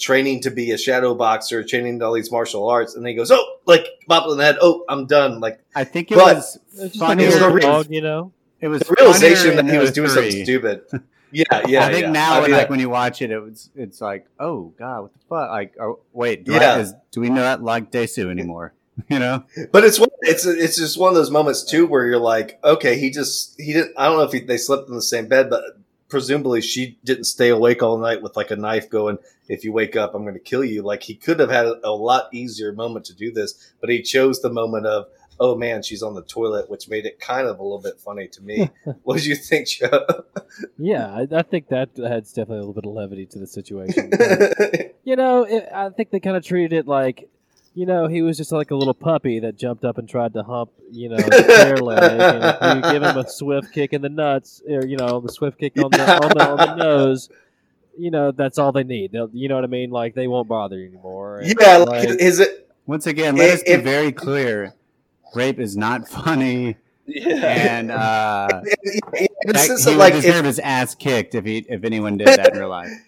training 0.00 0.40
to 0.40 0.50
be 0.50 0.70
a 0.70 0.78
shadow 0.78 1.14
boxer, 1.14 1.62
training 1.62 1.98
to 1.98 2.06
all 2.06 2.12
these 2.12 2.32
martial 2.32 2.68
arts, 2.68 2.94
and 2.94 3.04
then 3.04 3.10
he 3.10 3.16
goes, 3.16 3.30
"Oh, 3.30 3.56
like 3.66 3.86
bop 4.08 4.26
on 4.26 4.36
the 4.36 4.44
head. 4.44 4.56
Oh, 4.60 4.84
I'm 4.88 5.06
done." 5.06 5.40
Like 5.40 5.60
I 5.74 5.84
think 5.84 6.10
it 6.10 6.16
but- 6.16 6.36
was 6.36 6.58
It's 6.76 6.96
funny. 6.98 7.24
It 7.24 7.26
was 7.26 7.38
the 7.38 7.50
real- 7.50 7.58
dog, 7.60 7.86
you 7.90 8.00
know. 8.00 8.32
It 8.60 8.66
was 8.68 8.80
the 8.80 8.96
realization 8.98 9.54
that 9.56 9.70
he 9.70 9.78
was 9.78 9.90
the 9.90 9.94
doing 9.94 10.10
something 10.10 10.44
stupid. 10.44 10.82
Yeah, 11.30 11.44
yeah. 11.66 11.84
I 11.84 11.92
think 11.92 12.04
yeah. 12.06 12.10
now, 12.12 12.38
I 12.38 12.42
mean, 12.42 12.52
like 12.52 12.70
when 12.70 12.80
you 12.80 12.88
watch 12.88 13.20
it, 13.20 13.30
it 13.30 13.38
was 13.38 13.68
it's 13.76 14.00
like, 14.00 14.26
oh 14.40 14.72
god, 14.78 15.02
what 15.02 15.12
the 15.12 15.18
fuck? 15.28 15.50
Like, 15.50 15.74
oh, 15.78 16.00
wait, 16.14 16.44
do, 16.44 16.52
Yeah. 16.52 16.76
I, 16.76 16.78
is, 16.78 16.94
do 17.10 17.20
we 17.20 17.28
not 17.28 17.62
like 17.62 17.90
Dae-su 17.90 18.30
anymore? 18.30 18.72
you 19.10 19.18
know, 19.18 19.44
but 19.70 19.84
it's 19.84 20.00
one- 20.00 20.08
it's 20.22 20.46
it's 20.46 20.78
just 20.78 20.98
one 20.98 21.10
of 21.10 21.14
those 21.14 21.30
moments 21.30 21.64
too 21.64 21.86
where 21.86 22.06
you're 22.06 22.18
like, 22.18 22.58
okay, 22.64 22.98
he 22.98 23.10
just 23.10 23.60
he 23.60 23.74
didn't. 23.74 23.92
I 23.98 24.06
don't 24.06 24.16
know 24.16 24.22
if 24.22 24.32
he, 24.32 24.40
they 24.40 24.56
slept 24.56 24.88
in 24.88 24.94
the 24.94 25.02
same 25.02 25.28
bed, 25.28 25.50
but 25.50 25.64
presumably 26.08 26.60
she 26.60 26.98
didn't 27.04 27.24
stay 27.24 27.48
awake 27.48 27.82
all 27.82 27.98
night 27.98 28.22
with 28.22 28.36
like 28.36 28.50
a 28.50 28.56
knife 28.56 28.88
going. 28.90 29.18
If 29.48 29.64
you 29.64 29.72
wake 29.72 29.96
up, 29.96 30.14
I'm 30.14 30.22
going 30.22 30.34
to 30.34 30.40
kill 30.40 30.64
you. 30.64 30.82
Like 30.82 31.02
he 31.02 31.14
could 31.14 31.40
have 31.40 31.50
had 31.50 31.66
a, 31.66 31.90
lot 31.90 32.28
easier 32.32 32.72
moment 32.72 33.04
to 33.06 33.14
do 33.14 33.32
this, 33.32 33.72
but 33.80 33.90
he 33.90 34.02
chose 34.02 34.40
the 34.40 34.50
moment 34.50 34.86
of. 34.86 35.06
Oh 35.40 35.54
man, 35.54 35.84
she's 35.84 36.02
on 36.02 36.16
the 36.16 36.22
toilet, 36.22 36.68
which 36.68 36.88
made 36.88 37.06
it 37.06 37.20
kind 37.20 37.46
of 37.46 37.60
a 37.60 37.62
little 37.62 37.80
bit 37.80 38.00
funny 38.00 38.26
to 38.26 38.42
me. 38.42 38.70
what 39.04 39.18
did 39.18 39.24
you 39.26 39.36
think, 39.36 39.68
Joe? 39.68 40.24
Yeah, 40.76 41.06
I, 41.14 41.28
I 41.30 41.42
think 41.42 41.68
that 41.68 41.90
adds 41.96 42.32
definitely 42.32 42.56
a 42.56 42.60
little 42.62 42.74
bit 42.74 42.84
of 42.84 42.92
levity 42.92 43.24
to 43.26 43.38
the 43.38 43.46
situation. 43.46 44.10
you 45.04 45.14
know, 45.14 45.44
it, 45.44 45.68
I 45.72 45.90
think 45.90 46.10
they 46.10 46.18
kind 46.18 46.36
of 46.36 46.44
treated 46.44 46.72
it 46.72 46.88
like, 46.88 47.30
you 47.74 47.86
know, 47.86 48.08
he 48.08 48.22
was 48.22 48.36
just 48.36 48.50
like 48.52 48.70
a 48.70 48.74
little 48.74 48.94
puppy 48.94 49.38
that 49.40 49.56
jumped 49.56 49.84
up 49.84 49.98
and 49.98 50.08
tried 50.08 50.34
to 50.34 50.42
hump, 50.42 50.70
you 50.90 51.08
know, 51.08 51.16
the 51.16 51.44
chair 51.64 51.76
leg. 51.76 52.02
And 52.02 52.80
if 52.80 52.84
you 52.86 52.92
give 52.92 53.02
him 53.02 53.16
a 53.16 53.28
swift 53.28 53.72
kick 53.72 53.92
in 53.92 54.02
the 54.02 54.08
nuts, 54.08 54.62
or 54.68 54.84
you 54.86 54.96
know, 54.96 55.20
the 55.20 55.30
swift 55.32 55.58
kick 55.58 55.76
on 55.78 55.90
the 55.90 56.22
on 56.24 56.30
the, 56.30 56.48
on 56.48 56.56
the 56.56 56.74
nose, 56.76 57.28
you 57.96 58.10
know, 58.10 58.30
that's 58.32 58.58
all 58.58 58.72
they 58.72 58.84
need. 58.84 59.12
They'll, 59.12 59.30
you 59.32 59.48
know 59.48 59.54
what 59.54 59.64
I 59.64 59.68
mean? 59.68 59.90
Like 59.90 60.14
they 60.14 60.26
won't 60.28 60.48
bother 60.48 60.76
you 60.78 60.88
anymore. 60.88 61.38
And, 61.38 61.54
yeah, 61.60 61.76
like, 61.78 62.08
is 62.08 62.40
it? 62.40 62.68
once 62.86 63.06
again, 63.06 63.36
let 63.36 63.54
us 63.54 63.62
be 63.62 63.70
If- 63.72 63.84
very 63.84 64.12
clear: 64.12 64.74
rape 65.34 65.58
is 65.60 65.76
not 65.76 66.08
funny, 66.08 66.76
Yeah. 67.06 67.34
and 67.34 67.90
uh, 67.90 68.48
in 68.52 68.62
the 68.64 69.52
that- 69.52 69.62
he 69.62 69.68
that, 69.68 69.84
would 69.86 69.96
like, 69.96 70.14
if- 70.14 70.44
his 70.44 70.58
ass 70.58 70.94
kicked 70.94 71.34
if 71.34 71.44
he 71.44 71.58
if 71.68 71.84
anyone 71.84 72.16
did 72.16 72.28
that 72.28 72.52
in 72.54 72.58
real 72.58 72.68
life. 72.68 72.90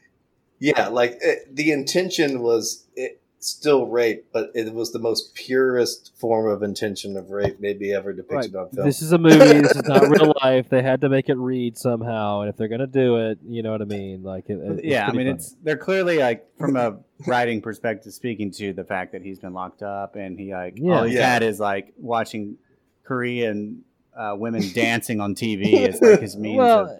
Yeah, 0.62 0.88
like 0.88 1.16
it, 1.22 1.56
the 1.56 1.72
intention 1.72 2.42
was 2.42 2.84
it, 2.94 3.18
still 3.40 3.86
rape, 3.86 4.26
but 4.32 4.50
it 4.54 4.72
was 4.72 4.92
the 4.92 4.98
most 4.98 5.34
purest 5.34 6.12
form 6.16 6.46
of 6.46 6.62
intention 6.62 7.16
of 7.16 7.30
rape 7.30 7.58
maybe 7.58 7.92
ever 7.92 8.12
depicted 8.12 8.54
on 8.54 8.68
film. 8.70 8.86
This 8.86 9.00
is 9.00 9.12
a 9.12 9.18
movie. 9.18 9.38
This 9.38 9.74
is 9.74 9.82
not 9.84 10.08
real 10.08 10.34
life. 10.42 10.68
They 10.68 10.82
had 10.82 11.00
to 11.00 11.08
make 11.08 11.28
it 11.30 11.36
read 11.36 11.76
somehow, 11.78 12.40
and 12.42 12.50
if 12.50 12.56
they're 12.56 12.68
gonna 12.68 12.86
do 12.86 13.16
it, 13.16 13.38
you 13.46 13.62
know 13.62 13.72
what 13.72 13.80
I 13.82 13.86
mean. 13.86 14.22
Like, 14.22 14.48
it, 14.50 14.58
it's 14.62 14.84
yeah, 14.84 15.06
I 15.06 15.12
mean, 15.12 15.20
funny. 15.20 15.30
it's 15.30 15.56
they're 15.62 15.78
clearly 15.78 16.18
like 16.18 16.46
from 16.58 16.76
a 16.76 16.98
writing 17.26 17.62
perspective, 17.62 18.12
speaking 18.12 18.50
to 18.52 18.72
the 18.72 18.84
fact 18.84 19.12
that 19.12 19.22
he's 19.22 19.38
been 19.38 19.54
locked 19.54 19.82
up 19.82 20.16
and 20.16 20.38
he 20.38 20.52
like 20.52 20.74
Yeah. 20.76 20.98
all 20.98 21.04
he's 21.04 21.14
Yeah. 21.14 21.32
had 21.32 21.42
is 21.42 21.58
like 21.58 21.92
watching 21.96 22.56
Korean 23.04 23.82
uh, 24.16 24.34
women 24.36 24.62
dancing 24.74 25.20
on 25.20 25.34
TV 25.34 25.88
is 25.88 26.00
like 26.02 26.20
his 26.20 26.36
means 26.36 26.58
well, 26.58 26.80
of 26.86 26.90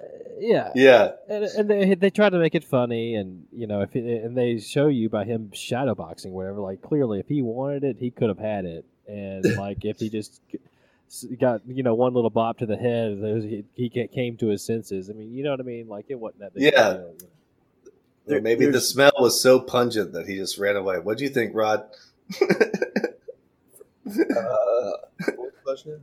yeah, 0.40 0.70
yeah, 0.74 1.10
and, 1.28 1.44
and 1.44 1.70
they 1.70 1.94
they 1.94 2.10
try 2.10 2.30
to 2.30 2.38
make 2.38 2.54
it 2.54 2.64
funny, 2.64 3.14
and 3.14 3.46
you 3.52 3.66
know, 3.66 3.82
if 3.82 3.94
it, 3.94 4.24
and 4.24 4.36
they 4.36 4.58
show 4.58 4.88
you 4.88 5.08
by 5.08 5.24
him 5.24 5.52
shadow 5.52 5.94
boxing, 5.94 6.32
whatever. 6.32 6.60
Like 6.60 6.82
clearly, 6.82 7.20
if 7.20 7.28
he 7.28 7.42
wanted 7.42 7.84
it, 7.84 7.96
he 7.98 8.10
could 8.10 8.28
have 8.28 8.38
had 8.38 8.64
it, 8.64 8.84
and 9.06 9.44
like 9.56 9.84
if 9.84 10.00
he 10.00 10.08
just 10.08 10.40
got 11.40 11.60
you 11.66 11.82
know 11.82 11.94
one 11.94 12.14
little 12.14 12.30
bop 12.30 12.58
to 12.58 12.66
the 12.66 12.76
head, 12.76 13.18
he, 13.44 13.64
he 13.74 14.06
came 14.08 14.36
to 14.38 14.48
his 14.48 14.64
senses. 14.64 15.10
I 15.10 15.12
mean, 15.12 15.32
you 15.32 15.44
know 15.44 15.50
what 15.50 15.60
I 15.60 15.64
mean? 15.64 15.88
Like 15.88 16.06
it 16.08 16.18
wasn't 16.18 16.40
that 16.40 16.54
big. 16.54 16.64
Yeah. 16.64 16.70
deal, 16.70 16.92
you 16.94 17.26
know? 17.26 17.92
There- 18.26 18.40
maybe 18.40 18.66
the 18.66 18.80
smell 18.80 19.12
was 19.18 19.40
so 19.40 19.60
pungent 19.60 20.12
that 20.12 20.26
he 20.26 20.36
just 20.36 20.58
ran 20.58 20.76
away. 20.76 20.98
What 20.98 21.18
do 21.18 21.24
you 21.24 21.30
think, 21.30 21.54
Rod? 21.54 21.84
Uh, 24.06 24.12
what 25.36 25.52
the 25.52 25.52
question? 25.62 26.02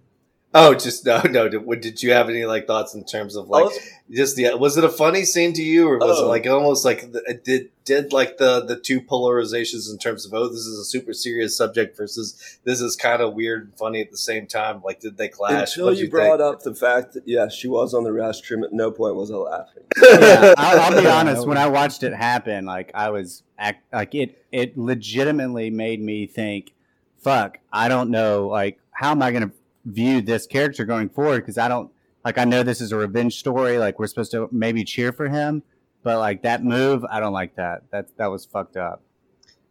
Oh, 0.57 0.73
just 0.73 1.05
no, 1.05 1.21
no. 1.29 1.47
Did, 1.49 1.65
what- 1.65 1.81
did 1.81 2.01
you 2.03 2.11
have 2.11 2.29
any 2.29 2.45
like 2.45 2.67
thoughts 2.67 2.93
in 2.93 3.03
terms 3.05 3.35
of 3.35 3.47
like 3.49 3.65
Oh, 3.65 3.71
just 4.11 4.35
the? 4.35 4.53
Was 4.57 4.77
it 4.77 4.83
a 4.83 4.89
funny 4.89 5.23
scene 5.25 5.53
to 5.53 5.61
you, 5.63 5.87
or 5.87 5.97
was 5.97 6.19
it 6.19 6.23
Oh. 6.23 6.27
like 6.27 6.45
almost 6.47 6.83
like 6.85 7.11
the, 7.11 7.39
did 7.43 7.69
did 7.85 8.11
like 8.13 8.37
the 8.37 8.65
the 8.65 8.75
two 8.77 8.99
polarizations 9.01 9.89
in 9.91 9.97
terms 9.97 10.25
of 10.25 10.33
oh, 10.33 10.47
this 10.47 10.65
is 10.65 10.77
a 10.79 10.83
super 10.85 11.13
serious 11.13 11.55
subject 11.57 11.95
versus 11.95 12.59
this 12.63 12.81
is 12.81 12.95
kind 12.95 13.21
of 13.21 13.33
weird 13.33 13.63
and 13.63 13.77
funny 13.77 14.01
at 14.01 14.11
the 14.11 14.17
same 14.17 14.47
time? 14.47 14.81
Like, 14.83 14.99
did 14.99 15.17
they 15.17 15.27
clash? 15.29 15.71
Until 15.75 15.85
What'd 15.85 15.99
you, 15.99 16.05
think? 16.05 16.11
brought 16.11 16.41
up 16.41 16.63
the 16.63 16.75
fact 16.75 17.13
that 17.13 17.23
yeah, 17.27 17.47
she 17.49 17.67
was 17.67 17.93
on 17.93 18.03
the 18.03 18.09
restroom. 18.11 18.63
At 18.63 18.73
no 18.73 18.91
point 18.91 19.15
was 19.15 19.31
I 19.31 19.35
laughing. 19.35 19.83
yeah, 20.01 20.53
I'll, 20.57 20.79
I'll 20.93 21.01
be 21.01 21.07
honest. 21.07 21.47
When 21.47 21.57
I 21.57 21.67
watched 21.67 22.03
it 22.03 22.13
happen, 22.13 22.65
like 22.65 22.91
I 22.93 23.09
was 23.09 23.43
act, 23.57 23.83
like 23.93 24.13
it. 24.15 24.43
It 24.51 24.77
legitimately 24.77 25.69
made 25.69 26.01
me 26.01 26.25
think, 26.27 26.73
"Fuck, 27.19 27.59
I 27.71 27.87
don't 27.89 28.09
know. 28.09 28.47
Like, 28.47 28.79
how 28.91 29.11
am 29.11 29.21
I 29.21 29.31
going 29.31 29.43
to 29.43 29.51
view 29.87 30.21
this 30.21 30.45
character 30.45 30.85
going 30.85 31.09
forward? 31.09 31.41
Because 31.41 31.57
I 31.57 31.67
don't 31.67 31.91
like. 32.23 32.37
I 32.37 32.43
know 32.43 32.63
this 32.63 32.81
is 32.81 32.91
a 32.91 32.97
revenge 32.97 33.39
story. 33.39 33.77
Like, 33.77 33.99
we're 33.99 34.07
supposed 34.07 34.31
to 34.31 34.49
maybe 34.51 34.83
cheer 34.83 35.11
for 35.11 35.29
him, 35.29 35.63
but 36.03 36.19
like 36.19 36.43
that 36.43 36.63
move, 36.63 37.03
I 37.05 37.19
don't 37.19 37.33
like 37.33 37.55
that. 37.55 37.83
That 37.91 38.15
that 38.17 38.27
was 38.27 38.45
fucked 38.45 38.77
up. 38.77 39.01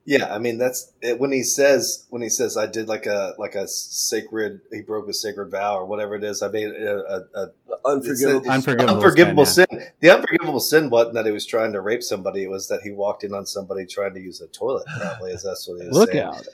Yeah, 0.09 0.33
I 0.33 0.39
mean 0.39 0.57
that's 0.57 0.93
it, 1.03 1.19
when 1.19 1.33
he 1.33 1.43
says 1.43 2.07
when 2.11 2.23
he 2.23 2.29
says 2.29 2.57
I 2.57 2.67
did 2.67 2.87
like 2.87 3.07
a 3.07 3.35
like 3.39 3.57
a 3.57 3.67
sacred 3.67 4.61
he 4.73 4.81
broke 4.81 5.09
a 5.09 5.13
sacred 5.13 5.51
vow 5.51 5.77
or 5.77 5.85
whatever 5.85 6.15
it 6.15 6.23
is. 6.23 6.43
I 6.43 6.49
made 6.49 6.69
a, 6.69 7.25
a, 7.35 7.43
a 7.43 7.51
Unforgivable. 7.85 8.51
Unforgivable. 8.51 8.95
unforgivable 8.95 9.47
sin, 9.47 9.67
sin. 9.71 9.83
The 10.01 10.11
unforgivable 10.11 10.61
sin 10.61 10.91
wasn't 10.91 11.15
that 11.15 11.27
he 11.27 11.33
was 11.33 11.47
trying 11.47 11.73
to 11.73 11.81
rape 11.81 12.03
somebody. 12.03 12.45
It 12.45 12.51
was 12.51 12.69
that 12.69 12.83
he 12.83 12.91
walked 12.91 13.25
in 13.25 13.33
on 13.35 13.47
somebody 13.47 13.87
trying 13.87 14.15
to 14.15 14.21
use 14.21 14.41
a 14.41 14.47
toilet. 14.49 14.87
Probably 14.99 15.33
is 15.33 15.43
that's 15.43 15.69
what 15.69 15.81
he 15.81 15.89
was 15.89 15.97
Look 15.97 16.13
saying. 16.13 16.25
out! 16.25 16.47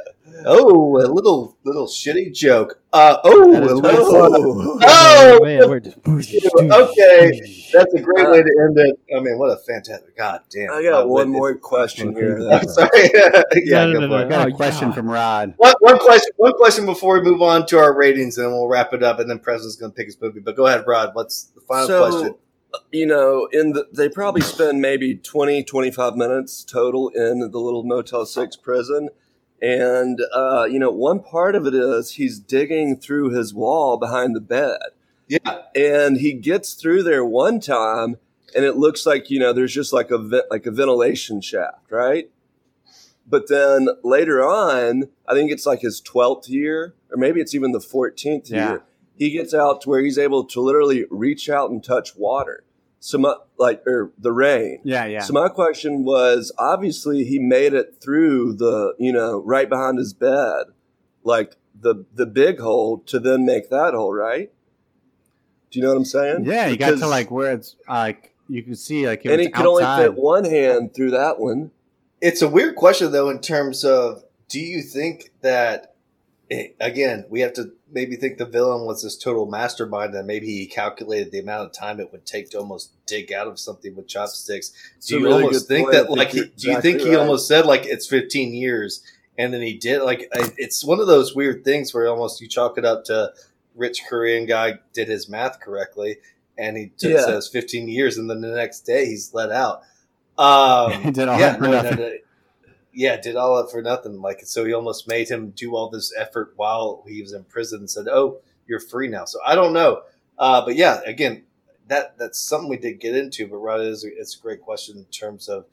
Oh, 0.45 0.97
a 0.97 1.07
little 1.07 1.57
little 1.65 1.87
shitty 1.87 2.33
joke. 2.35 2.81
Uh 2.93 3.19
oh, 3.25 3.51
a 3.51 3.59
little. 3.61 3.81
Oh. 3.85 4.79
Oh, 4.83 5.41
man, 5.43 5.69
we're 5.69 5.81
just 5.81 5.97
okay. 6.07 7.41
That's 7.73 7.95
a 7.95 8.01
great 8.01 8.29
way 8.31 8.43
to 8.43 8.67
end 8.69 8.79
it. 8.79 8.99
I 9.17 9.21
mean, 9.21 9.39
what 9.39 9.51
a 9.51 9.57
fantastic! 9.57 10.17
God 10.17 10.41
damn. 10.51 10.71
I 10.73 10.83
got 10.83 11.05
Uh, 11.05 11.07
one 11.09 11.29
more 11.29 11.55
question 11.55 12.13
here. 12.17 12.39
I'm 12.51 12.67
sorry. 12.69 13.11
yeah, 13.55 13.85
No, 13.85 13.93
no, 13.93 14.01
go 14.01 14.07
no, 14.07 14.09
for. 14.09 14.25
I 14.27 14.29
got 14.29 14.49
a 14.49 14.53
Oh, 14.53 14.57
question 14.57 14.89
God. 14.89 14.95
from 14.95 15.11
Rod. 15.11 15.55
One, 15.59 15.75
one 15.81 15.99
question. 15.99 16.31
One 16.37 16.53
question 16.55 16.87
before 16.87 17.19
we 17.21 17.25
move 17.31 17.43
on 17.43 17.67
to 17.67 17.79
our 17.79 17.95
ratings, 17.95 18.37
and 18.39 18.47
then 18.47 18.53
we'll 18.53 18.69
wrap 18.69 18.93
it 18.93 19.03
up. 19.03 19.19
And 19.21 19.29
then 19.31 19.39
Preston's 19.39 19.77
going 19.77 19.93
to 19.93 19.97
pick 19.97 20.07
his 20.07 20.21
movie. 20.21 20.41
But 20.41 20.57
go 20.57 20.67
ahead, 20.67 20.85
Rod. 20.87 21.11
What's 21.15 21.45
the 21.55 21.61
final 21.63 21.87
so, 21.87 22.09
question? 22.11 22.35
you 22.91 23.07
know, 23.07 23.49
in 23.53 23.73
the 23.73 23.87
they 23.93 24.09
probably 24.09 24.41
spend 24.43 24.81
maybe 24.81 25.15
20, 25.15 25.63
25 25.65 26.17
minutes 26.17 26.65
total 26.65 27.09
in 27.11 27.41
the 27.51 27.59
little 27.59 27.85
Motel 27.85 28.25
Six 28.27 28.57
prison. 28.57 29.09
And 29.63 30.19
uh, 30.35 30.65
you 30.65 30.79
know, 30.79 30.91
one 30.91 31.21
part 31.21 31.55
of 31.55 31.67
it 31.67 31.75
is 31.75 32.13
he's 32.13 32.39
digging 32.41 32.97
through 32.99 33.31
his 33.31 33.55
wall 33.55 33.97
behind 33.97 34.35
the 34.37 34.41
bed. 34.41 34.79
Yeah, 35.29 35.63
and 35.75 36.19
he 36.19 36.33
gets 36.35 36.75
through 36.75 37.05
there 37.05 37.25
one 37.25 37.61
time 37.61 38.17
and 38.55 38.65
it 38.67 38.77
looks 38.77 39.07
like 39.07 39.31
you 39.31 39.39
know 39.39 39.53
there's 39.55 39.73
just 39.73 39.93
like 39.93 40.11
a 40.11 40.17
like 40.51 40.67
a 40.67 40.71
ventilation 40.71 41.41
shaft 41.41 41.91
right 41.91 42.29
but 43.27 43.49
then 43.49 43.89
later 44.03 44.43
on 44.45 45.05
i 45.27 45.33
think 45.33 45.51
it's 45.51 45.65
like 45.65 45.81
his 45.81 46.03
12th 46.03 46.49
year 46.51 46.95
or 47.11 47.17
maybe 47.17 47.41
it's 47.41 47.55
even 47.55 47.73
the 47.73 47.79
14th 47.79 48.51
Yeah. 48.51 48.69
year 48.69 48.83
he 49.17 49.31
gets 49.31 49.55
out 49.55 49.81
to 49.83 49.89
where 49.89 50.03
he's 50.03 50.19
able 50.19 50.45
to 50.45 50.61
literally 50.61 51.07
reach 51.09 51.49
out 51.49 51.71
and 51.71 51.83
touch 51.83 52.15
water 52.15 52.65
so 53.05 53.19
my, 53.19 53.35
like 53.59 53.85
or 53.87 54.13
the 54.17 54.31
rain 54.31 54.79
Yeah, 54.85 55.07
yeah. 55.07 55.21
so 55.23 55.33
my 55.33 55.49
question 55.49 56.05
was 56.05 56.53
obviously 56.57 57.25
he 57.25 57.41
made 57.41 57.75
it 57.75 57.97
through 58.01 58.55
the 58.55 58.95
you 58.99 59.13
know 59.13 59.43
right 59.43 59.69
behind 59.69 59.99
his 59.99 60.13
bed 60.13 60.67
like 61.25 61.57
the 61.79 62.05
the 62.15 62.27
big 62.27 62.61
hole 62.61 62.99
to 63.07 63.19
then 63.19 63.45
make 63.45 63.71
that 63.71 63.93
hole 63.93 64.13
right 64.15 64.53
do 65.71 65.79
you 65.79 65.85
know 65.85 65.91
what 65.91 65.99
i'm 65.99 66.05
saying 66.05 66.45
yeah, 66.45 66.69
you 66.69 66.77
got 66.77 66.97
to 66.99 67.07
like 67.09 67.31
where 67.31 67.53
it's 67.53 67.75
like 67.89 68.33
you 68.49 68.63
can 68.63 68.77
see 68.77 69.07
like 69.07 69.25
it 69.25 69.31
and 69.31 69.39
was 69.39 69.47
he 69.47 69.53
could 69.53 69.67
only 69.67 69.85
fit 70.03 70.15
one 70.15 70.45
hand 70.45 70.95
through 70.95 71.11
that 71.11 71.41
one. 71.41 71.71
it's 72.21 72.43
a 72.43 72.49
weird 72.49 72.77
question 72.77 73.11
though. 73.11 73.31
In 73.31 73.41
terms 73.41 73.85
of, 73.85 74.25
do 74.49 74.61
you 74.61 74.83
think 74.83 75.31
that 75.41 75.95
eh, 76.51 76.69
again 76.79 77.25
we 77.31 77.41
have 77.41 77.55
to 77.55 77.73
maybe 77.93 78.17
think 78.17 78.39
the 78.39 78.47
villain 78.47 78.87
was 78.87 79.03
this 79.03 79.17
total 79.17 79.47
mastermind 79.47 80.15
and 80.15 80.27
maybe 80.27 80.47
he 80.47 80.67
calculated 80.67 81.31
the 81.31 81.39
amount 81.39 81.67
of 81.67 81.73
time 81.73 82.01
it 82.01 82.11
would 82.13 82.25
take 82.27 82.51
to 82.51 82.59
almost 82.59 82.93
dig 83.07 83.33
out 83.33 83.47
of 83.47 83.59
something 83.59 83.95
with 83.95 84.09
chopsticks. 84.09 84.73
Do 85.07 85.19
you 85.19 85.25
really 85.25 85.45
almost 85.45 85.69
think 85.69 85.91
that 85.93 86.07
think 86.07 86.17
like 86.19 86.31
he, 86.31 86.45
do 86.57 86.71
you 86.71 86.81
think 86.81 87.01
he 87.01 87.11
right. 87.11 87.19
almost 87.19 87.47
said 87.47 87.67
like 87.67 87.85
it's 87.87 88.07
15 88.07 88.55
years 88.55 89.03
and 89.39 89.53
then 89.53 89.63
he 89.63 89.75
did 89.75 90.03
like 90.03 90.29
I- 90.35 90.53
it's 90.57 90.85
one 90.85 91.01
of 91.01 91.07
those 91.07 91.35
weird 91.35 91.65
things 91.65 91.93
where 91.93 92.09
almost 92.09 92.41
you 92.41 92.49
chalk 92.49 92.79
it 92.79 92.85
up 92.85 93.05
to 93.05 93.33
rich 93.75 94.03
Korean 94.09 94.47
guy 94.47 94.79
did 94.93 95.09
his 95.09 95.29
math 95.29 95.61
correctly 95.61 96.19
and 96.59 96.77
he 96.77 96.93
just 96.99 97.05
Yeah. 97.05 97.25
says 97.25 97.49
15 97.49 97.89
years 97.89 98.19
and 98.19 98.29
then 98.29 98.41
the 98.41 98.49
next 98.55 98.81
day 98.81 99.07
he's 99.07 99.33
let 99.35 99.51
out. 99.51 99.83
Um, 100.39 100.93
He 101.03 101.11
did 101.11 101.29
all 101.29 101.39
yeah, 101.39 101.53
that 101.53 101.61
no, 101.61 101.71
no, 101.71 101.91
no. 101.91 102.13
Yeah, 102.93 103.17
did 103.21 103.37
all 103.37 103.63
that 103.63 103.71
for 103.71 103.83
nothing. 103.83 104.21
Like 104.21 104.41
so, 104.45 104.65
he 104.65 104.73
almost 104.73 105.09
made 105.09 105.29
him 105.29 105.51
do 105.51 105.77
all 105.77 105.91
this 105.91 106.13
effort 106.17 106.53
while 106.57 107.05
he 107.07 107.23
was 107.23 107.33
in 107.33 107.45
prison 107.45 107.81
and 107.81 107.91
said, 107.91 108.09
"Oh, 108.09 108.41
you're 108.67 108.81
free 108.81 109.09
now." 109.09 109.25
So 109.25 109.39
I 109.45 109.55
don't 109.55 109.73
know, 109.73 110.03
uh, 110.39 110.65
but 110.65 110.77
yeah, 110.77 111.01
again, 111.07 111.45
that 111.89 112.19
that's 112.19 112.39
something 112.39 112.69
we 112.69 112.77
did 112.77 113.01
get 113.01 113.17
into. 113.17 113.47
But 113.47 113.57
Rod, 113.57 113.81
it 113.81 113.87
is 113.87 114.05
it's 114.05 114.37
a 114.37 114.41
great 114.41 114.61
question 114.61 114.99
in 114.99 115.05
terms 115.07 115.49
of 115.49 115.67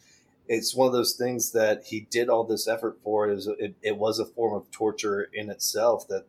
it's 0.48 0.76
one 0.76 0.88
of 0.88 0.94
those 0.94 1.14
things 1.14 1.52
that 1.52 1.84
he 1.86 2.02
did 2.10 2.30
all 2.30 2.44
this 2.44 2.68
effort 2.68 3.00
for. 3.04 3.30
It 3.30 3.36
was 3.36 3.48
it, 3.48 3.76
it 3.82 3.98
was 3.98 4.20
a 4.20 4.26
form 4.26 4.56
of 4.56 4.70
torture 4.72 5.30
in 5.34 5.50
itself. 5.50 6.08
That 6.08 6.26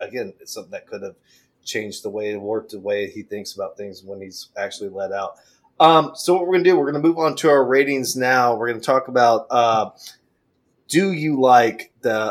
again, 0.00 0.34
it's 0.40 0.52
something 0.52 0.72
that 0.72 0.86
could 0.86 1.02
have 1.02 1.16
changed 1.64 2.02
the 2.02 2.10
way 2.10 2.30
it 2.30 2.40
worked, 2.40 2.72
the 2.72 2.80
way 2.80 3.10
he 3.10 3.22
thinks 3.22 3.54
about 3.54 3.76
things 3.76 4.02
when 4.04 4.20
he's 4.20 4.48
actually 4.56 4.90
let 4.90 5.12
out. 5.12 5.36
Um, 5.78 6.12
so 6.14 6.34
what 6.34 6.46
we're 6.46 6.52
gonna 6.52 6.64
do, 6.64 6.78
we're 6.78 6.90
gonna 6.90 7.02
move 7.02 7.18
on 7.18 7.36
to 7.36 7.50
our 7.50 7.64
ratings 7.64 8.16
now. 8.16 8.54
We're 8.56 8.68
gonna 8.68 8.80
talk 8.80 9.08
about 9.08 9.46
uh, 9.50 9.90
do 10.88 11.12
you 11.12 11.40
like 11.40 11.92
the 12.00 12.28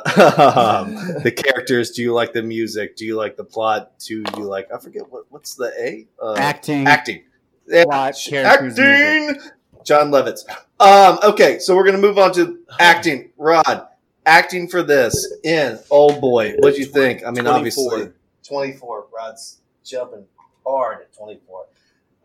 um, 0.57 0.95
the 1.23 1.31
characters? 1.31 1.91
Do 1.91 2.01
you 2.01 2.13
like 2.13 2.33
the 2.33 2.41
music? 2.41 2.95
Do 2.95 3.05
you 3.05 3.15
like 3.15 3.37
the 3.37 3.43
plot? 3.43 3.99
Do 3.99 4.23
you 4.37 4.43
like 4.43 4.71
I 4.73 4.79
forget 4.79 5.03
what 5.11 5.25
what's 5.29 5.55
the 5.55 5.71
A 5.79 6.07
uh, 6.23 6.35
acting. 6.37 6.87
acting 6.87 7.23
Plot, 7.69 8.15
sh- 8.17 8.29
characters, 8.29 8.79
acting. 8.79 9.41
John 9.83 10.09
Levitz. 10.11 10.47
Um, 10.79 11.19
okay, 11.23 11.59
so 11.59 11.75
we're 11.75 11.85
gonna 11.85 11.97
move 11.97 12.17
on 12.17 12.33
to 12.33 12.59
acting. 12.79 13.31
Rod, 13.37 13.87
acting 14.25 14.67
for 14.67 14.81
this 14.83 15.33
in 15.43 15.79
Oh 15.91 16.19
Boy. 16.19 16.55
What 16.59 16.73
do 16.75 16.79
you 16.79 16.85
think? 16.85 17.21
I 17.23 17.31
mean, 17.31 17.43
24. 17.43 17.53
obviously, 17.53 18.11
twenty 18.43 18.73
four. 18.73 19.07
Rod's 19.15 19.59
jumping 19.83 20.25
hard 20.65 21.01
at 21.01 21.13
twenty 21.15 21.39
four. 21.47 21.65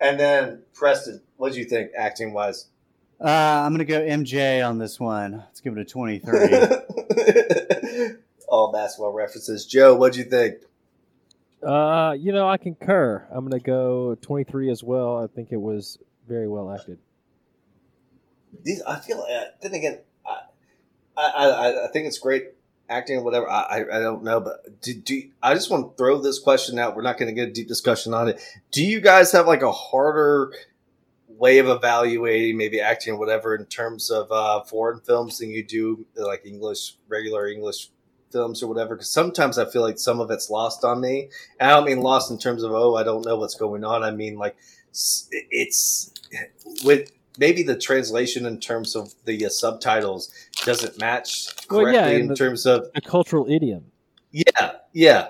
And 0.01 0.19
then 0.19 0.63
Preston, 0.73 1.21
what 1.37 1.53
do 1.53 1.59
you 1.59 1.67
think 1.67 1.91
acting 1.97 2.33
wise? 2.33 2.69
Uh, 3.21 3.29
I'm 3.29 3.73
gonna 3.73 3.85
go 3.85 4.01
MJ 4.01 4.67
on 4.67 4.79
this 4.79 4.99
one. 4.99 5.33
Let's 5.33 5.61
give 5.61 5.77
it 5.77 5.81
a 5.81 5.85
23. 5.85 6.33
All 8.49 8.73
basketball 8.73 9.13
references. 9.13 9.67
Joe, 9.67 9.95
what 9.95 10.15
do 10.15 10.21
you 10.21 10.25
think? 10.25 10.63
Uh, 11.63 12.17
you 12.19 12.33
know, 12.33 12.49
I 12.49 12.57
concur. 12.57 13.27
I'm 13.31 13.45
gonna 13.45 13.61
go 13.61 14.17
23 14.23 14.71
as 14.71 14.83
well. 14.83 15.23
I 15.23 15.27
think 15.27 15.53
it 15.53 15.61
was 15.61 15.99
very 16.27 16.49
well 16.49 16.73
acted. 16.73 16.99
These, 18.63 18.81
I 18.83 18.99
feel. 19.01 19.19
Uh, 19.31 19.45
then 19.61 19.75
again, 19.75 19.99
I, 20.27 20.39
I, 21.17 21.47
I, 21.47 21.85
I 21.85 21.89
think 21.93 22.07
it's 22.07 22.19
great 22.19 22.55
acting 22.91 23.23
whatever. 23.25 23.49
I, 23.49 23.85
I, 23.91 24.01
don't 24.01 24.23
know, 24.25 24.41
but 24.41 24.83
do, 24.83 24.93
do 24.95 25.23
I 25.43 25.55
just 25.55 25.71
want 25.71 25.91
to 25.91 25.97
throw 25.97 26.19
this 26.19 26.39
question 26.39 26.79
out? 26.79 26.97
We're 26.97 27.03
not 27.03 27.17
going 27.17 27.35
to 27.35 27.35
get 27.35 27.49
a 27.49 27.53
deep 27.53 27.69
discussion 27.69 28.13
on 28.13 28.29
it. 28.29 28.43
Do 28.73 28.85
you 28.85 29.01
guys 29.01 29.33
have 29.33 29.47
like 29.47 29.63
a 29.63 29.73
harder 29.73 30.53
way 31.29 31.59
of 31.59 31.69
evaluating 31.69 32.59
maybe 32.59 32.81
acting 32.81 33.19
whatever 33.19 33.55
in 33.55 33.65
terms 33.67 34.11
of 34.11 34.31
uh, 34.31 34.63
foreign 34.65 35.01
films 35.01 35.39
than 35.39 35.51
you 35.51 35.65
do 35.65 36.05
like 36.17 36.45
English 36.45 36.97
regular 37.09 37.49
English 37.49 37.91
films 38.33 38.63
or 38.63 38.67
whatever? 38.67 38.97
Because 38.97 39.11
sometimes 39.11 39.57
I 39.57 39.65
feel 39.71 39.83
like 39.83 39.99
some 39.99 40.21
of 40.21 40.31
it's 40.31 40.51
lost 40.51 40.85
on 40.85 41.01
me. 41.01 41.31
And 41.59 41.71
I 41.71 41.75
don't 41.75 41.87
mean 41.87 42.01
lost 42.01 42.31
in 42.31 42.39
terms 42.39 42.63
of 42.63 42.73
oh 42.73 42.97
I 42.97 43.05
don't 43.05 43.25
know 43.25 43.37
what's 43.37 43.55
going 43.55 43.85
on. 43.85 44.03
I 44.03 44.11
mean 44.11 44.37
like 44.37 44.57
it's 45.51 46.13
with 46.85 47.13
maybe 47.39 47.63
the 47.63 47.77
translation 47.79 48.47
in 48.47 48.59
terms 48.61 48.95
of 48.97 49.13
the 49.25 49.47
uh, 49.47 49.49
subtitles 49.49 50.33
doesn't 50.65 50.99
match 50.99 51.47
Well, 51.71 51.81
correctly 51.83 52.01
yeah, 52.01 52.07
and 52.09 52.21
in 52.23 52.29
the- 52.29 52.37
terms 52.37 52.67
of 52.67 52.89
A 52.95 53.01
cultural 53.01 53.51
idiom. 53.51 53.85
yeah 54.33 54.73
yeah 54.93 55.29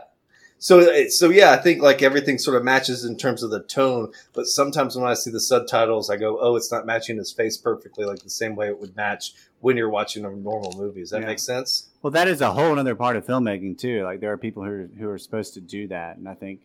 so 0.58 1.06
so 1.08 1.30
yeah 1.30 1.52
i 1.52 1.56
think 1.56 1.82
like 1.82 2.02
everything 2.02 2.36
sort 2.38 2.56
of 2.56 2.62
matches 2.64 3.04
in 3.04 3.16
terms 3.16 3.42
of 3.42 3.50
the 3.50 3.62
tone 3.62 4.12
but 4.34 4.46
sometimes 4.46 4.94
when 4.96 5.06
i 5.08 5.14
see 5.14 5.30
the 5.30 5.40
subtitles 5.40 6.10
i 6.10 6.16
go 6.16 6.38
oh 6.40 6.54
it's 6.56 6.70
not 6.70 6.84
matching 6.86 7.16
his 7.16 7.32
face 7.32 7.56
perfectly 7.56 8.04
like 8.04 8.22
the 8.22 8.28
same 8.30 8.54
way 8.56 8.66
it 8.68 8.78
would 8.78 8.94
match 8.96 9.32
when 9.60 9.76
you're 9.76 9.88
watching 9.90 10.24
a 10.24 10.30
normal 10.30 10.72
movie 10.76 11.00
does 11.00 11.10
that 11.10 11.20
Yeah. 11.22 11.26
make 11.28 11.38
sense 11.38 11.86
well, 12.02 12.10
that 12.12 12.28
is 12.28 12.40
a 12.40 12.50
whole 12.52 12.78
other 12.78 12.94
part 12.94 13.16
of 13.16 13.26
filmmaking 13.26 13.76
too. 13.76 14.04
Like 14.04 14.20
there 14.20 14.32
are 14.32 14.38
people 14.38 14.64
who 14.64 14.88
who 14.98 15.06
are 15.10 15.18
supposed 15.18 15.52
to 15.52 15.60
do 15.60 15.86
that, 15.88 16.16
and 16.16 16.26
I 16.26 16.32
think 16.32 16.60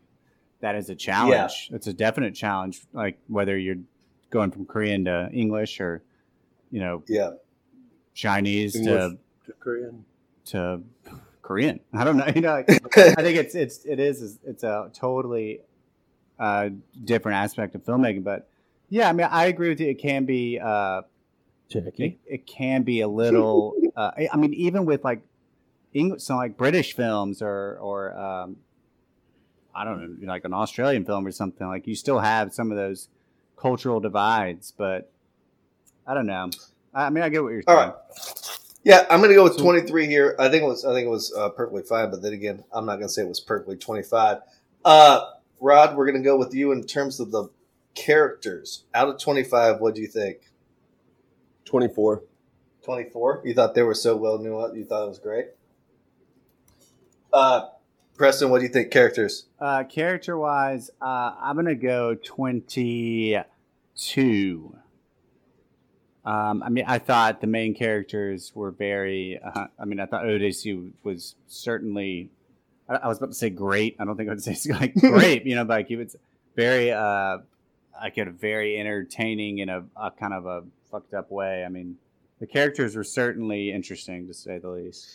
that 0.62 0.76
is 0.76 0.90
a 0.90 0.96
challenge. 0.96 1.70
It's 1.74 1.88
a 1.88 1.94
definite 1.94 2.36
challenge. 2.36 2.80
Like 2.94 3.20
whether 3.28 3.58
you're 3.58 3.76
going 4.30 4.52
from 4.52 4.66
Korean 4.66 5.06
to 5.06 5.30
English 5.32 5.80
or 5.80 6.02
you 6.72 6.80
know 6.80 7.04
Yeah. 7.08 7.32
Chinese 8.14 8.76
English. 8.76 9.12
to 9.12 9.18
To 9.48 9.54
Korean. 9.60 10.06
to 10.46 10.82
Korean. 11.42 11.80
I 11.94 12.04
don't 12.04 12.18
know. 12.18 12.28
You 12.34 12.42
know, 12.42 12.54
like, 12.54 12.70
I 12.98 13.22
think 13.22 13.38
it's 13.38 13.56
it's 13.56 13.86
it 13.86 14.00
is 14.00 14.40
it's 14.44 14.64
a 14.64 14.90
totally 14.94 15.62
uh, 16.40 16.70
different 17.04 17.38
aspect 17.38 17.76
of 17.76 17.84
filmmaking. 17.84 18.24
But 18.24 18.48
yeah, 18.90 19.10
I 19.10 19.14
mean, 19.14 19.28
I 19.30 19.46
agree 19.46 19.70
with 19.70 19.80
you. 19.80 19.90
It 19.90 20.00
can 20.00 20.26
be 20.26 20.60
uh, 20.60 21.02
it, 21.70 22.18
it 22.26 22.48
can 22.48 22.84
be 22.84 23.02
a 23.02 23.08
little. 23.08 23.76
Uh, 23.96 24.12
I 24.18 24.30
I 24.34 24.38
mean, 24.38 24.54
even 24.54 24.86
with 24.86 25.04
like 25.04 25.22
English, 25.94 26.24
so 26.24 26.36
like 26.36 26.58
British 26.58 26.96
films 26.96 27.42
or 27.42 27.78
or 27.82 28.18
um, 28.18 28.58
I 29.76 29.84
don't 29.84 30.20
know, 30.22 30.28
like 30.28 30.46
an 30.46 30.54
Australian 30.54 31.06
film 31.06 31.26
or 31.28 31.32
something. 31.32 31.68
Like 31.68 31.86
you 31.86 31.96
still 31.96 32.20
have 32.20 32.54
some 32.54 32.72
of 32.72 32.78
those 32.78 33.08
cultural 33.58 34.00
divides, 34.00 34.74
but 34.78 35.12
I 36.08 36.14
don't 36.14 36.28
know. 36.28 36.50
I 36.94 37.06
I 37.06 37.10
mean, 37.10 37.24
I 37.24 37.30
get 37.30 37.44
what 37.44 37.54
you're 37.54 37.64
All 37.68 37.76
saying. 37.76 37.90
right. 37.90 37.96
Yeah, 38.84 39.06
I'm 39.10 39.20
going 39.20 39.30
to 39.32 39.36
go 39.36 39.44
with 39.44 39.58
23 39.58 40.06
here. 40.08 40.36
I 40.40 40.50
think 40.50 40.64
it 40.64 40.68
was 40.68 40.86
I 40.86 40.94
think 40.94 41.08
it 41.08 41.12
was 41.12 41.34
uh, 41.36 41.50
perfectly 41.50 41.84
fine, 41.84 42.12
but 42.12 42.22
then 42.22 42.34
again, 42.34 42.64
I'm 42.72 42.86
not 42.86 42.96
going 42.98 43.08
to 43.08 43.14
say 43.14 43.24
it 43.24 43.28
was 43.28 43.40
perfectly 43.40 43.78
25. 43.78 44.40
Uh, 44.86 45.22
Rod, 45.60 45.96
we're 45.98 46.06
going 46.06 46.22
to 46.22 46.24
go 46.24 46.38
with 46.38 46.54
you 46.54 46.72
in 46.72 46.84
terms 46.84 47.20
of 47.20 47.32
the 47.32 47.50
characters. 47.96 48.84
Out 48.94 49.10
of 49.10 49.20
25, 49.20 49.80
what 49.80 49.96
do 49.96 50.02
you 50.02 50.08
think? 50.08 50.52
24. 51.66 52.24
24. 52.84 53.42
You 53.46 53.54
thought 53.56 53.74
they 53.74 53.82
were 53.84 53.96
so 53.96 54.16
well 54.16 54.38
nuanced. 54.38 54.78
You 54.78 54.86
thought 54.86 55.06
it 55.06 55.10
was 55.10 55.20
great. 55.20 55.48
Uh, 57.34 57.68
Preston, 58.18 58.50
what 58.50 58.60
do 58.60 58.66
you 58.66 58.72
think? 58.72 58.92
Characters. 58.92 59.46
Uh, 59.60 59.84
character 59.84 60.38
wise, 60.38 60.90
uh, 61.02 61.34
I'm 61.40 61.56
gonna 61.56 61.76
go 61.76 62.16
22. 62.16 64.76
Um, 66.26 66.64
I 66.64 66.70
mean, 66.70 66.86
I 66.88 66.98
thought 66.98 67.42
the 67.42 67.48
main 67.48 67.76
characters 67.76 68.52
were 68.56 68.72
very. 68.72 69.40
Uh, 69.44 69.68
I 69.80 69.86
mean, 69.86 70.00
I 70.00 70.08
thought 70.08 70.26
Odyssey 70.26 70.92
was 71.04 71.36
certainly. 71.48 72.32
I, 72.90 72.96
I 72.96 73.08
was 73.08 73.18
about 73.18 73.28
to 73.28 73.36
say 73.36 73.52
great. 73.52 73.96
I 74.00 74.06
don't 74.06 74.18
think 74.18 74.30
I 74.30 74.34
would 74.34 74.44
say 74.44 74.58
like 74.72 74.96
great. 74.96 75.46
You 75.46 75.56
know, 75.56 75.66
but 75.66 75.74
like 75.74 75.88
he 75.88 75.98
was 75.98 76.16
very, 76.56 76.92
uh, 76.92 77.40
like 78.02 78.18
a 78.18 78.32
very 78.32 78.80
entertaining 78.80 79.60
in 79.60 79.70
a, 79.70 79.84
a 79.96 80.12
kind 80.12 80.34
of 80.34 80.46
a 80.46 80.64
fucked 80.90 81.14
up 81.14 81.30
way. 81.30 81.64
I 81.64 81.70
mean, 81.70 81.98
the 82.40 82.48
characters 82.48 82.96
were 82.96 83.04
certainly 83.04 83.72
interesting 83.72 84.28
to 84.28 84.34
say 84.34 84.58
the 84.58 84.70
least. 84.70 85.08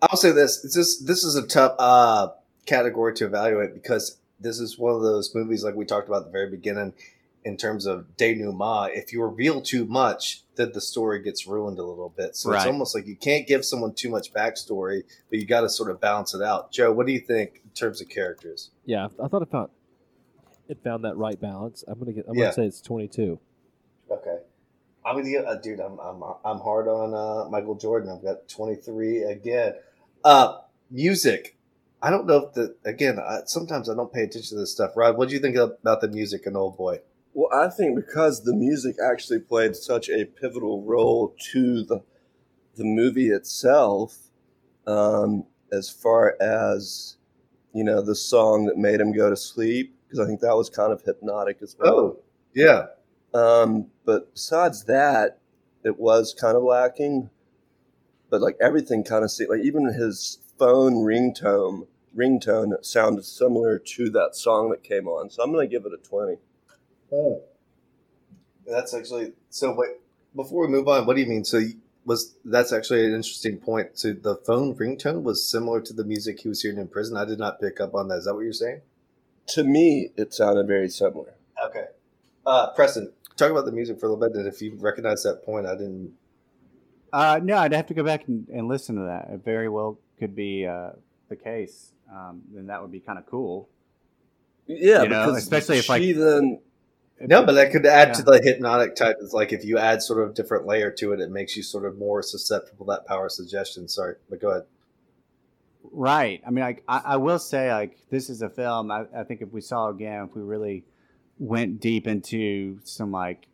I'll 0.00 0.16
say 0.16 0.30
this: 0.30 0.64
it's 0.64 0.74
just 0.74 1.08
this 1.08 1.24
is 1.24 1.34
a 1.34 1.46
tough 1.46 1.74
uh, 1.80 2.28
category 2.66 3.14
to 3.14 3.26
evaluate 3.26 3.74
because 3.74 4.18
this 4.40 4.58
is 4.58 4.78
one 4.78 4.94
of 4.94 5.02
those 5.02 5.34
movies 5.34 5.64
like 5.64 5.74
we 5.74 5.84
talked 5.84 6.08
about 6.08 6.18
at 6.22 6.24
the 6.26 6.30
very 6.32 6.50
beginning 6.50 6.92
in 7.44 7.56
terms 7.56 7.86
of 7.86 8.16
denouement. 8.16 8.92
If 8.94 9.12
you 9.12 9.22
reveal 9.22 9.60
too 9.60 9.84
much, 9.84 10.42
then 10.54 10.70
the 10.72 10.80
story 10.80 11.22
gets 11.22 11.46
ruined 11.46 11.78
a 11.78 11.82
little 11.82 12.08
bit. 12.16 12.36
So 12.36 12.52
it's 12.52 12.66
almost 12.66 12.94
like 12.94 13.06
you 13.06 13.16
can't 13.16 13.46
give 13.46 13.64
someone 13.64 13.94
too 13.94 14.10
much 14.10 14.32
backstory, 14.32 15.02
but 15.28 15.38
you 15.40 15.46
got 15.46 15.62
to 15.62 15.68
sort 15.68 15.90
of 15.90 16.00
balance 16.00 16.34
it 16.34 16.42
out. 16.42 16.70
Joe, 16.72 16.92
what 16.92 17.06
do 17.06 17.12
you 17.12 17.20
think 17.20 17.60
in 17.64 17.70
terms 17.70 18.00
of 18.00 18.08
characters? 18.08 18.70
Yeah, 18.84 19.08
I 19.22 19.28
thought 19.28 19.42
it 19.42 19.50
found 19.50 19.70
it 20.68 20.78
found 20.84 21.04
that 21.04 21.16
right 21.16 21.38
balance. 21.40 21.82
I'm 21.88 21.98
gonna 21.98 22.12
get. 22.12 22.26
I'm 22.28 22.34
Yeah. 22.36 22.44
gonna 22.44 22.52
say 22.54 22.66
it's 22.66 22.80
22. 22.80 23.38
Okay. 24.10 24.38
I'm 25.04 25.16
gonna 25.16 25.28
get, 25.30 25.44
uh, 25.44 25.56
dude. 25.56 25.80
I'm 25.80 25.98
I'm 25.98 26.22
I'm 26.44 26.58
hard 26.60 26.86
on 26.86 27.12
uh, 27.12 27.48
Michael 27.50 27.74
Jordan. 27.74 28.08
I've 28.08 28.22
got 28.22 28.48
23 28.48 29.24
again. 29.24 29.74
Uh, 30.22 30.58
music. 30.90 31.56
I 32.02 32.10
don't 32.10 32.26
know 32.26 32.48
if 32.48 32.54
the 32.54 32.74
again. 32.84 33.18
I, 33.18 33.40
sometimes 33.46 33.88
I 33.88 33.94
don't 33.94 34.12
pay 34.12 34.22
attention 34.22 34.56
to 34.56 34.60
this 34.60 34.72
stuff. 34.72 34.92
Rod, 34.96 35.16
what 35.16 35.28
do 35.28 35.34
you 35.34 35.40
think 35.40 35.56
about 35.56 36.00
the 36.00 36.08
music 36.08 36.42
in 36.46 36.54
Oldboy? 36.54 36.98
Well, 37.32 37.48
I 37.52 37.68
think 37.68 37.96
because 37.96 38.42
the 38.42 38.54
music 38.54 38.96
actually 39.02 39.38
played 39.38 39.76
such 39.76 40.10
a 40.10 40.24
pivotal 40.24 40.82
role 40.82 41.34
to 41.52 41.84
the 41.84 42.02
the 42.74 42.84
movie 42.84 43.28
itself, 43.28 44.16
um, 44.86 45.44
as 45.72 45.88
far 45.88 46.36
as 46.40 47.16
you 47.72 47.84
know, 47.84 48.02
the 48.02 48.14
song 48.14 48.66
that 48.66 48.76
made 48.76 49.00
him 49.00 49.12
go 49.12 49.30
to 49.30 49.36
sleep, 49.36 49.96
because 50.04 50.18
I 50.18 50.26
think 50.26 50.40
that 50.40 50.56
was 50.56 50.68
kind 50.68 50.92
of 50.92 51.02
hypnotic 51.02 51.58
as 51.62 51.76
well. 51.78 51.94
Oh, 51.94 52.18
yeah. 52.54 52.86
Um, 53.32 53.86
but 54.04 54.34
besides 54.34 54.84
that, 54.84 55.38
it 55.84 55.98
was 55.98 56.34
kind 56.38 56.56
of 56.56 56.62
lacking. 56.62 57.30
But 58.28 58.40
like 58.40 58.56
everything 58.60 59.04
kind 59.04 59.24
of 59.24 59.30
seemed 59.30 59.50
like 59.50 59.62
even 59.62 59.84
his 59.92 60.38
phone 60.58 60.94
ringtone 60.94 61.86
ringtone 62.16 62.84
sounded 62.84 63.24
similar 63.24 63.78
to 63.78 64.10
that 64.10 64.34
song 64.34 64.70
that 64.70 64.82
came 64.82 65.08
on. 65.08 65.30
So 65.30 65.42
I'm 65.42 65.52
gonna 65.52 65.66
give 65.66 65.86
it 65.86 65.92
a 65.92 65.96
twenty. 66.08 66.36
Oh. 67.12 67.42
That's 68.66 68.94
actually 68.94 69.32
so. 69.50 69.74
Wait, 69.74 69.96
before 70.34 70.66
we 70.66 70.72
move 70.72 70.88
on, 70.88 71.06
what 71.06 71.16
do 71.16 71.22
you 71.22 71.28
mean? 71.28 71.44
So 71.44 71.58
you- 71.58 71.80
was 72.04 72.34
that's 72.44 72.72
actually 72.72 73.06
an 73.06 73.14
interesting 73.14 73.58
point. 73.58 73.90
So 73.94 74.12
the 74.12 74.36
phone 74.36 74.74
ringtone 74.74 75.22
was 75.22 75.48
similar 75.48 75.80
to 75.82 75.92
the 75.92 76.04
music 76.04 76.40
he 76.40 76.48
was 76.48 76.62
hearing 76.62 76.78
in 76.78 76.88
prison. 76.88 77.16
I 77.16 77.24
did 77.24 77.38
not 77.38 77.60
pick 77.60 77.80
up 77.80 77.94
on 77.94 78.08
that. 78.08 78.18
Is 78.18 78.24
that 78.24 78.34
what 78.34 78.40
you're 78.40 78.52
saying? 78.52 78.80
To 79.48 79.64
me, 79.64 80.10
it 80.16 80.34
sounded 80.34 80.66
very 80.66 80.88
similar. 80.88 81.34
Okay. 81.64 81.86
Uh, 82.44 82.70
Preston, 82.74 83.12
talk 83.36 83.50
about 83.50 83.66
the 83.66 83.72
music 83.72 84.00
for 84.00 84.06
a 84.06 84.12
little 84.12 84.28
bit. 84.28 84.36
And 84.36 84.48
if 84.48 84.60
you 84.60 84.74
recognize 84.78 85.22
that 85.22 85.44
point, 85.44 85.66
I 85.66 85.72
didn't. 85.72 86.14
Uh, 87.12 87.40
no, 87.42 87.58
I'd 87.58 87.72
have 87.72 87.86
to 87.86 87.94
go 87.94 88.02
back 88.02 88.26
and, 88.26 88.48
and 88.48 88.68
listen 88.68 88.96
to 88.96 89.02
that. 89.02 89.28
It 89.32 89.44
very 89.44 89.68
well 89.68 89.98
could 90.18 90.34
be 90.34 90.66
uh, 90.66 90.90
the 91.28 91.36
case. 91.36 91.92
Um, 92.12 92.42
then 92.52 92.66
that 92.66 92.82
would 92.82 92.92
be 92.92 93.00
kind 93.00 93.18
of 93.18 93.26
cool. 93.26 93.68
Yeah, 94.66 95.02
You 95.02 95.08
know, 95.08 95.26
because 95.26 95.42
especially 95.42 95.78
if, 95.78 95.88
like- 95.88 96.02
she 96.02 96.12
then 96.12 96.60
No, 97.20 97.44
but 97.44 97.52
that 97.52 97.72
could 97.72 97.86
add 97.86 98.08
Yeah. 98.08 98.14
to 98.14 98.22
the 98.22 98.40
hypnotic 98.42 98.94
type. 98.96 99.16
It's 99.20 99.32
like 99.32 99.52
if 99.52 99.64
you 99.64 99.78
add 99.78 100.02
sort 100.02 100.22
of 100.26 100.34
different 100.34 100.66
layer 100.66 100.90
to 100.90 101.12
it, 101.12 101.20
it 101.20 101.30
makes 101.30 101.56
you 101.56 101.62
sort 101.62 101.84
of 101.84 101.96
more 101.98 102.22
susceptible 102.22 102.84
to 102.86 102.90
that 102.92 103.06
power 103.06 103.26
of 103.26 103.32
suggestion. 103.32 103.88
Sorry, 103.88 104.16
but 104.28 104.40
go 104.40 104.50
ahead. 104.50 104.64
Right. 105.90 106.42
I 106.46 106.50
mean, 106.50 106.64
like, 106.64 106.82
I, 106.88 107.02
I 107.04 107.16
will 107.16 107.38
say, 107.38 107.72
like, 107.72 107.98
this 108.10 108.30
is 108.30 108.42
a 108.42 108.48
film. 108.48 108.90
I, 108.90 109.04
I 109.16 109.24
think 109.24 109.40
if 109.42 109.52
we 109.52 109.60
saw 109.60 109.88
again, 109.88 110.24
if 110.28 110.34
we 110.36 110.42
really 110.42 110.84
went 111.38 111.80
deep 111.80 112.06
into 112.06 112.78
some 112.84 113.10
like 113.12 113.46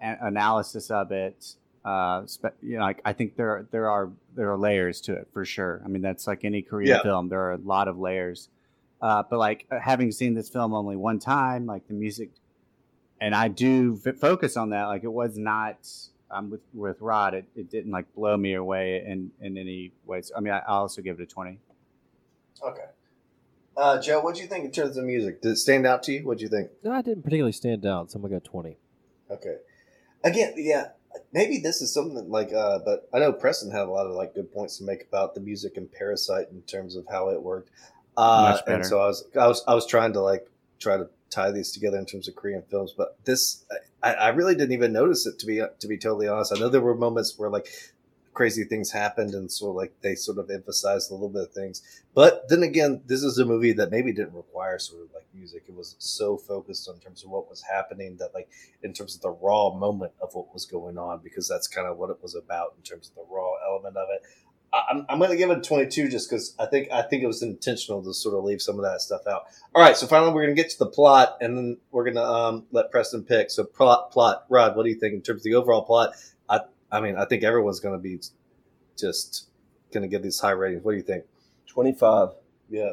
analysis 0.00 0.90
of 0.90 1.10
it, 1.12 1.54
uh, 1.84 2.26
spe- 2.26 2.56
you 2.62 2.76
know, 2.78 2.82
like 2.84 3.00
I 3.04 3.12
think 3.12 3.36
there 3.36 3.66
there 3.70 3.90
are 3.90 4.10
there 4.34 4.52
are 4.52 4.58
layers 4.58 5.00
to 5.02 5.14
it 5.14 5.28
for 5.32 5.44
sure. 5.44 5.82
I 5.84 5.88
mean, 5.88 6.02
that's 6.02 6.26
like 6.26 6.44
any 6.44 6.62
Korean 6.62 6.96
Yeah. 6.96 7.02
film. 7.02 7.28
There 7.28 7.40
are 7.40 7.52
a 7.52 7.58
lot 7.58 7.88
of 7.88 7.98
layers. 7.98 8.48
Uh, 9.00 9.22
but 9.28 9.38
like 9.38 9.66
having 9.82 10.12
seen 10.12 10.34
this 10.34 10.48
film 10.48 10.72
only 10.72 10.94
one 10.96 11.18
time, 11.18 11.66
like 11.66 11.88
the 11.88 11.94
music, 11.94 12.30
and 13.20 13.34
I 13.34 13.48
do 13.48 14.00
f- 14.06 14.16
focus 14.16 14.56
on 14.56 14.70
that. 14.70 14.84
Like 14.84 15.04
it 15.04 15.12
was 15.12 15.36
not. 15.36 15.76
Um, 16.34 16.48
with 16.48 16.60
with 16.72 16.98
Rod, 17.02 17.34
it, 17.34 17.44
it 17.54 17.70
didn't 17.70 17.90
like 17.90 18.06
blow 18.14 18.38
me 18.38 18.54
away 18.54 19.04
in 19.06 19.32
in 19.42 19.58
any 19.58 19.92
ways. 20.06 20.32
I 20.34 20.40
mean, 20.40 20.54
I, 20.54 20.60
I 20.60 20.66
also 20.76 21.02
give 21.02 21.20
it 21.20 21.22
a 21.22 21.26
twenty. 21.26 21.58
Okay. 22.66 22.84
Uh, 23.76 24.00
Joe, 24.00 24.20
what 24.20 24.34
do 24.34 24.40
you 24.40 24.46
think 24.46 24.64
in 24.64 24.70
terms 24.70 24.96
of 24.96 25.04
music? 25.04 25.42
Did 25.42 25.52
it 25.52 25.56
stand 25.56 25.86
out 25.86 26.02
to 26.04 26.12
you? 26.12 26.26
What 26.26 26.38
do 26.38 26.44
you 26.44 26.48
think? 26.48 26.70
No, 26.82 26.92
I 26.92 27.02
didn't 27.02 27.22
particularly 27.22 27.52
stand 27.52 27.84
out, 27.84 28.10
so 28.10 28.16
I'm 28.16 28.22
gonna 28.22 28.34
go 28.34 28.40
20. 28.42 28.76
Okay. 29.30 29.56
Again, 30.24 30.54
yeah, 30.56 30.88
maybe 31.32 31.58
this 31.58 31.82
is 31.82 31.92
something 31.92 32.14
that, 32.14 32.28
like, 32.28 32.52
uh, 32.52 32.78
but 32.84 33.08
I 33.12 33.18
know 33.18 33.32
Preston 33.32 33.70
had 33.70 33.82
a 33.82 33.90
lot 33.90 34.06
of 34.06 34.12
like 34.12 34.34
good 34.34 34.52
points 34.52 34.78
to 34.78 34.84
make 34.84 35.02
about 35.02 35.34
the 35.34 35.40
music 35.40 35.76
and 35.76 35.90
Parasite 35.90 36.48
in 36.50 36.62
terms 36.62 36.96
of 36.96 37.06
how 37.10 37.30
it 37.30 37.42
worked. 37.42 37.70
Uh, 38.16 38.52
Much 38.52 38.64
better. 38.64 38.76
and 38.76 38.86
so 38.86 39.00
I 39.00 39.06
was, 39.06 39.24
I 39.38 39.46
was, 39.46 39.64
I 39.66 39.74
was 39.74 39.86
trying 39.86 40.12
to 40.14 40.20
like 40.20 40.46
try 40.78 40.96
to 40.96 41.08
tie 41.30 41.50
these 41.50 41.72
together 41.72 41.98
in 41.98 42.04
terms 42.06 42.28
of 42.28 42.36
Korean 42.36 42.62
films, 42.62 42.92
but 42.96 43.16
this, 43.24 43.64
I, 44.02 44.14
I 44.14 44.28
really 44.28 44.54
didn't 44.54 44.72
even 44.72 44.92
notice 44.92 45.26
it 45.26 45.38
to 45.38 45.46
be, 45.46 45.62
to 45.78 45.88
be 45.88 45.96
totally 45.96 46.28
honest. 46.28 46.54
I 46.54 46.60
know 46.60 46.68
there 46.68 46.80
were 46.80 46.94
moments 46.94 47.38
where 47.38 47.48
like 47.48 47.68
crazy 48.32 48.64
things 48.64 48.90
happened 48.90 49.34
and 49.34 49.50
so 49.50 49.70
like 49.70 49.92
they 50.00 50.14
sort 50.14 50.38
of 50.38 50.50
emphasized 50.50 51.10
a 51.10 51.14
little 51.14 51.28
bit 51.28 51.42
of 51.42 51.52
things, 51.52 51.82
but 52.14 52.48
then 52.48 52.62
again, 52.62 53.02
this 53.06 53.22
is 53.22 53.38
a 53.38 53.44
movie 53.44 53.72
that 53.72 53.90
maybe 53.90 54.12
didn't 54.12 54.34
require 54.34 54.78
sort 54.78 55.02
of 55.02 55.08
like 55.14 55.26
music. 55.34 55.64
It 55.68 55.74
was 55.74 55.96
so 55.98 56.36
focused 56.36 56.88
on 56.88 56.98
terms 56.98 57.24
of 57.24 57.30
what 57.30 57.48
was 57.48 57.62
happening 57.62 58.16
that 58.18 58.34
like 58.34 58.48
in 58.82 58.92
terms 58.92 59.14
of 59.14 59.22
the 59.22 59.30
raw 59.30 59.70
moment 59.74 60.12
of 60.20 60.34
what 60.34 60.52
was 60.52 60.66
going 60.66 60.98
on, 60.98 61.20
because 61.22 61.48
that's 61.48 61.66
kind 61.66 61.86
of 61.86 61.96
what 61.98 62.10
it 62.10 62.18
was 62.22 62.34
about 62.34 62.74
in 62.76 62.82
terms 62.82 63.08
of 63.08 63.14
the 63.14 63.34
raw 63.34 63.52
element 63.66 63.96
of 63.96 64.08
it. 64.10 64.22
I'm, 64.74 65.04
I'm 65.08 65.18
going 65.18 65.30
to 65.30 65.36
give 65.36 65.50
it 65.50 65.58
a 65.58 65.60
22 65.60 66.08
just 66.08 66.30
because 66.30 66.54
I 66.58 66.64
think 66.64 66.90
I 66.90 67.02
think 67.02 67.22
it 67.22 67.26
was 67.26 67.42
intentional 67.42 68.02
to 68.04 68.14
sort 68.14 68.34
of 68.34 68.44
leave 68.44 68.62
some 68.62 68.76
of 68.76 68.84
that 68.84 69.02
stuff 69.02 69.26
out. 69.26 69.44
All 69.74 69.82
right, 69.82 69.96
so 69.96 70.06
finally 70.06 70.32
we're 70.32 70.44
going 70.44 70.56
to 70.56 70.62
get 70.62 70.70
to 70.70 70.78
the 70.78 70.86
plot, 70.86 71.36
and 71.40 71.56
then 71.56 71.76
we're 71.90 72.04
going 72.04 72.16
to 72.16 72.24
um, 72.24 72.64
let 72.72 72.90
Preston 72.90 73.24
pick. 73.24 73.50
So 73.50 73.64
plot, 73.64 74.10
plot, 74.12 74.46
Rod, 74.48 74.74
what 74.74 74.84
do 74.84 74.88
you 74.88 74.98
think 74.98 75.12
in 75.14 75.20
terms 75.20 75.40
of 75.40 75.44
the 75.44 75.54
overall 75.54 75.82
plot? 75.82 76.14
I 76.92 76.98
I 76.98 77.00
mean, 77.00 77.16
I 77.16 77.24
think 77.24 77.42
everyone's 77.42 77.80
going 77.80 77.96
to 77.98 78.02
be 78.02 78.20
just 78.98 79.48
going 79.92 80.02
to 80.02 80.08
give 80.08 80.22
these 80.22 80.38
high 80.38 80.50
ratings. 80.52 80.84
What 80.84 80.92
do 80.92 80.98
you 80.98 81.02
think? 81.02 81.24
twenty 81.66 81.92
five. 81.92 82.28
Yeah. 82.70 82.92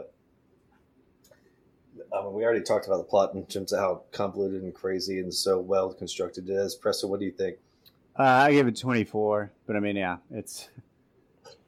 I 2.11 2.23
mean, 2.23 2.33
we 2.33 2.43
already 2.43 2.61
talked 2.63 2.87
about 2.87 2.97
the 2.97 3.03
plot 3.03 3.35
in 3.35 3.45
terms 3.45 3.71
of 3.73 3.79
how 3.79 4.01
convoluted 4.11 4.63
and 4.63 4.73
crazy 4.73 5.19
and 5.19 5.33
so 5.33 5.59
well 5.59 5.93
constructed 5.93 6.49
it 6.49 6.53
is. 6.53 6.75
Preston, 6.75 7.09
what 7.09 7.19
do 7.19 7.25
you 7.25 7.31
think? 7.31 7.57
Uh, 8.17 8.23
I 8.23 8.51
give 8.51 8.67
it 8.67 8.75
twenty 8.77 9.03
four, 9.03 9.51
but 9.67 9.75
I 9.75 9.79
mean, 9.79 9.95
yeah, 9.95 10.17
it's 10.31 10.69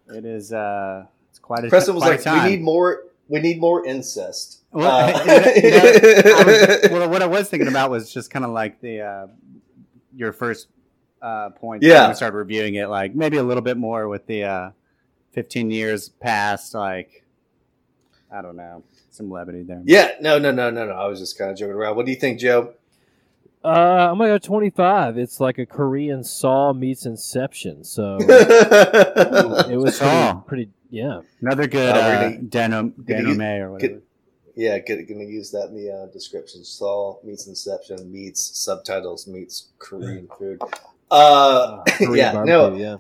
it 0.07 0.25
is 0.25 0.51
uh, 0.51 1.05
it's 1.29 1.39
quite 1.39 1.63
a 1.65 1.69
Preston 1.69 1.95
was 1.95 2.03
quite 2.03 2.13
a 2.13 2.15
like, 2.15 2.23
time. 2.23 2.43
"We 2.45 2.49
need 2.51 2.61
more. 2.63 3.03
We 3.27 3.39
need 3.39 3.59
more 3.59 3.85
incest." 3.85 4.63
Well, 4.71 4.87
Uh, 4.89 5.09
you 5.55 5.69
know, 5.69 5.77
you 5.77 6.23
know, 6.23 6.37
I 6.37 6.43
was- 6.81 6.91
well, 6.91 7.09
what 7.09 7.21
I 7.21 7.27
was 7.27 7.49
thinking 7.49 7.67
about 7.67 7.91
was 7.91 8.11
just 8.11 8.31
kind 8.31 8.43
of 8.43 8.51
like 8.51 8.81
the 8.81 9.01
uh, 9.01 9.27
your 10.15 10.33
first 10.33 10.67
uh, 11.21 11.49
point. 11.51 11.83
Yeah. 11.83 12.01
when 12.01 12.09
we 12.11 12.15
started 12.15 12.37
reviewing 12.37 12.75
it, 12.75 12.87
like 12.89 13.13
maybe 13.15 13.37
a 13.37 13.43
little 13.43 13.61
bit 13.63 13.77
more 13.77 14.07
with 14.07 14.25
the 14.27 14.43
uh, 14.43 14.71
15 15.33 15.71
years 15.71 16.09
past. 16.09 16.73
Like, 16.73 17.23
I 18.31 18.41
don't 18.41 18.55
know, 18.55 18.83
some 19.11 19.29
levity 19.29 19.63
there. 19.63 19.81
Yeah, 19.85 20.11
no, 20.21 20.39
no, 20.39 20.51
no, 20.51 20.69
no, 20.69 20.85
no. 20.85 20.93
I 20.93 21.07
was 21.07 21.19
just 21.19 21.37
kind 21.37 21.51
of 21.51 21.57
joking 21.57 21.73
around. 21.75 21.95
What 21.95 22.05
do 22.05 22.11
you 22.11 22.17
think, 22.19 22.39
Joe? 22.39 22.73
Uh, 23.63 24.09
I'm 24.11 24.17
gonna 24.17 24.29
go 24.31 24.37
25. 24.39 25.19
It's 25.19 25.39
like 25.39 25.59
a 25.59 25.67
Korean 25.67 26.23
Saw 26.23 26.73
meets 26.73 27.05
Inception. 27.05 27.83
So 27.83 28.17
it 28.21 29.77
was 29.77 29.97
Saw. 29.97 30.33
pretty, 30.41 30.65
pretty 30.65 30.71
yeah. 30.89 31.21
Another 31.41 31.67
good 31.67 31.89
Uh, 31.95 31.99
we're 31.99 32.15
uh, 32.15 32.21
gonna- 32.29 32.37
denim 32.41 32.93
gonna 33.07 33.21
denome 33.21 33.37
get- 33.37 33.61
or 33.61 33.71
whatever. 33.71 33.93
good. 34.87 35.07
Gonna 35.07 35.23
use 35.25 35.51
that 35.51 35.67
in 35.69 35.75
the 35.75 35.91
uh, 35.91 36.05
description. 36.11 36.63
Saw 36.63 37.17
meets 37.23 37.45
Inception 37.47 38.11
meets 38.11 38.41
subtitles 38.57 39.27
meets 39.27 39.69
Korean 39.77 40.27
food. 40.39 40.59
Uh, 41.11 41.83
yeah, 41.99 42.31
barbecue, 42.31 42.45
no, 42.45 42.75
yeah. 42.75 42.97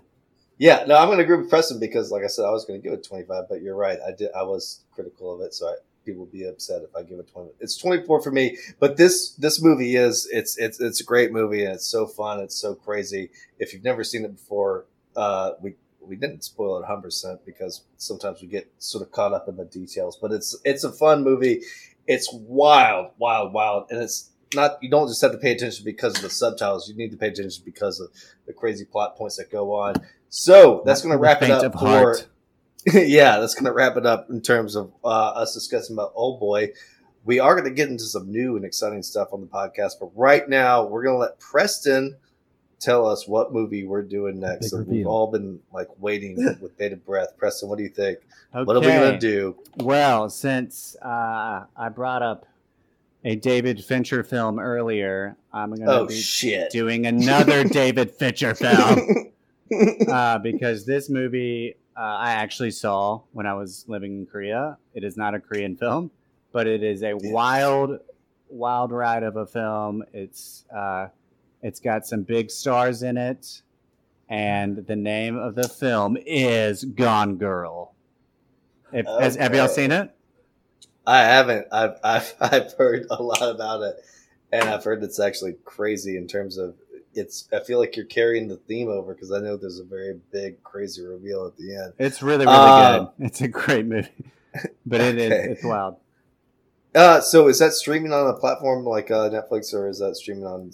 yeah, 0.57 0.83
no. 0.85 0.97
I'm 0.97 1.09
gonna 1.09 1.23
agree 1.23 1.37
with 1.37 1.49
Preston 1.49 1.79
because, 1.79 2.11
like 2.11 2.23
I 2.23 2.27
said, 2.27 2.43
I 2.43 2.51
was 2.51 2.65
gonna 2.65 2.79
give 2.79 2.91
it 2.91 3.05
25, 3.05 3.45
but 3.49 3.61
you're 3.61 3.75
right. 3.75 3.97
I 4.05 4.11
did. 4.11 4.31
I 4.35 4.43
was 4.43 4.83
critical 4.93 5.33
of 5.33 5.39
it, 5.41 5.53
so 5.53 5.67
I, 5.67 5.75
people 6.05 6.21
would 6.21 6.31
be 6.31 6.45
upset 6.45 6.81
if 6.81 6.93
I 6.93 7.03
give 7.03 7.19
it 7.19 7.31
20. 7.31 7.51
It's 7.61 7.77
24 7.77 8.21
for 8.21 8.31
me, 8.31 8.57
but 8.79 8.97
this 8.97 9.31
this 9.35 9.61
movie 9.63 9.95
is 9.95 10.27
it's 10.31 10.57
it's 10.57 10.81
it's 10.81 10.99
a 10.99 11.05
great 11.05 11.31
movie 11.31 11.63
and 11.63 11.73
it's 11.73 11.87
so 11.87 12.05
fun. 12.05 12.41
It's 12.41 12.59
so 12.59 12.75
crazy. 12.75 13.31
If 13.59 13.73
you've 13.73 13.83
never 13.83 14.03
seen 14.03 14.25
it 14.25 14.35
before, 14.35 14.85
uh, 15.15 15.51
we 15.61 15.75
we 16.01 16.17
didn't 16.17 16.43
spoil 16.43 16.77
it 16.77 16.81
100 16.81 17.01
percent 17.01 17.45
because 17.45 17.83
sometimes 17.95 18.41
we 18.41 18.47
get 18.49 18.69
sort 18.77 19.03
of 19.03 19.11
caught 19.13 19.33
up 19.33 19.47
in 19.47 19.55
the 19.55 19.65
details. 19.65 20.17
But 20.21 20.31
it's 20.33 20.57
it's 20.65 20.83
a 20.83 20.91
fun 20.91 21.23
movie. 21.23 21.61
It's 22.07 22.29
wild, 22.33 23.11
wild, 23.17 23.53
wild, 23.53 23.85
and 23.89 24.01
it's 24.01 24.30
not. 24.53 24.81
You 24.81 24.89
don't 24.89 25.07
just 25.07 25.21
have 25.21 25.31
to 25.31 25.37
pay 25.37 25.51
attention 25.51 25.85
because 25.85 26.15
of 26.15 26.21
the 26.21 26.29
subtitles. 26.29 26.89
You 26.89 26.95
need 26.95 27.11
to 27.11 27.17
pay 27.17 27.27
attention 27.27 27.63
because 27.65 27.99
of 27.99 28.09
the 28.45 28.53
crazy 28.53 28.85
plot 28.85 29.17
points 29.17 29.37
that 29.37 29.51
go 29.51 29.73
on. 29.73 29.95
So 30.29 30.81
that's 30.85 31.01
going 31.01 31.11
to 31.11 31.17
wrap 31.17 31.41
it 31.41 31.51
up 31.51 31.63
of 31.63 31.73
for. 31.73 31.79
heart. 31.79 32.27
yeah, 32.93 33.39
that's 33.39 33.53
going 33.53 33.65
to 33.65 33.73
wrap 33.73 33.97
it 33.97 34.05
up 34.05 34.29
in 34.29 34.41
terms 34.41 34.75
of 34.75 34.91
uh, 35.03 35.07
us 35.07 35.53
discussing 35.53 35.95
about 35.95 36.15
Oldboy. 36.15 36.69
We 37.23 37.39
are 37.39 37.53
going 37.53 37.69
to 37.69 37.75
get 37.75 37.89
into 37.89 38.05
some 38.05 38.31
new 38.31 38.55
and 38.55 38.65
exciting 38.65 39.03
stuff 39.03 39.29
on 39.33 39.41
the 39.41 39.47
podcast, 39.47 39.93
but 39.99 40.09
right 40.15 40.47
now 40.49 40.85
we're 40.85 41.03
going 41.03 41.15
to 41.15 41.19
let 41.19 41.39
Preston 41.39 42.15
tell 42.79 43.05
us 43.07 43.27
what 43.27 43.53
movie 43.53 43.85
we're 43.85 44.01
doing 44.01 44.39
next. 44.39 44.71
So 44.71 44.81
we've 44.81 45.05
all 45.05 45.27
been 45.29 45.59
like 45.71 45.87
waiting 45.99 46.35
with 46.61 46.77
bated 46.77 47.05
breath. 47.05 47.37
Preston, 47.37 47.69
what 47.69 47.77
do 47.77 47.83
you 47.83 47.89
think? 47.89 48.19
What 48.51 48.75
are 48.75 48.79
we 48.79 48.87
going 48.87 49.13
to 49.13 49.19
do? 49.19 49.55
Well, 49.77 50.29
since 50.29 50.95
uh, 51.01 51.65
I 51.75 51.89
brought 51.89 52.23
up 52.23 52.47
a 53.23 53.35
David 53.35 53.83
Fincher 53.83 54.23
film 54.23 54.59
earlier, 54.59 55.35
I'm 55.53 55.69
going 55.69 55.81
to 55.81 55.91
Oh 55.91 56.07
be 56.07 56.19
shit! 56.19 56.71
doing 56.71 57.05
another 57.05 57.63
David 57.79 58.11
Fincher 58.11 58.55
film 58.55 59.31
uh, 60.07 60.39
because 60.39 60.85
this 60.85 61.09
movie 61.09 61.75
uh, 61.95 61.99
I 61.99 62.31
actually 62.31 62.71
saw 62.71 63.21
when 63.31 63.45
I 63.45 63.53
was 63.53 63.85
living 63.87 64.19
in 64.19 64.25
Korea. 64.25 64.77
It 64.93 65.03
is 65.03 65.17
not 65.17 65.35
a 65.35 65.39
Korean 65.39 65.75
film, 65.75 66.09
but 66.51 66.65
it 66.67 66.83
is 66.83 67.03
a 67.03 67.13
wild, 67.15 67.99
wild 68.49 68.91
ride 68.91 69.23
of 69.23 69.35
a 69.35 69.45
film. 69.45 70.03
It's 70.13 70.65
uh, 70.75 71.07
it's 71.61 71.79
got 71.79 72.07
some 72.07 72.23
big 72.23 72.49
stars 72.49 73.03
in 73.03 73.17
it, 73.17 73.61
and 74.29 74.77
the 74.87 74.95
name 74.95 75.37
of 75.37 75.55
the 75.55 75.67
film 75.67 76.17
is 76.25 76.83
Gone 76.85 77.37
Girl. 77.37 77.93
If, 78.93 79.05
has, 79.05 79.35
have 79.35 79.53
y'all 79.55 79.67
seen 79.67 79.91
it? 79.91 80.13
I 81.05 81.19
haven't. 81.19 81.67
I've, 81.71 81.97
I've 82.03 82.33
I've 82.41 82.73
heard 82.73 83.07
a 83.09 83.21
lot 83.21 83.41
about 83.41 83.81
it, 83.83 83.95
and 84.51 84.63
I've 84.69 84.83
heard 84.83 85.03
it's 85.03 85.19
actually 85.19 85.53
crazy 85.65 86.17
in 86.17 86.27
terms 86.27 86.57
of 86.57 86.75
it's. 87.13 87.47
I 87.53 87.59
feel 87.61 87.79
like 87.79 87.95
you're 87.95 88.05
carrying 88.05 88.47
the 88.47 88.57
theme 88.57 88.89
over 88.89 89.13
because 89.13 89.31
I 89.31 89.39
know 89.39 89.57
there's 89.57 89.79
a 89.79 89.83
very 89.83 90.19
big 90.31 90.63
crazy 90.63 91.03
reveal 91.03 91.45
at 91.47 91.57
the 91.57 91.75
end. 91.75 91.93
It's 91.99 92.21
really, 92.21 92.45
really 92.45 92.57
Uh, 92.57 92.99
good. 92.99 93.07
It's 93.25 93.41
a 93.41 93.47
great 93.47 93.85
movie, 93.85 94.09
but 94.85 95.01
it 95.01 95.17
is 95.17 95.31
Okay. 95.31 95.51
it's 95.53 95.63
wild. 95.63 95.97
Uh, 96.93 97.21
so 97.21 97.47
is 97.47 97.59
that 97.59 97.71
streaming 97.71 98.11
on 98.11 98.27
a 98.27 98.33
platform 98.33 98.83
like 98.85 99.09
uh, 99.11 99.29
Netflix, 99.29 99.73
or 99.73 99.87
is 99.87 99.99
that 99.99 100.15
streaming 100.17 100.45
on 100.45 100.71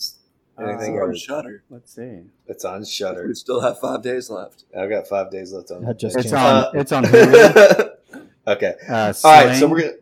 anything? 0.59 0.99
Uh, 0.99 1.03
on 1.03 1.15
Shudder. 1.15 1.63
Let's 1.69 1.93
see. 1.93 2.21
it's 2.47 2.65
on 2.65 2.83
Shudder. 2.85 3.27
We 3.27 3.35
still 3.35 3.61
have 3.61 3.79
five 3.79 4.01
days 4.01 4.29
left. 4.29 4.63
I've 4.77 4.89
got 4.89 5.07
five 5.07 5.29
days 5.29 5.53
left 5.53 5.69
on. 5.71 5.85
I 5.87 5.93
just 5.93 6.17
It's 6.17 6.33
on. 6.33 6.39
Uh, 6.39 6.71
it's 6.73 6.91
on 6.91 7.03
Hulu. 7.05 7.89
okay. 8.47 8.73
Uh, 8.89 9.13
All 9.23 9.45
right, 9.45 9.55
so 9.57 9.67
we're 9.67 9.81
gonna. 9.81 9.93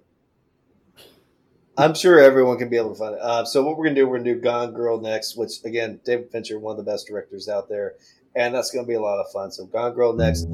I'm 1.78 1.94
sure 1.94 2.20
everyone 2.20 2.58
can 2.58 2.70
be 2.70 2.78
able 2.78 2.92
to 2.92 2.96
find 2.96 3.16
it. 3.16 3.22
Uh, 3.22 3.44
so 3.44 3.62
what 3.64 3.78
we're 3.78 3.86
gonna 3.86 3.96
do, 3.96 4.08
we're 4.08 4.18
gonna 4.18 4.34
do 4.34 4.40
Gone 4.40 4.74
Girl 4.74 5.00
next, 5.00 5.36
which 5.36 5.64
again, 5.66 6.00
David 6.06 6.32
Fincher, 6.32 6.58
one 6.58 6.78
of 6.80 6.86
the 6.86 6.90
best 6.90 7.08
directors 7.08 7.50
out 7.50 7.68
there, 7.68 7.96
and 8.34 8.56
that's 8.56 8.72
gonna 8.72 8.88
be 8.88 8.94
a 8.94 9.02
lot 9.02 9.20
of 9.20 9.30
fun. 9.32 9.52
So 9.52 9.66
Gone 9.66 9.94
Girl 9.94 10.14
next. 10.14 10.48